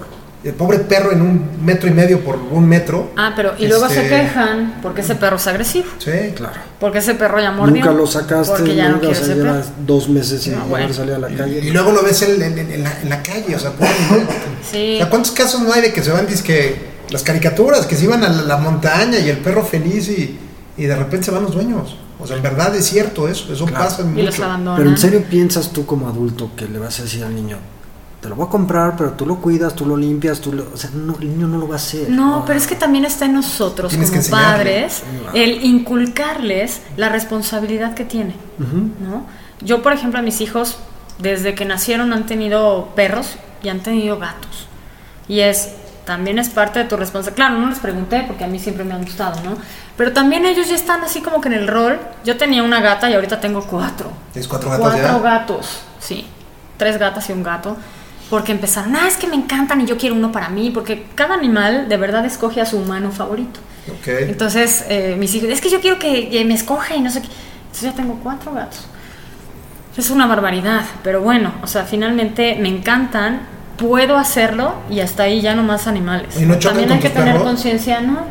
El 0.43 0.53
pobre 0.53 0.79
perro 0.79 1.11
en 1.11 1.21
un 1.21 1.45
metro 1.63 1.87
y 1.87 1.91
medio 1.91 2.21
por 2.21 2.35
un 2.35 2.67
metro. 2.67 3.11
Ah, 3.15 3.33
pero 3.35 3.53
y 3.59 3.67
luego 3.67 3.87
se 3.87 4.01
Este- 4.03 4.09
quejan 4.09 4.79
porque 4.81 5.01
ese 5.01 5.13
perro 5.15 5.35
es 5.35 5.45
agresivo. 5.45 5.85
Sí, 5.99 6.11
Claro. 6.35 6.55
Porque 6.79 6.97
ese 6.97 7.13
perro 7.13 7.39
ya 7.39 7.51
mordió. 7.51 7.75
Nunca 7.75 7.91
lo 7.95 8.07
sacaste, 8.07 8.51
Porque 8.53 8.75
ya 8.75 8.85
no 8.89 8.95
nunca, 8.97 9.11
quiere 9.11 9.21
o 9.49 9.53
sea, 9.63 9.71
dos 9.85 10.09
meses 10.09 10.41
sin 10.41 10.53
No, 10.53 10.61
poder 10.65 10.69
bueno. 10.87 10.93
salir 10.95 11.13
a 11.13 11.19
la 11.19 11.27
calle. 11.27 11.59
Y 11.59 11.69
luego 11.69 11.91
lo 11.91 12.01
ves 12.01 12.23
en, 12.23 12.41
en- 12.41 12.57
en 12.57 12.83
la, 12.83 13.01
en 13.03 13.09
la 13.09 13.21
calle, 13.21 13.55
o 13.55 13.59
sea, 13.59 13.71
pobre. 13.73 13.91
Sí. 14.71 14.95
O 14.95 14.97
sea, 14.97 15.09
¿cuántos 15.11 15.31
casos 15.31 15.61
no 15.61 15.71
hay 15.73 15.81
de 15.81 15.93
que 15.93 16.01
se 16.03 16.11
van, 16.11 16.25
que 16.25 16.89
las 17.11 17.21
caricaturas, 17.21 17.85
que 17.85 17.95
se 17.95 18.05
iban 18.05 18.23
a 18.23 18.29
la, 18.29 18.41
la 18.41 18.57
montaña 18.57 19.19
y 19.19 19.29
el 19.29 19.37
perro 19.37 19.63
feliz 19.63 20.07
y, 20.09 20.39
y 20.75 20.83
de 20.85 20.95
repente 20.95 21.25
se 21.25 21.31
van 21.31 21.43
los 21.43 21.53
dueños? 21.53 21.97
O 22.19 22.25
sea, 22.25 22.37
en 22.37 22.41
verdad 22.43 22.75
es 22.75 22.85
cierto 22.85 23.27
eso, 23.27 23.53
eso 23.53 23.65
Claro. 23.67 23.83
pasa 23.85 24.01
Y 24.01 24.21
los 24.23 24.33
mucho. 24.35 24.43
abandonan. 24.45 24.77
Pero 24.77 24.89
en 24.89 24.97
serio 24.97 25.23
piensas 25.29 25.71
tú 25.71 25.85
como 25.85 26.07
adulto 26.07 26.49
que 26.55 26.67
le 26.67 26.79
vas 26.79 26.99
a 26.99 27.03
decir 27.03 27.23
al 27.23 27.35
niño, 27.35 27.57
te 28.21 28.29
lo 28.29 28.35
voy 28.35 28.45
a 28.45 28.49
comprar, 28.49 28.95
pero 28.95 29.11
tú 29.13 29.25
lo 29.25 29.37
cuidas, 29.37 29.73
tú 29.75 29.85
lo 29.85 29.97
limpias, 29.97 30.39
tú 30.39 30.53
lo... 30.53 30.71
O 30.71 30.77
sea, 30.77 30.91
no, 30.93 31.15
el 31.19 31.29
niño 31.29 31.47
no 31.47 31.57
lo 31.57 31.67
va 31.67 31.73
a 31.73 31.77
hacer. 31.77 32.07
No, 32.09 32.43
pero 32.45 32.57
es 32.59 32.67
que 32.67 32.75
también 32.75 33.03
está 33.03 33.25
en 33.25 33.33
nosotros 33.33 33.89
Tienes 33.89 34.11
como 34.11 34.21
padres 34.29 35.01
el 35.33 35.63
inculcarles 35.65 36.81
la 36.97 37.09
responsabilidad 37.09 37.95
que 37.95 38.05
tiene, 38.05 38.35
Ujú. 38.59 38.91
¿no? 38.99 39.25
Yo, 39.61 39.81
por 39.81 39.93
ejemplo, 39.93 40.19
a 40.19 40.21
mis 40.21 40.39
hijos 40.39 40.77
desde 41.17 41.55
que 41.55 41.65
nacieron 41.65 42.13
han 42.13 42.25
tenido 42.27 42.89
perros 42.95 43.37
y 43.63 43.69
han 43.69 43.79
tenido 43.81 44.19
gatos. 44.19 44.67
Y 45.27 45.39
es 45.39 45.71
también 46.05 46.39
es 46.39 46.49
parte 46.49 46.79
de 46.79 46.85
tu 46.85 46.97
responsabilidad. 46.97 47.47
Claro, 47.47 47.61
no 47.61 47.69
les 47.69 47.79
pregunté 47.79 48.23
porque 48.27 48.43
a 48.43 48.47
mí 48.47 48.59
siempre 48.59 48.83
me 48.83 48.93
han 48.93 49.03
gustado, 49.03 49.41
¿no? 49.43 49.55
Pero 49.97 50.13
también 50.13 50.45
ellos 50.45 50.67
ya 50.67 50.75
están 50.75 51.01
así 51.03 51.21
como 51.21 51.41
que 51.41 51.47
en 51.49 51.53
el 51.53 51.67
rol. 51.67 51.99
Yo 52.25 52.37
tenía 52.37 52.63
una 52.63 52.81
gata 52.81 53.09
y 53.09 53.13
ahorita 53.13 53.39
tengo 53.39 53.63
cuatro. 53.63 54.11
¿Tienes 54.33 54.47
cuatro 54.47 54.69
gatos 54.71 54.83
Cuatro 54.87 55.17
ya? 55.17 55.19
gatos, 55.19 55.81
sí. 55.99 56.27
Tres 56.77 56.97
gatas 56.97 57.29
y 57.29 57.33
un 57.33 57.43
gato. 57.43 57.77
Porque 58.31 58.53
empezaron, 58.53 58.95
ah, 58.95 59.09
es 59.09 59.17
que 59.17 59.27
me 59.27 59.35
encantan 59.35 59.81
y 59.81 59.85
yo 59.85 59.97
quiero 59.97 60.15
uno 60.15 60.31
para 60.31 60.47
mí. 60.47 60.71
Porque 60.73 61.05
cada 61.15 61.35
animal 61.35 61.89
de 61.89 61.97
verdad 61.97 62.25
escoge 62.25 62.61
a 62.61 62.65
su 62.65 62.77
humano 62.77 63.11
favorito. 63.11 63.59
Entonces, 64.05 64.85
eh, 64.87 65.17
mis 65.19 65.35
hijos, 65.35 65.49
es 65.49 65.59
que 65.59 65.69
yo 65.69 65.81
quiero 65.81 65.99
que, 65.99 66.41
me 66.47 66.53
escoja 66.53 66.95
y 66.95 67.01
no 67.01 67.09
sé 67.09 67.21
qué. 67.21 67.27
Entonces 67.27 67.89
ya 67.89 67.93
tengo 67.93 68.17
cuatro 68.23 68.53
gatos. 68.53 68.85
Es 69.97 70.09
una 70.09 70.27
barbaridad, 70.27 70.85
pero 71.03 71.19
bueno, 71.19 71.51
o 71.61 71.67
sea, 71.67 71.83
finalmente 71.83 72.55
me 72.55 72.69
encantan, 72.69 73.41
puedo 73.77 74.17
hacerlo 74.17 74.75
y 74.89 75.01
hasta 75.01 75.23
ahí 75.23 75.41
ya 75.41 75.53
no 75.53 75.63
más 75.63 75.85
animales. 75.87 76.39
¿Y 76.39 76.45
no 76.45 76.57
también 76.57 76.89
hay 76.89 76.99
que 76.99 77.09
tener 77.09 77.37
conciencia, 77.37 77.99
no, 77.99 78.21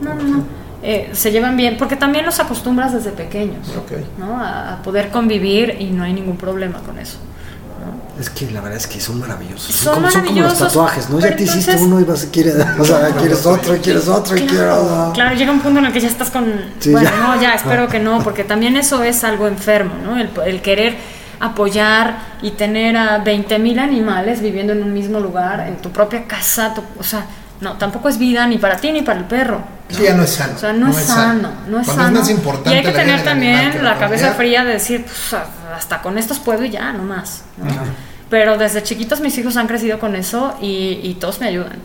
no, 0.00 0.14
no, 0.14 0.22
no. 0.22 0.44
Eh, 0.84 1.10
se 1.14 1.32
llevan 1.32 1.56
bien, 1.56 1.76
porque 1.78 1.96
también 1.96 2.24
los 2.24 2.38
acostumbras 2.38 2.92
desde 2.92 3.10
pequeños, 3.10 3.68
Ok. 3.70 3.92
¿no? 4.18 4.38
A, 4.38 4.74
a 4.74 4.82
poder 4.82 5.10
convivir 5.10 5.76
y 5.80 5.86
no 5.86 6.04
hay 6.04 6.12
ningún 6.12 6.36
problema 6.36 6.78
con 6.78 6.96
eso. 7.00 7.18
Es 8.20 8.28
que 8.30 8.50
la 8.50 8.60
verdad 8.60 8.76
es 8.78 8.86
que 8.86 9.00
son 9.00 9.18
maravillosos. 9.20 9.74
Son 9.74 9.94
como, 9.94 10.10
son 10.10 10.24
como 10.26 10.40
los 10.42 10.58
tatuajes, 10.58 11.08
¿no? 11.10 11.18
Ya 11.18 11.34
te 11.34 11.44
hiciste 11.44 11.72
entonces- 11.72 11.80
uno 11.82 12.00
y 12.00 12.04
vas 12.04 12.24
a 12.24 12.30
quieres, 12.30 12.54
o 12.78 12.84
sea, 12.84 13.08
quieres 13.18 13.46
otro 13.46 13.74
y 13.74 13.78
quieres 13.80 14.06
otro 14.08 14.36
y 14.36 14.46
Claro, 14.46 14.86
quieres. 14.86 15.12
claro, 15.14 15.36
llega 15.36 15.50
un 15.52 15.60
punto 15.60 15.78
en 15.80 15.86
el 15.86 15.92
que 15.92 16.00
ya 16.00 16.08
estás 16.08 16.30
con... 16.30 16.44
Sí, 16.78 16.90
bueno, 16.92 17.08
ya. 17.10 17.16
no, 17.16 17.40
ya, 17.40 17.54
espero 17.54 17.88
que 17.88 17.98
no, 17.98 18.18
porque 18.24 18.44
también 18.44 18.76
eso 18.76 19.02
es 19.02 19.24
algo 19.24 19.48
enfermo, 19.48 19.94
¿no? 20.04 20.18
El, 20.18 20.28
el 20.46 20.60
querer 20.60 20.96
apoyar 21.40 22.18
y 22.42 22.52
tener 22.52 22.96
a 22.96 23.18
20 23.18 23.58
mil 23.58 23.78
animales 23.78 24.40
viviendo 24.40 24.72
en 24.72 24.82
un 24.82 24.92
mismo 24.92 25.18
lugar, 25.18 25.60
en 25.66 25.76
tu 25.78 25.90
propia 25.90 26.24
casa, 26.26 26.72
tu- 26.74 26.82
o 26.98 27.02
sea, 27.02 27.26
no, 27.62 27.72
tampoco 27.78 28.08
es 28.10 28.18
vida 28.18 28.46
ni 28.46 28.58
para 28.58 28.76
ti 28.76 28.92
ni 28.92 29.00
para 29.02 29.18
el 29.20 29.24
perro. 29.24 29.60
Sí, 29.88 30.02
ya 30.02 30.14
no 30.14 30.22
es 30.24 30.30
sano. 30.30 30.52
O 30.54 30.58
sea, 30.58 30.72
no, 30.72 30.88
es 30.90 30.96
sano, 30.96 31.50
no 31.68 31.80
es 31.80 31.86
Cuando 31.86 32.04
sano. 32.04 32.18
más 32.20 32.28
importante 32.30 32.70
y 32.70 32.74
hay 32.74 32.82
que 32.84 32.92
tener 32.92 33.22
también 33.24 33.70
que 33.72 33.82
la 33.82 33.98
cabeza 33.98 34.32
fría 34.34 34.64
de 34.64 34.72
decir, 34.74 35.04
pues, 35.04 35.32
a- 35.34 35.46
hasta 35.76 36.02
con 36.02 36.18
estos 36.18 36.38
puedo 36.38 36.64
y 36.64 36.70
ya, 36.70 36.92
no 36.92 37.02
más. 37.04 37.42
¿no? 37.58 37.66
Pero 38.28 38.56
desde 38.58 38.82
chiquitos 38.82 39.20
mis 39.20 39.36
hijos 39.38 39.56
han 39.56 39.66
crecido 39.66 39.98
con 39.98 40.16
eso 40.16 40.54
y, 40.60 41.00
y 41.02 41.14
todos 41.20 41.40
me 41.40 41.46
ayudan. 41.48 41.76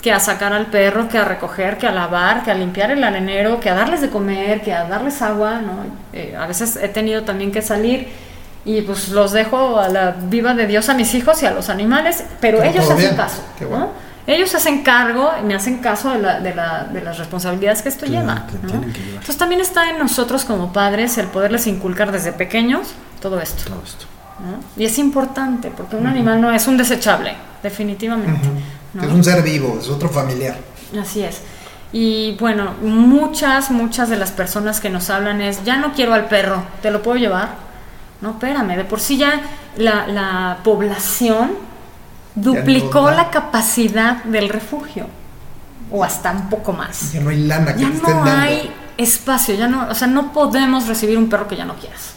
Que 0.00 0.10
a 0.12 0.18
sacar 0.18 0.52
al 0.52 0.66
perro, 0.66 1.08
que 1.08 1.16
a 1.18 1.24
recoger, 1.24 1.78
que 1.78 1.86
a 1.86 1.92
lavar, 1.92 2.42
que 2.42 2.50
a 2.50 2.54
limpiar 2.54 2.90
el 2.90 3.04
arenero, 3.04 3.60
que 3.60 3.70
a 3.70 3.74
darles 3.74 4.00
de 4.00 4.10
comer, 4.10 4.60
que 4.62 4.72
a 4.72 4.84
darles 4.88 5.22
agua, 5.22 5.60
¿no? 5.60 5.84
Eh, 6.12 6.34
a 6.36 6.46
veces 6.46 6.74
he 6.82 6.88
tenido 6.88 7.22
también 7.22 7.52
que 7.52 7.62
salir 7.62 8.08
y 8.64 8.80
pues 8.82 9.10
los 9.10 9.30
dejo 9.30 9.78
a 9.78 9.88
la 9.88 10.10
viva 10.10 10.54
de 10.54 10.66
Dios 10.66 10.88
a 10.88 10.94
mis 10.94 11.14
hijos 11.14 11.40
y 11.44 11.46
a 11.46 11.52
los 11.52 11.68
animales, 11.68 12.24
pero 12.40 12.58
Pero 12.58 12.70
ellos 12.70 12.84
hacen 12.84 12.96
bien. 12.98 13.16
caso, 13.16 13.44
Qué 13.56 13.64
¿no? 13.64 13.90
Ellos 14.26 14.54
hacen 14.54 14.82
cargo 14.82 15.30
y 15.40 15.44
me 15.44 15.54
hacen 15.54 15.78
caso 15.78 16.10
de, 16.10 16.18
la- 16.20 16.38
de 16.40 16.54
la- 16.54 16.84
de 16.84 17.00
las 17.02 17.18
responsabilidades 17.18 17.82
que 17.82 17.88
esto 17.88 18.06
Claro, 18.06 18.20
lleva. 18.22 18.46
Entonces 19.08 19.36
también 19.36 19.60
está 19.60 19.90
en 19.90 19.98
nosotros 19.98 20.44
como 20.44 20.72
padres 20.72 21.18
el 21.18 21.26
poderles 21.26 21.66
inculcar 21.66 22.12
desde 22.12 22.32
pequeños 22.32 22.88
todo 23.20 23.40
esto. 23.40 23.64
Todo 23.68 23.82
esto. 23.84 24.06
¿no? 24.40 24.58
Y 24.80 24.86
es 24.86 24.98
importante 24.98 25.72
porque 25.76 25.96
un 25.96 26.06
animal 26.06 26.40
no 26.40 26.52
es 26.52 26.66
un 26.68 26.76
desechable, 26.76 27.34
definitivamente. 27.62 28.48
¿no? 28.94 29.02
Es 29.02 29.08
un 29.10 29.22
ser 29.24 29.42
vivo, 29.42 29.78
es 29.80 29.88
otro 29.88 30.08
familiar. 30.08 30.56
Así 31.00 31.22
es. 31.22 31.40
Y 31.92 32.36
bueno, 32.40 32.72
muchas, 32.82 33.70
muchas 33.70 34.08
de 34.08 34.16
las 34.16 34.30
personas 34.30 34.80
que 34.80 34.88
nos 34.88 35.10
hablan 35.10 35.40
es, 35.42 35.62
ya 35.64 35.76
no 35.76 35.92
quiero 35.92 36.14
al 36.14 36.26
perro, 36.26 36.62
¿te 36.80 36.90
lo 36.90 37.02
puedo 37.02 37.18
llevar? 37.18 37.50
No, 38.20 38.30
espérame, 38.30 38.76
de 38.76 38.84
por 38.84 39.00
sí 39.00 39.16
ya 39.18 39.40
la, 39.76 40.06
la 40.06 40.58
población 40.64 41.50
duplicó 42.34 43.02
no 43.02 43.10
la 43.16 43.30
capacidad 43.30 44.22
del 44.24 44.48
refugio, 44.48 45.06
o 45.90 46.02
hasta 46.04 46.30
un 46.32 46.48
poco 46.48 46.72
más. 46.72 47.12
Ya 47.12 47.20
no 47.20 47.30
hay 47.30 47.44
lana 47.44 47.74
que 47.74 47.82
Ya 47.82 47.88
te 47.90 47.96
estén 47.96 48.16
no 48.16 48.24
dando. 48.24 48.40
hay 48.42 48.72
espacio, 48.98 49.54
ya 49.54 49.68
no, 49.68 49.88
o 49.88 49.94
sea, 49.94 50.06
no 50.08 50.32
podemos 50.32 50.86
recibir 50.86 51.18
un 51.18 51.28
perro 51.28 51.48
que 51.48 51.56
ya 51.56 51.64
no 51.64 51.74
quieras. 51.74 52.12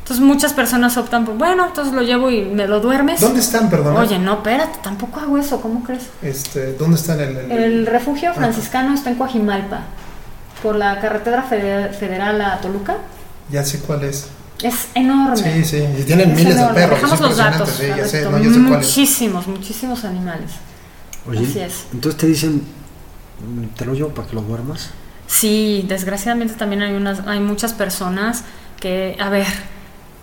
Entonces 0.00 0.24
muchas 0.24 0.54
personas 0.54 0.96
optan 0.96 1.24
por, 1.26 1.36
bueno, 1.36 1.66
entonces 1.66 1.92
lo 1.92 2.00
llevo 2.02 2.30
y 2.30 2.42
me 2.44 2.66
lo 2.66 2.80
duermes. 2.80 3.20
¿Dónde 3.20 3.40
están, 3.40 3.68
perdón? 3.68 3.94
Oye, 3.96 4.18
no, 4.18 4.34
espérate, 4.34 4.78
tampoco 4.82 5.20
hago 5.20 5.36
eso, 5.36 5.60
¿cómo 5.60 5.82
crees? 5.84 6.04
Este, 6.22 6.72
¿Dónde 6.74 6.96
están 6.96 7.20
el, 7.20 7.36
el- 7.36 7.50
El 7.52 7.86
refugio 7.86 8.32
franciscano 8.32 8.94
está 8.94 9.10
en 9.10 9.16
Coajimalpa, 9.16 9.80
por 10.62 10.76
la 10.76 10.98
carretera 11.00 11.42
fede- 11.42 11.90
federal 11.92 12.40
a 12.40 12.58
Toluca. 12.60 12.96
Ya 13.50 13.62
sé 13.64 13.80
cuál 13.80 14.04
es. 14.04 14.28
Es 14.62 14.88
enorme. 14.94 15.36
Sí, 15.36 15.64
sí, 15.64 15.84
y 15.98 16.02
tienen 16.02 16.30
Es 16.32 16.36
miles 16.36 16.56
de 16.58 16.64
perros. 16.74 17.00
Dejamos 17.00 17.20
los 17.20 17.36
datos. 17.36 17.68
sí, 17.70 17.86
ya 17.86 18.06
sé, 18.08 18.22
no, 18.22 18.38
ya 18.38 18.44
sé 18.50 18.58
muchísimos, 18.58 19.46
muchísimos 19.46 20.04
animales. 20.04 20.50
Oye, 21.28 21.46
Así 21.46 21.60
es. 21.60 21.84
entonces 21.92 22.18
te 22.20 22.26
dicen, 22.26 22.62
"Mm, 23.46 23.66
te 23.76 23.84
lo 23.84 23.94
llevo 23.94 24.08
para 24.10 24.26
que 24.28 24.34
lo 24.34 24.42
duermas. 24.42 24.90
Sí, 25.26 25.84
desgraciadamente 25.86 26.54
también 26.54 26.82
hay 26.82 26.94
unas, 26.94 27.20
hay 27.26 27.38
muchas 27.38 27.72
personas 27.74 28.44
que, 28.80 29.16
a 29.20 29.28
ver, 29.28 29.46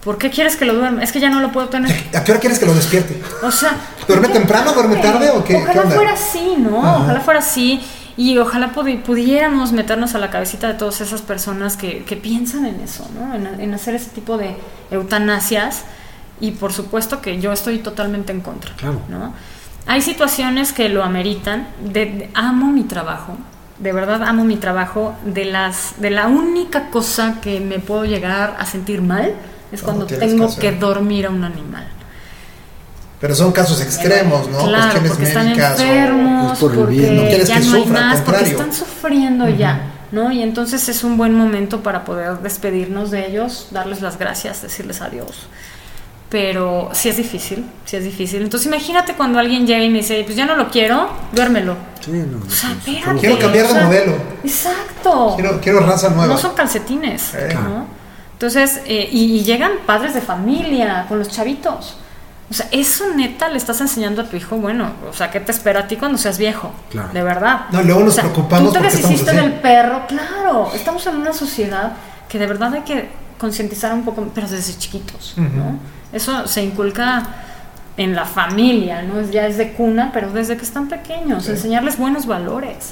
¿por 0.04 0.18
qué 0.18 0.30
quieres 0.32 0.56
que 0.56 0.66
lo 0.66 0.74
duerma? 0.74 1.04
Es 1.04 1.12
que 1.12 1.20
ya 1.20 1.30
no 1.30 1.40
lo 1.40 1.52
puedo 1.52 1.70
tener. 1.70 1.92
¿A 2.14 2.24
qué 2.24 2.32
hora 2.32 2.40
quieres 2.42 2.58
que 2.60 2.66
lo 2.66 2.74
despierte? 2.74 3.22
O 3.44 3.52
sea, 3.52 3.76
¿Duerme 4.08 4.28
temprano, 4.30 4.74
duerme 4.74 4.98
tarde 4.98 5.30
o 5.30 5.44
qué- 5.44 5.56
Ojalá 5.56 5.74
qué 5.74 5.80
onda? 5.80 5.96
fuera 5.96 6.14
así, 6.14 6.56
¿no? 6.58 6.80
Ajá. 6.86 6.98
Ojalá 7.04 7.22
fuera 7.22 7.40
así. 7.40 7.82
Y 8.18 8.38
ojalá 8.38 8.74
pudi- 8.74 9.02
pudiéramos 9.02 9.72
meternos 9.74 10.16
a 10.16 10.20
la 10.20 10.30
cabecita 10.30 10.68
de 10.70 10.76
todas 10.76 11.02
esas 11.02 11.22
personas 11.22 11.76
que, 11.76 12.04
que 12.06 12.16
piensan 12.16 12.66
en 12.66 12.80
eso, 12.80 13.06
¿no? 13.14 13.34
En, 13.36 13.60
en 13.60 13.74
hacer 13.74 13.96
ese 13.96 14.10
tipo 14.12 14.38
de 14.38 14.56
eutanasias. 14.92 15.84
Y 16.40 16.52
por 16.52 16.74
supuesto 16.74 17.22
que 17.22 17.40
yo 17.40 17.52
estoy 17.54 17.80
totalmente 17.80 18.32
en 18.32 18.42
contra, 18.42 18.74
Claro. 18.76 19.02
¿no? 19.10 19.34
Hay 19.88 20.02
situaciones 20.02 20.74
que 20.74 20.90
lo 20.90 21.04
ameritan. 21.04 21.68
De, 21.84 22.06
de- 22.06 22.30
amo 22.34 22.72
mi 22.72 22.84
trabajo. 22.84 23.38
De 23.80 23.92
verdad 23.94 24.24
amo 24.24 24.44
mi 24.44 24.56
trabajo. 24.58 25.14
De 25.26 25.46
las 25.46 25.96
de 26.00 26.10
la 26.10 26.28
única 26.28 26.90
cosa 26.90 27.40
que 27.42 27.60
me 27.60 27.80
puedo 27.80 28.06
llegar 28.06 28.56
a 28.60 28.66
sentir 28.66 29.02
mal 29.02 29.34
es 29.72 29.82
Cuando 29.82 30.06
tengo 30.06 30.56
que 30.58 30.72
dormir 30.72 31.26
a 31.28 31.30
un 31.30 31.44
animal. 31.44 31.86
Pero 33.22 33.34
son 33.34 33.52
casos 33.52 33.82
extremos, 33.82 34.48
¿no? 34.50 34.60
Claro, 34.66 34.82
Cuestiones 34.84 35.10
porque 35.12 35.24
están 35.26 35.46
médicas 35.48 35.80
o- 35.80 35.84
enfermos, 35.84 36.52
el 36.62 36.68
porque 36.70 36.86
bien. 36.92 37.16
No 37.18 37.22
quieres 37.24 37.48
ya 37.48 37.60
que 37.60 37.66
no 37.66 37.74
hay 37.76 37.82
sufra, 37.84 38.00
al 38.00 38.06
más, 38.06 38.16
porque 38.22 38.26
contrario. 38.32 38.52
están 38.60 38.74
sufriendo 38.74 39.50
ya, 39.50 39.82
¿no? 40.12 40.32
Y 40.32 40.42
entonces 40.44 40.90
es 40.90 41.04
un 41.04 41.16
buen 41.18 41.34
momento 41.34 41.82
para 41.82 42.04
poder 42.06 42.40
despedirnos 42.40 43.12
de 43.12 43.28
ellos, 43.28 43.68
darles 43.72 44.02
las 44.02 44.20
gracias, 44.20 44.62
decirles 44.62 45.02
adiós. 45.02 45.48
Pero 46.30 46.90
sí 46.92 47.08
es 47.08 47.18
difícil, 47.18 47.66
sí 47.86 47.96
es 47.96 48.04
difícil. 48.04 48.42
Entonces 48.42 48.68
imagínate 48.68 49.14
cuando 49.14 49.40
alguien 49.40 49.66
llega 49.66 49.84
y 49.84 49.90
me 49.90 50.00
dice, 50.00 50.22
pues 50.26 50.36
ya 50.36 50.46
no 50.46 50.56
lo 50.56 50.70
quiero, 50.70 51.08
duérmelo. 51.32 51.76
Sí, 52.04 52.12
no, 52.12 52.40
O 52.46 52.50
sea, 52.50 52.72
espérate. 52.72 53.20
Quiero 53.20 53.40
cambiar 53.40 53.66
de 53.68 53.72
o 53.72 53.76
sea, 53.76 53.86
modelo. 53.86 54.14
Exacto. 54.44 55.34
Quiero, 55.38 55.62
quiero 55.62 55.80
raza 55.82 56.10
nueva. 56.10 56.34
No 56.34 56.38
son 56.38 56.54
calcetines, 56.56 57.34
Eh. 57.36 57.50
¿no? 57.54 57.86
Entonces, 58.34 58.82
eh, 58.86 59.08
y, 59.12 59.38
y 59.38 59.44
llegan 59.44 59.72
padres 59.86 60.14
de 60.14 60.22
familia 60.22 61.06
con 61.08 61.20
los 61.20 61.30
chavitos. 61.30 61.96
O 62.50 62.54
sea, 62.54 62.68
eso 62.72 63.06
neta 63.16 63.50
le 63.50 63.58
estás 63.58 63.82
enseñando 63.82 64.22
a 64.22 64.26
tu 64.26 64.36
hijo, 64.38 64.56
bueno, 64.58 64.92
o 65.10 65.14
sea, 65.14 65.32
¿qué 65.32 65.40
te 65.40 65.52
espera 65.52 65.82
a 65.82 65.88
ti 65.88 65.96
cuando 65.96 66.18
seas 66.18 66.38
viejo? 66.38 66.72
Claro. 66.92 67.10
De 67.12 67.24
verdad. 67.24 67.62
No, 67.72 67.82
luego 67.82 68.02
nos 68.02 68.10
O 68.10 68.16
sea, 68.16 68.24
preocupamos 68.26 68.72
Tú 68.72 68.80
te 68.80 68.84
deshiciste 68.86 69.34
del 69.34 69.54
perro, 69.54 70.06
claro. 70.08 70.72
Estamos 70.76 71.06
en 71.08 71.16
una 71.16 71.34
sociedad 71.34 71.94
que 72.30 72.38
de 72.38 72.46
verdad 72.46 72.74
hay 72.76 72.82
que 72.82 73.10
concientizar 73.40 73.94
un 73.94 74.04
poco, 74.06 74.28
pero 74.34 74.48
desde 74.48 74.78
chiquitos, 74.78 75.34
¿no? 75.38 75.80
Eso 76.14 76.48
se 76.48 76.64
inculca 76.64 77.24
en 77.98 78.14
la 78.16 78.26
familia, 78.26 79.02
¿no? 79.02 79.22
Ya 79.32 79.48
es 79.48 79.58
de 79.58 79.74
cuna, 79.74 80.12
pero 80.14 80.32
desde 80.32 80.56
que 80.56 80.64
están 80.64 80.88
pequeños, 80.88 81.46
Sí. 81.46 81.52
enseñarles 81.52 81.98
buenos 81.98 82.26
valores. 82.28 82.92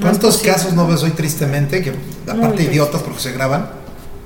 ¿Cuántos 0.00 0.38
casos 0.38 0.74
no 0.74 0.86
ves 0.86 1.02
hoy 1.02 1.10
tristemente? 1.12 1.82
Que 1.82 1.92
aparte 2.30 2.62
idiotas 2.64 3.02
porque 3.02 3.20
se 3.20 3.32
graban. 3.32 3.70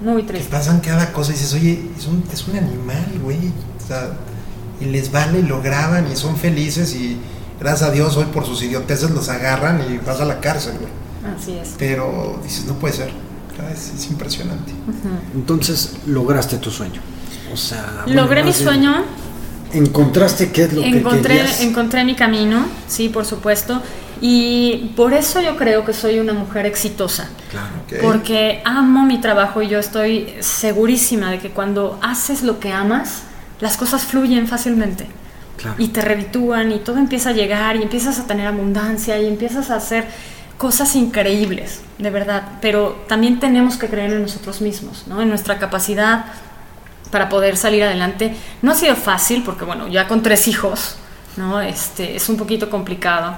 Muy 0.03 0.23
Que 0.23 0.29
triste. 0.29 0.51
pasan 0.51 0.81
cada 0.81 1.13
cosa 1.13 1.31
y 1.31 1.35
dices, 1.35 1.53
oye, 1.55 1.81
es 1.97 2.07
un, 2.07 2.25
es 2.33 2.47
un 2.49 2.57
animal, 2.57 3.07
güey. 3.23 3.39
Sea, 3.91 4.11
y 4.81 4.85
les 4.85 5.11
vale 5.11 5.41
y 5.41 5.43
lo 5.43 5.61
graban 5.61 6.11
y 6.13 6.15
son 6.15 6.37
felices 6.37 6.95
y 6.95 7.17
gracias 7.59 7.89
a 7.91 7.93
Dios 7.93 8.17
hoy 8.17 8.27
por 8.27 8.47
sus 8.47 8.63
idioteces 8.63 9.11
los 9.11 9.29
agarran 9.29 9.83
y 9.91 9.99
vas 9.99 10.21
a 10.21 10.25
la 10.27 10.39
cárcel, 10.39 10.75
güey. 10.79 11.35
Así 11.37 11.55
es. 11.59 11.75
Pero 11.77 12.39
dices, 12.45 12.67
no 12.67 12.75
puede 12.75 12.95
ser. 12.95 13.11
Es, 13.75 13.93
es 13.95 14.07
impresionante. 14.09 14.73
Entonces 15.35 15.95
lograste 16.07 16.57
tu 16.59 16.71
sueño. 16.71 17.01
O 17.53 17.57
sea, 17.57 18.03
bueno, 18.05 18.23
Logré 18.23 18.45
mi 18.45 18.53
sueño, 18.53 19.03
Encontraste 19.73 20.53
qué 20.53 20.63
es 20.65 20.73
lo 20.73 20.83
que 20.83 20.89
encontré, 20.89 21.39
querías. 21.39 21.61
encontré 21.61 22.05
mi 22.05 22.15
camino, 22.15 22.65
sí, 22.87 23.09
por 23.09 23.25
supuesto, 23.25 23.83
y 24.21 24.93
por 24.97 25.15
eso 25.15 25.41
yo 25.41 25.57
creo 25.57 25.85
que 25.85 25.93
soy 25.93 26.21
una 26.21 26.33
mujer 26.33 26.65
exitosa, 26.67 27.29
Claro. 27.51 27.67
Ok. 27.87 27.95
porque 28.03 28.63
amo 28.65 29.05
mi 29.05 29.21
trabajo 29.21 29.63
y 29.63 29.69
yo 29.69 29.79
estoy 29.81 30.33
segurísima 30.41 31.31
de 31.33 31.39
que 31.41 31.51
cuando 31.51 31.99
haces 32.03 32.43
lo 32.43 32.61
que 32.61 32.73
amas, 32.73 33.23
las 33.61 33.77
cosas 33.77 34.05
fluyen 34.05 34.47
fácilmente 34.49 35.07
Claro. 35.57 35.77
y 35.79 35.89
te 35.89 36.01
reditúan 36.01 36.73
y 36.73 36.79
todo 36.79 36.97
empieza 36.97 37.31
a 37.31 37.33
llegar 37.33 37.77
y 37.77 37.83
empiezas 37.83 38.19
a 38.19 38.27
tener 38.27 38.47
abundancia 38.47 39.19
y 39.19 39.27
empiezas 39.27 39.71
a 39.71 39.77
hacer 39.77 40.07
cosas 40.57 40.95
increíbles, 40.97 41.83
de 41.99 42.11
verdad, 42.11 42.43
pero 42.61 43.05
también 43.09 43.41
tenemos 43.41 43.77
que 43.77 43.89
creer 43.89 44.13
en 44.13 44.23
nosotros 44.23 44.61
mismos, 44.61 45.07
¿no? 45.07 45.21
en 45.21 45.29
nuestra 45.29 45.59
capacidad 45.59 46.27
para 47.11 47.29
poder 47.29 47.57
salir 47.57 47.83
adelante. 47.83 48.35
No 48.63 48.73
ha 48.73 48.75
sido 48.75 48.95
fácil 48.95 49.43
porque, 49.43 49.65
bueno, 49.65 49.89
ya 49.89 50.07
con 50.07 50.23
tres 50.23 50.49
hijos, 50.49 50.97
¿no? 51.37 51.61
Este, 51.61 52.17
es 52.17 52.29
un 52.29 52.37
poquito 52.37 52.71
complicado. 52.71 53.35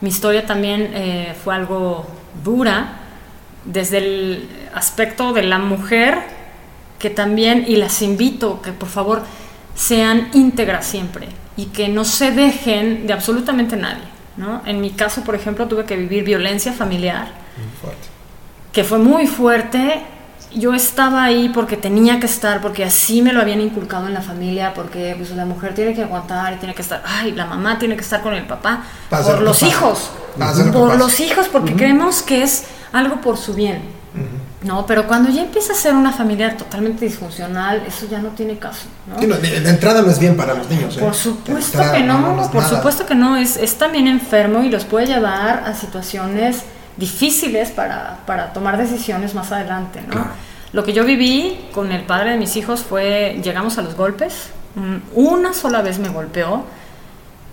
Mi 0.00 0.08
historia 0.08 0.46
también 0.46 0.90
eh, 0.94 1.34
fue 1.44 1.54
algo 1.54 2.06
dura 2.42 3.00
desde 3.64 3.98
el 3.98 4.48
aspecto 4.74 5.32
de 5.32 5.42
la 5.42 5.58
mujer, 5.58 6.18
que 6.98 7.10
también, 7.10 7.64
y 7.66 7.76
las 7.76 8.00
invito 8.02 8.62
que 8.62 8.72
por 8.72 8.88
favor 8.88 9.22
sean 9.80 10.28
íntegras 10.34 10.86
siempre 10.86 11.28
y 11.56 11.66
que 11.66 11.88
no 11.88 12.04
se 12.04 12.32
dejen 12.32 13.06
de 13.06 13.14
absolutamente 13.14 13.76
nadie. 13.76 14.04
¿no? 14.36 14.62
En 14.66 14.80
mi 14.80 14.90
caso, 14.90 15.22
por 15.22 15.34
ejemplo, 15.34 15.66
tuve 15.68 15.84
que 15.84 15.96
vivir 15.96 16.22
violencia 16.24 16.72
familiar 16.72 17.28
que 18.72 18.84
fue 18.84 18.98
muy 18.98 19.26
fuerte. 19.26 20.02
Yo 20.54 20.74
estaba 20.74 21.24
ahí 21.24 21.48
porque 21.48 21.76
tenía 21.76 22.20
que 22.20 22.26
estar, 22.26 22.60
porque 22.60 22.84
así 22.84 23.22
me 23.22 23.32
lo 23.32 23.40
habían 23.40 23.60
inculcado 23.60 24.06
en 24.06 24.14
la 24.14 24.20
familia, 24.20 24.74
porque 24.74 25.14
pues, 25.16 25.30
la 25.30 25.46
mujer 25.46 25.74
tiene 25.74 25.94
que 25.94 26.02
aguantar 26.02 26.52
y 26.54 26.56
tiene 26.56 26.74
que 26.74 26.82
estar, 26.82 27.02
ay, 27.06 27.32
la 27.32 27.46
mamá 27.46 27.78
tiene 27.78 27.94
que 27.94 28.02
estar 28.02 28.20
con 28.20 28.34
el 28.34 28.46
papá, 28.46 28.84
por 29.08 29.42
los 29.42 29.62
hijos, 29.62 30.10
por 30.72 30.88
papás. 30.88 30.98
los 30.98 31.20
hijos, 31.20 31.48
porque 31.48 31.74
creemos 31.74 32.22
que 32.22 32.42
es 32.42 32.64
algo 32.92 33.20
por 33.20 33.38
su 33.38 33.54
bien. 33.54 33.82
No, 34.62 34.84
pero 34.84 35.06
cuando 35.06 35.30
ya 35.30 35.42
empieza 35.42 35.72
a 35.72 35.76
ser 35.76 35.94
una 35.94 36.12
familia 36.12 36.54
totalmente 36.54 37.06
disfuncional, 37.06 37.82
eso 37.86 38.06
ya 38.10 38.18
no 38.18 38.28
tiene 38.30 38.58
caso, 38.58 38.88
¿no? 39.06 39.18
Sí, 39.18 39.26
no, 39.26 39.36
de, 39.36 39.60
de 39.60 39.70
entrada 39.70 40.02
no 40.02 40.10
es 40.10 40.18
bien 40.18 40.36
para 40.36 40.54
los 40.54 40.68
niños. 40.68 40.96
¿eh? 40.96 41.00
Por 41.00 41.14
supuesto 41.14 41.78
entrada, 41.78 41.96
que 41.96 42.04
no, 42.04 42.42
es 42.42 42.48
por 42.48 42.62
nada. 42.62 42.76
supuesto 42.76 43.06
que 43.06 43.14
no, 43.14 43.36
es, 43.38 43.56
es 43.56 43.76
también 43.76 44.06
enfermo 44.06 44.62
y 44.62 44.68
los 44.68 44.84
puede 44.84 45.06
llevar 45.06 45.64
a 45.64 45.74
situaciones 45.74 46.64
difíciles 46.98 47.70
para, 47.70 48.18
para 48.26 48.52
tomar 48.52 48.76
decisiones 48.76 49.34
más 49.34 49.50
adelante, 49.50 50.02
¿no? 50.02 50.12
Claro. 50.12 50.30
Lo 50.72 50.84
que 50.84 50.92
yo 50.92 51.04
viví 51.04 51.68
con 51.72 51.90
el 51.90 52.02
padre 52.02 52.32
de 52.32 52.36
mis 52.36 52.54
hijos 52.56 52.80
fue, 52.82 53.40
llegamos 53.42 53.78
a 53.78 53.82
los 53.82 53.96
golpes, 53.96 54.50
una 55.14 55.52
sola 55.52 55.82
vez 55.82 55.98
me 55.98 56.10
golpeó 56.10 56.64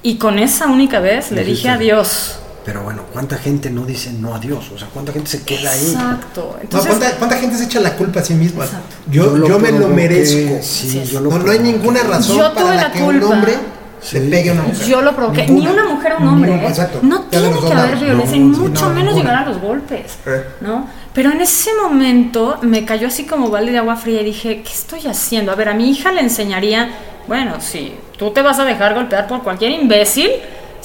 y 0.03 0.17
con 0.17 0.37
esa 0.39 0.67
única 0.67 0.99
vez 0.99 1.31
le 1.31 1.43
dije 1.43 1.69
adiós. 1.69 2.39
Pero 2.67 2.81
bueno, 2.83 3.03
¿cuánta 3.13 3.37
gente 3.37 3.69
no 3.69 3.85
dice 3.85 4.11
no 4.11 4.35
a 4.35 4.39
Dios? 4.39 4.69
O 4.75 4.77
sea, 4.77 4.89
¿cuánta 4.93 5.13
gente 5.13 5.29
se 5.31 5.41
queda 5.43 5.71
ahí? 5.71 5.87
Exacto. 5.93 6.51
No, 6.57 6.61
Entonces, 6.61 6.89
¿cuánta, 6.89 7.15
cuánta 7.17 7.37
gente 7.37 7.55
se 7.57 7.63
echa 7.63 7.79
la 7.79 7.93
culpa 7.95 8.19
a 8.19 8.23
sí 8.25 8.33
misma? 8.33 8.65
Exacto. 8.65 8.95
Yo, 9.09 9.47
yo, 9.47 9.57
me 9.57 9.71
lo 9.71 9.87
merezco. 9.87 10.35
Sí, 10.61 10.87
Así 10.89 10.99
es. 10.99 11.09
yo 11.09 11.21
lo 11.21 11.31
No, 11.31 11.39
no 11.39 11.49
hay 11.51 11.59
ninguna 11.59 12.03
razón 12.03 12.37
Yo 12.37 12.53
para 12.53 12.65
tuve 12.65 12.75
la, 12.75 12.81
la 12.83 12.91
que 12.91 13.01
un 13.01 13.19
culpa. 13.19 13.27
hombre 13.33 13.53
Sí. 14.01 14.19
le 14.19 14.29
pegue 14.29 14.49
a 14.49 14.53
una 14.53 14.63
mujer. 14.63 14.85
Yo 14.87 15.01
lo 15.01 15.15
provoqué. 15.15 15.47
Ninguna. 15.47 15.71
Ni 15.71 15.79
una 15.79 15.93
mujer 15.95 16.13
o 16.13 16.17
un 16.21 16.27
hombre. 16.27 16.49
Ninguna, 16.51 16.67
¿eh? 16.67 16.71
exacto. 16.71 16.99
No 17.03 17.21
tiene 17.21 17.49
que 17.51 17.73
haber 17.73 17.95
violencia, 17.97 18.37
No, 18.37 18.43
y 18.43 18.49
mucho 18.49 18.81
no, 18.89 18.89
menos 18.95 19.15
ninguna. 19.15 19.31
llegar 19.31 19.35
a 19.35 19.49
los 19.49 19.61
golpes. 19.61 20.17
Eh. 20.25 20.43
¿no? 20.61 20.87
Pero 21.13 21.31
en 21.31 21.39
ese 21.41 21.71
momento 21.81 22.57
me 22.63 22.83
cayó 22.85 23.07
así 23.07 23.23
como 23.25 23.49
balde 23.49 23.71
de 23.71 23.77
agua 23.79 23.95
fría 23.95 24.21
y 24.21 24.25
dije, 24.25 24.61
¿qué 24.61 24.71
estoy 24.73 25.07
haciendo? 25.07 25.51
A 25.51 25.55
ver, 25.55 25.69
a 25.69 25.73
mi 25.73 25.89
hija 25.89 26.11
le 26.11 26.19
enseñaría, 26.21 26.89
bueno, 27.27 27.55
si 27.59 27.95
tú 28.17 28.29
te 28.31 28.41
vas 28.41 28.59
a 28.59 28.65
dejar 28.65 28.93
golpear 28.93 29.25
por 29.25 29.41
cualquier 29.41 29.71
imbécil 29.71 30.29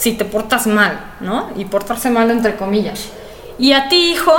si 0.03 0.15
te 0.15 0.25
portas 0.25 0.67
mal, 0.67 1.15
¿no? 1.21 1.51
Y 1.57 1.65
portarse 1.67 2.11
mal 2.11 2.31
entre 2.31 2.57
comillas. 2.57 3.05
Y 3.59 3.73
a 3.73 3.89
ti, 3.89 4.13
hijo, 4.13 4.33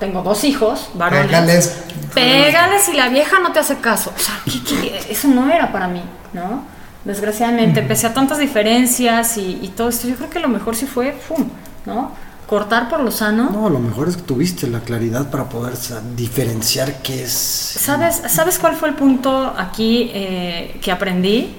tengo 0.00 0.22
dos 0.22 0.44
hijos, 0.44 0.88
varones. 0.94 1.26
Pégales. 1.26 1.82
Pégales 2.14 2.88
y 2.88 2.96
la 2.96 3.08
vieja 3.08 3.38
no 3.40 3.52
te 3.52 3.58
hace 3.58 3.76
caso. 3.78 4.12
O 4.16 4.18
sea, 4.18 4.34
¿qué- 4.44 4.62
qué? 4.64 5.06
eso 5.10 5.28
no 5.28 5.50
era 5.52 5.70
para 5.72 5.88
mí, 5.88 6.02
¿no? 6.32 6.62
Desgraciadamente, 7.04 7.82
pese 7.82 8.06
a 8.06 8.14
tantas 8.14 8.38
diferencias 8.38 9.36
y, 9.36 9.58
y 9.62 9.68
todo 9.76 9.90
esto, 9.90 10.08
yo 10.08 10.14
creo 10.16 10.30
que 10.30 10.38
lo 10.40 10.48
mejor 10.48 10.74
sí 10.74 10.86
fue, 10.86 11.14
¡pum! 11.28 11.48
¿no? 11.84 12.12
Cortar 12.46 12.88
por 12.88 13.00
lo 13.00 13.10
sano. 13.10 13.50
No, 13.50 13.68
lo 13.68 13.78
mejor 13.78 14.08
es 14.08 14.16
que 14.16 14.22
tuviste 14.22 14.66
la 14.68 14.80
claridad 14.80 15.30
para 15.30 15.44
poder 15.50 15.74
diferenciar 16.16 17.02
qué 17.02 17.24
es. 17.24 17.32
¿Sabes, 17.32 18.22
¿Sabes 18.28 18.58
cuál 18.58 18.74
fue 18.76 18.88
el 18.88 18.94
punto 18.94 19.52
aquí 19.58 20.10
eh, 20.14 20.78
que 20.82 20.90
aprendí? 20.92 21.56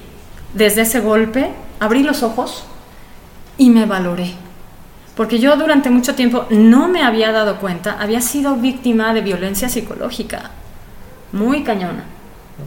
Desde 0.54 0.82
ese 0.82 1.00
golpe, 1.02 1.52
abrí 1.80 2.02
los 2.02 2.24
ojos 2.24 2.66
y 3.58 3.70
me 3.70 3.86
valoré. 3.86 4.34
Porque 5.16 5.40
yo 5.40 5.56
durante 5.56 5.90
mucho 5.90 6.14
tiempo 6.16 6.46
no 6.50 6.88
me 6.90 7.02
había 7.04 7.32
dado 7.32 7.58
cuenta, 7.58 7.98
había 8.00 8.20
sido 8.22 8.56
víctima 8.56 9.14
de 9.14 9.22
violencia 9.22 9.70
psicológica, 9.70 10.52
muy 11.32 11.64
cañona. 11.64 12.04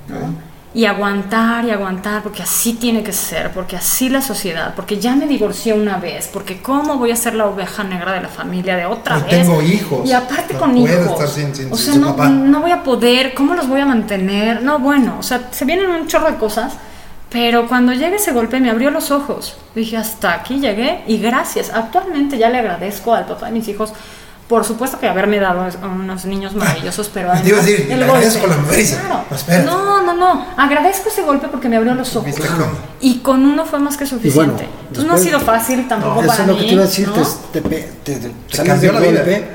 ¿no? 0.09 0.49
Y 0.75 0.85
aguantar 0.85 1.65
y 1.65 1.71
aguantar, 1.71 2.23
porque 2.23 2.43
así 2.43 2.75
tiene 2.75 3.03
que 3.03 3.13
ser, 3.13 3.51
porque 3.53 3.75
así 3.77 4.09
la 4.11 4.21
sociedad, 4.21 4.75
porque 4.77 4.99
ya 4.99 5.17
me 5.17 5.27
divorcié 5.27 5.73
una 5.73 5.97
vez, 5.97 6.29
porque 6.33 6.61
cómo 6.61 6.97
voy 6.99 7.11
a 7.11 7.17
ser 7.17 7.35
la 7.35 7.47
oveja 7.47 7.85
negra 7.85 8.13
de 8.13 8.21
la 8.21 8.29
familia 8.29 8.77
de 8.77 8.85
otra 8.87 9.17
No 9.19 9.25
vez. 9.25 9.31
tengo 9.47 9.63
hijos. 9.63 10.09
Y 10.09 10.13
aparte 10.13 10.55
No 10.55 10.61
con 10.61 10.77
hijos. 10.77 11.31
sin- 11.31 11.55
sin- 11.55 11.73
o 11.73 11.77
sea, 11.77 11.95
no, 11.97 12.15
no 12.17 12.61
voy 12.61 12.71
a 12.71 12.83
poder, 12.83 13.35
¿cómo 13.35 13.55
los 13.55 13.67
voy 13.67 13.81
a 13.81 13.87
mantener? 13.87 14.63
No, 14.63 14.79
bueno, 14.79 15.17
o 15.19 15.23
sea, 15.23 15.49
se 15.51 15.65
vienen 15.65 15.91
un 15.91 16.07
chorro 16.07 16.31
de 16.31 16.37
cosas, 16.37 16.75
pero 17.31 17.69
cuando 17.69 17.93
llega 17.93 18.17
ese 18.17 18.33
golpe 18.33 18.59
me 18.61 18.71
abrió 18.71 18.91
los 18.91 19.11
ojos. 19.11 19.57
Dije, 19.75 19.97
hasta 19.97 20.33
aquí 20.35 20.61
llegué 20.61 21.03
y 21.07 21.19
gracias. 21.19 21.71
Actualmente 21.71 22.39
ya 22.39 22.49
le 22.49 22.59
agradezco 22.59 23.15
al 23.15 23.27
papá 23.27 23.47
de 23.47 23.53
mis 23.53 23.69
hijos, 23.69 23.93
por 24.49 24.65
supuesto 24.65 24.99
que 24.99 25.07
haberme 25.07 25.39
dado 25.39 25.61
a 25.61 25.87
unos 25.87 26.25
niños 26.25 26.55
maravillosos, 26.55 27.11
pero 27.13 27.31
Te 27.43 27.49
iba 27.51 27.59
a 27.59 27.61
además 27.61 27.67
decir, 27.67 27.93
el 27.93 27.99
le 28.01 28.05
agradezco 28.07 28.41
golpe. 28.41 28.57
la 28.57 28.63
madriza. 28.63 29.01
Claro. 29.03 29.65
No. 29.67 29.85
No, 29.85 30.03
no, 30.03 30.35
no, 30.35 30.47
agradezco 30.57 31.11
ese 31.11 31.21
golpe 31.23 31.49
porque 31.49 31.69
me 31.69 31.77
abrió 31.77 31.95
los 31.95 32.17
ojos. 32.17 32.25
¿Viste 32.27 32.47
cómo? 32.49 32.65
Y 33.01 33.19
con 33.19 33.45
uno 33.45 33.67
fue 33.67 33.79
más 33.79 33.97
que 33.99 34.07
suficiente. 34.07 34.67
Entonces, 34.89 35.05
no 35.07 35.13
ha 35.15 35.19
sido 35.19 35.39
fácil 35.39 35.87
tampoco 35.87 36.21
Eso 36.21 36.29
para 36.29 36.43
es 36.43 36.49
lo 36.49 36.55
mí. 36.55 36.61
que 36.61 36.67
te 36.67 36.73
iba 36.73 36.83
a 36.83 36.87
decir, 36.87 37.09
¿no? 37.09 37.15
te, 37.53 37.61
te, 37.61 37.69
pe- 37.69 37.89
te- 38.05 38.17
te 38.17 38.63
cambió 38.65 38.93
del 38.95 39.03
la 39.03 39.09
vida. 39.11 39.21
golpe 39.23 39.49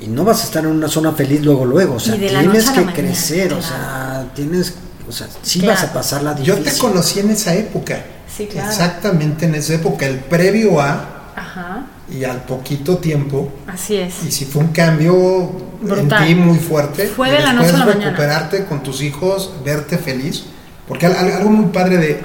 y 0.00 0.06
no 0.08 0.24
vas 0.24 0.42
a 0.42 0.44
estar 0.44 0.64
en 0.64 0.70
una 0.70 0.88
zona 0.88 1.12
feliz 1.12 1.42
luego, 1.42 1.64
luego. 1.64 1.94
O 1.94 2.00
sea, 2.00 2.14
tienes 2.14 2.68
que 2.70 2.80
mañana, 2.80 2.92
crecer, 2.92 3.54
o 3.54 3.58
claro. 3.58 3.62
sea, 3.62 4.26
tienes, 4.34 4.74
o 5.10 5.12
sea, 5.12 5.28
sí 5.42 5.60
Claro. 5.60 5.74
vas 5.80 5.90
a 5.90 5.92
pasar 5.92 6.22
la 6.22 6.34
Yo 6.36 6.56
difícil. 6.56 6.72
te 6.74 6.78
conocí 6.86 7.20
en 7.20 7.30
esa 7.30 7.54
época. 7.54 8.02
Sí, 8.34 8.46
claro. 8.46 8.70
Exactamente 8.70 9.44
en 9.46 9.54
esa 9.56 9.74
época, 9.74 10.06
el 10.06 10.18
previo 10.18 10.80
a 10.80 11.32
Ajá, 11.36 11.86
y 12.10 12.24
al 12.24 12.42
poquito 12.44 12.98
tiempo. 12.98 13.52
así 13.66 13.96
es. 13.96 14.14
Y 14.26 14.32
si 14.32 14.44
fue 14.46 14.62
un 14.62 14.68
cambio 14.72 15.50
Brutal. 15.82 16.22
en 16.22 16.28
ti 16.28 16.34
muy 16.36 16.58
fuerte. 16.58 17.06
Fue 17.08 17.28
y 17.28 17.32
de 17.32 17.40
la 17.40 17.52
noche 17.52 17.66
después 17.68 17.82
a 17.82 17.86
la 17.86 17.92
mañana. 17.94 18.10
recuperarte 18.12 18.64
con 18.64 18.82
tus 18.82 19.02
hijos, 19.02 19.52
verte 19.64 19.98
feliz. 19.98 20.44
Porque 20.88 21.06
al- 21.06 21.16
al- 21.16 21.32
algo 21.32 21.50
muy 21.50 21.66
padre 21.72 21.96
de, 21.98 22.20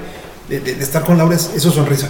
de- 0.48 0.60
de- 0.60 0.74
de 0.74 0.82
estar 0.82 1.04
con 1.04 1.18
Laura 1.18 1.36
es, 1.36 1.50
es 1.54 1.62
su 1.62 1.70
sonrisa. 1.70 2.08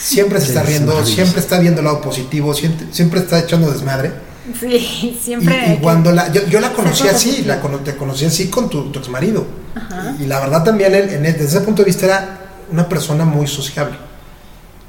Siempre 0.00 0.38
se 0.40 0.46
Sí, 0.46 0.50
está 0.52 0.62
es 0.62 0.68
riendo, 0.68 1.04
siempre 1.06 1.40
está 1.40 1.58
viendo 1.58 1.80
el 1.80 1.84
lado 1.86 2.00
positivo, 2.00 2.54
siempre, 2.54 2.86
siempre 2.92 3.20
está 3.20 3.38
echando 3.40 3.70
desmadre. 3.70 4.12
Sí, 4.60 5.18
siempre. 5.22 5.74
y 5.74 5.82
cuando 5.82 6.12
la, 6.12 6.30
yo, 6.32 6.46
yo 6.46 6.60
la 6.60 6.72
conocí 6.72 7.08
así, 7.08 7.42
la, 7.44 7.60
cono- 7.60 7.80
te 7.80 7.96
conocí 7.96 8.24
así 8.24 8.48
con 8.48 8.70
tu, 8.70 8.90
tu 8.92 8.98
exmarido. 9.00 9.46
Ajá. 9.74 10.14
Y, 10.18 10.24
y 10.24 10.26
la 10.26 10.40
verdad 10.40 10.62
también, 10.64 10.94
él, 10.94 11.10
en 11.10 11.26
él, 11.26 11.32
desde 11.32 11.46
ese 11.58 11.60
punto 11.62 11.82
de 11.82 11.86
vista, 11.86 12.06
era 12.06 12.38
una 12.70 12.88
persona 12.88 13.24
muy 13.24 13.46
sociable. 13.46 13.96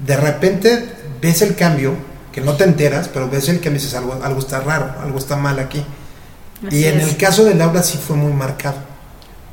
De 0.05 0.15
repente 0.15 0.89
ves 1.21 1.41
el 1.41 1.55
cambio, 1.55 1.95
que 2.31 2.41
no 2.41 2.53
te 2.53 2.63
enteras, 2.65 3.09
pero 3.11 3.29
ves 3.29 3.49
el 3.49 3.55
cambio 3.59 3.79
y 3.79 3.84
dices, 3.84 3.95
algo, 3.95 4.19
algo 4.23 4.39
está 4.39 4.59
raro, 4.59 4.91
algo 5.01 5.17
está 5.17 5.35
mal 5.35 5.57
aquí. 5.59 5.84
Así 6.67 6.77
y 6.77 6.85
en 6.85 6.99
es. 6.99 7.07
el 7.09 7.17
caso 7.17 7.43
de 7.45 7.55
Laura 7.55 7.81
sí 7.84 7.97
fue 7.97 8.15
muy 8.15 8.34
marcado. 8.34 8.77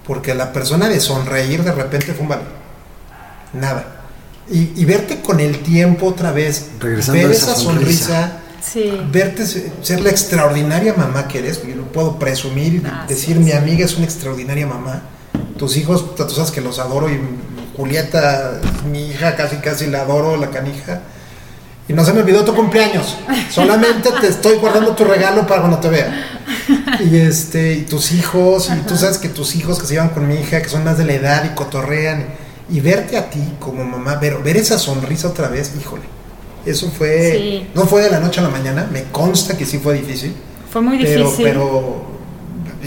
Porque 0.06 0.34
la 0.34 0.52
persona 0.52 0.88
de 0.88 1.00
sonreír 1.00 1.64
de 1.64 1.72
repente 1.72 2.12
fue 2.12 2.22
un 2.24 2.28
vale. 2.28 2.42
Nada. 3.54 3.86
Y, 4.50 4.72
y 4.76 4.84
verte 4.84 5.22
con 5.22 5.40
el 5.40 5.60
tiempo 5.60 6.06
otra 6.08 6.30
vez, 6.30 6.66
Regresando 6.78 7.22
ver 7.22 7.30
esa 7.30 7.52
esa 7.52 7.60
sonrisa. 7.60 8.04
sonrisa, 8.04 8.32
Sí. 8.72 9.00
verte 9.10 9.46
se- 9.46 9.70
ser 9.82 10.00
la 10.00 10.10
extraordinaria 10.10 10.94
mamá 10.94 11.28
que 11.28 11.38
eres, 11.40 11.60
yo 11.66 11.74
lo 11.76 11.84
puedo 11.84 12.18
presumir 12.18 12.74
y 12.74 12.78
Gracias. 12.80 13.08
decir 13.08 13.36
mi 13.38 13.52
amiga 13.52 13.84
es 13.84 13.96
una 13.96 14.04
extraordinaria 14.06 14.66
mamá. 14.66 15.02
Tus 15.58 15.76
hijos, 15.76 16.14
tú 16.16 16.28
sabes 16.30 16.50
que 16.50 16.60
los 16.60 16.78
adoro 16.78 17.08
y 17.10 17.20
Julieta, 17.76 18.60
mi 18.90 19.08
hija, 19.08 19.34
casi 19.36 19.56
casi 19.56 19.86
la 19.88 20.02
adoro, 20.02 20.36
la 20.36 20.50
canija. 20.50 21.00
Y 21.88 21.92
no 21.92 22.04
se 22.04 22.12
me 22.12 22.20
olvidó 22.20 22.44
tu 22.44 22.54
cumpleaños. 22.54 23.16
Solamente 23.50 24.10
te 24.20 24.28
estoy 24.28 24.56
guardando 24.58 24.94
tu 24.94 25.04
regalo 25.04 25.46
para 25.46 25.60
cuando 25.60 25.78
te 25.80 25.88
vea. 25.88 26.40
Y 27.00 27.16
este, 27.16 27.74
y 27.74 27.82
tus 27.82 28.12
hijos, 28.12 28.70
y 28.70 28.80
tú 28.86 28.96
sabes 28.96 29.18
que 29.18 29.28
tus 29.28 29.54
hijos 29.56 29.78
que 29.80 29.86
se 29.86 29.94
llevan 29.94 30.10
con 30.10 30.26
mi 30.26 30.36
hija, 30.36 30.62
que 30.62 30.68
son 30.68 30.84
más 30.84 30.96
de 30.96 31.04
la 31.04 31.14
edad 31.14 31.44
y 31.44 31.54
cotorrean, 31.54 32.26
y, 32.70 32.80
verte 32.80 33.18
a 33.18 33.28
ti 33.28 33.40
como 33.60 33.84
mamá, 33.84 34.14
ver, 34.16 34.38
ver 34.38 34.56
esa 34.56 34.78
sonrisa 34.78 35.28
otra 35.28 35.48
vez, 35.48 35.72
híjole. 35.78 36.04
Eso 36.66 36.90
fue, 36.90 37.32
Sí. 37.32 37.66
no 37.74 37.82
fue 37.86 38.02
de 38.02 38.10
la 38.10 38.20
noche 38.20 38.40
a 38.40 38.44
la 38.44 38.48
mañana, 38.48 38.88
me 38.90 39.04
consta 39.04 39.56
que 39.56 39.64
sí 39.66 39.78
fue 39.78 39.94
difícil, 39.94 40.34
Fue 40.70 40.80
muy 40.82 40.98
pero, 40.98 41.24
difícil. 41.24 41.44
pero 41.44 42.02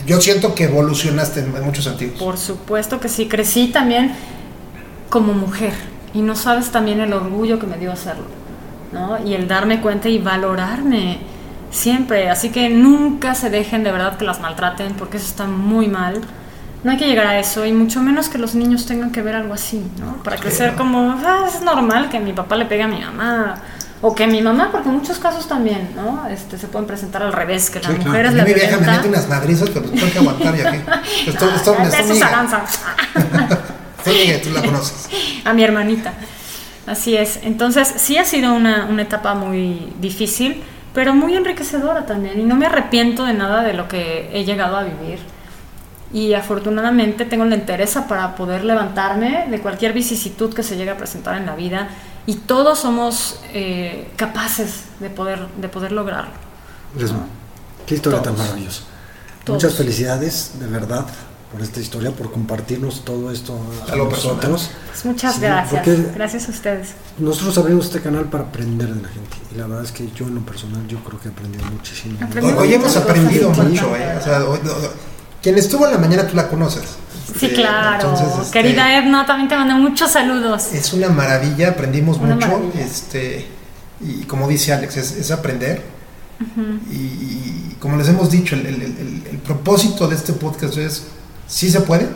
yo 0.06 0.20
siento 0.22 0.54
que 0.56 0.66
evolucionaste 0.66 1.42
en, 1.42 1.56
en 1.56 1.64
muchos 1.64 1.84
sentidos. 1.86 2.18
Por 2.20 2.38
supuesto 2.38 3.00
que 3.00 3.08
sí. 3.10 3.28
Crecí 3.28 3.68
también 3.68 4.14
como 5.10 5.34
mujer. 5.34 5.74
Y 6.14 6.22
no 6.22 6.36
sabes 6.36 6.70
también 6.72 7.00
el 7.02 7.14
orgullo 7.14 7.60
que 7.60 7.68
me 7.68 7.78
dio 7.78 7.92
hacerlo. 7.92 8.26
¿no? 8.94 9.18
Y 9.26 9.34
el 9.34 9.48
darme 9.48 9.82
cuenta 9.82 10.08
y 10.10 10.18
valorarme 10.20 11.20
siempre. 11.72 12.30
Así 12.30 12.50
que 12.50 12.70
nunca 12.70 13.36
se 13.36 13.50
dejen 13.50 13.84
de 13.84 13.92
verdad 13.92 14.18
que 14.18 14.26
las 14.26 14.40
maltraten, 14.40 14.94
porque 14.94 15.18
eso 15.18 15.28
está 15.28 15.46
muy 15.46 15.88
mal. 15.88 16.22
No 16.88 16.94
hay 16.94 16.98
que 16.98 17.06
llegar 17.06 17.28
a 17.28 17.38
eso, 17.38 17.66
y 17.66 17.74
mucho 17.74 18.00
menos 18.00 18.30
que 18.30 18.38
los 18.38 18.56
niños 18.56 18.86
tengan 18.86 19.12
que 19.12 19.22
ver 19.22 19.36
algo 19.36 19.54
así, 19.54 19.86
¿no? 20.00 20.24
Para 20.24 20.38
crecer 20.38 20.74
como, 20.76 21.20
ah, 21.22 21.46
es 21.54 21.62
normal 21.62 22.08
que 22.08 22.18
mi 22.18 22.32
papá 22.32 22.56
le 22.56 22.64
pegue 22.64 22.84
a 22.84 22.88
mi 22.88 23.02
mamá, 23.02 23.56
o 24.02 24.16
que 24.16 24.26
mi 24.26 24.42
mamá, 24.42 24.70
porque 24.72 24.88
en 24.88 24.96
muchos 24.96 25.20
casos 25.20 25.50
también, 25.50 25.90
¿no? 25.98 26.26
Este, 26.30 26.58
se 26.58 26.68
pueden 26.68 26.88
presentar 26.88 27.24
al 27.24 27.34
revés, 27.34 27.70
que 27.70 27.82
la 27.82 27.90
Sí, 27.90 27.96
mujer 27.96 28.12
claro. 28.12 28.30
es 28.30 28.34
la 28.36 28.44
mi 28.46 28.54
vieja 28.54 28.78
me 28.78 28.88
mete 28.88 29.10
unas 29.10 29.28
madrizas, 29.28 29.70
pero 29.72 29.90
tengo 29.90 30.10
que 30.14 30.18
aguantar 30.18 30.56
ya 30.56 30.72
que. 30.72 30.78
Esto, 31.30 31.50
esto, 31.54 31.56
esto, 31.56 31.74
besos, 31.74 32.10
amiga. 32.12 32.28
Aranza. 32.30 32.64
Esta 33.98 34.10
amiga, 34.10 34.42
tú 34.42 34.50
la 34.52 34.62
conoces. 34.62 35.10
a 35.44 35.52
mi 35.52 35.64
hermanita. 35.66 36.14
Así 36.86 37.18
es. 37.18 37.42
Entonces, 37.44 37.96
sí 37.98 38.18
ha 38.18 38.24
sido 38.24 38.54
una, 38.54 38.86
una 38.86 39.02
etapa 39.02 39.34
muy 39.34 39.92
difícil, 40.00 40.64
pero 40.94 41.14
muy 41.14 41.36
enriquecedora 41.36 42.06
también. 42.06 42.40
Y 42.40 42.44
no 42.46 42.56
me 42.56 42.66
arrepiento 42.66 43.26
de 43.26 43.34
nada 43.34 43.62
de 43.64 43.74
lo 43.74 43.90
que 43.90 44.30
he 44.32 44.46
llegado 44.46 44.78
a 44.78 44.84
vivir. 44.84 45.20
Y 46.14 46.34
afortunadamente 46.34 47.26
tengo 47.26 47.44
la 47.46 47.56
entereza 47.56 48.08
para 48.08 48.36
poder 48.36 48.64
levantarme 48.64 49.48
de 49.50 49.60
cualquier 49.60 49.92
vicisitud 49.94 50.54
que 50.54 50.64
se 50.64 50.78
llegue 50.78 50.92
a 50.92 50.98
presentar 50.98 51.36
en 51.38 51.46
la 51.46 51.56
vida. 51.56 51.90
Y 52.26 52.36
todos 52.36 52.80
somos 52.80 53.40
eh, 53.54 54.10
capaces 54.16 54.84
de 55.00 55.10
poder, 55.10 55.48
de 55.60 55.68
poder 55.70 55.92
lograrlo. 55.92 56.32
Eres- 56.98 57.12
Qué 57.86 57.96
historia 57.96 58.22
tan 58.22 58.34
Todos. 58.36 58.48
maravillosa. 58.48 58.82
Todos. 59.44 59.64
Muchas 59.64 59.78
felicidades, 59.78 60.52
de 60.60 60.68
verdad. 60.68 61.06
por 61.52 61.62
esta 61.62 61.80
historia, 61.80 62.12
por 62.12 62.30
compartirnos 62.32 63.06
todo 63.06 63.32
esto 63.32 63.58
a, 63.88 63.94
A 63.94 63.96
lo 63.96 64.10
nosotros. 64.10 64.70
Pues 64.92 65.06
muchas 65.06 65.36
Sí, 65.36 65.42
gracias. 65.42 66.14
Gracias 66.14 66.48
a 66.50 66.52
ustedes. 66.52 66.90
Nosotros 67.18 67.58
abrimos 67.58 67.86
este 67.86 68.02
canal 68.02 68.26
para 68.26 68.44
aprender 68.44 68.94
de 68.94 69.02
la 69.02 69.08
gente. 69.08 69.38
Y 69.54 69.58
la 69.58 69.66
verdad 69.68 69.86
es 69.86 69.94
que 69.94 70.10
yo 70.14 70.26
en 70.28 70.36
lo 70.36 70.42
personal 70.42 70.86
yo 70.90 70.98
creo 71.06 71.18
que 71.22 71.30
he 71.30 71.32
aprendido 71.32 71.66
muchísimo. 71.68 72.18
Aprendí 72.22 72.52
Hoy, 72.52 72.58
hoy 72.58 72.74
hemos 72.74 72.98
aprendido 72.98 73.50
mucho, 73.52 73.96
¿eh? 73.96 74.18
O 74.20 74.22
sea, 74.22 74.44
hoy- 74.44 74.60
hoy- 74.60 74.90
quien 75.42 75.58
estuvo 75.58 75.86
en 75.86 75.94
la 75.94 75.98
mañana 75.98 76.28
tú 76.28 76.36
la 76.36 76.48
conoces. 76.48 76.84
Sí, 77.40 77.48
Este, 77.48 77.54
claro. 77.56 77.96
entonces, 78.12 78.28
este, 78.46 78.52
Querida 78.62 78.98
Edna, 78.98 79.26
también 79.26 79.50
te 79.50 79.56
mando 79.56 79.76
muchos 79.76 80.12
saludos. 80.12 80.68
Es 80.74 80.94
una 80.94 81.10
maravilla, 81.10 81.70
aprendimos 81.70 82.18
Una 82.18 82.36
mucho. 82.36 82.48
maravilla. 82.48 82.82
Este, 82.82 83.46
y 84.02 84.24
como 84.24 84.48
dice 84.48 84.74
Alex, 84.74 84.98
es, 84.98 85.12
es 85.12 85.32
aprender. 85.32 85.82
y, 86.92 86.96
y 86.96 87.78
como 87.80 87.98
les 87.98 88.08
hemos 88.08 88.30
dicho, 88.32 88.56
el, 88.56 88.66
el- 88.66 88.82
el- 88.82 89.24
el 89.32 89.38
propósito 89.40 90.08
de 90.08 90.16
este 90.16 90.34
podcast 90.34 90.78
es, 90.78 91.04
sí 91.48 91.70
se 91.70 91.82
puede, 91.82 92.08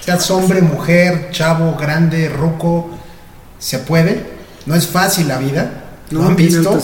seas 0.00 0.30
hombre, 0.30 0.60
mujer, 0.62 1.28
chavo, 1.32 1.76
grande, 1.76 2.28
ruco, 2.28 2.90
se 3.58 3.78
puede. 3.80 4.32
No 4.66 4.74
es 4.74 4.86
fácil 4.86 5.28
la 5.28 5.38
vida, 5.38 5.84
No, 6.10 6.22
lo 6.22 6.28
han 6.28 6.36
visto, 6.36 6.78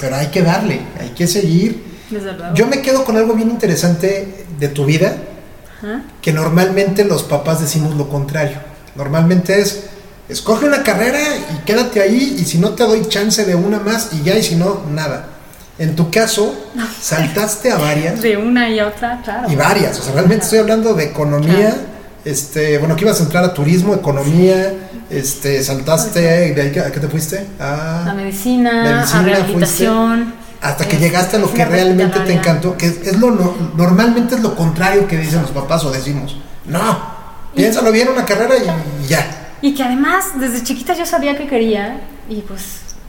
pero 0.00 0.16
hay 0.16 0.26
que 0.28 0.42
darle, 0.42 0.80
hay 1.00 1.10
que 1.10 1.26
seguir. 1.26 1.97
Desde 2.10 2.32
luego. 2.32 2.54
Yo 2.54 2.66
me 2.66 2.80
quedo 2.82 3.04
con 3.04 3.16
algo 3.16 3.34
bien 3.34 3.50
interesante 3.50 4.46
de 4.58 4.68
tu 4.68 4.84
vida, 4.84 5.16
que 6.20 6.32
normalmente 6.32 7.04
los 7.04 7.22
papás 7.22 7.60
decimos 7.60 7.94
lo 7.94 8.08
contrario. 8.08 8.56
Normalmente 8.96 9.60
es, 9.60 9.84
escoge 10.28 10.66
una 10.66 10.82
carrera 10.82 11.20
y 11.54 11.64
quédate 11.64 12.00
ahí 12.00 12.36
y 12.38 12.44
si 12.44 12.58
no 12.58 12.70
te 12.70 12.82
doy 12.84 13.06
chance 13.08 13.44
de 13.44 13.54
una 13.54 13.78
más 13.78 14.10
y 14.12 14.22
ya 14.22 14.36
y 14.36 14.42
si 14.42 14.56
no, 14.56 14.82
nada. 14.90 15.26
En 15.78 15.94
tu 15.94 16.10
caso, 16.10 16.52
saltaste 17.00 17.70
a 17.70 17.78
varias 17.78 18.20
De 18.20 18.36
una 18.36 18.68
y 18.68 18.80
otra, 18.80 19.22
claro. 19.22 19.48
y 19.48 19.54
varias. 19.54 20.00
O 20.00 20.02
sea, 20.02 20.14
realmente 20.14 20.44
estoy 20.44 20.58
hablando 20.58 20.94
de 20.94 21.04
economía, 21.04 21.76
este, 22.24 22.78
bueno, 22.78 22.96
que 22.96 23.04
ibas 23.04 23.20
a 23.20 23.22
entrar 23.22 23.44
a 23.44 23.54
turismo, 23.54 23.94
economía, 23.94 24.74
este, 25.08 25.62
saltaste, 25.62 26.20
¿de 26.20 26.60
ahí, 26.60 26.78
¿a 26.80 26.90
qué 26.90 26.98
te 26.98 27.06
fuiste? 27.06 27.46
La 27.60 28.10
A, 28.10 28.14
medicina, 28.14 28.82
Medicina, 28.82 29.20
a 29.20 29.22
rehabilitación. 29.22 30.34
Hasta 30.60 30.86
que 30.88 30.96
llegaste 30.98 31.36
a 31.36 31.40
lo 31.40 31.52
que 31.52 31.64
realmente 31.64 32.18
te 32.20 32.32
encantó, 32.32 32.76
que 32.76 32.86
es, 32.86 32.98
es 33.06 33.18
lo 33.18 33.30
no- 33.30 33.54
normalmente 33.76 34.34
es 34.34 34.40
lo 34.42 34.54
contrario 34.56 35.06
que 35.06 35.16
dicen 35.16 35.42
los 35.42 35.50
papás 35.52 35.84
o 35.84 35.90
decimos. 35.90 36.36
No, 36.66 36.98
piénsalo 37.54 37.90
bien 37.92 38.08
una 38.08 38.24
carrera 38.24 38.54
y 38.56 39.06
ya. 39.06 39.54
Y 39.62 39.74
que 39.74 39.82
además, 39.82 40.26
desde 40.38 40.62
chiquita 40.62 40.94
yo 40.94 41.06
sabía 41.06 41.36
que 41.36 41.46
quería 41.46 42.00
y 42.28 42.40
pues 42.42 42.62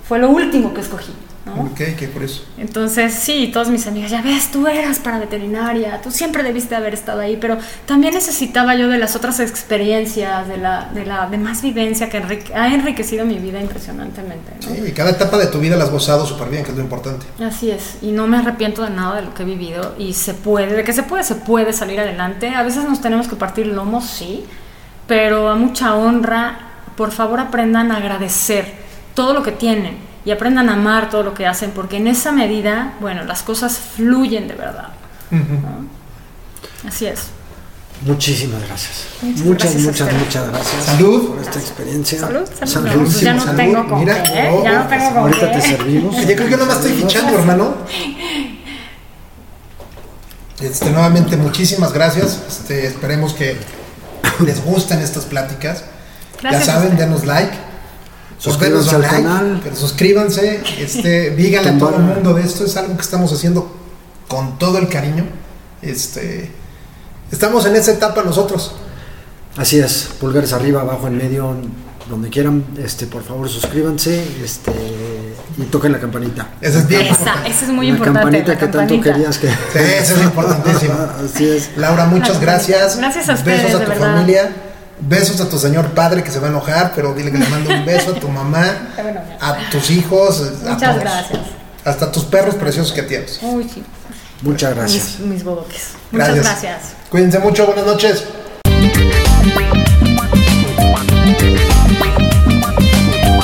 fue 0.07 0.19
lo 0.19 0.29
último 0.29 0.73
que 0.73 0.81
escogí, 0.81 1.13
¿no? 1.55 1.63
Ok, 1.63 1.77
que 1.97 2.07
por 2.13 2.23
eso. 2.23 2.43
Entonces, 2.57 3.13
sí, 3.13 3.49
todas 3.51 3.69
mis 3.69 3.85
amigas, 3.87 4.11
ya 4.11 4.21
ves, 4.21 4.51
tú 4.51 4.67
eras 4.67 4.99
para 4.99 5.19
veterinaria, 5.19 6.01
tú 6.01 6.11
siempre 6.11 6.43
debiste 6.43 6.75
haber 6.75 6.93
estado 6.93 7.21
ahí, 7.21 7.37
pero 7.39 7.57
también 7.85 8.13
necesitaba 8.13 8.75
yo 8.75 8.87
de 8.87 8.97
las 8.97 9.15
otras 9.15 9.39
experiencias, 9.39 10.47
de 10.47 10.57
la, 10.57 10.89
de 10.93 11.05
la 11.05 11.27
de 11.27 11.37
más 11.37 11.61
vivencia 11.61 12.09
que 12.09 12.17
enrique- 12.21 12.53
ha 12.55 12.73
enriquecido 12.73 13.25
mi 13.25 13.37
vida 13.39 13.59
impresionantemente, 13.61 14.51
¿no? 14.61 14.73
Sí, 14.75 14.81
y 14.87 14.91
cada 14.91 15.11
etapa 15.11 15.37
de 15.37 15.47
tu 15.47 15.59
vida 15.59 15.75
la 15.75 15.85
has 15.85 15.91
gozado 15.91 16.25
súper 16.25 16.49
bien, 16.49 16.63
que 16.63 16.71
es 16.71 16.77
lo 16.77 16.83
importante. 16.83 17.25
Así 17.43 17.71
es, 17.71 17.97
y 18.01 18.11
no 18.11 18.27
me 18.27 18.37
arrepiento 18.37 18.83
de 18.83 18.89
nada 18.89 19.15
de 19.17 19.21
lo 19.23 19.33
que 19.33 19.43
he 19.43 19.45
vivido 19.45 19.95
y 19.97 20.13
se 20.13 20.33
puede, 20.33 20.73
de 20.75 20.83
que 20.83 20.93
se 20.93 21.03
puede, 21.03 21.23
se 21.23 21.35
puede 21.35 21.73
salir 21.73 21.99
adelante. 21.99 22.49
A 22.55 22.63
veces 22.63 22.83
nos 22.85 23.01
tenemos 23.01 23.27
que 23.27 23.35
partir 23.35 23.67
lomos, 23.67 24.05
sí, 24.05 24.45
pero 25.07 25.49
a 25.49 25.55
mucha 25.55 25.95
honra, 25.95 26.59
por 26.95 27.11
favor 27.11 27.39
aprendan 27.39 27.91
a 27.91 27.97
agradecer 27.97 28.73
todo 29.15 29.33
lo 29.33 29.41
que 29.43 29.51
tienen 29.51 29.97
y 30.25 30.31
aprendan 30.31 30.69
a 30.69 30.73
amar 30.73 31.09
todo 31.09 31.23
lo 31.23 31.33
que 31.33 31.45
hacen, 31.47 31.71
porque 31.71 31.97
en 31.97 32.07
esa 32.07 32.31
medida, 32.31 32.93
bueno, 32.99 33.23
las 33.23 33.41
cosas 33.41 33.77
fluyen 33.77 34.47
de 34.47 34.55
verdad. 34.55 34.89
¿no? 35.31 35.87
Así 36.87 37.05
es. 37.05 37.27
Muchísimas 38.01 38.61
gracias. 38.65 39.07
Muchas 39.21 39.45
muchas, 39.45 39.73
gracias 39.73 39.83
muchas, 39.83 40.13
muchas 40.13 40.47
gracias. 40.49 40.83
Salud. 40.85 41.29
Por 41.31 41.39
esta 41.41 41.59
experiencia. 41.59 42.19
Salud, 42.19 42.49
salud. 42.63 42.87
No, 42.87 43.03
pues 43.03 43.19
ya 43.19 43.33
no 43.33 43.43
salud. 43.43 43.57
tengo 43.57 43.87
con 43.89 43.99
Mira, 43.99 44.23
qué, 44.23 44.39
¿eh? 44.39 44.49
oh, 44.53 44.63
ya 44.63 44.71
no 44.71 44.87
tengo 44.87 45.09
con 45.09 45.17
Ahorita 45.17 45.51
qué. 45.51 45.57
te 45.59 45.61
servimos. 45.61 46.15
Oye, 46.15 46.35
creo 46.35 46.45
que 46.45 46.51
yo 46.51 46.57
nomás 46.57 46.77
estoy 46.77 46.93
fichando, 46.93 47.37
hermano. 47.37 47.75
Este, 50.61 50.89
nuevamente, 50.91 51.35
muchísimas 51.37 51.91
gracias. 51.91 52.41
Este, 52.47 52.87
esperemos 52.87 53.33
que 53.33 53.57
les 54.45 54.63
gusten 54.63 54.99
estas 54.99 55.25
pláticas. 55.25 55.83
Gracias 56.41 56.65
ya 56.65 56.73
saben, 56.73 56.95
denos 56.97 57.25
like. 57.25 57.68
Suscríbanse 58.39 58.95
al 58.95 59.01
canal. 59.05 59.59
Pero 59.63 59.75
suscríbanse, 59.75 60.61
este, 60.79 61.29
díganle 61.35 61.69
a 61.71 61.77
todo 61.77 61.95
el 61.97 62.03
mundo 62.03 62.33
de 62.33 62.43
esto. 62.43 62.65
Es 62.65 62.75
algo 62.77 62.95
que 62.95 63.01
estamos 63.01 63.31
haciendo 63.31 63.75
con 64.27 64.57
todo 64.57 64.77
el 64.79 64.87
cariño. 64.87 65.25
Este, 65.81 66.51
estamos 67.31 67.65
en 67.65 67.75
esa 67.75 67.91
etapa 67.91 68.23
nosotros. 68.23 68.73
Así 69.57 69.79
es, 69.79 70.09
pulgares 70.19 70.53
arriba, 70.53 70.81
abajo, 70.81 71.07
en 71.07 71.17
medio, 71.17 71.53
donde 72.09 72.29
quieran, 72.29 72.63
este, 72.83 73.07
por 73.07 73.23
favor 73.23 73.49
suscríbanse, 73.49 74.23
este, 74.43 74.71
y 75.57 75.63
toquen 75.63 75.91
la 75.91 75.99
campanita. 75.99 76.49
Eso 76.61 76.79
es 76.79 76.87
bien 76.87 77.01
Esa, 77.07 77.45
es 77.45 77.67
muy 77.67 77.87
la 77.87 77.97
importante. 77.97 78.19
campanita 78.21 78.47
la 78.53 78.57
que 78.57 78.65
tanto 78.67 78.77
campanita. 78.77 79.13
querías 79.13 79.37
que. 79.37 79.47
Sí, 79.49 79.79
eso 80.01 80.15
es 80.15 80.23
importantísimo. 80.23 80.93
Así 81.25 81.49
es. 81.49 81.71
Laura, 81.75 82.05
muchas 82.05 82.39
gracias. 82.39 82.97
Gracias 82.97 83.27
a 83.29 83.33
ustedes, 83.33 83.63
Besos 83.63 83.75
a 83.75 83.79
de 83.79 83.85
tu 83.85 83.91
verdad. 83.91 84.13
familia. 84.15 84.51
Besos 85.01 85.39
a 85.41 85.49
tu 85.49 85.57
señor 85.57 85.91
padre 85.91 86.23
que 86.23 86.31
se 86.31 86.39
va 86.39 86.47
a 86.47 86.49
enojar, 86.49 86.91
pero 86.95 87.13
dile 87.13 87.31
que 87.31 87.37
le 87.37 87.47
mando 87.47 87.73
un 87.73 87.85
beso 87.85 88.11
a 88.11 88.19
tu 88.19 88.27
mamá, 88.27 88.89
a 89.39 89.69
tus 89.71 89.89
hijos, 89.91 90.41
a 90.65 90.71
Muchas 90.73 90.79
todos. 90.91 90.99
gracias. 90.99 91.39
Hasta 91.85 92.05
a 92.05 92.11
tus 92.11 92.25
perros 92.25 92.55
preciosos 92.55 92.91
que 92.91 93.03
tienes. 93.03 93.39
Uy, 93.41 93.69
sí. 93.73 93.83
Muchas 94.41 94.75
gracias. 94.75 95.19
Mis, 95.19 95.27
mis 95.27 95.43
bodoques. 95.43 95.89
Muchas 96.11 96.27
Gracias. 96.35 96.45
gracias. 96.61 96.81
Cuídense 97.09 97.39
mucho, 97.39 97.65
buenas 97.65 97.85
noches. 97.85 98.23